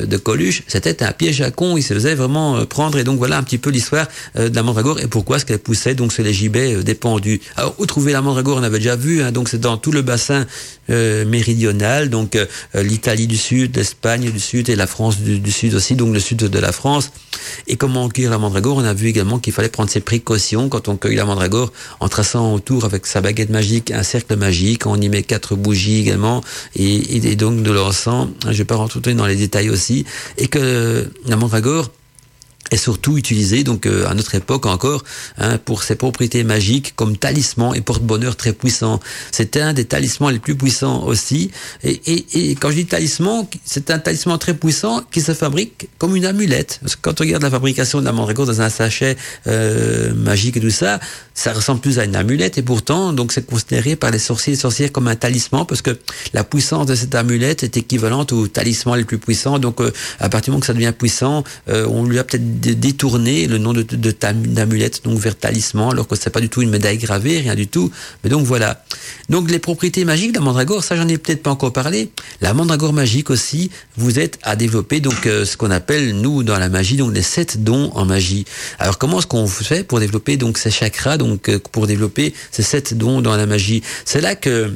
de 0.06 0.18
Coluche, 0.18 0.64
c'était 0.68 1.04
un 1.04 1.12
piège 1.12 1.42
à 1.42 1.52
con, 1.52 1.78
il 1.78 1.84
se 1.84 1.94
faisait 1.94 2.16
vraiment 2.16 2.66
prendre, 2.66 2.98
et 2.98 3.04
donc 3.04 3.18
voilà 3.18 3.38
un 3.38 3.44
petit 3.44 3.58
peu 3.58 3.70
l'histoire 3.70 4.08
de 4.36 4.54
la 4.54 4.64
mandragore, 4.64 5.00
et 5.00 5.08
pourquoi 5.08 5.40
ce 5.40 5.46
qu'elle 5.46 5.60
poussait, 5.60 5.96
donc 5.96 6.14
c'est 6.14 6.24
les 6.24 6.34
gibets 6.34 6.76
euh, 6.76 6.84
des 6.84 6.96
pendus. 6.96 7.42
Alors, 7.56 7.76
où 7.78 7.86
trouver 7.86 8.14
la 8.14 8.22
mandragore, 8.22 8.58
on 8.58 8.64
avait 8.64 8.78
déjà 8.78 8.96
vu, 8.96 9.22
hein, 9.24 9.32
donc 9.32 9.50
c'est 9.50 9.60
dans 9.60 9.78
tout 9.78 9.92
le 9.92 10.02
bassin 10.02 10.46
méridional, 10.90 12.10
donc 12.10 12.38
l'Italie 12.76 13.28
du 13.28 13.38
Sud, 13.38 13.76
l'Espagne 13.78 14.30
du 14.30 14.40
Sud, 14.40 14.68
et 14.68 14.76
la 14.76 14.86
France 14.86 15.18
du 15.18 15.52
Sud 15.52 15.74
aussi, 15.76 15.96
donc 15.96 16.14
le 16.14 16.20
sud 16.20 16.38
de 16.38 16.60
la 16.60 16.72
France. 16.72 17.12
Et 17.68 17.76
comment 17.76 18.10
cueillir 18.10 18.32
la 18.32 18.38
mandragore, 18.38 18.78
on 18.78 18.84
a 18.84 18.94
vu 18.94 19.08
également 19.08 19.40
qu'il 19.40 19.54
fallait 19.54 19.70
prendre 19.70 19.90
ses 19.90 20.02
précautions 20.02 20.70
quand 20.70 20.88
on 20.88 20.98
cueille 20.98 21.16
la 21.16 21.26
mandragore 21.26 21.72
en 22.00 22.10
traçant 22.10 22.54
autour 22.54 22.86
avec 22.86 23.06
sa 23.06 23.22
baguette 23.22 23.50
magique 23.50 23.92
un 23.92 24.04
cercle 24.04 24.36
magique. 24.36 24.86
On 24.86 25.00
y 25.00 25.10
met 25.10 25.24
quatre 25.24 25.56
bougies 25.56 26.00
également 26.00 26.42
et, 26.76 27.36
donc 27.36 27.64
de 27.64 27.72
l'encens. 27.72 28.30
Je 28.44 28.50
ne 28.50 28.54
vais 28.54 28.66
pas 28.66 28.76
rentrer 28.76 29.14
dans 29.14 29.26
les 29.26 29.36
détails 29.36 29.70
aussi. 29.70 30.06
Et 30.38 30.48
que 30.48 31.10
la 31.26 31.36
mandragore 31.36 31.90
est 32.74 32.78
surtout 32.78 33.18
utilisé 33.18 33.64
donc 33.64 33.86
euh, 33.86 34.08
à 34.08 34.14
notre 34.14 34.36
époque 34.36 34.66
encore 34.66 35.04
hein, 35.38 35.58
pour 35.58 35.84
ses 35.84 35.96
propriétés 35.96 36.44
magiques 36.44 36.94
comme 36.96 37.18
talisman 37.18 37.74
et 37.76 37.82
porte-bonheur 37.82 38.36
très 38.36 38.54
puissant. 38.54 39.00
C'est 39.32 39.58
un 39.58 39.74
des 39.74 39.86
talismans 39.86 40.30
les 40.30 40.40
plus 40.40 40.56
puissants 40.56 41.04
aussi. 41.04 41.52
Et, 41.84 42.02
et, 42.06 42.52
et 42.52 42.56
quand 42.56 42.70
je 42.70 42.76
dis 42.76 42.86
talisman, 42.86 43.46
c'est 43.66 43.92
un 43.92 44.00
talisman 44.00 44.38
très 44.38 44.54
puissant 44.54 45.02
qui 45.12 45.22
se 45.22 45.34
fabrique 45.34 45.90
comme 45.98 46.16
une 46.16 46.26
amulette. 46.26 46.80
Parce 46.82 46.96
que 46.96 47.02
quand 47.02 47.22
on 47.22 47.24
regarde 47.24 47.44
la 47.44 47.50
fabrication 47.50 48.00
de 48.00 48.06
la 48.06 48.12
mandragore 48.12 48.46
dans 48.46 48.62
un 48.62 48.70
sachet 48.70 49.16
euh, 49.48 50.14
magique 50.14 50.58
et 50.58 50.60
tout 50.60 50.70
ça, 50.70 51.00
ça 51.34 51.54
ressemble 51.54 51.82
plus 51.82 52.00
à 52.00 52.06
une 52.06 52.16
amulette 52.16 52.58
et 52.58 52.62
pourtant 52.62 53.14
donc 53.14 53.32
c'est 53.32 53.46
considéré 53.46 53.96
par 53.96 54.12
les 54.12 54.20
sorciers 54.20 54.54
et 54.54 54.56
sorcières 54.56 54.92
comme 54.92 55.08
un 55.08 55.16
talisman 55.16 55.66
parce 55.66 55.82
que 55.82 55.98
la 56.34 56.44
puissance 56.44 56.86
de 56.86 56.96
cette 56.96 57.16
amulette 57.16 57.64
est 57.64 57.78
équivalente 57.78 58.34
au 58.34 58.48
talisman 58.48 58.98
les 58.98 59.06
plus 59.06 59.18
puissants. 59.18 59.60
Donc 59.60 59.82
euh, 59.82 59.92
à 60.20 60.30
partir 60.30 60.46
du 60.46 60.52
moment 60.52 60.62
que 60.62 60.68
ça 60.68 60.74
devient 60.74 60.94
puissant, 60.98 61.44
euh, 61.70 61.88
on 61.90 62.06
lui 62.06 62.20
a 62.20 62.24
peut-être 62.24 62.62
détourner 62.72 63.48
le 63.48 63.58
nom 63.58 63.74
de, 63.74 63.82
de, 63.82 64.16
d'amulette 64.22 65.04
donc 65.04 65.20
vers 65.20 65.36
talisman 65.36 65.92
alors 65.92 66.08
que 66.08 66.16
c'est 66.16 66.30
pas 66.30 66.40
du 66.40 66.48
tout 66.48 66.62
une 66.62 66.70
médaille 66.70 66.98
gravée 66.98 67.40
rien 67.40 67.56
du 67.56 67.68
tout. 67.68 67.92
Mais 68.24 68.30
donc 68.30 68.46
voilà. 68.46 68.84
Donc 69.30 69.52
les 69.52 69.60
propriétés 69.60 70.06
magiques 70.06 70.32
de 70.32 70.38
la 70.38 70.46
mandragore 70.46 70.84
ça 70.84 70.96
j'en 70.96 71.08
ai 71.08 71.18
peut-être 71.18 71.44
pas 71.44 71.52
encore 71.52 71.74
parlé. 71.74 72.12
La 72.40 72.54
mandragore 72.54 72.94
magique 72.94 73.30
aussi 73.30 73.70
vous 73.98 74.20
êtes 74.20 74.40
à 74.44 74.56
développer 74.56 75.02
donc 75.02 75.28
euh, 75.28 75.44
ce 75.44 75.58
qu'on 75.58 75.72
appelle 75.72 76.16
nous 76.16 76.44
dans 76.44 76.58
la 76.58 76.70
magie 76.70 76.96
donc 76.96 77.14
les 77.14 77.22
sept 77.22 77.64
dons 77.64 77.92
en 77.96 78.06
magie. 78.06 78.46
Alors 78.80 78.98
comment 78.98 79.20
est-ce 79.20 79.28
qu'on 79.28 79.48
fait 79.48 79.84
pour 79.84 80.00
développer 80.00 80.38
donc 80.38 80.58
ces 80.58 80.72
chakras 80.72 81.18
donc 81.18 81.50
euh, 81.50 81.60
pour 81.72 81.88
développer 81.88 82.34
ces 82.52 82.64
sept 82.64 82.94
dons 82.94 83.22
dans 83.22 83.36
la 83.36 83.46
magie? 83.46 83.84
C'est 84.06 84.22
là 84.22 84.36
que 84.36 84.74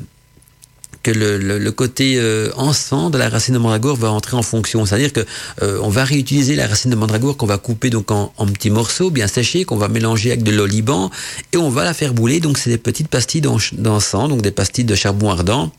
le, 1.11 1.71
côté 1.71 2.15
euh, 2.17 2.49
encens 2.55 3.11
de 3.11 3.17
la 3.17 3.29
racine 3.29 3.53
de 3.53 3.59
mandragore 3.59 3.95
va 3.95 4.11
entrer 4.11 4.35
en 4.35 4.41
fonction. 4.41 4.85
C'est-à-dire 4.85 5.13
que 5.13 5.25
euh, 5.61 5.79
on 5.81 5.89
va 5.89 6.03
réutiliser 6.03 6.55
la 6.55 6.67
racine 6.67 6.91
de 6.91 6.95
mandragore 6.95 7.37
qu'on 7.37 7.45
va 7.45 7.57
couper 7.57 7.89
donc 7.89 8.11
en, 8.11 8.31
petits 8.53 8.69
morceaux 8.69 9.09
bien 9.09 9.27
séchés, 9.27 9.65
qu'on 9.65 9.77
va 9.77 9.87
mélanger 9.87 10.31
avec 10.31 10.43
de 10.43 10.51
l'oliban 10.51 11.11
et 11.53 11.57
on 11.57 11.69
va 11.69 11.83
la 11.83 11.93
faire 11.93 12.13
brûler. 12.13 12.39
Donc 12.39 12.57
c'est 12.57 12.69
des 12.69 12.77
petites 12.77 13.07
pastilles 13.07 13.41
d'encens, 13.41 14.29
donc 14.29 14.41
des 14.41 14.51
pastilles 14.51 14.85
de 14.85 14.95
charbon 14.95 15.31
ardent 15.31 15.71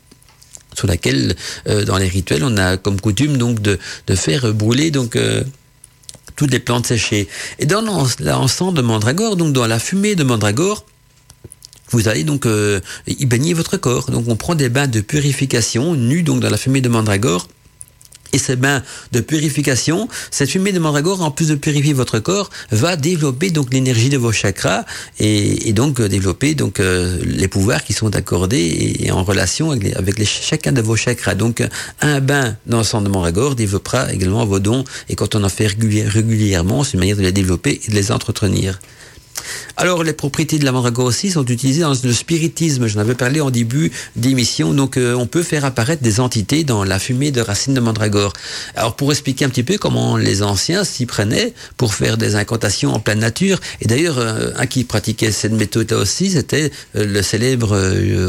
sur 0.75 0.87
laquelle 0.87 1.35
euh, 1.67 1.83
dans 1.83 1.97
les 1.97 2.07
rituels 2.07 2.43
on 2.43 2.57
a 2.57 2.77
comme 2.77 3.01
coutume 3.01 3.37
donc 3.37 3.61
de, 3.61 3.79
de 4.07 4.15
faire 4.15 4.53
brûler 4.53 4.91
donc 4.91 5.15
euh, 5.15 5.43
toutes 6.35 6.51
les 6.51 6.59
plantes 6.59 6.87
séchées. 6.87 7.27
Et 7.59 7.65
dans 7.65 7.81
l'encens 7.81 8.73
de 8.73 8.81
mandragore, 8.81 9.35
donc 9.35 9.51
dans 9.51 9.67
la 9.67 9.79
fumée 9.79 10.15
de 10.15 10.23
mandragore, 10.23 10.85
vous 11.91 12.07
allez 12.07 12.23
donc 12.23 12.45
euh, 12.45 12.79
y 13.07 13.25
baigner 13.25 13.53
votre 13.53 13.77
corps. 13.77 14.11
Donc 14.11 14.27
on 14.27 14.35
prend 14.35 14.55
des 14.55 14.69
bains 14.69 14.87
de 14.87 15.01
purification, 15.01 15.95
nus 15.95 16.23
donc 16.23 16.39
dans 16.39 16.49
la 16.49 16.57
fumée 16.57 16.81
de 16.81 16.89
mandragore. 16.89 17.47
Et 18.31 18.37
ces 18.37 18.55
bains 18.55 18.83
de 19.11 19.21
purification, 19.21 20.07
cette 20.29 20.51
fumée 20.51 20.71
de 20.71 20.77
mandragore, 20.77 21.23
en 21.23 21.31
plus 21.31 21.47
de 21.47 21.55
purifier 21.55 21.93
votre 21.93 22.19
corps, 22.19 22.51
va 22.69 22.95
développer 22.95 23.49
donc 23.49 23.73
l'énergie 23.73 24.09
de 24.09 24.17
vos 24.17 24.31
chakras 24.31 24.85
et, 25.17 25.73
donc 25.73 25.99
euh, 25.99 26.07
développer 26.07 26.53
donc 26.53 26.79
euh, 26.79 27.17
les 27.23 27.47
pouvoirs 27.47 27.83
qui 27.83 27.93
sont 27.93 28.15
accordés 28.15 28.99
et, 28.99 29.11
en 29.11 29.23
relation 29.23 29.71
avec, 29.71 30.23
chacun 30.25 30.71
de 30.71 30.81
vos 30.81 30.95
chakras. 30.95 31.33
Donc 31.33 31.67
un 32.01 32.19
bain 32.19 32.55
d'encens 32.67 33.03
de 33.03 33.09
mandragore 33.09 33.55
développera 33.55 34.13
également 34.13 34.45
vos 34.45 34.59
dons 34.59 34.83
et 35.09 35.15
quand 35.15 35.33
on 35.33 35.43
en 35.43 35.49
fait 35.49 35.65
régulièrement, 35.65 36.83
c'est 36.83 36.93
une 36.93 36.99
manière 36.99 37.17
de 37.17 37.23
les 37.23 37.31
développer 37.31 37.81
et 37.83 37.89
de 37.89 37.95
les 37.95 38.11
entretenir. 38.11 38.79
Alors, 39.77 40.03
les 40.03 40.13
propriétés 40.13 40.59
de 40.59 40.65
la 40.65 40.71
mandragore 40.71 41.05
aussi 41.05 41.31
sont 41.31 41.45
utilisées 41.45 41.81
dans 41.81 41.93
le 42.03 42.13
spiritisme. 42.13 42.87
J'en 42.87 42.99
avais 42.99 43.15
parlé 43.15 43.39
en 43.39 43.49
début 43.49 43.91
d'émission. 44.15 44.73
Donc, 44.73 44.97
euh, 44.97 45.13
on 45.13 45.25
peut 45.25 45.43
faire 45.43 45.63
apparaître 45.63 46.03
des 46.03 46.19
entités 46.19 46.63
dans 46.63 46.83
la 46.83 46.99
fumée 46.99 47.31
de 47.31 47.39
racines 47.39 47.73
de 47.73 47.79
mandragore. 47.79 48.33
Alors, 48.75 48.95
pour 48.95 49.11
expliquer 49.11 49.45
un 49.45 49.49
petit 49.49 49.63
peu 49.63 49.77
comment 49.77 50.17
les 50.17 50.43
anciens 50.43 50.83
s'y 50.83 51.05
prenaient 51.05 51.53
pour 51.77 51.93
faire 51.93 52.17
des 52.17 52.35
incantations 52.35 52.93
en 52.93 52.99
pleine 52.99 53.19
nature. 53.19 53.59
Et 53.81 53.87
d'ailleurs, 53.87 54.19
euh, 54.19 54.51
un 54.57 54.65
qui 54.65 54.83
pratiquait 54.83 55.31
cette 55.31 55.53
méthode 55.53 55.93
aussi, 55.93 56.31
c'était 56.31 56.71
euh, 56.97 57.05
le 57.05 57.21
célèbre 57.21 57.79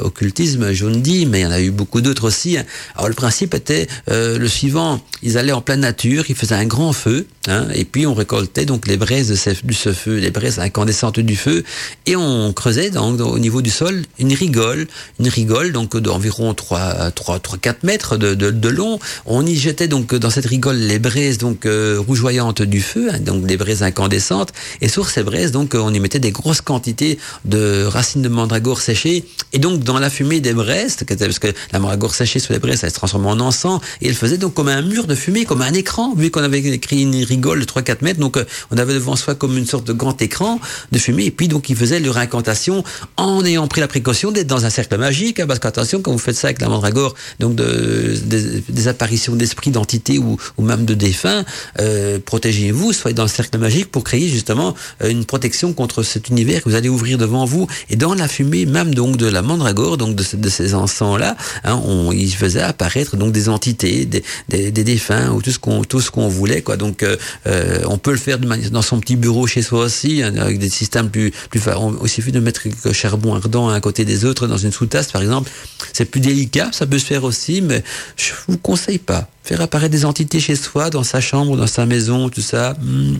occultisme 0.02 0.72
Jondi, 0.72 1.26
mais 1.26 1.40
il 1.40 1.42
y 1.42 1.46
en 1.46 1.50
a 1.50 1.60
eu 1.60 1.70
beaucoup 1.70 2.00
d'autres 2.00 2.28
aussi. 2.28 2.56
Alors, 2.94 3.08
le 3.08 3.14
principe 3.14 3.54
était 3.54 3.88
le 4.08 4.46
suivant. 4.46 5.00
Ils 5.22 5.36
allaient 5.38 5.52
en 5.52 5.60
pleine 5.60 5.80
nature, 5.80 6.24
ils 6.28 6.36
faisaient 6.36 6.54
un 6.54 6.66
grand 6.66 6.92
feu, 6.92 7.26
hein, 7.48 7.66
et 7.74 7.84
puis 7.84 8.06
on 8.06 8.14
récoltait 8.14 8.64
donc 8.64 8.86
les 8.86 8.96
braises 8.96 9.28
de 9.28 9.72
ce 9.72 9.92
feu, 9.92 10.16
les 10.16 10.30
braises 10.30 10.58
incandescentes 10.58 10.99
du 11.08 11.34
feu 11.34 11.64
et 12.04 12.14
on 12.14 12.52
creusait 12.52 12.90
donc 12.90 13.20
au 13.20 13.38
niveau 13.38 13.62
du 13.62 13.70
sol 13.70 14.04
une 14.18 14.34
rigole, 14.34 14.86
une 15.18 15.28
rigole 15.28 15.72
donc 15.72 15.96
d'environ 15.96 16.52
3 16.52 17.10
3 17.12 17.38
3 17.38 17.58
4 17.58 17.84
mètres 17.84 18.16
de, 18.18 18.34
de, 18.34 18.68
long. 18.68 18.98
On 19.24 19.46
y 19.46 19.56
jetait 19.56 19.88
donc 19.88 20.14
dans 20.14 20.28
cette 20.28 20.46
rigole 20.46 20.76
les 20.76 20.98
braises 20.98 21.38
donc 21.38 21.64
euh, 21.64 21.98
rougeoyantes 22.06 22.62
du 22.62 22.82
feu, 22.82 23.08
hein, 23.10 23.18
donc 23.18 23.46
des 23.46 23.56
braises 23.56 23.82
incandescentes 23.82 24.52
et 24.82 24.88
sur 24.88 25.08
ces 25.08 25.22
braises 25.22 25.52
donc 25.52 25.74
on 25.74 25.92
y 25.94 26.00
mettait 26.00 26.18
des 26.18 26.32
grosses 26.32 26.60
quantités 26.60 27.18
de 27.46 27.84
racines 27.84 28.22
de 28.22 28.28
mandragore 28.28 28.80
séchées 28.80 29.24
et 29.54 29.58
donc 29.58 29.82
dans 29.82 29.98
la 29.98 30.10
fumée 30.10 30.40
des 30.40 30.52
braises 30.52 30.98
parce 31.18 31.38
que 31.38 31.48
la 31.72 31.78
mandragore 31.78 32.14
séchée 32.14 32.40
sur 32.40 32.52
les 32.52 32.58
braises 32.58 32.80
elle 32.84 32.90
se 32.90 32.96
transformait 32.96 33.28
en 33.28 33.40
encens 33.40 33.80
et 34.02 34.08
elle 34.08 34.14
faisait 34.14 34.38
donc 34.38 34.52
comme 34.52 34.68
un 34.68 34.82
mur 34.82 35.06
de 35.06 35.14
fumée 35.14 35.46
comme 35.46 35.62
un 35.62 35.72
écran 35.72 36.14
vu 36.14 36.30
qu'on 36.30 36.42
avait 36.42 36.60
écrit 36.60 37.02
une 37.02 37.24
rigole 37.24 37.60
de 37.60 37.64
3 37.64 37.82
4 37.82 38.02
mètres 38.02 38.20
donc 38.20 38.38
on 38.70 38.76
avait 38.76 38.94
devant 38.94 39.16
soi 39.16 39.34
comme 39.34 39.56
une 39.56 39.66
sorte 39.66 39.86
de 39.86 39.94
grand 39.94 40.20
écran 40.20 40.60
de 40.92 40.98
fumée 40.98 41.26
et 41.26 41.30
puis 41.30 41.48
donc 41.48 41.70
ils 41.70 41.76
faisaient 41.76 42.00
leur 42.00 42.18
incantation 42.18 42.84
en 43.16 43.44
ayant 43.44 43.66
pris 43.68 43.80
la 43.80 43.88
précaution 43.88 44.30
d'être 44.30 44.46
dans 44.46 44.64
un 44.64 44.70
cercle 44.70 44.96
magique, 44.98 45.40
hein, 45.40 45.46
parce 45.46 45.58
qu'attention, 45.58 46.02
quand 46.02 46.12
vous 46.12 46.18
faites 46.18 46.36
ça 46.36 46.48
avec 46.48 46.60
la 46.60 46.68
mandragore, 46.68 47.14
donc 47.38 47.54
de, 47.54 48.16
de, 48.24 48.62
des 48.68 48.88
apparitions 48.88 49.36
d'esprits, 49.36 49.70
d'entités 49.70 50.18
ou, 50.18 50.38
même 50.58 50.84
de 50.84 50.94
défunts, 50.94 51.44
euh, 51.80 52.18
protégez-vous, 52.24 52.92
soyez 52.92 53.14
dans 53.14 53.24
le 53.24 53.28
cercle 53.28 53.58
magique 53.58 53.90
pour 53.90 54.04
créer 54.04 54.28
justement 54.28 54.74
une 55.04 55.24
protection 55.24 55.72
contre 55.72 56.02
cet 56.02 56.28
univers 56.28 56.62
que 56.62 56.68
vous 56.68 56.74
allez 56.74 56.88
ouvrir 56.88 57.18
devant 57.18 57.44
vous. 57.44 57.66
Et 57.88 57.96
dans 57.96 58.14
la 58.14 58.28
fumée 58.28 58.66
même 58.66 58.94
donc 58.94 59.16
de 59.16 59.26
la 59.26 59.42
mandragore, 59.42 59.96
donc 59.96 60.14
de, 60.14 60.48
ces 60.48 60.74
encens-là, 60.74 61.36
hein, 61.64 61.80
on, 61.84 62.12
ils 62.12 62.34
faisaient 62.34 62.62
apparaître 62.62 63.16
donc 63.16 63.32
des 63.32 63.48
entités, 63.48 64.06
des, 64.06 64.22
des, 64.48 64.84
défunts 64.84 65.30
ou 65.30 65.42
tout 65.42 66.00
ce 66.00 66.10
qu'on 66.10 66.28
voulait 66.28 66.62
quoi. 66.62 66.76
Donc 66.76 67.02
euh, 67.02 67.16
euh, 67.46 67.80
on 67.88 67.98
peut 67.98 68.12
le 68.12 68.18
faire 68.18 68.38
dans 68.38 68.82
son 68.82 69.00
petit 69.00 69.16
bureau 69.16 69.46
chez 69.46 69.62
soi 69.62 69.84
aussi, 69.84 70.22
hein, 70.22 70.34
avec 70.38 70.58
des 70.58 70.69
systèmes 70.70 71.10
plus 71.10 71.30
plus, 71.50 71.60
il 72.02 72.08
suffit 72.08 72.32
de 72.32 72.40
mettre 72.40 72.62
quelques 72.62 72.92
charbon 72.92 73.34
ardent 73.34 73.68
à 73.68 73.74
un 73.74 73.80
côté 73.80 74.04
des 74.04 74.24
autres 74.24 74.46
dans 74.46 74.56
une 74.56 74.72
sous-tasse, 74.72 75.12
par 75.12 75.22
exemple. 75.22 75.50
C'est 75.92 76.04
plus 76.04 76.20
délicat, 76.20 76.70
ça 76.72 76.86
peut 76.86 76.98
se 76.98 77.04
faire 77.04 77.24
aussi, 77.24 77.60
mais 77.60 77.82
je 78.16 78.32
vous 78.48 78.58
conseille 78.58 78.98
pas. 78.98 79.28
Faire 79.42 79.60
apparaître 79.62 79.90
des 79.90 80.04
entités 80.04 80.38
chez 80.38 80.54
soi, 80.54 80.90
dans 80.90 81.02
sa 81.02 81.20
chambre, 81.20 81.56
dans 81.56 81.66
sa 81.66 81.86
maison, 81.86 82.28
tout 82.28 82.40
ça. 82.40 82.74
Hmm, 82.80 83.16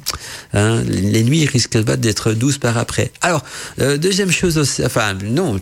hein, 0.54 0.82
les 0.86 1.24
nuits 1.24 1.46
risquent 1.46 1.82
pas 1.82 1.96
d'être 1.96 2.32
douces 2.32 2.58
par 2.58 2.76
après. 2.78 3.10
Alors, 3.20 3.42
euh, 3.80 3.96
deuxième 3.96 4.30
chose 4.30 4.58
aussi, 4.58 4.84
enfin, 4.84 5.14
non, 5.14 5.58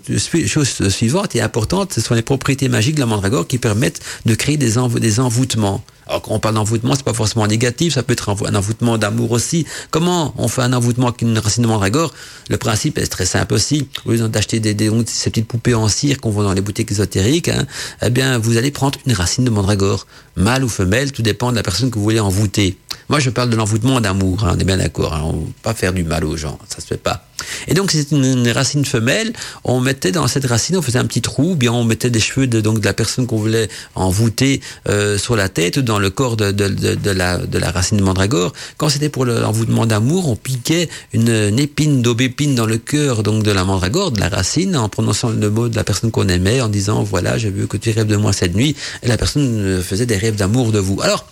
chose 0.46 0.88
suivante 0.88 1.36
et 1.36 1.40
importante, 1.40 1.92
ce 1.94 2.00
sont 2.00 2.14
les 2.14 2.22
propriétés 2.22 2.68
magiques 2.68 2.96
de 2.96 3.00
la 3.00 3.06
mandragore 3.06 3.46
qui 3.46 3.58
permettent 3.58 4.00
de 4.26 4.34
créer 4.34 4.56
des, 4.56 4.78
env 4.78 4.98
des 4.98 5.20
envoûtements. 5.20 5.82
Alors 6.08 6.22
quand 6.22 6.34
on 6.34 6.40
parle 6.40 6.54
d'envoûtement, 6.54 6.94
c'est 6.94 7.04
pas 7.04 7.12
forcément 7.12 7.46
négatif, 7.46 7.94
ça 7.94 8.02
peut 8.02 8.14
être 8.14 8.30
un 8.30 8.54
envoûtement 8.54 8.96
d'amour 8.96 9.32
aussi. 9.32 9.66
Comment 9.90 10.34
on 10.38 10.48
fait 10.48 10.62
un 10.62 10.72
envoûtement 10.72 11.08
avec 11.08 11.22
une 11.22 11.38
racine 11.38 11.62
de 11.62 11.68
mandragore? 11.68 12.14
Le 12.48 12.56
principe 12.56 12.98
est 12.98 13.06
très 13.06 13.26
simple 13.26 13.54
aussi. 13.54 13.88
Au 14.06 14.12
lieu 14.12 14.28
d'acheter 14.28 14.58
des, 14.58 14.74
ces 15.06 15.30
petites 15.30 15.46
poupées 15.46 15.74
en 15.74 15.88
cire 15.88 16.20
qu'on 16.20 16.30
vend 16.30 16.42
dans 16.42 16.54
les 16.54 16.62
boutiques 16.62 16.90
ésotériques, 16.90 17.48
hein, 17.48 17.66
eh 18.02 18.10
bien 18.10 18.38
vous 18.38 18.56
allez 18.56 18.70
prendre 18.70 18.98
une 19.06 19.12
racine 19.12 19.44
de 19.44 19.50
mandragore, 19.50 20.06
mâle 20.36 20.64
ou 20.64 20.68
femelle, 20.68 21.12
tout 21.12 21.22
dépend 21.22 21.50
de 21.50 21.56
la 21.56 21.62
personne 21.62 21.90
que 21.90 21.96
vous 21.96 22.04
voulez 22.04 22.20
envoûter. 22.20 22.78
Moi, 23.08 23.20
je 23.20 23.30
parle 23.30 23.50
de 23.50 23.56
l'envoûtement 23.56 24.00
d'amour, 24.00 24.44
hein, 24.44 24.54
on 24.56 24.58
est 24.58 24.64
bien 24.64 24.78
d'accord. 24.78 25.14
Hein, 25.14 25.22
on 25.24 25.32
ne 25.32 25.52
pas 25.62 25.74
faire 25.74 25.92
du 25.92 26.04
mal 26.04 26.24
aux 26.24 26.36
gens, 26.36 26.58
ça 26.68 26.80
se 26.80 26.86
fait 26.86 26.96
pas. 26.96 27.27
Et 27.66 27.74
donc, 27.74 27.90
c'est 27.90 28.10
une, 28.10 28.48
racine 28.48 28.84
femelle. 28.84 29.32
On 29.64 29.80
mettait 29.80 30.12
dans 30.12 30.26
cette 30.26 30.46
racine, 30.46 30.76
on 30.76 30.82
faisait 30.82 30.98
un 30.98 31.04
petit 31.04 31.20
trou, 31.20 31.54
bien 31.54 31.72
on 31.72 31.84
mettait 31.84 32.10
des 32.10 32.20
cheveux 32.20 32.46
de, 32.46 32.60
donc 32.60 32.80
de 32.80 32.84
la 32.84 32.94
personne 32.94 33.26
qu'on 33.26 33.36
voulait 33.36 33.68
envoûter 33.94 34.60
euh, 34.88 35.18
sur 35.18 35.36
la 35.36 35.48
tête 35.48 35.76
ou 35.76 35.82
dans 35.82 35.98
le 35.98 36.10
corps 36.10 36.36
de, 36.36 36.50
de, 36.50 37.10
la, 37.10 37.38
de 37.38 37.58
la 37.58 37.70
racine 37.70 37.98
de 37.98 38.02
mandragore. 38.02 38.52
Quand 38.76 38.88
c'était 38.88 39.08
pour 39.08 39.24
l'envoûtement 39.24 39.86
d'amour, 39.86 40.28
on 40.28 40.36
piquait 40.36 40.88
une, 41.12 41.58
épine 41.58 42.02
d'aubépine 42.02 42.54
dans 42.54 42.66
le 42.66 42.78
cœur 42.78 43.22
donc 43.22 43.42
de 43.42 43.50
la 43.50 43.64
mandragore, 43.64 44.12
de 44.12 44.20
la 44.20 44.28
racine, 44.28 44.76
en 44.76 44.88
prononçant 44.88 45.30
le 45.30 45.50
mot 45.50 45.68
de 45.68 45.76
la 45.76 45.84
personne 45.84 46.10
qu'on 46.10 46.28
aimait, 46.28 46.60
en 46.60 46.68
disant 46.68 47.02
voilà, 47.02 47.38
je 47.38 47.48
veux 47.48 47.66
que 47.66 47.76
tu 47.76 47.90
rêves 47.90 48.06
de 48.06 48.16
moi 48.16 48.32
cette 48.32 48.54
nuit. 48.54 48.76
Et 49.02 49.08
la 49.08 49.16
personne 49.16 49.82
faisait 49.82 50.06
des 50.06 50.16
rêves 50.16 50.36
d'amour 50.36 50.72
de 50.72 50.78
vous. 50.78 51.00
Alors, 51.02 51.26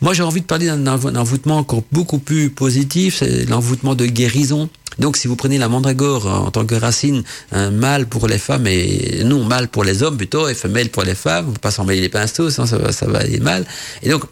moi, 0.00 0.14
j'ai 0.14 0.22
envie 0.22 0.40
de 0.40 0.46
parler 0.46 0.66
d'un 0.66 0.86
envoûtement 0.86 1.58
encore 1.58 1.82
beaucoup 1.92 2.18
plus 2.18 2.48
positif, 2.48 3.16
c'est 3.18 3.44
l'envoûtement 3.44 3.94
de 3.94 4.06
guérison. 4.06 4.70
Donc, 5.00 5.16
si 5.16 5.26
vous 5.28 5.34
prenez 5.34 5.56
la 5.56 5.68
mandragore 5.68 6.26
en 6.26 6.50
tant 6.50 6.66
que 6.66 6.74
racine, 6.74 7.24
un 7.52 7.70
mâle 7.70 8.06
pour 8.06 8.28
les 8.28 8.38
femmes 8.38 8.66
et 8.66 9.24
non 9.24 9.44
mâle 9.44 9.68
pour 9.68 9.82
les 9.82 10.02
hommes 10.02 10.18
plutôt, 10.18 10.46
et 10.46 10.54
femelle 10.54 10.90
pour 10.90 11.04
les 11.04 11.14
femmes, 11.14 11.46
vous 11.46 11.52
ne 11.52 11.58
pas 11.58 11.70
s'en 11.70 11.84
mêler 11.84 12.02
les 12.02 12.10
pinceaux, 12.10 12.50
ça, 12.50 12.64
va, 12.64 12.92
ça 12.92 13.06
va 13.06 13.20
aller 13.20 13.40
mal. 13.40 13.64
Et 14.02 14.10
donc, 14.10 14.24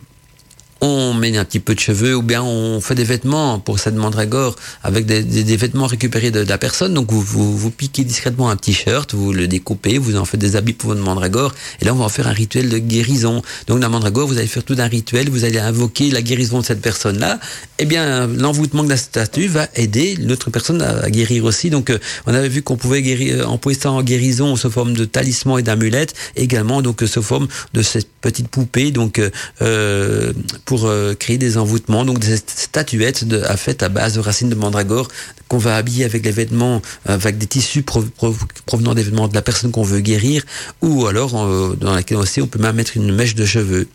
on 0.80 1.12
met 1.14 1.36
un 1.36 1.44
petit 1.44 1.60
peu 1.60 1.74
de 1.74 1.80
cheveux 1.80 2.16
ou 2.16 2.22
bien 2.22 2.42
on 2.42 2.80
fait 2.80 2.94
des 2.94 3.05
vêtements 3.05 3.59
pour 3.59 3.78
cette 3.78 3.94
mandragore 3.94 4.56
avec 4.82 5.06
des, 5.06 5.22
des, 5.22 5.56
vêtements 5.56 5.86
récupérés 5.86 6.30
de, 6.30 6.40
la 6.40 6.59
personne. 6.59 6.94
Donc 6.94 7.10
vous, 7.10 7.20
vous, 7.20 7.56
vous 7.56 7.70
piquez 7.70 8.05
discrètement 8.05 8.50
un 8.50 8.56
t-shirt, 8.56 9.14
vous 9.14 9.32
le 9.32 9.48
découpez, 9.48 9.98
vous 9.98 10.16
en 10.16 10.24
faites 10.24 10.40
des 10.40 10.56
habits 10.56 10.72
pour 10.72 10.90
votre 10.90 11.02
mandragore 11.02 11.55
et 11.80 11.84
là 11.84 11.92
on 11.94 11.96
va 11.96 12.05
en 12.05 12.09
faire 12.09 12.28
un 12.28 12.32
rituel 12.32 12.68
de 12.68 12.78
guérison. 12.78 13.42
Donc 13.66 13.80
la 13.80 13.88
mandragore, 13.88 14.28
vous 14.28 14.38
allez 14.38 14.46
faire 14.46 14.64
tout 14.64 14.76
un 14.78 14.86
rituel, 14.86 15.30
vous 15.30 15.44
allez 15.44 15.59
invoquer 15.59 16.10
la 16.10 16.22
guérison 16.22 16.60
de 16.60 16.64
cette 16.64 16.80
personne-là. 16.80 17.40
Eh 17.78 17.84
bien 17.84 18.26
l'envoûtement 18.26 18.84
de 18.84 18.90
la 18.90 18.96
statue 18.96 19.48
va 19.48 19.66
aider 19.74 20.16
l'autre 20.16 20.50
personne 20.50 20.82
à, 20.82 21.10
guérir 21.10 21.44
aussi. 21.44 21.70
Donc 21.70 21.90
euh, 21.90 21.98
on 22.26 22.34
avait 22.34 22.48
vu 22.48 22.62
qu'on 22.62 22.76
pouvait 22.76 23.02
guérir, 23.02 23.40
euh, 23.40 23.44
employer 23.46 23.78
ça 23.78 23.90
en 23.90 24.02
guérison 24.02 24.55
sous 24.56 24.70
forme 24.70 24.94
de 24.94 25.05
talisman 25.05 25.59
et 25.59 25.62
d'amulettes, 25.62 26.14
également 26.36 26.82
donc 26.82 27.02
sous 27.06 27.22
forme 27.22 27.48
de 27.74 27.82
cette 27.82 28.09
petite 28.20 28.48
poupée 28.48 28.90
donc 28.90 29.20
euh, 29.62 30.32
pour 30.69 30.85
euh, 30.85 31.15
créer 31.15 31.39
des 31.39 31.57
envoûtements, 31.57 32.05
donc 32.05 32.19
des 32.19 32.36
statuettes 32.36 33.24
de, 33.24 33.40
à 33.40 33.57
fait 33.57 33.82
à 33.82 33.89
base 33.89 34.12
de 34.12 34.20
racines 34.20 34.51
de 34.51 34.55
mandragore 34.55 35.09
qu'on 35.49 35.57
va 35.57 35.77
habiller 35.77 36.05
avec 36.05 36.23
les 36.27 36.31
vêtements, 36.31 36.82
euh, 37.09 37.15
avec 37.15 37.39
des 37.39 37.47
tissus 37.47 37.82
provenant 37.82 38.93
des 38.93 39.03
vêtements 39.03 39.28
de 39.28 39.35
la 39.35 39.40
personne 39.40 39.70
qu'on 39.70 39.82
veut 39.82 40.01
guérir, 40.01 40.43
ou 40.82 41.07
alors 41.07 41.43
euh, 41.43 41.74
dans 41.81 41.95
laquelle 41.95 42.19
aussi 42.19 42.43
on 42.43 42.47
peut 42.47 42.59
même 42.59 42.77
mettre 42.77 42.99
une 42.99 43.15
mèche 43.15 43.35
de 43.35 43.47
cheveux. 43.47 43.89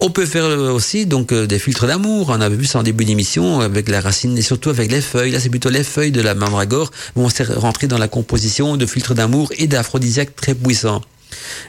On 0.00 0.10
peut 0.10 0.26
faire 0.26 0.46
aussi 0.74 1.06
donc 1.06 1.32
des 1.32 1.58
filtres 1.60 1.86
d'amour. 1.86 2.30
On 2.30 2.40
avait 2.40 2.56
vu 2.56 2.66
ça 2.66 2.80
en 2.80 2.82
début 2.82 3.04
d'émission 3.04 3.60
avec 3.60 3.88
la 3.88 4.00
racine 4.00 4.36
et 4.36 4.42
surtout 4.42 4.70
avec 4.70 4.90
les 4.90 5.00
feuilles. 5.00 5.30
Là, 5.30 5.38
c'est 5.38 5.48
plutôt 5.48 5.70
les 5.70 5.84
feuilles 5.84 6.10
de 6.10 6.20
la 6.20 6.34
mandragore 6.34 6.90
vont 7.14 7.28
rentrer 7.56 7.86
dans 7.86 7.96
la 7.96 8.08
composition 8.08 8.76
de 8.76 8.84
filtres 8.86 9.14
d'amour 9.14 9.52
et 9.56 9.68
d'aphrodisiaques 9.68 10.34
très 10.34 10.54
puissants. 10.54 11.00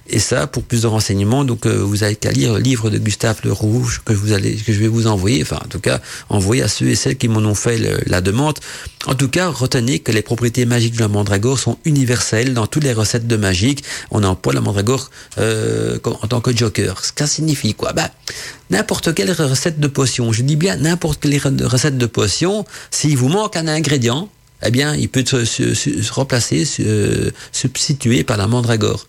Et 0.10 0.20
ça, 0.20 0.48
pour 0.48 0.64
plus 0.64 0.82
de 0.82 0.88
renseignements, 0.88 1.44
donc 1.44 1.66
euh, 1.66 1.78
vous 1.78 2.04
avez 2.04 2.16
qu'à 2.16 2.32
lire 2.32 2.54
le 2.54 2.60
livre 2.60 2.90
de 2.90 2.98
Gustave 2.98 3.40
Le 3.44 3.52
Rouge 3.52 4.02
que 4.06 4.14
je 4.14 4.80
vais 4.80 4.88
vous 4.88 5.08
envoyer. 5.08 5.42
Enfin, 5.42 5.60
en 5.64 5.68
tout 5.68 5.80
cas, 5.80 6.00
envoyer 6.30 6.64
à 6.64 6.68
ceux 6.68 6.88
et 6.88 6.96
celles 6.96 7.18
qui 7.18 7.28
m'en 7.28 7.40
ont 7.40 7.56
fait 7.56 7.80
la 8.06 8.22
demande. 8.22 8.60
En 9.06 9.16
tout 9.16 9.30
cas, 9.30 9.50
retenez 9.50 10.00
que 10.00 10.12
les 10.12 10.22
propriétés 10.22 10.66
magiques 10.66 10.96
de 10.96 11.00
la 11.00 11.08
mandragore 11.08 11.60
sont 11.60 11.78
universelles 11.86 12.54
dans 12.54 12.68
toutes 12.68 12.84
les 12.84 12.94
recettes 12.94 13.28
de 13.28 13.38
magique. 13.38 13.84
On 14.12 14.24
emploie 14.24 14.54
la 14.54 14.62
mandragore 14.62 15.10
euh, 15.38 15.98
en 16.04 16.28
tant 16.28 16.42
que 16.42 16.56
joker. 16.56 17.04
Ce 17.04 17.12
que 17.14 17.26
signifie 17.26 17.74
quoi? 17.74 17.94
Bah, 17.94 18.12
n'importe 18.70 19.14
quelle 19.14 19.32
recette 19.32 19.80
de 19.80 19.88
potion. 19.88 20.34
Je 20.34 20.42
dis 20.42 20.56
bien 20.56 20.76
n'importe 20.76 21.22
quelle 21.22 21.40
recette 21.66 21.98
de 21.98 22.06
potion. 22.06 22.66
S'il 22.92 23.18
vous 23.18 23.30
manque 23.30 23.56
un 23.56 23.68
ingrédient, 23.68 24.30
eh 24.66 24.72
bien, 24.72 24.96
il 24.96 25.10
peut 25.10 25.24
se, 25.26 25.46
se 25.46 26.14
remplacer, 26.14 26.66
se, 26.66 27.32
substituer 27.52 28.24
par 28.24 28.38
la 28.38 28.48
mandragore. 28.48 29.08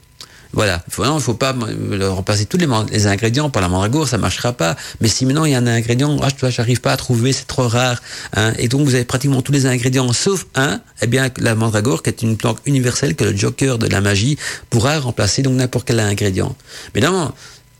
Voilà. 0.53 0.83
Il 0.99 1.05
ne 1.05 1.19
faut 1.19 1.35
pas 1.35 1.55
remplacer 2.01 2.47
tous 2.47 2.57
les, 2.57 3.07
ingrédients 3.07 3.51
par 3.51 3.63
la 3.63 3.69
mandragore, 3.69 4.09
ça 4.09 4.19
marchera 4.19 4.53
pas. 4.53 4.77
Mais 5.01 5.09
si 5.09 5.27
maintenant 5.27 5.45
il 5.45 5.53
y 5.53 5.55
a 5.55 5.59
un 5.59 5.67
ingrédient, 5.67 6.17
ah, 6.23 6.29
je 6.37 6.51
j'arrive 6.51 6.81
pas 6.81 6.93
à 6.93 6.97
trouver, 6.97 7.33
c'est 7.33 7.47
trop 7.47 7.69
rare, 7.69 8.01
hein, 8.35 8.53
et 8.59 8.69
donc 8.69 8.83
vous 8.83 8.95
avez 8.95 9.05
pratiquement 9.05 9.43
tous 9.43 9.53
les 9.53 9.67
ingrédients 9.67 10.13
sauf 10.13 10.47
un, 10.55 10.81
eh 11.03 11.07
bien 11.07 11.29
la 11.39 11.55
mandragore, 11.55 12.03
qui 12.03 12.11
est 12.11 12.23
une 12.23 12.37
plante 12.37 12.61
universelle, 12.65 13.15
que 13.15 13.25
le 13.25 13.37
joker 13.37 13.79
de 13.79 13.87
la 13.87 14.01
magie, 14.01 14.39
pourra 14.71 14.99
remplacer 14.99 15.43
donc 15.43 15.55
n'importe 15.55 15.87
quel 15.87 16.01
ingrédient. 16.01 16.57
Mais 16.95 17.01
non, 17.01 17.33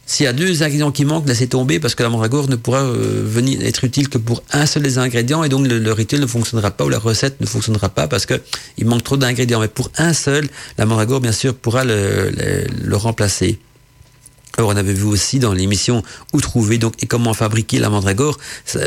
s'il 0.09 0.25
y 0.25 0.27
a 0.27 0.33
deux 0.33 0.63
ingrédients 0.63 0.91
qui 0.91 1.05
manquent, 1.05 1.29
laissez 1.29 1.49
tomber 1.49 1.79
parce 1.79 1.95
que 1.95 2.03
la 2.03 2.09
mandragore 2.09 2.49
ne 2.49 2.57
pourra 2.57 2.81
euh, 2.81 3.23
venir 3.25 3.61
être 3.63 3.85
utile 3.85 4.09
que 4.09 4.17
pour 4.17 4.43
un 4.53 4.65
seul 4.65 4.83
des 4.83 4.97
ingrédients 4.97 5.45
et 5.45 5.51
donc 5.51 5.67
le, 5.69 5.93
rituel 5.93 6.23
ne 6.23 6.27
fonctionnera 6.27 6.71
pas 6.71 6.87
ou 6.87 6.89
la 6.89 6.99
recette 6.99 7.39
ne 7.43 7.47
fonctionnera 7.47 7.91
pas 7.91 8.09
parce 8.09 8.25
que 8.25 8.41
il 8.79 8.87
manque 8.87 9.05
trop 9.05 9.19
d'ingrédients. 9.19 9.61
Mais 9.61 9.69
pour 9.69 9.91
un 9.99 10.15
seul, 10.15 10.49
la 10.79 10.87
mandragore 10.87 11.21
bien 11.21 11.33
sûr 11.33 11.55
pourra 11.55 11.85
le 11.85 12.97
remplacer. 12.97 13.59
Alors 14.57 14.71
on 14.71 14.77
avait 14.77 14.93
vu 14.93 15.05
aussi 15.05 15.39
dans 15.39 15.53
l'émission 15.53 16.03
où 16.33 16.41
trouver 16.41 16.79
donc 16.79 16.95
et 17.01 17.07
comment 17.07 17.35
fabriquer 17.35 17.79
la 17.79 17.91
mandragore. 17.91 18.39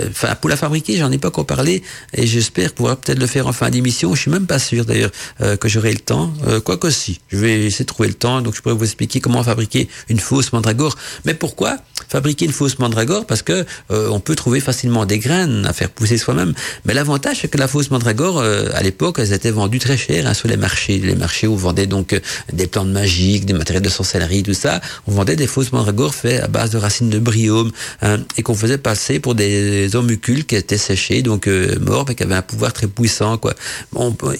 Enfin 0.10 0.36
pour 0.36 0.50
la 0.50 0.58
fabriquer, 0.58 0.98
j'en 0.98 1.12
ai 1.12 1.18
pas 1.18 1.30
encore 1.30 1.46
parlé 1.46 1.84
et 2.14 2.28
j'espère 2.28 2.74
pouvoir 2.74 2.98
peut-être 2.98 3.20
le 3.20 3.28
faire 3.28 3.48
en 3.48 3.54
fin 3.54 3.70
d'émission. 3.70 4.14
Je 4.16 4.22
suis 4.22 4.32
même 4.32 4.48
pas 4.48 4.60
sûr 4.60 4.86
d'ailleurs 4.86 5.12
euh, 5.42 5.56
que 5.56 5.70
j'aurai 5.70 5.94
le 5.94 6.00
temps. 6.00 6.34
Euh, 6.48 6.60
quoi 6.60 6.78
que 6.78 6.90
si, 6.90 7.22
je 7.30 7.38
vais 7.38 7.66
essayer 7.66 7.86
de 7.86 7.90
trouver 7.90 8.10
le 8.10 8.16
temps. 8.16 8.42
Donc 8.42 8.56
je 8.56 8.62
pourrais 8.62 8.76
vous 8.76 8.84
expliquer 8.84 9.22
comment 9.22 9.44
fabriquer 9.44 9.88
une 10.10 10.20
fausse 10.20 10.52
mandragore. 10.52 10.98
Mais 11.26 11.34
pourquoi 11.34 11.78
fabriquer 12.10 12.46
une 12.46 12.52
fausse 12.52 12.80
mandragore? 12.80 13.26
Parce 13.26 13.42
que 13.42 13.66
euh, 13.92 14.10
on 14.10 14.20
peut 14.20 14.36
trouver 14.36 14.60
facilement 14.60 15.06
des 15.06 15.20
graines 15.20 15.66
à 15.66 15.74
faire 15.74 15.90
pousser 15.90 16.18
soi-même. 16.18 16.54
Mais 16.86 16.94
l'avantage 16.94 17.40
c'est 17.42 17.48
que 17.48 17.58
la 17.58 17.68
fausse 17.68 17.92
mandragore 17.92 18.42
à 18.42 18.82
l'époque, 18.82 19.18
elles 19.20 19.34
étaient 19.34 19.52
vendues 19.52 19.80
très 19.80 19.98
cher 19.98 20.28
hein, 20.28 20.34
sur 20.34 20.48
les 20.48 20.58
marchés. 20.58 20.98
Les 20.98 21.16
marchés 21.16 21.48
où 21.48 21.54
on 21.54 21.58
vendait 21.58 21.88
donc 21.88 22.20
des 22.52 22.68
plantes 22.68 22.90
magiques, 22.90 23.46
des 23.46 23.54
matériels 23.54 23.84
de 23.84 23.90
sorcellerie, 23.90 24.44
tout 24.44 24.54
ça. 24.54 24.82
On 25.08 25.12
vendait 25.12 25.36
des 25.36 25.48
fausses 25.52 25.72
mandragore 25.72 26.15
fait 26.15 26.40
à 26.40 26.48
base 26.48 26.72
de 26.72 26.78
racines 26.78 27.10
de 27.10 27.19
briome 27.19 27.72
hein, 28.02 28.18
et 28.38 28.44
qu'on 28.44 28.56
faisait 28.56 28.78
passer 28.78 29.19
pour 29.19 29.36
des 29.36 29.95
homucules 29.95 30.45
qui 30.45 30.56
étaient 30.56 30.78
séchés, 30.78 31.22
donc 31.22 31.48
euh, 31.48 31.78
morts, 31.80 32.06
mais 32.07 32.15
qui 32.15 32.23
avaient 32.23 32.36
un 32.36 32.41
pouvoir 32.41 32.73
très 32.73 32.88
puissant. 32.88 33.38
Quoi. 33.38 33.53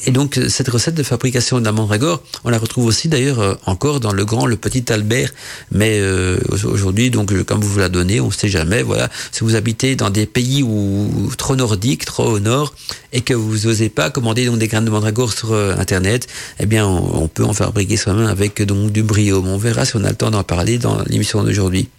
et 0.06 0.12
donc 0.12 0.40
cette 0.48 0.70
recette 0.70 0.96
de 0.96 1.04
fabrication 1.04 1.60
de 1.60 1.66
la 1.66 1.72
mandragore, 1.72 2.24
on 2.44 2.50
la 2.50 2.58
retrouve 2.58 2.86
aussi 2.86 3.10
d'ailleurs 3.10 3.40
euh, 3.40 3.54
encore 3.66 4.00
dans 4.00 4.14
le 4.14 4.26
grand, 4.26 4.46
le 4.46 4.56
petit 4.56 4.92
Albert, 4.92 5.32
mais 5.72 6.00
euh, 6.00 6.38
aujourd'hui, 6.64 7.12
donc 7.12 7.34
comme 7.44 7.60
vous 7.60 7.70
vous 7.70 7.80
la 7.80 7.90
donnez, 7.90 8.20
on 8.22 8.28
ne 8.28 8.32
sait 8.32 8.50
jamais. 8.50 8.82
Voilà, 8.82 9.10
si 9.32 9.44
vous 9.44 9.56
habitez 9.56 9.96
dans 9.96 10.10
des 10.10 10.26
pays 10.26 10.64
où 10.64 11.30
trop 11.38 11.56
nordiques, 11.56 12.06
trop 12.06 12.26
au 12.26 12.40
nord, 12.40 12.74
et 13.14 13.22
que 13.22 13.34
vous 13.34 13.68
n'osez 13.68 13.90
pas 13.90 14.10
commander 14.10 14.46
donc 14.46 14.58
des 14.58 14.68
graines 14.68 14.86
de 14.86 14.90
mandragore 14.90 15.34
sur 15.34 15.54
internet, 15.54 16.28
eh 16.60 16.66
bien 16.66 16.88
on, 16.88 17.28
peut 17.28 17.44
en 17.44 17.54
fabriquer 17.54 17.98
soi-même 17.98 18.28
avec 18.28 18.62
donc 18.62 18.92
du 18.92 19.04
briome. 19.04 19.48
On 19.48 19.58
verra 19.58 19.86
si 19.86 19.96
on 19.98 20.04
a 20.04 20.10
le 20.10 20.16
temps 20.16 20.32
d'en 20.32 20.44
parler 20.44 20.78
dans 20.78 21.01
l'émission 21.08 21.44
d'aujourd'hui. 21.44 21.90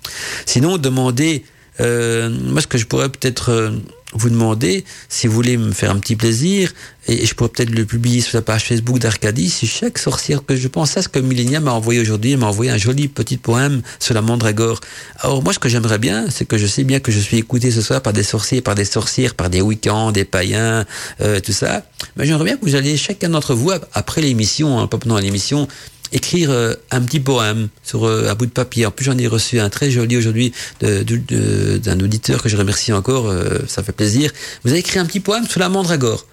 Sinon, 0.47 0.79
demandez, 0.79 1.45
euh, 1.81 2.31
moi 2.31 2.61
ce 2.61 2.67
que 2.67 2.79
je 2.79 2.87
pourrais 2.87 3.09
peut-être 3.09 3.51
euh, 3.51 3.71
vous 4.15 4.29
demander, 4.29 4.85
si 5.09 5.27
vous 5.27 5.33
voulez 5.33 5.57
me 5.57 5.73
faire 5.73 5.91
un 5.91 5.99
petit 5.99 6.17
plaisir, 6.17 6.73
et, 7.09 7.25
je 7.25 7.35
pourrais 7.35 7.49
peut-être 7.49 7.71
le 7.71 7.85
publier 7.87 8.21
sur 8.21 8.37
la 8.37 8.43
page 8.43 8.65
Facebook 8.65 8.99
d'Arcadie, 8.99 9.49
si 9.49 9.67
chaque 9.67 9.99
sorcière 9.99 10.45
que 10.45 10.55
je 10.55 10.69
pense 10.69 10.97
à 10.97 11.03
ce 11.03 11.09
que 11.09 11.19
Millenia 11.19 11.61
m'a 11.61 11.73
envoyé 11.73 12.01
aujourd'hui, 12.01 12.33
elle 12.33 12.39
m'a 12.39 12.47
envoyé 12.47 12.71
un 12.71 12.77
joli 12.77 13.09
petit 13.09 13.39
poème 13.39 13.83
sur 13.99 14.15
la 14.15 14.23
mandragore. 14.23 14.81
Alors 15.21 15.43
moi 15.43 15.53
ce 15.53 15.59
que 15.59 15.69
j'aimerais 15.69 15.99
bien, 15.99 16.27
c'est 16.31 16.45
que 16.45 16.59
je 16.59 16.67
sais 16.67 16.85
bien 16.85 17.01
que 17.01 17.11
je 17.11 17.19
suis 17.19 17.39
écouté 17.39 17.71
ce 17.71 17.81
soir 17.81 18.03
par 18.03 18.13
des 18.13 18.23
sorciers, 18.23 18.61
par 18.61 18.75
des 18.75 18.85
sorcières, 18.85 19.35
par 19.35 19.49
des 19.49 19.63
week-ends, 19.63 20.13
des 20.13 20.25
païens, 20.25 20.85
euh, 21.21 21.41
tout 21.41 21.53
ça, 21.53 21.85
mais 22.17 22.27
j'aimerais 22.27 22.45
bien 22.45 22.57
que 22.57 22.65
vous 22.65 22.75
alliez 22.75 22.97
chacun 22.97 23.31
d'entre 23.31 23.55
vous, 23.55 23.71
après 23.95 24.21
l'émission, 24.21 24.79
hein, 24.79 24.87
pas 24.87 24.99
pendant 24.99 25.19
l'émission, 25.19 25.69
écrire 26.13 26.51
euh, 26.51 26.75
un 26.91 27.01
petit 27.03 27.21
poème 27.21 27.69
sur 27.83 28.07
euh, 28.07 28.31
un 28.31 28.35
bout 28.35 28.47
de 28.47 28.51
papier. 28.51 28.87
En 28.87 28.91
plus, 28.91 29.05
j'en 29.05 29.19
ai 29.19 29.27
reçu 29.27 29.59
un 29.59 29.71
très 29.71 29.91
joli 29.91 30.17
aujourd'hui 30.17 30.53
d'un 30.81 32.01
auditeur 32.01 32.43
que 32.43 32.49
je 32.49 32.57
remercie 32.57 32.93
encore, 32.93 33.29
euh, 33.29 33.59
ça 33.67 33.83
fait 33.83 33.93
plaisir. 33.93 34.31
Vous 34.65 34.71
avez 34.71 34.81
écrit 34.81 34.99
un 34.99 35.07
petit 35.07 35.21
poème 35.21 35.47
sur 35.47 35.61
la 35.61 35.69
mandragore 35.69 36.27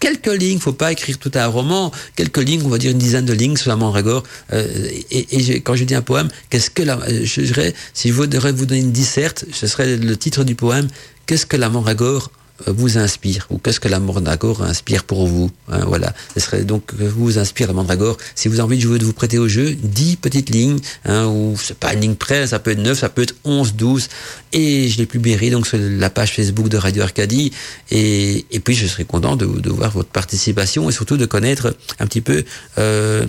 quelques 0.00 0.32
lignes, 0.32 0.58
faut 0.58 0.72
pas 0.72 0.92
écrire 0.92 1.18
tout 1.18 1.30
un 1.34 1.46
roman, 1.46 1.92
quelques 2.16 2.38
lignes, 2.38 2.62
on 2.64 2.70
va 2.70 2.78
dire 2.78 2.90
une 2.90 2.96
dizaine 2.96 3.26
de 3.26 3.34
lignes 3.34 3.58
sur 3.58 3.68
la 3.68 3.76
mandragore. 3.76 4.22
et, 4.50 5.60
quand 5.60 5.74
je 5.74 5.84
dis 5.84 5.94
un 5.94 6.00
poème, 6.00 6.28
qu'est-ce 6.48 6.70
que 6.70 6.82
la, 6.82 6.98
je 7.22 7.42
dirais, 7.42 7.74
si 7.92 8.08
je 8.08 8.14
voudrais 8.14 8.52
vous 8.52 8.64
donner 8.64 8.80
une 8.80 8.92
disserte, 8.92 9.44
ce 9.52 9.66
serait 9.66 9.98
le 9.98 10.16
titre 10.16 10.44
du 10.44 10.54
poème, 10.54 10.88
qu'est-ce 11.26 11.44
que 11.44 11.58
la 11.58 11.68
mandragore 11.68 12.30
vous 12.66 12.98
inspire 12.98 13.46
ou 13.50 13.58
qu'est-ce 13.58 13.80
que 13.80 13.88
la 13.88 14.00
mandragore 14.00 14.62
inspire 14.62 15.04
pour 15.04 15.26
vous. 15.26 15.50
Hein, 15.68 15.84
voilà, 15.86 16.12
ce 16.34 16.40
serait 16.40 16.64
donc 16.64 16.86
que 16.86 17.04
vous 17.04 17.38
inspire 17.38 17.68
la 17.68 17.74
mandragore. 17.74 18.16
Si 18.34 18.48
vous 18.48 18.54
avez 18.54 18.62
envie 18.62 18.76
de 18.76 18.82
jouer, 18.82 18.98
de 18.98 19.04
vous 19.04 19.12
prêter 19.12 19.38
au 19.38 19.48
jeu, 19.48 19.74
10 19.74 20.16
petites 20.16 20.50
lignes, 20.50 20.78
hein, 21.04 21.26
ou 21.26 21.56
c'est 21.60 21.76
pas 21.76 21.94
une 21.94 22.00
ligne 22.00 22.14
près, 22.14 22.46
ça 22.46 22.58
peut 22.58 22.72
être 22.72 22.78
9, 22.78 22.98
ça 22.98 23.08
peut 23.08 23.22
être 23.22 23.34
11, 23.44 23.74
12, 23.74 24.08
et 24.52 24.88
je 24.88 24.98
l'ai 24.98 25.06
publié 25.06 25.50
donc 25.50 25.66
sur 25.66 25.78
la 25.78 26.10
page 26.10 26.32
Facebook 26.34 26.68
de 26.68 26.76
Radio 26.76 27.02
Arcadie, 27.02 27.52
et, 27.90 28.44
et 28.50 28.60
puis 28.60 28.74
je 28.74 28.86
serai 28.86 29.04
content 29.04 29.36
de, 29.36 29.46
de 29.46 29.70
voir 29.70 29.90
votre 29.90 30.10
participation 30.10 30.88
et 30.88 30.92
surtout 30.92 31.16
de 31.16 31.26
connaître 31.26 31.74
un 31.98 32.06
petit 32.06 32.20
peu 32.20 32.44
euh, 32.78 33.26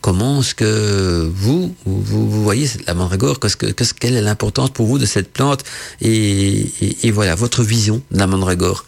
comment 0.00 0.40
est-ce 0.40 0.54
que 0.54 1.30
vous, 1.34 1.74
vous, 1.84 2.02
vous 2.02 2.42
voyez 2.42 2.68
la 2.86 2.94
mandragore, 2.94 3.40
qu'est-ce 3.40 3.56
que, 3.56 3.66
qu'est-ce, 3.66 3.94
quelle 3.94 4.16
est 4.16 4.22
l'importance 4.22 4.70
pour 4.70 4.86
vous 4.86 4.98
de 4.98 5.06
cette 5.06 5.32
plante 5.32 5.64
et, 6.00 6.66
et, 7.02 7.10
voilà, 7.10 7.34
votre 7.34 7.62
vision 7.62 8.02
de 8.10 8.18
la 8.18 8.26
mandragore. 8.26 8.84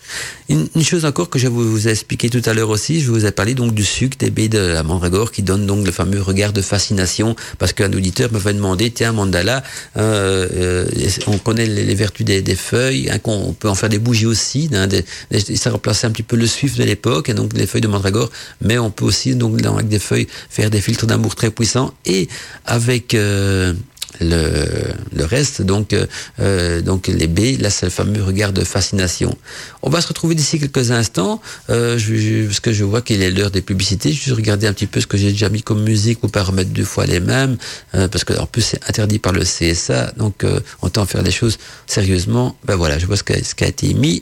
Une, 0.48 0.68
une, 0.74 0.82
chose 0.82 1.04
encore 1.04 1.30
que 1.30 1.38
je 1.38 1.46
vous 1.46 1.86
ai 1.86 1.92
expliqué 1.92 2.28
tout 2.28 2.42
à 2.44 2.54
l'heure 2.54 2.70
aussi, 2.70 3.00
je 3.00 3.10
vous 3.10 3.24
ai 3.24 3.30
parlé 3.30 3.54
donc 3.54 3.72
du 3.74 3.84
sucre 3.84 4.16
des 4.18 4.30
baies 4.30 4.48
de 4.48 4.58
la 4.58 4.82
mandragore 4.82 5.30
qui 5.30 5.42
donne 5.42 5.66
donc 5.66 5.86
le 5.86 5.92
fameux 5.92 6.20
regard 6.20 6.52
de 6.52 6.60
fascination 6.60 7.36
parce 7.58 7.72
qu'un 7.72 7.92
auditeur 7.92 8.32
me 8.32 8.38
va 8.38 8.52
demander, 8.52 8.90
tiens, 8.90 9.12
mandala, 9.12 9.62
euh, 9.96 10.48
euh, 10.52 11.08
on 11.26 11.38
connaît 11.38 11.66
les, 11.66 11.94
vertus 11.94 12.26
des, 12.26 12.42
des 12.42 12.56
feuilles, 12.56 13.10
hein, 13.10 13.18
qu'on 13.18 13.52
peut 13.52 13.68
en 13.68 13.74
faire 13.74 13.88
des 13.88 13.98
bougies 13.98 14.26
aussi, 14.26 14.68
hein, 14.72 14.86
des, 14.86 15.04
des, 15.30 15.56
ça 15.56 15.70
remplaçait 15.70 16.06
un 16.06 16.10
petit 16.10 16.22
peu 16.22 16.36
le 16.36 16.46
suif 16.46 16.76
de 16.76 16.84
l'époque, 16.84 17.28
et 17.28 17.34
donc 17.34 17.52
les 17.54 17.66
feuilles 17.66 17.80
de 17.80 17.88
mandragore, 17.88 18.30
mais 18.60 18.78
on 18.78 18.90
peut 18.90 19.04
aussi 19.04 19.34
donc 19.34 19.64
avec 19.64 19.88
des 19.88 19.98
feuilles 19.98 20.26
faire 20.48 20.70
des 20.70 20.80
filtres 20.80 20.99
d'amour 21.06 21.34
très 21.34 21.50
puissants 21.50 21.92
et 22.04 22.28
avec 22.66 23.14
euh, 23.14 23.74
le, 24.20 24.66
le, 25.14 25.24
reste, 25.24 25.62
donc, 25.62 25.94
euh, 26.40 26.82
donc 26.82 27.06
les 27.06 27.26
baies, 27.26 27.56
là 27.56 27.70
c'est 27.70 27.86
le 27.86 27.90
fameux 27.90 28.22
regard 28.22 28.52
de 28.52 28.64
fascination. 28.64 29.36
On 29.82 29.90
va 29.90 30.00
se 30.00 30.08
retrouver 30.08 30.34
d'ici 30.34 30.58
quelques 30.58 30.90
instants, 30.90 31.40
euh, 31.70 31.96
je, 31.96 32.46
parce 32.46 32.60
que 32.60 32.72
je 32.72 32.84
vois 32.84 33.02
qu'il 33.02 33.22
est 33.22 33.30
l'heure 33.30 33.50
des 33.50 33.62
publicités, 33.62 34.12
je 34.12 34.30
vais 34.30 34.36
regarder 34.36 34.66
un 34.66 34.72
petit 34.72 34.86
peu 34.86 35.00
ce 35.00 35.06
que 35.06 35.16
j'ai 35.16 35.30
déjà 35.30 35.48
mis 35.48 35.62
comme 35.62 35.82
musique, 35.82 36.22
ou 36.24 36.28
pas 36.28 36.42
remettre 36.42 36.70
deux 36.70 36.84
fois 36.84 37.06
les 37.06 37.20
mêmes, 37.20 37.56
euh, 37.94 38.08
parce 38.08 38.24
que 38.24 38.34
en 38.34 38.46
plus 38.46 38.62
c'est 38.62 38.88
interdit 38.88 39.18
par 39.18 39.32
le 39.32 39.42
CSA, 39.42 40.12
donc 40.16 40.44
euh, 40.44 40.60
on 40.82 40.88
tend 40.88 41.02
à 41.02 41.06
faire 41.06 41.22
les 41.22 41.30
choses 41.30 41.58
sérieusement. 41.86 42.56
Ben 42.64 42.76
voilà, 42.76 42.98
je 42.98 43.06
vois 43.06 43.16
ce 43.16 43.24
ce 43.42 43.54
qui 43.54 43.64
a 43.64 43.68
été 43.68 43.94
mis 43.94 44.20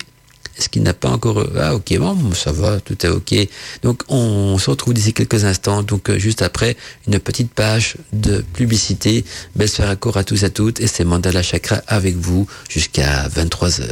ce 0.58 0.68
qui 0.68 0.80
n'a 0.80 0.94
pas 0.94 1.08
encore... 1.10 1.44
Ah 1.58 1.74
ok, 1.74 1.98
bon, 1.98 2.32
ça 2.34 2.52
va, 2.52 2.80
tout 2.80 3.06
est 3.06 3.08
ok. 3.08 3.34
Donc 3.82 4.02
on 4.08 4.58
se 4.58 4.70
retrouve 4.70 4.94
d'ici 4.94 5.12
quelques 5.12 5.44
instants, 5.44 5.82
donc 5.82 6.10
euh, 6.10 6.18
juste 6.18 6.42
après 6.42 6.76
une 7.06 7.18
petite 7.18 7.52
page 7.52 7.96
de 8.12 8.44
publicité. 8.52 9.24
Belle 9.56 9.68
soirée 9.68 9.96
à 10.14 10.24
tous 10.24 10.42
et 10.42 10.46
à 10.46 10.50
toutes, 10.50 10.80
et 10.80 10.86
c'est 10.86 11.04
Mandala 11.04 11.42
Chakra 11.42 11.80
avec 11.86 12.16
vous 12.16 12.46
jusqu'à 12.68 13.28
23h. 13.28 13.88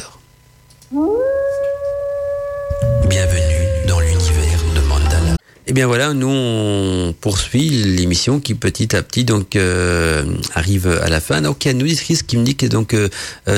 Bienvenue 3.08 3.45
Et 5.68 5.70
eh 5.70 5.72
bien 5.72 5.88
voilà, 5.88 6.14
nous 6.14 6.28
on 6.28 7.12
poursuit 7.20 7.70
l'émission 7.70 8.38
qui 8.38 8.54
petit 8.54 8.94
à 8.94 9.02
petit 9.02 9.24
donc 9.24 9.56
euh, 9.56 10.22
arrive 10.54 10.86
à 10.86 11.08
la 11.08 11.20
fin. 11.20 11.42
Donc 11.42 11.64
il 11.64 11.66
y 11.66 11.70
a 11.72 11.74
une 11.74 11.82
auditrice 11.82 12.22
qui 12.22 12.36
me 12.36 12.44
dit 12.44 12.54
que 12.54 12.66
donc 12.66 12.94
euh, 12.94 13.08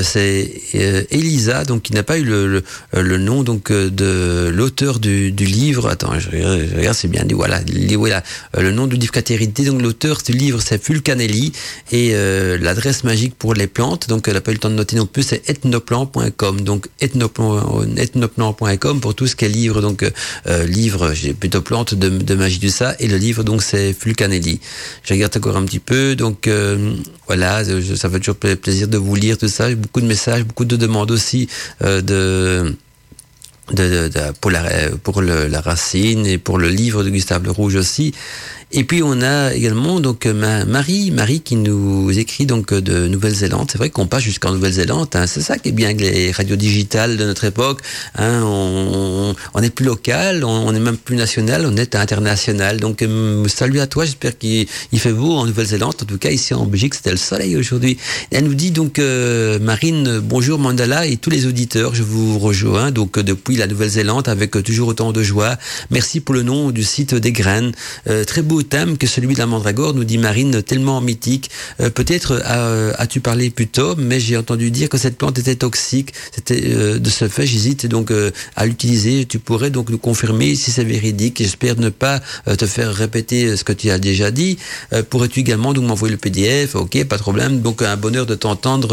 c'est 0.02 0.50
euh, 0.74 1.04
Elisa, 1.10 1.66
donc 1.66 1.82
qui 1.82 1.92
n'a 1.92 2.02
pas 2.02 2.16
eu 2.16 2.24
le, 2.24 2.46
le, 2.46 2.62
le 2.94 3.18
nom 3.18 3.42
donc 3.42 3.70
de 3.70 4.48
l'auteur 4.48 5.00
du, 5.00 5.32
du, 5.32 5.44
livre. 5.44 5.90
Attends, 5.90 6.18
je, 6.18 6.30
je 6.30 6.76
regarde, 6.76 6.96
c'est 6.96 7.08
bien 7.08 7.26
dit. 7.26 7.34
Voilà, 7.34 7.60
le 8.56 8.72
nom 8.72 8.86
du 8.86 8.96
livre 8.96 9.12
qu'a 9.12 9.20
Donc 9.20 9.82
l'auteur 9.82 10.22
du 10.24 10.32
livre 10.32 10.62
c'est 10.64 10.82
Fulcanelli 10.82 11.52
et 11.92 12.14
l'adresse 12.58 13.04
magique 13.04 13.34
pour 13.34 13.52
les 13.52 13.66
plantes. 13.66 14.08
Donc 14.08 14.28
elle 14.28 14.34
n'a 14.34 14.40
pas 14.40 14.52
eu 14.52 14.54
le 14.54 14.60
temps 14.60 14.70
de 14.70 14.76
noter 14.76 14.96
non 14.96 15.04
plus, 15.04 15.24
c'est 15.24 15.46
ethnoplan.com. 15.46 16.62
Donc 16.62 16.88
ethnoplan.com 17.00 19.00
pour 19.02 19.14
tout 19.14 19.26
ce 19.26 19.36
qui 19.36 19.44
est 19.44 19.50
livre. 19.50 19.82
Donc 19.82 20.10
livre, 20.66 21.12
j'ai 21.12 21.34
plutôt 21.34 21.60
plantes 21.60 21.97
de, 21.98 22.34
magie 22.34 22.58
du 22.58 22.70
ça. 22.70 22.94
Et 22.98 23.06
le 23.08 23.16
livre 23.16 23.42
donc 23.42 23.62
c'est 23.62 23.92
Fulcanelli. 23.92 24.60
Je 25.02 25.14
regarde 25.14 25.36
encore 25.36 25.56
un 25.56 25.64
petit 25.64 25.78
peu. 25.78 26.16
Donc 26.16 26.46
euh, 26.46 26.94
voilà 27.26 27.64
ça 27.64 28.10
fait 28.10 28.18
toujours 28.18 28.36
plaisir 28.36 28.88
de 28.88 28.98
vous 28.98 29.14
lire 29.14 29.38
tout 29.38 29.48
ça. 29.48 29.74
Beaucoup 29.74 30.00
de 30.00 30.06
messages 30.06 30.44
beaucoup 30.44 30.64
de 30.64 30.76
demandes 30.76 31.10
aussi 31.10 31.48
euh, 31.82 32.00
de 32.00 32.74
de, 33.72 34.08
de, 34.08 34.32
pour 34.40 34.50
la 34.50 34.62
pour 35.02 35.20
le, 35.20 35.46
la 35.46 35.60
racine 35.60 36.26
et 36.26 36.38
pour 36.38 36.58
le 36.58 36.68
livre 36.68 37.02
de 37.04 37.10
Gustave 37.10 37.44
Le 37.44 37.50
Rouge 37.50 37.76
aussi 37.76 38.14
et 38.70 38.84
puis 38.84 39.02
on 39.02 39.22
a 39.22 39.54
également 39.54 39.98
donc 39.98 40.26
Marie, 40.26 41.10
Marie 41.10 41.40
qui 41.40 41.56
nous 41.56 42.16
écrit 42.18 42.44
donc 42.44 42.74
de 42.74 43.08
Nouvelle-Zélande. 43.08 43.68
C'est 43.72 43.78
vrai 43.78 43.88
qu'on 43.88 44.06
passe 44.06 44.22
jusqu'en 44.22 44.52
Nouvelle-Zélande. 44.52 45.08
Hein. 45.14 45.26
C'est 45.26 45.40
ça 45.40 45.56
qui 45.56 45.70
est 45.70 45.72
bien 45.72 45.86
avec 45.86 46.02
les 46.02 46.32
radios 46.32 46.56
digitales 46.56 47.16
de 47.16 47.24
notre 47.24 47.44
époque. 47.44 47.80
Hein. 48.16 48.42
On, 48.44 49.34
on 49.54 49.62
est 49.62 49.70
plus 49.70 49.86
local, 49.86 50.44
on, 50.44 50.74
est 50.74 50.80
même 50.80 50.98
plus 50.98 51.16
national, 51.16 51.64
on 51.66 51.76
est 51.78 51.94
international. 51.94 52.78
Donc 52.78 53.00
euh, 53.00 53.48
salut 53.48 53.80
à 53.80 53.86
toi. 53.86 54.04
J'espère 54.04 54.36
qu'il 54.36 54.66
fait 54.96 55.12
beau 55.12 55.32
en 55.32 55.46
Nouvelle-Zélande. 55.46 55.94
En 56.02 56.04
tout 56.04 56.18
cas 56.18 56.30
ici 56.30 56.52
en 56.52 56.66
Belgique 56.66 56.94
c'était 56.94 57.10
le 57.10 57.16
soleil 57.16 57.56
aujourd'hui. 57.56 57.96
Elle 58.30 58.44
nous 58.44 58.54
dit 58.54 58.70
donc 58.70 58.98
euh, 58.98 59.58
Marine, 59.60 60.18
bonjour 60.18 60.58
Mandala 60.58 61.06
et 61.06 61.16
tous 61.16 61.30
les 61.30 61.46
auditeurs. 61.46 61.94
Je 61.94 62.02
vous 62.02 62.38
rejoins 62.38 62.90
donc 62.90 63.18
depuis 63.18 63.56
la 63.58 63.66
Nouvelle-Zélande 63.66 64.28
avec 64.28 64.50
toujours 64.62 64.88
autant 64.88 65.12
de 65.12 65.22
joie. 65.22 65.56
Merci 65.90 66.20
pour 66.20 66.34
le 66.34 66.42
nom 66.42 66.70
du 66.70 66.84
site 66.84 67.14
des 67.14 67.32
graines. 67.32 67.72
Euh, 68.08 68.24
très 68.24 68.42
beau 68.42 68.62
thème 68.62 68.98
que 68.98 69.06
celui 69.06 69.34
de 69.34 69.38
la 69.38 69.46
mandragore, 69.46 69.94
nous 69.94 70.04
dit 70.04 70.18
Marine, 70.18 70.62
tellement 70.62 71.00
mythique. 71.00 71.50
Euh, 71.80 71.90
Peut-être 71.90 72.40
euh, 72.46 72.92
as-tu 72.98 73.20
parlé 73.20 73.50
plus 73.50 73.66
tôt, 73.66 73.94
mais 73.96 74.20
j'ai 74.20 74.36
entendu 74.36 74.70
dire 74.70 74.88
que 74.88 74.98
cette 74.98 75.18
plante 75.18 75.38
était 75.38 75.56
toxique. 75.56 76.12
De 76.48 77.10
ce 77.10 77.28
fait, 77.28 77.46
j'hésite 77.46 77.86
donc 77.86 78.12
à 78.56 78.66
l'utiliser. 78.66 79.26
Tu 79.26 79.38
pourrais 79.38 79.70
donc 79.70 79.90
nous 79.90 79.98
confirmer 79.98 80.54
si 80.54 80.70
c'est 80.70 80.84
véridique. 80.84 81.38
J'espère 81.38 81.76
ne 81.78 81.88
pas 81.88 82.20
te 82.46 82.66
faire 82.66 82.94
répéter 82.94 83.56
ce 83.56 83.64
que 83.64 83.72
tu 83.72 83.90
as 83.90 83.98
déjà 83.98 84.30
dit. 84.30 84.58
Pourrais-tu 85.10 85.40
également 85.40 85.72
donc 85.72 85.84
m'envoyer 85.84 86.12
le 86.12 86.18
PDF 86.18 86.76
Ok, 86.76 87.02
pas 87.04 87.16
de 87.16 87.22
problème. 87.22 87.60
Donc 87.60 87.82
un 87.82 87.96
bonheur 87.96 88.26
de 88.26 88.34
t'entendre 88.34 88.88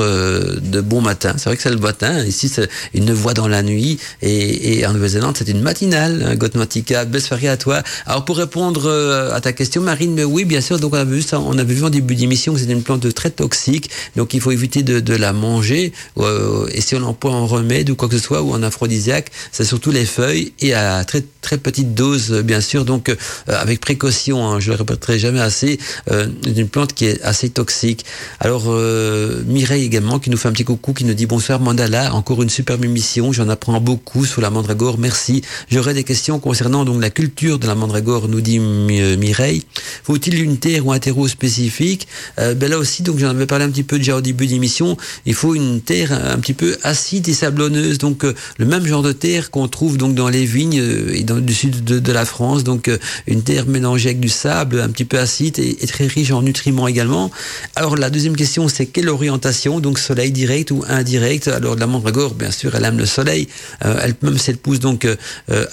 de 0.60 0.82
bon 0.82 1.02
matin. 1.02 1.36
C'est 1.38 1.46
vrai 1.50 1.58
que 1.58 1.64
c'est 1.64 1.70
le 1.70 1.78
matin. 1.78 2.24
Ici, 2.26 2.50
c'est 2.50 2.70
une 2.94 3.12
voix 3.14 3.34
dans 3.34 3.48
la 3.48 3.62
nuit. 3.64 4.00
Et, 4.22 4.55
et 4.62 4.86
en 4.86 4.94
Nouvelle-Zélande, 4.94 5.36
c'est 5.38 5.50
une 5.50 5.62
matinale. 5.62 6.38
Hein, 6.40 7.06
belle 7.06 7.22
soirée 7.22 7.48
à 7.48 7.58
toi. 7.58 7.84
Alors 8.06 8.26
pour 8.26 8.38
répondre 8.38 8.90
à 9.34 9.42
ta 9.42 9.54
question, 9.54 9.82
Marine, 9.82 10.14
mais 10.14 10.24
oui, 10.24 10.46
bien 10.46 10.62
sûr. 10.62 10.80
Donc 10.80 10.94
on 10.94 10.98
avait 10.98 11.16
vu 11.16 11.22
ça, 11.22 11.40
on 11.40 11.58
avait 11.58 11.74
vu 11.74 11.84
en 11.84 11.90
début 11.90 12.16
d'émission 12.16 12.54
que 12.54 12.60
c'était 12.60 12.74
une 12.74 12.84
plante 12.84 13.14
très 13.14 13.30
toxique, 13.30 13.90
donc 14.16 14.34
il 14.34 14.42
faut 14.42 14.52
éviter 14.52 14.84
de, 14.84 15.16
la 15.16 15.34
manger. 15.34 15.94
Euh, 16.18 16.68
et 16.72 16.82
si 16.82 16.96
on 16.96 17.00
l'emploie 17.00 17.32
en 17.32 17.48
remède 17.48 17.90
ou 17.90 17.96
quoi 17.96 18.10
que 18.10 18.18
ce 18.18 18.24
soit 18.24 18.42
ou 18.42 18.52
en 18.52 18.64
aphrodisiaque, 18.64 19.32
c'est 19.52 19.64
surtout 19.64 19.92
les 19.92 20.06
feuilles 20.06 20.54
et 20.60 20.74
à 20.74 21.04
très 21.06 21.24
très 21.46 21.58
petite 21.58 21.94
dose, 21.94 22.32
bien 22.44 22.60
sûr. 22.60 22.86
Donc 22.86 23.10
euh, 23.10 23.16
avec 23.48 23.80
précaution, 23.80 24.46
hein, 24.46 24.60
je 24.60 24.72
le 24.72 24.78
répéterai 24.78 25.20
jamais 25.20 25.40
assez. 25.40 25.80
Euh, 26.12 26.28
une 26.46 26.68
plante 26.68 26.94
qui 26.94 27.06
est 27.06 27.22
assez 27.22 27.50
toxique. 27.50 28.04
Alors 28.40 28.64
euh, 28.68 29.44
Mireille 29.46 29.86
également 29.86 30.20
qui 30.20 30.30
nous 30.30 30.38
fait 30.38 30.50
un 30.50 30.52
petit 30.52 30.66
coucou, 30.66 30.94
qui 30.94 31.06
nous 31.06 31.14
dit 31.14 31.28
bonsoir 31.28 31.60
Mandala, 31.60 32.14
encore 32.14 32.42
une 32.42 32.50
superbe 32.50 32.84
émission. 32.84 33.32
J'en 33.32 33.48
apprends 33.48 33.80
beaucoup 33.80 34.26
sur 34.26 34.42
la 34.42 34.45
mandragore. 34.50 34.98
Merci. 34.98 35.42
J'aurais 35.70 35.94
des 35.94 36.04
questions 36.04 36.40
concernant 36.40 36.86
donc 36.86 37.02
la 37.02 37.10
culture 37.10 37.60
de 37.60 37.68
la 37.68 37.76
mandragore, 37.76 38.28
nous 38.28 38.42
dit 38.42 38.60
Mireille. 38.60 39.64
Faut-il 40.04 40.42
une 40.42 40.58
terre 40.58 40.86
ou 40.86 40.92
un 40.92 41.00
terreau 41.00 41.28
spécifique? 41.28 42.08
Euh, 42.40 42.54
ben 42.54 42.70
Là 42.70 42.80
aussi, 42.80 43.04
donc 43.04 43.20
j'en 43.20 43.30
avais 43.30 43.46
parlé 43.46 43.66
un 43.66 43.70
petit 43.70 43.84
peu 43.84 43.98
déjà 43.98 44.18
au 44.18 44.22
début 44.22 44.48
d'émission, 44.48 44.98
il 45.26 45.36
faut 45.36 45.54
une 45.56 45.82
terre 45.82 46.12
un 46.12 46.38
petit 46.40 46.54
peu 46.54 46.78
acide 46.84 47.30
et 47.30 47.34
sablonneuse, 47.34 48.00
donc 48.00 48.24
euh, 48.24 48.34
le 48.58 48.66
même 48.66 48.86
genre 48.86 49.04
de 49.04 49.12
terre 49.12 49.52
qu'on 49.52 49.68
trouve 49.68 49.98
donc 49.98 50.16
dans 50.16 50.30
les 50.30 50.46
vignes 50.46 50.80
euh, 50.80 51.14
et 51.14 51.24
dans 51.24 51.36
le 51.36 51.48
sud 51.54 51.84
de, 51.84 52.12
la 52.12 52.26
France, 52.26 52.64
donc 52.64 52.88
euh, 52.88 52.98
une 53.28 53.44
terre 53.44 53.68
mélangée 53.68 54.10
avec 54.10 54.20
du 54.20 54.30
sable, 54.30 54.80
un 54.80 54.90
petit 54.90 55.06
peu 55.06 55.20
acide 55.20 55.60
et, 55.60 55.76
très 55.88 56.08
riche 56.08 56.32
en 56.32 56.42
nutriments 56.42 56.88
également. 56.88 57.32
Alors 57.76 57.96
la 57.96 58.10
deuxième 58.10 58.36
question, 58.36 58.68
c'est 58.68 58.86
quelle 58.86 59.10
orientation, 59.10 59.80
donc 59.80 60.00
soleil 60.00 60.32
direct 60.32 60.72
ou 60.72 60.84
indirect? 60.88 61.48
Alors 61.48 61.76
la 61.76 61.88
mandragore, 61.88 62.34
bien 62.34 62.52
sûr, 62.52 62.76
elle 62.76 62.86
aime 62.86 62.98
le 62.98 63.06
soleil, 63.06 63.48
euh, 63.84 64.00
elle 64.02 64.16
même 64.22 64.35
si 64.38 64.52
elle 64.52 64.58
pousse 64.58 64.80
donc 64.80 65.06
euh, 65.06 65.16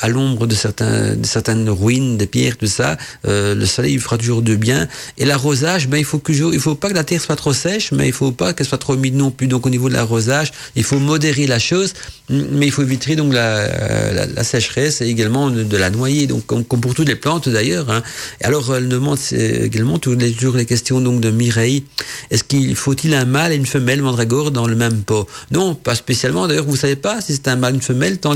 à 0.01 0.09
l'ombre 0.09 0.47
de 0.47 0.55
certains, 0.55 1.15
de 1.15 1.27
certaines 1.27 1.69
ruines, 1.69 2.17
des 2.17 2.27
pierres, 2.27 2.57
tout 2.57 2.67
ça, 2.67 2.97
le 3.25 3.65
soleil 3.65 3.95
il 3.95 4.01
fera 4.01 4.19
toujours 4.19 4.43
de 4.43 4.55
bien. 4.57 4.89
Et 5.19 5.25
l'arrosage, 5.25 5.89
ben, 5.89 5.99
il 5.99 6.05
faut 6.05 6.19
que 6.19 6.33
il 6.33 6.61
faut 6.61 6.75
pas 6.75 6.89
que 6.89 6.95
la 6.95 7.05
terre 7.05 7.21
soit 7.21 7.37
trop 7.37 7.53
sèche, 7.53 7.93
mais 7.93 8.09
il 8.09 8.13
faut 8.13 8.33
pas 8.33 8.53
qu'elle 8.53 8.67
soit 8.67 8.79
trop 8.79 8.95
humide 8.95 9.15
non 9.15 9.31
plus. 9.31 9.47
Donc, 9.47 9.67
au 9.67 9.71
niveau 9.71 9.89
de 9.89 9.95
l'arrosage, 9.95 10.53
il 10.77 10.85
faut 10.85 10.99
modérer 10.99 11.47
la 11.47 11.59
chose, 11.59 11.93
mais 12.29 12.67
il 12.67 12.73
faut 12.73 12.83
éviter 12.83 13.17
donc 13.17 13.33
la, 13.33 14.13
la, 14.13 14.27
la 14.27 14.45
sécheresse 14.45 15.01
et 15.01 15.07
également 15.07 15.51
de, 15.51 15.77
la 15.77 15.91
noyer. 15.91 16.27
Donc, 16.27 16.47
comme, 16.47 16.65
comme 16.65 16.81
pour 16.81 16.95
toutes 16.95 17.09
les 17.09 17.17
plantes 17.17 17.49
d'ailleurs. 17.49 17.91
Hein. 17.91 18.03
Alors, 18.43 18.75
elle 18.75 18.89
demande 18.89 19.19
également 19.33 19.99
toujours 19.99 20.57
les 20.57 20.67
questions 20.67 21.01
donc 21.01 21.21
de 21.21 21.31
Mireille. 21.31 21.85
Est-ce 22.31 22.45
qu'il 22.45 22.75
faut-il 22.77 23.15
un 23.15 23.25
mâle 23.25 23.53
et 23.53 23.57
une 23.57 23.67
femelle 23.67 24.03
mandragore 24.03 24.51
dans 24.51 24.67
le 24.67 24.77
même 24.77 25.03
pot? 25.03 25.27
Non, 25.51 25.75
pas 25.75 25.95
spécialement. 25.95 26.49
D'ailleurs, 26.49 26.65
vous 26.65 26.77
savez 26.77 26.97
pas 26.97 27.21
si 27.21 27.35
c'est 27.35 27.49
un 27.49 27.57
mâle, 27.57 27.75
une 27.75 27.83
femelle. 27.83 28.19
Tant 28.19 28.35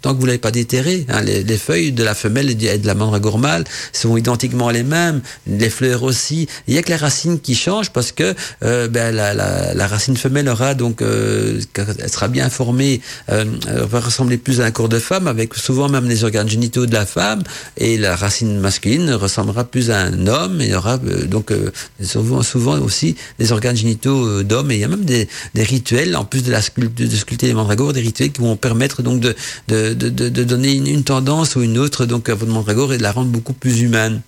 tant 0.00 0.14
que 0.14 0.20
vous 0.20 0.26
l'avez 0.26 0.38
pas 0.38 0.50
déterré. 0.50 1.06
Hein. 1.08 1.22
Les, 1.22 1.58
feuilles 1.58 1.92
de 1.92 2.04
la 2.04 2.14
femelle 2.14 2.50
et 2.50 2.78
de 2.78 2.86
la 2.86 2.94
mandragore 2.94 3.38
mâle 3.38 3.64
sont 3.92 4.16
identiquement 4.16 4.70
les 4.70 4.84
mêmes, 4.84 5.20
les 5.46 5.70
fleurs 5.70 6.02
aussi. 6.02 6.48
Il 6.66 6.74
y 6.74 6.78
a 6.78 6.82
que 6.82 6.90
la 6.90 6.96
racine 6.96 7.40
qui 7.40 7.54
change 7.54 7.90
parce 7.90 8.12
que 8.12 8.34
euh, 8.64 8.88
ben, 8.88 9.14
la, 9.14 9.34
la, 9.34 9.74
la, 9.74 9.86
racine 9.86 10.16
femelle 10.16 10.48
aura 10.48 10.74
donc, 10.74 11.02
euh, 11.02 11.60
elle 11.76 12.10
sera 12.10 12.28
bien 12.28 12.48
formée, 12.50 13.00
euh, 13.30 13.44
va 13.66 14.00
ressembler 14.00 14.38
plus 14.38 14.60
à 14.60 14.64
un 14.64 14.70
corps 14.70 14.88
de 14.88 14.98
femme 14.98 15.26
avec 15.26 15.54
souvent 15.54 15.88
même 15.88 16.08
les 16.08 16.24
organes 16.24 16.48
génitaux 16.48 16.86
de 16.86 16.92
la 16.92 17.06
femme 17.06 17.42
et 17.76 17.96
la 17.96 18.16
racine 18.16 18.58
masculine 18.60 19.12
ressemblera 19.12 19.64
plus 19.64 19.90
à 19.90 20.00
un 20.00 20.26
homme 20.26 20.60
et 20.60 20.74
aura 20.74 20.98
euh, 21.04 21.26
donc 21.26 21.50
euh, 21.50 21.70
souvent, 22.02 22.42
souvent 22.42 22.78
aussi 22.78 23.16
des 23.38 23.52
organes 23.52 23.76
génitaux 23.76 24.42
d'homme 24.42 24.70
et 24.70 24.74
il 24.74 24.80
y 24.80 24.84
a 24.84 24.88
même 24.88 25.04
des, 25.04 25.28
des 25.54 25.62
rituels 25.62 26.16
en 26.16 26.24
plus 26.24 26.42
de 26.42 26.50
la 26.50 26.62
sculpture, 26.62 27.08
de 27.08 27.16
sculpter 27.16 27.46
les 27.46 27.54
mandragores, 27.54 27.92
des 27.92 28.00
rituels 28.00 28.30
qui 28.30 28.40
vont 28.40 28.56
permettre 28.56 29.02
donc 29.02 29.20
de, 29.20 29.34
de, 29.68 29.94
de, 29.94 30.08
de 30.08 30.44
donner 30.44 30.72
une, 30.72 31.04
tendance 31.04 31.56
ou 31.56 31.62
une 31.62 31.78
autre 31.78 32.06
donc 32.06 32.28
à 32.28 32.34
votre 32.34 32.50
mandragore 32.50 32.92
et 32.92 32.98
de 32.98 33.02
la 33.02 33.12
rendre 33.12 33.30
beaucoup 33.30 33.52
plus 33.52 33.80
humaine. 33.80 34.20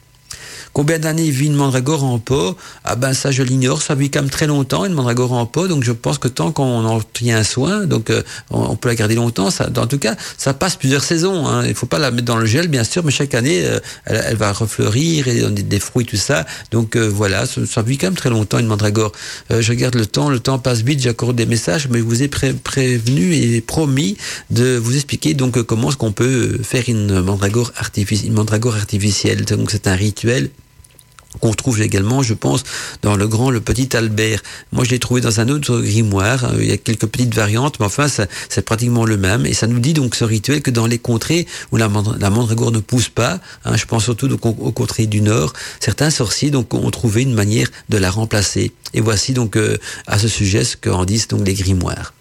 Combien 0.73 0.99
d'années 0.99 1.31
vit 1.31 1.47
une 1.47 1.55
mandragore 1.55 2.05
en 2.05 2.19
pot? 2.19 2.57
Ah 2.85 2.95
ben 2.95 3.13
ça 3.13 3.33
je 3.33 3.43
l'ignore, 3.43 3.83
ça 3.83 3.95
vit 3.97 4.09
quand 4.11 4.21
même 4.21 4.31
très 4.31 4.47
longtemps 4.47 4.85
une 4.85 4.93
mandragore 4.93 5.33
en 5.33 5.45
pot, 5.45 5.67
donc 5.67 5.83
je 5.83 5.91
pense 5.91 6.19
que 6.19 6.29
tant 6.29 6.53
qu'on 6.53 6.85
en 6.85 7.01
tient 7.01 7.43
soin, 7.43 7.87
donc 7.87 8.11
euh, 8.11 8.23
on, 8.51 8.77
peut 8.77 8.89
la 8.89 8.95
garder 8.95 9.17
longtemps. 9.17 9.51
Ça, 9.51 9.69
en 9.77 9.87
tout 9.87 9.99
cas, 9.99 10.15
ça 10.39 10.55
passe 10.55 10.77
plusieurs 10.77 11.03
saisons. 11.03 11.47
Hein. 11.47 11.67
Il 11.67 11.75
faut 11.75 11.87
pas 11.87 11.99
la 11.99 12.11
mettre 12.11 12.25
dans 12.25 12.37
le 12.37 12.47
gel 12.47 12.69
bien 12.69 12.85
sûr, 12.85 13.05
mais 13.05 13.11
chaque 13.11 13.35
année 13.35 13.65
euh, 13.65 13.81
elle, 14.05 14.37
va 14.37 14.53
refleurir 14.53 15.27
et 15.27 15.41
donner 15.41 15.63
des 15.63 15.81
fruits 15.81 16.07
tout 16.07 16.17
ça. 16.17 16.47
Donc 16.71 16.97
euh, 16.97 17.09
voilà, 17.09 17.47
ça, 17.47 17.83
vit 17.83 17.99
quand 17.99 18.07
même 18.07 18.15
très 18.15 18.31
longtemps 18.31 18.59
une 18.59 18.67
mandragore. 18.67 19.13
je 19.51 19.69
regarde 19.71 19.97
le 19.97 20.07
temps, 20.07 20.31
le 20.31 20.39
temps 20.39 20.59
passe 20.59 20.83
vite, 20.83 21.01
j'accorde 21.01 21.35
des 21.35 21.47
messages, 21.47 21.89
mais 21.89 21.99
je 21.99 22.05
vous 22.05 22.23
ai 22.23 22.29
pré 22.29 22.53
prévenu 22.53 23.35
et 23.35 23.61
promis 23.61 24.17
de 24.51 24.77
vous 24.77 24.95
expliquer 24.95 25.35
donc 25.35 25.61
comment 25.63 25.89
est-ce 25.89 25.97
qu'on 25.97 26.13
peut 26.13 26.59
faire 26.63 26.85
une 26.89 27.21
mandragore, 27.21 27.73
artifici 27.77 28.29
une 28.29 28.35
mandragore 28.35 28.77
artificielle. 28.77 29.45
Donc 29.45 29.71
c'est 29.71 29.89
un 29.89 29.95
rituel 29.95 30.51
qu'on 31.39 31.53
trouve 31.53 31.81
également, 31.81 32.23
je 32.23 32.35
pense, 32.35 32.65
dans 33.03 33.17
le 33.17 33.29
grand, 33.29 33.51
le 33.51 33.61
petit 33.61 33.97
Albert. 33.97 34.43
Moi, 34.73 34.85
je 34.85 34.91
l'ai 34.91 34.99
trouvé 34.99 35.21
dans 35.21 35.41
un 35.41 35.49
autre 35.49 35.81
grimoire. 35.81 36.53
Il 36.59 36.67
y 36.67 36.73
a 36.73 36.77
quelques 36.77 37.07
petites 37.07 37.35
variantes, 37.35 37.79
mais 37.79 37.87
enfin, 37.87 38.09
c'est 38.09 38.65
pratiquement 38.65 39.05
le 39.05 39.17
même. 39.17 39.47
Et 39.47 39.55
ça 39.55 39.67
nous 39.67 39.79
dit 39.79 39.93
donc 39.93 40.15
ce 40.15 40.25
rituel 40.25 40.63
que 40.63 40.71
dans 40.71 40.87
les 40.87 40.99
contrées 40.99 41.47
où 41.73 41.77
la, 41.77 41.89
mandragore 41.89 42.73
ne 42.73 42.81
pousse 42.81 43.09
pas, 43.09 43.41
hein, 43.65 43.77
je 43.77 43.85
pense 43.85 44.05
surtout 44.05 44.31
aux, 44.33 44.73
contrées 44.73 45.07
du 45.07 45.21
Nord, 45.21 45.53
certains 45.79 46.11
sorciers 46.11 46.51
ont 46.55 46.91
trouvé 46.91 47.23
une 47.23 47.35
manière 47.35 47.69
de 47.89 47.99
la 47.99 48.11
remplacer. 48.11 48.73
Et 48.95 49.01
voici 49.01 49.33
donc 49.33 49.57
euh, 49.57 49.77
à 50.07 50.19
ce 50.19 50.29
sujet 50.29 50.65
ce 50.65 50.77
qu'en 50.77 51.05
disent 51.05 51.29
donc 51.29 51.47
les 51.47 51.55
grimoires. 51.55 52.13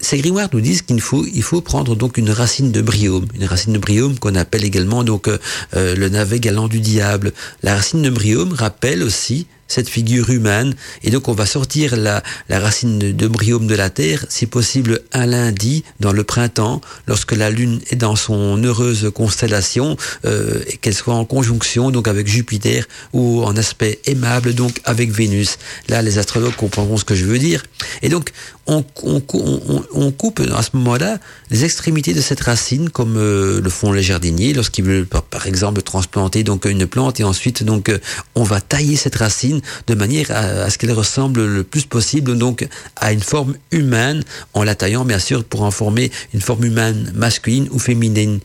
Ces 0.00 0.18
grimoires 0.18 0.48
nous 0.52 0.60
disent 0.60 0.82
qu'il 0.82 1.00
faut, 1.00 1.60
prendre 1.60 1.94
donc 1.94 2.16
une 2.18 2.30
racine 2.30 2.72
de 2.72 2.80
briome, 2.80 3.26
une 3.34 3.44
racine 3.44 3.72
de 3.72 3.78
briome 3.78 4.18
qu'on 4.18 4.34
appelle 4.34 4.64
également 4.64 5.04
donc 5.04 5.28
euh, 5.28 5.38
euh, 5.74 5.94
le 5.94 6.08
navet 6.08 6.40
galant 6.40 6.68
du 6.68 6.80
diable. 6.80 7.32
La 7.62 7.74
racine 7.74 8.02
de 8.02 8.10
briome 8.10 8.52
rappelle 8.52 9.02
aussi 9.02 9.46
cette 9.70 9.88
figure 9.88 10.30
humaine. 10.30 10.74
Et 11.02 11.10
donc 11.10 11.28
on 11.28 11.32
va 11.32 11.46
sortir 11.46 11.96
la, 11.96 12.22
racine 12.50 12.98
de, 12.98 13.12
de 13.12 13.28
briome 13.28 13.66
de 13.66 13.74
la 13.74 13.88
terre, 13.88 14.26
si 14.28 14.46
possible 14.46 15.00
un 15.12 15.26
lundi 15.26 15.84
dans 16.00 16.12
le 16.12 16.24
printemps, 16.24 16.80
lorsque 17.06 17.32
la 17.32 17.50
lune 17.50 17.80
est 17.90 17.96
dans 17.96 18.16
son 18.16 18.62
heureuse 18.62 19.10
constellation, 19.14 19.96
euh, 20.24 20.60
et 20.66 20.76
qu'elle 20.76 20.94
soit 20.94 21.14
en 21.14 21.24
conjonction 21.24 21.90
donc 21.90 22.08
avec 22.08 22.26
Jupiter 22.26 22.84
ou 23.12 23.44
en 23.44 23.56
aspect 23.56 24.00
aimable 24.06 24.54
donc 24.54 24.80
avec 24.84 25.12
Vénus. 25.12 25.58
Là, 25.88 26.02
les 26.02 26.18
astrologues 26.18 26.56
comprendront 26.56 26.96
ce 26.96 27.04
que 27.04 27.14
je 27.14 27.24
veux 27.24 27.38
dire. 27.38 27.62
Et 28.02 28.08
donc 28.08 28.32
on, 28.70 30.12
coupe 30.12 30.40
à 30.54 30.62
ce 30.62 30.70
moment-là 30.74 31.18
les 31.50 31.64
extrémités 31.64 32.14
de 32.14 32.20
cette 32.20 32.40
racine, 32.40 32.88
comme 32.90 33.16
euh, 33.16 33.60
le 33.60 33.70
font 33.70 33.92
les 33.92 34.02
jardiniers 34.02 34.52
lorsqu'ils 34.52 34.84
veulent 34.84 35.06
par, 35.06 35.46
exemple 35.46 35.82
transplanter 35.82 36.44
donc 36.44 36.64
une 36.64 36.86
plante 36.86 37.20
et 37.20 37.24
ensuite 37.24 37.64
donc 37.64 37.88
euh, 37.88 37.98
on 38.34 38.42
va 38.42 38.60
tailler 38.60 38.96
cette 38.96 39.16
racine 39.16 39.60
de 39.86 39.94
manière 39.94 40.30
à, 40.30 40.64
à 40.64 40.70
ce 40.70 40.78
qu'elle 40.78 40.92
ressemble 40.92 41.44
le 41.44 41.64
plus 41.64 41.84
possible 41.84 42.36
donc 42.38 42.66
à 42.96 43.12
une 43.12 43.22
forme 43.22 43.54
humaine 43.70 44.22
en 44.54 44.62
la 44.62 44.74
taillant 44.74 45.04
bien 45.04 45.18
sûr 45.18 45.44
pour 45.44 45.62
en 45.62 45.70
former 45.70 46.10
une 46.34 46.40
forme 46.40 46.64
humaine 46.64 47.12
masculine 47.14 47.68
ou 47.72 47.78
féminine. 47.78 48.40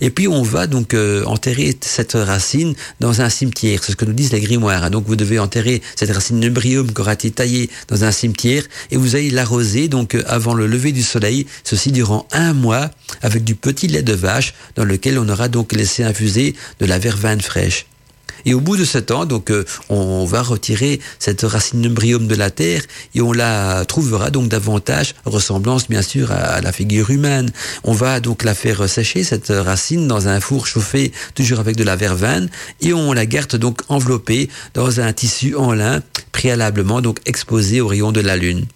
Et 0.00 0.10
puis 0.10 0.28
on 0.28 0.42
va 0.42 0.66
donc 0.66 0.94
euh, 0.94 1.24
enterrer 1.24 1.76
cette 1.80 2.12
racine 2.12 2.74
dans 3.00 3.20
un 3.20 3.28
cimetière. 3.28 3.82
C'est 3.82 3.92
ce 3.92 3.96
que 3.96 4.04
nous 4.04 4.12
disent 4.12 4.32
les 4.32 4.40
grimoires. 4.40 4.90
Donc 4.90 5.06
vous 5.06 5.16
devez 5.16 5.38
enterrer 5.38 5.82
cette 5.96 6.10
racine 6.10 6.40
de 6.40 6.48
brium 6.48 6.92
qui 6.92 7.00
aura 7.00 7.14
été 7.14 7.30
taillée 7.30 7.70
dans 7.88 8.04
un 8.04 8.12
cimetière 8.12 8.62
et 8.90 8.96
vous 8.96 9.16
allez 9.16 9.30
l'arroser 9.30 9.88
donc 9.88 10.14
euh, 10.14 10.22
avant 10.26 10.54
le 10.54 10.66
lever 10.66 10.92
du 10.92 11.02
soleil. 11.02 11.46
Ceci 11.64 11.92
durant 11.92 12.26
un 12.32 12.52
mois 12.52 12.90
avec 13.22 13.44
du 13.44 13.54
petit 13.54 13.88
lait 13.88 14.02
de 14.02 14.14
vache 14.14 14.54
dans 14.76 14.84
lequel 14.84 15.18
on 15.18 15.28
aura 15.28 15.48
donc 15.48 15.72
laissé 15.72 16.04
infuser 16.04 16.54
de 16.80 16.86
la 16.86 16.98
verveine 16.98 17.40
fraîche. 17.40 17.86
Et 18.44 18.54
au 18.54 18.60
bout 18.60 18.76
de 18.76 18.84
ce 18.84 18.98
temps, 18.98 19.24
donc, 19.24 19.50
euh, 19.50 19.64
on 19.88 20.24
va 20.24 20.42
retirer 20.42 21.00
cette 21.18 21.42
racine 21.42 21.86
embryome 21.86 22.26
de 22.26 22.34
la 22.34 22.50
terre 22.50 22.82
et 23.14 23.20
on 23.20 23.32
la 23.32 23.84
trouvera 23.86 24.30
donc 24.30 24.48
davantage 24.48 25.14
ressemblance, 25.24 25.88
bien 25.88 26.02
sûr, 26.02 26.32
à, 26.32 26.60
la 26.60 26.72
figure 26.72 27.10
humaine. 27.10 27.50
On 27.84 27.92
va 27.92 28.20
donc 28.20 28.44
la 28.44 28.54
faire 28.54 28.88
sécher, 28.88 29.24
cette 29.24 29.48
racine, 29.48 30.08
dans 30.08 30.28
un 30.28 30.40
four 30.40 30.66
chauffé, 30.66 31.12
toujours 31.34 31.60
avec 31.60 31.76
de 31.76 31.84
la 31.84 31.96
verveine, 31.96 32.48
et 32.80 32.92
on 32.92 33.12
la 33.12 33.26
garde 33.26 33.56
donc 33.56 33.82
enveloppée 33.88 34.48
dans 34.74 35.00
un 35.00 35.12
tissu 35.12 35.54
en 35.54 35.72
lin, 35.72 36.00
préalablement 36.32 37.00
donc 37.00 37.18
exposé 37.26 37.80
au 37.80 37.88
rayon 37.88 38.12
de 38.12 38.20
la 38.20 38.36
lune. 38.36 38.66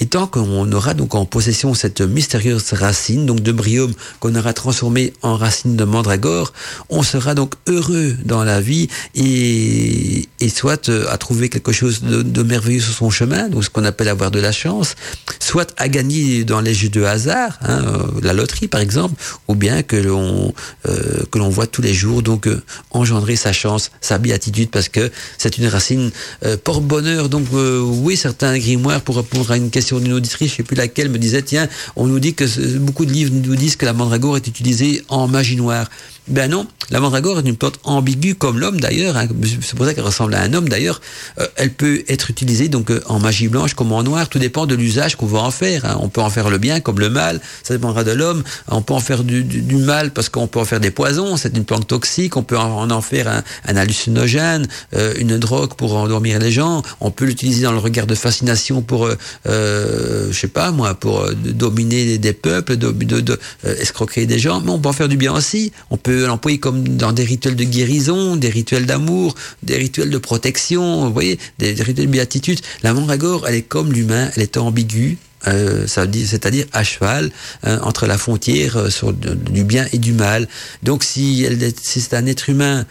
Et 0.00 0.06
tant 0.06 0.26
qu'on 0.26 0.70
aura 0.72 0.94
donc 0.94 1.14
en 1.14 1.24
possession 1.24 1.74
cette 1.74 2.00
mystérieuse 2.00 2.72
racine, 2.72 3.26
donc 3.26 3.40
de 3.40 3.52
briome 3.52 3.92
qu'on 4.20 4.34
aura 4.34 4.52
transformée 4.52 5.12
en 5.22 5.36
racine 5.36 5.76
de 5.76 5.84
mandragore, 5.84 6.52
on 6.88 7.02
sera 7.02 7.34
donc 7.34 7.54
heureux 7.66 8.16
dans 8.24 8.44
la 8.44 8.60
vie 8.60 8.88
et, 9.14 10.28
soit 10.48 10.88
euh, 10.88 11.06
à 11.10 11.18
trouver 11.18 11.48
quelque 11.48 11.72
chose 11.72 12.02
de, 12.02 12.42
merveilleux 12.42 12.80
sur 12.80 12.94
son 12.94 13.10
chemin, 13.10 13.48
donc 13.48 13.64
ce 13.64 13.70
qu'on 13.70 13.84
appelle 13.84 14.08
avoir 14.08 14.30
de 14.30 14.38
la 14.38 14.52
chance, 14.52 14.94
soit 15.40 15.72
à 15.78 15.88
gagner 15.88 16.44
dans 16.44 16.60
les 16.60 16.74
jeux 16.74 16.90
de 16.90 17.02
hasard, 17.02 17.58
hein, 17.62 17.82
euh, 17.86 18.20
la 18.22 18.32
loterie 18.32 18.68
par 18.68 18.80
exemple, 18.80 19.14
ou 19.48 19.54
bien 19.54 19.82
que 19.82 19.96
l'on 19.96 20.54
euh, 20.88 21.22
que 21.30 21.38
l'on 21.38 21.48
voit 21.48 21.66
tous 21.66 21.82
les 21.82 21.94
jours 21.94 22.22
donc 22.22 22.48
engendrer 22.90 23.36
sa 23.36 23.52
chance, 23.52 23.90
sa 24.00 24.18
béatitude 24.18 24.70
parce 24.70 24.88
que 24.88 25.10
c'est 25.38 25.58
une 25.58 25.66
racine 25.66 26.10
euh, 26.44 26.56
porte-bonheur. 26.56 27.28
Donc 27.28 27.46
oui, 27.52 28.16
certains 28.16 28.56
grimoires 28.58 29.00
pour 29.00 29.16
répondre 29.16 29.50
une 29.56 29.70
question 29.70 29.98
d'une 29.98 30.12
auditrice, 30.12 30.50
je 30.50 30.56
sais 30.56 30.62
plus 30.62 30.76
laquelle, 30.76 31.08
me 31.08 31.18
disait 31.18 31.42
tiens, 31.42 31.68
on 31.96 32.06
nous 32.06 32.18
dit 32.18 32.34
que 32.34 32.44
beaucoup 32.78 33.04
de 33.04 33.12
livres 33.12 33.32
nous 33.34 33.56
disent 33.56 33.76
que 33.76 33.86
la 33.86 33.92
mandragore 33.92 34.36
est 34.36 34.46
utilisée 34.46 35.02
en 35.08 35.28
magie 35.28 35.56
noire. 35.56 35.88
Ben 36.26 36.50
non, 36.50 36.66
la 36.88 37.00
mandragore 37.00 37.38
est 37.38 37.42
une 37.46 37.56
plante 37.56 37.78
ambiguë 37.84 38.34
comme 38.34 38.58
l'homme 38.58 38.80
d'ailleurs. 38.80 39.18
Hein. 39.18 39.28
C'est 39.60 39.74
pour 39.76 39.84
ça 39.84 39.92
qu'elle 39.92 40.04
ressemble 40.04 40.34
à 40.34 40.40
un 40.40 40.54
homme 40.54 40.70
d'ailleurs. 40.70 41.02
Euh, 41.38 41.46
elle 41.56 41.70
peut 41.70 42.02
être 42.08 42.30
utilisée 42.30 42.68
donc 42.68 42.90
euh, 42.90 43.02
en 43.06 43.18
magie 43.18 43.48
blanche 43.48 43.74
comme 43.74 43.92
en 43.92 44.02
noir. 44.02 44.30
Tout 44.30 44.38
dépend 44.38 44.64
de 44.64 44.74
l'usage 44.74 45.16
qu'on 45.16 45.26
va 45.26 45.40
en 45.40 45.50
faire. 45.50 45.84
Hein. 45.84 45.98
On 46.00 46.08
peut 46.08 46.22
en 46.22 46.30
faire 46.30 46.48
le 46.48 46.56
bien 46.56 46.80
comme 46.80 46.98
le 46.98 47.10
mal. 47.10 47.42
Ça 47.62 47.74
dépendra 47.74 48.04
de 48.04 48.12
l'homme. 48.12 48.42
On 48.68 48.80
peut 48.80 48.94
en 48.94 49.00
faire 49.00 49.22
du, 49.22 49.44
mal 49.76 50.12
parce 50.12 50.30
qu'on 50.30 50.46
peut 50.46 50.60
en 50.60 50.64
faire 50.64 50.80
des 50.80 50.90
poisons. 50.90 51.36
C'est 51.36 51.54
une 51.56 51.66
plante 51.66 51.86
toxique. 51.86 52.38
On 52.38 52.42
peut 52.42 52.56
en, 52.56 52.90
en 52.90 53.00
faire 53.02 53.28
un, 53.66 53.76
hallucinogène, 53.76 54.66
euh, 54.94 55.12
une 55.18 55.36
drogue 55.38 55.74
pour 55.74 55.94
endormir 55.94 56.38
les 56.38 56.52
gens. 56.52 56.82
On 57.00 57.10
peut 57.10 57.26
l'utiliser 57.26 57.64
dans 57.64 57.72
le 57.72 57.78
regard 57.78 58.06
de 58.06 58.14
fascination 58.14 58.80
pour, 58.80 59.10
je 59.44 60.32
sais 60.32 60.48
pas 60.48 60.70
moi, 60.70 60.94
pour 60.94 61.28
dominer 61.34 62.16
des 62.16 62.32
peuples, 62.32 62.76
de 62.76 63.38
escroquer 63.64 64.24
des 64.24 64.38
gens. 64.38 64.62
Mais 64.62 64.70
on 64.70 64.78
peut 64.78 64.88
en 64.88 64.94
faire 64.94 65.08
du 65.08 65.18
bien 65.18 65.34
aussi. 65.34 65.72
On 65.90 65.98
peut 65.98 66.13
l'employer 66.16 66.58
comme 66.58 66.86
dans 66.96 67.12
des 67.12 67.24
rituels 67.24 67.56
de 67.56 67.64
guérison, 67.64 68.36
des 68.36 68.48
rituels 68.48 68.86
d'amour, 68.86 69.34
des 69.62 69.76
rituels 69.76 70.10
de 70.10 70.18
protection, 70.18 71.06
vous 71.06 71.12
voyez, 71.12 71.38
des, 71.58 71.72
rituels 71.72 72.06
de 72.06 72.12
béatitude. 72.12 72.60
La 72.82 72.92
mandragore, 72.92 73.46
elle 73.48 73.56
est 73.56 73.62
comme 73.62 73.92
l'humain, 73.92 74.30
elle 74.36 74.42
est 74.42 74.56
ambiguë, 74.56 75.18
euh, 75.46 75.86
c'est-à-dire 75.86 76.66
à 76.72 76.84
cheval 76.84 77.30
euh, 77.66 77.78
entre 77.82 78.06
la 78.06 78.16
frontière 78.16 78.76
euh, 78.76 78.90
sur 78.90 79.12
du 79.12 79.64
bien 79.64 79.86
et 79.92 79.98
du 79.98 80.12
mal. 80.12 80.48
Donc 80.82 81.04
si, 81.04 81.44
elle, 81.44 81.58
si 81.80 82.00
c'est 82.00 82.14
un 82.14 82.26
être 82.26 82.48
humain 82.48 82.86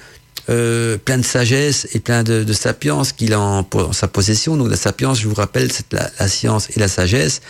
euh, 0.49 0.97
plein 0.97 1.17
de 1.17 1.23
sagesse 1.23 1.87
et 1.93 1.99
plein 1.99 2.21
de, 2.21 2.51
sapience 2.51 3.13
qu'il 3.13 3.33
a 3.33 3.39
en, 3.39 3.65
sa 3.93 4.07
possession, 4.07 4.57
donc 4.57 4.69
la 4.69 4.75
sapience, 4.75 5.19
je 5.21 5.27
vous 5.29 5.35
rappelle, 5.35 5.71
c'est 5.71 5.91
la, 5.93 6.11
la, 6.19 6.27
science 6.27 6.69
et 6.75 6.79
la 6.79 6.89
sagesse, 6.89 7.41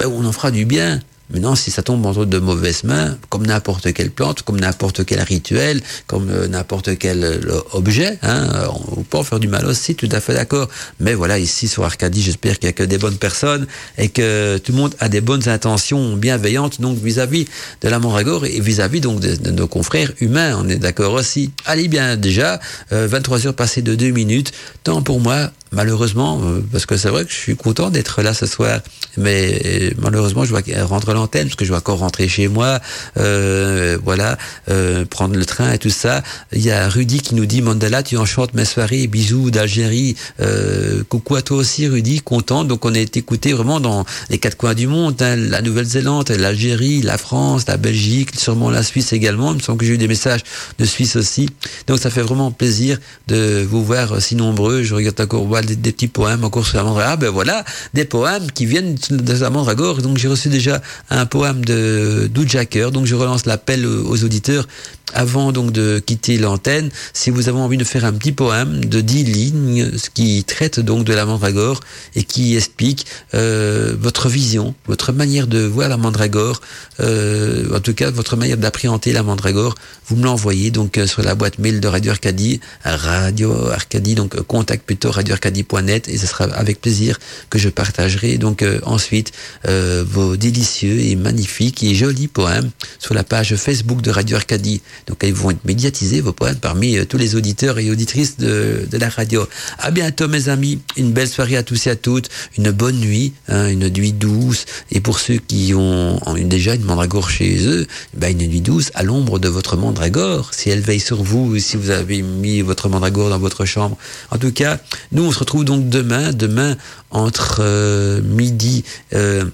ben, 0.00 0.08
on 0.08 0.24
en 0.24 0.32
fera 0.32 0.50
du 0.50 0.64
bien. 0.64 1.00
Maintenant, 1.30 1.54
si 1.54 1.70
ça 1.70 1.82
tombe 1.82 2.04
entre 2.04 2.26
de 2.26 2.38
mauvaises 2.38 2.84
mains, 2.84 3.16
comme 3.30 3.46
n'importe 3.46 3.92
quelle 3.94 4.10
plante, 4.10 4.42
comme 4.42 4.60
n'importe 4.60 5.04
quel 5.06 5.20
rituel, 5.22 5.80
comme 6.06 6.28
euh, 6.30 6.48
n'importe 6.48 6.98
quel 6.98 7.24
euh, 7.24 7.60
objet, 7.72 8.18
hein, 8.22 8.68
on 8.94 9.02
peut 9.02 9.16
en 9.18 9.24
faire 9.24 9.40
du 9.40 9.48
mal 9.48 9.64
aussi, 9.64 9.94
tout 9.94 10.08
à 10.12 10.20
fait 10.20 10.34
d'accord. 10.34 10.68
Mais 11.00 11.14
voilà, 11.14 11.38
ici 11.38 11.66
sur 11.66 11.84
Arcadie, 11.84 12.20
j'espère 12.20 12.58
qu'il 12.58 12.66
n'y 12.66 12.70
a 12.70 12.72
que 12.74 12.82
des 12.82 12.98
bonnes 12.98 13.16
personnes 13.16 13.66
et 13.96 14.10
que 14.10 14.58
tout 14.58 14.72
le 14.72 14.78
monde 14.78 14.94
a 15.00 15.08
des 15.08 15.22
bonnes 15.22 15.48
intentions 15.48 16.14
bienveillantes, 16.16 16.82
donc 16.82 16.98
vis-à-vis 16.98 17.46
de 17.80 17.88
la 17.88 17.98
Mandragore 17.98 18.44
et 18.44 18.60
vis-à-vis 18.60 19.00
donc 19.00 19.20
de, 19.20 19.50
nos 19.50 19.66
confrères 19.66 20.12
humains. 20.20 20.58
On 20.62 20.68
est 20.68 20.76
d'accord 20.76 21.14
aussi. 21.14 21.52
Allez 21.64 21.88
bien, 21.88 22.16
déjà, 22.16 22.60
euh, 22.92 23.06
23 23.06 23.46
heures 23.46 23.54
passées 23.54 23.82
de 23.82 23.94
2 23.94 24.10
minutes. 24.10 24.52
Temps 24.82 25.00
pour 25.00 25.20
moi 25.20 25.50
malheureusement, 25.74 26.40
euh, 26.42 26.60
parce 26.72 26.86
que 26.86 26.96
c'est 26.96 27.08
vrai 27.08 27.24
que 27.24 27.32
je 27.32 27.36
suis 27.36 27.56
content 27.56 27.90
d'être 27.90 28.22
là 28.22 28.32
ce 28.32 28.46
soir, 28.46 28.80
mais 29.16 29.92
malheureusement, 29.98 30.44
je 30.44 30.50
dois 30.50 30.62
rendre 30.84 31.13
l'antenne, 31.14 31.46
parce 31.48 31.56
que 31.56 31.64
je 31.64 31.70
vais 31.70 31.78
encore 31.78 31.98
rentrer 31.98 32.28
chez 32.28 32.48
moi, 32.48 32.80
euh, 33.16 33.98
voilà, 34.04 34.36
euh, 34.68 35.04
prendre 35.04 35.34
le 35.34 35.44
train 35.44 35.72
et 35.72 35.78
tout 35.78 35.90
ça. 35.90 36.22
Il 36.52 36.60
y 36.60 36.70
a 36.70 36.88
Rudy 36.88 37.20
qui 37.20 37.34
nous 37.34 37.46
dit 37.46 37.62
Mandala, 37.62 38.02
tu 38.02 38.16
enchantes 38.16 38.54
mes 38.54 38.64
soirées, 38.64 39.06
bisous 39.06 39.50
d'Algérie. 39.50 40.16
Euh, 40.40 41.02
coucou 41.08 41.36
à 41.36 41.42
toi 41.42 41.56
aussi, 41.56 41.88
Rudy, 41.88 42.20
content. 42.20 42.64
Donc 42.64 42.84
on 42.84 42.94
est 42.94 43.16
écouté 43.16 43.52
vraiment 43.52 43.80
dans 43.80 44.04
les 44.30 44.38
quatre 44.38 44.56
coins 44.56 44.74
du 44.74 44.86
monde, 44.86 45.20
hein, 45.22 45.36
la 45.36 45.62
Nouvelle-Zélande, 45.62 46.28
l'Algérie, 46.30 47.00
la 47.02 47.18
France, 47.18 47.64
la 47.66 47.76
Belgique, 47.76 48.30
sûrement 48.38 48.70
la 48.70 48.82
Suisse 48.82 49.12
également. 49.12 49.52
Il 49.52 49.56
me 49.56 49.62
semble 49.62 49.78
que 49.78 49.86
j'ai 49.86 49.94
eu 49.94 49.98
des 49.98 50.08
messages 50.08 50.42
de 50.78 50.84
Suisse 50.84 51.16
aussi. 51.16 51.48
Donc 51.86 51.98
ça 51.98 52.10
fait 52.10 52.22
vraiment 52.22 52.50
plaisir 52.50 52.98
de 53.28 53.66
vous 53.68 53.84
voir 53.84 54.20
si 54.20 54.34
nombreux. 54.34 54.82
Je 54.82 54.94
regarde 54.94 55.20
encore 55.20 55.44
voir 55.44 55.62
des, 55.62 55.76
des 55.76 55.92
petits 55.92 56.08
poèmes 56.08 56.44
encore 56.44 56.66
sur 56.66 56.76
la 56.78 56.84
mandragore. 56.84 57.12
Ah 57.12 57.16
ben 57.16 57.30
voilà, 57.30 57.64
des 57.92 58.04
poèmes 58.04 58.50
qui 58.52 58.66
viennent 58.66 58.96
de 59.10 59.32
la 59.32 59.50
mandragore. 59.50 60.02
Donc 60.02 60.18
j'ai 60.18 60.28
reçu 60.28 60.48
déjà 60.48 60.80
un 61.10 61.26
poème 61.26 61.64
de 61.64 62.30
Jacker. 62.46 62.90
Donc 62.90 63.06
je 63.06 63.14
relance 63.14 63.46
l'appel 63.46 63.86
aux 63.86 64.24
auditeurs 64.24 64.66
avant 65.14 65.52
donc 65.52 65.72
de 65.72 66.02
quitter 66.04 66.38
l'antenne, 66.38 66.90
si 67.12 67.30
vous 67.30 67.48
avez 67.48 67.58
envie 67.58 67.76
de 67.76 67.84
faire 67.84 68.04
un 68.04 68.12
petit 68.12 68.32
poème 68.32 68.84
de 68.84 69.00
dix 69.00 69.24
lignes 69.24 69.90
qui 70.14 70.44
traite 70.44 70.80
donc 70.80 71.04
de 71.04 71.12
la 71.12 71.24
mandragore 71.24 71.80
et 72.14 72.24
qui 72.24 72.56
explique 72.56 73.06
euh, 73.34 73.94
votre 73.98 74.28
vision, 74.28 74.74
votre 74.86 75.12
manière 75.12 75.46
de 75.46 75.60
voir 75.60 75.88
la 75.88 75.96
mandragore, 75.96 76.60
euh, 77.00 77.76
en 77.76 77.80
tout 77.80 77.94
cas 77.94 78.10
votre 78.10 78.36
manière 78.36 78.56
d'appréhender 78.56 79.12
la 79.12 79.22
mandragore, 79.22 79.74
vous 80.06 80.16
me 80.16 80.24
l'envoyez 80.24 80.70
donc 80.70 80.98
euh, 80.98 81.06
sur 81.06 81.22
la 81.22 81.34
boîte 81.34 81.58
mail 81.58 81.80
de 81.80 81.88
Radio 81.88 82.12
Arcadie, 82.12 82.60
Radio 82.84 83.70
Arcadie, 83.70 84.14
donc 84.14 84.40
contact 84.42 84.84
plutôt 84.84 85.10
radioarcadie.net 85.10 86.08
et 86.08 86.18
ce 86.18 86.26
sera 86.26 86.44
avec 86.44 86.80
plaisir 86.80 87.18
que 87.50 87.58
je 87.58 87.68
partagerai 87.68 88.38
donc 88.38 88.64
ensuite 88.84 89.32
vos 89.64 90.36
délicieux 90.36 90.93
et 90.98 91.16
magnifiques 91.16 91.82
et 91.82 91.94
jolis 91.94 92.28
poèmes 92.28 92.70
sur 92.98 93.14
la 93.14 93.24
page 93.24 93.56
Facebook 93.56 94.02
de 94.02 94.10
Radio 94.10 94.36
Arcadie. 94.36 94.82
Donc 95.06 95.18
ils 95.22 95.34
vont 95.34 95.50
être 95.50 95.64
médiatisés, 95.64 96.20
vos 96.20 96.32
poèmes, 96.32 96.56
parmi 96.56 97.04
tous 97.06 97.18
les 97.18 97.36
auditeurs 97.36 97.78
et 97.78 97.90
auditrices 97.90 98.36
de, 98.36 98.86
la 98.92 99.08
radio. 99.08 99.46
À 99.78 99.90
bientôt 99.90 100.28
mes 100.28 100.48
amis, 100.48 100.80
une 100.96 101.12
belle 101.12 101.28
soirée 101.28 101.56
à 101.56 101.62
tous 101.62 101.86
et 101.86 101.90
à 101.90 101.96
toutes, 101.96 102.28
une 102.58 102.70
bonne 102.70 102.96
nuit, 102.96 103.32
hein, 103.48 103.68
une 103.68 103.88
nuit 103.88 104.12
douce 104.12 104.66
et 104.90 105.00
pour 105.00 105.18
ceux 105.18 105.36
qui 105.36 105.72
ont, 105.74 106.20
déjà 106.44 106.74
une 106.74 106.84
mandragore 106.84 107.30
chez 107.30 107.66
eux, 107.66 107.86
ben 108.14 108.38
une 108.38 108.48
nuit 108.48 108.60
douce 108.60 108.90
à 108.94 109.02
l'ombre 109.02 109.38
de 109.38 109.48
votre 109.48 109.76
mandragore 109.76 109.94
mandragore, 109.94 110.52
si 110.52 110.70
elle 110.70 110.80
veille 110.80 111.00
sur 111.00 111.22
vous, 111.22 111.58
si 111.58 111.76
vous 111.76 111.90
avez 111.90 112.22
mis 112.22 112.60
votre 112.62 112.88
mandragore 112.88 113.30
dans 113.30 113.38
votre 113.38 113.64
chambre. 113.64 113.96
En 114.30 114.38
tout 114.38 114.52
cas, 114.52 114.78
nous, 115.12 115.24
on 115.24 115.32
se 115.32 115.38
retrouve 115.38 115.64
donc 115.64 115.88
demain, 115.88 116.32
demain 116.32 116.76
entre 117.10 117.58
euh, 117.60 118.20
midi... 118.22 118.84
Euh, 119.12 119.44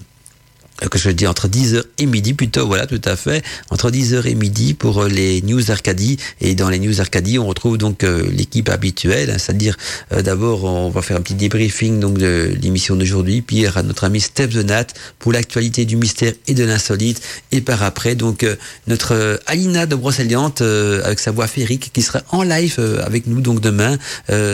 que 0.89 0.97
je 0.97 1.09
dis 1.09 1.27
entre 1.27 1.47
10h 1.47 1.83
et 1.97 2.05
midi 2.05 2.33
plutôt, 2.33 2.65
voilà, 2.67 2.87
tout 2.87 3.01
à 3.05 3.15
fait, 3.15 3.43
entre 3.69 3.91
10h 3.91 4.25
et 4.27 4.35
midi 4.35 4.73
pour 4.73 5.03
euh, 5.03 5.07
les 5.07 5.41
News 5.41 5.71
Arcadie. 5.71 6.17
Et 6.39 6.55
dans 6.55 6.69
les 6.69 6.79
News 6.79 6.99
Arcadie, 7.01 7.37
on 7.39 7.45
retrouve 7.45 7.77
donc 7.77 8.03
euh, 8.03 8.27
l'équipe 8.31 8.69
habituelle, 8.69 9.29
hein, 9.29 9.37
c'est-à-dire 9.37 9.77
euh, 10.11 10.21
d'abord 10.21 10.63
on 10.63 10.89
va 10.89 11.01
faire 11.01 11.17
un 11.17 11.21
petit 11.21 11.35
débriefing 11.35 11.99
donc 11.99 12.17
de 12.17 12.55
l'émission 12.61 12.95
d'aujourd'hui, 12.95 13.41
puis 13.41 13.57
il 13.57 13.63
y 13.63 13.67
aura 13.67 13.83
notre 13.83 14.05
ami 14.05 14.19
Steph 14.19 14.49
Nat 14.63 14.87
pour 15.19 15.31
l'actualité 15.31 15.85
du 15.85 15.97
mystère 15.97 16.33
et 16.47 16.53
de 16.53 16.63
l'insolite, 16.63 17.21
et 17.51 17.61
par 17.61 17.83
après 17.83 18.15
donc 18.15 18.45
notre 18.87 19.39
Alina 19.45 19.85
de 19.85 19.95
Brocéliande 19.95 20.61
avec 21.03 21.19
sa 21.19 21.31
voix 21.31 21.47
féerique 21.47 21.91
qui 21.93 22.01
sera 22.01 22.21
en 22.29 22.43
live 22.43 22.79
avec 23.03 23.27
nous 23.27 23.41
donc 23.41 23.61
demain. 23.61 23.97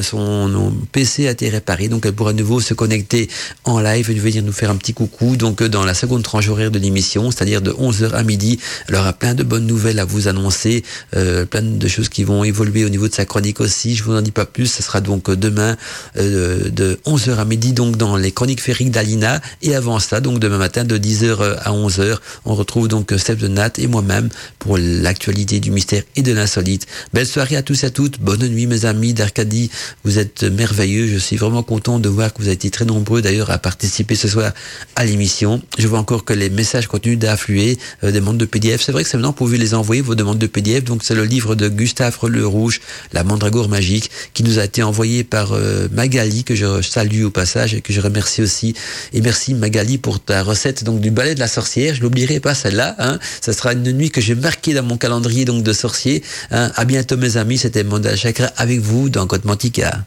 son 0.02 0.74
PC 0.92 1.28
a 1.28 1.32
été 1.32 1.50
réparé, 1.50 1.88
donc 1.88 2.06
elle 2.06 2.14
pourra 2.14 2.32
à 2.32 2.34
nouveau 2.34 2.60
se 2.60 2.74
connecter 2.74 3.30
en 3.64 3.80
live 3.80 4.10
et 4.10 4.14
venir 4.14 4.44
nous 4.44 4.52
faire 4.52 4.72
un 4.72 4.76
petit 4.76 4.94
coucou 4.94 5.36
donc 5.36 5.64
dans 5.64 5.86
la 5.86 5.94
seconde 5.94 6.17
tranche 6.24 6.50
horaire 6.50 6.72
de 6.72 6.80
l'émission, 6.80 7.32
c'est-à-dire 7.32 7.62
de 7.62 7.72
11h 7.72 8.12
à 8.12 8.24
midi. 8.24 8.60
Elle 8.88 8.96
aura 8.96 9.14
plein 9.14 9.34
de 9.34 9.44
bonnes 9.44 9.66
nouvelles 9.66 10.00
à 10.00 10.06
vous 10.06 10.28
annoncer, 10.28 10.84
euh, 11.16 11.46
plein 11.46 11.62
de 11.62 11.88
choses 11.88 12.10
qui 12.10 12.24
vont 12.24 12.44
évoluer 12.44 12.86
au 12.86 12.90
niveau 12.90 13.08
de 13.08 13.14
sa 13.14 13.26
chronique 13.26 13.62
aussi. 13.62 13.96
Je 13.96 14.04
vous 14.04 14.16
en 14.16 14.22
dis 14.22 14.32
pas 14.32 14.46
plus. 14.46 14.68
Ce 14.68 14.84
sera 14.84 15.02
donc 15.02 15.32
demain 15.32 15.78
euh, 16.18 16.70
de 16.70 17.00
11h 17.06 17.38
à 17.38 17.46
midi, 17.46 17.74
donc 17.74 17.98
dans 17.98 18.16
les 18.16 18.32
chroniques 18.32 18.62
féeriques 18.62 18.92
d'Alina. 18.92 19.42
Et 19.62 19.76
avant 19.76 20.00
ça, 20.00 20.22
donc 20.22 20.40
demain 20.40 20.58
matin 20.58 20.84
de 20.84 20.98
10h 20.98 21.58
à 21.60 21.72
11h, 21.72 22.18
on 22.46 22.56
retrouve 22.56 22.88
donc 22.88 23.14
Steph 23.18 23.36
de 23.36 23.48
Nat 23.48 23.74
et 23.78 23.88
moi-même 23.88 24.30
pour 24.60 24.78
l'actualité 24.78 25.60
du 25.60 25.72
mystère 25.72 26.04
et 26.16 26.22
de 26.22 26.34
l'insolite. 26.34 26.88
Belle 27.14 27.28
soirée 27.28 27.56
à 27.56 27.64
tous 27.64 27.84
et 27.84 27.88
à 27.88 27.90
toutes. 27.90 28.20
Bonne 28.20 28.48
nuit 28.48 28.68
mes 28.68 28.86
amis 28.86 29.14
d'Arcadie. 29.14 29.70
Vous 30.04 30.20
êtes 30.20 30.44
merveilleux. 30.44 31.08
Je 31.08 31.18
suis 31.18 31.38
vraiment 31.38 31.64
content 31.64 32.00
de 32.00 32.10
voir 32.10 32.34
que 32.34 32.40
vous 32.40 32.48
avez 32.48 32.54
été 32.54 32.70
très 32.70 32.86
nombreux 32.86 33.22
d'ailleurs 33.22 33.52
à 33.52 33.58
participer 33.58 34.16
ce 34.16 34.28
soir 34.28 34.52
à 34.96 35.06
l'émission. 35.06 35.62
Je 35.78 35.88
vois 35.88 36.00
encore 36.08 36.24
que 36.24 36.32
les 36.32 36.50
messages 36.50 36.88
continuent 36.88 37.18
d'affluer, 37.18 37.78
euh, 38.06 38.14
des 38.14 38.22
demandes 38.22 38.38
de 38.38 38.46
PDF. 38.46 38.82
C'est 38.82 38.94
vrai 38.94 39.04
que 39.04 39.10
c'est 39.10 39.18
maintenant, 39.18 39.32
vous 39.32 39.36
pouvez 39.36 39.58
les 39.58 39.74
envoyer, 39.74 40.02
vos 40.02 40.16
demandes 40.16 40.38
de 40.38 40.48
PDF. 40.48 40.86
Donc, 40.86 41.02
c'est 41.04 41.16
le 41.16 41.26
livre 41.26 41.54
de 41.54 41.68
Gustave 41.68 42.18
Le 42.30 42.48
Rouge, 42.48 42.80
La 43.12 43.26
Mandragore 43.26 43.68
Magique, 43.68 44.10
qui 44.34 44.44
nous 44.44 44.58
a 44.58 44.64
été 44.64 44.84
envoyé 44.84 45.26
par 45.26 45.52
euh, 45.52 45.90
Magali, 45.92 46.46
que 46.46 46.56
je 46.56 46.82
salue 46.82 47.26
au 47.26 47.30
passage 47.30 47.74
et 47.74 47.82
que 47.82 47.92
je 47.92 48.00
remercie 48.00 48.42
aussi. 48.42 48.74
Et 49.12 49.20
merci 49.20 49.54
Magali 49.54 49.98
pour 49.98 50.22
ta 50.22 50.44
recette 50.44 50.86
donc 50.86 51.02
du 51.02 51.12
ballet 51.12 51.36
de 51.36 51.42
la 51.42 51.50
sorcière. 51.50 51.94
Je 51.94 52.02
l'oublierai 52.02 52.40
pas 52.40 52.56
celle-là. 52.56 52.96
Hein. 53.00 53.20
Ça 53.42 53.52
sera 53.52 53.74
une 53.74 53.92
nuit 53.92 54.10
que 54.10 54.22
j'ai 54.22 54.36
marquée 54.36 54.74
dans 54.74 54.84
mon 54.84 54.96
calendrier 54.96 55.44
donc 55.44 55.62
de 55.62 55.74
sorcier. 55.74 56.24
Hein. 56.52 56.72
À 56.76 56.86
bientôt 56.86 57.18
mes 57.18 57.36
amis. 57.36 57.58
C'était 57.58 57.84
Mandala 57.84 58.16
Chakra 58.16 58.48
avec 58.56 58.80
vous 58.80 59.10
dans 59.10 59.28
Côte 59.28 59.44
Mantica. 59.44 60.06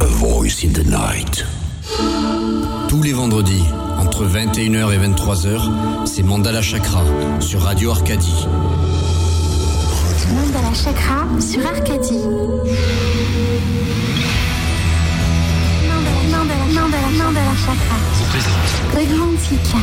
A 0.00 0.06
voice 0.06 0.62
in 0.62 0.72
the 0.74 0.84
night. 0.84 1.44
Tous 2.94 3.02
les 3.02 3.12
vendredis 3.12 3.64
entre 3.98 4.24
21h 4.24 4.92
et 4.94 4.98
23h, 4.98 6.06
c'est 6.06 6.22
Mandala 6.22 6.62
Chakra 6.62 7.02
sur 7.40 7.60
Radio 7.62 7.90
Arcadie. 7.90 8.46
Mandala 10.32 10.72
Chakra 10.72 11.26
sur 11.40 11.66
Arcadie. 11.66 12.22
Mandala, 15.88 16.22
Mandala, 16.30 16.66
Mandala, 16.72 17.08
Mandala 17.18 17.54
Chakra. 17.66 17.96
Godmantica. 18.94 19.78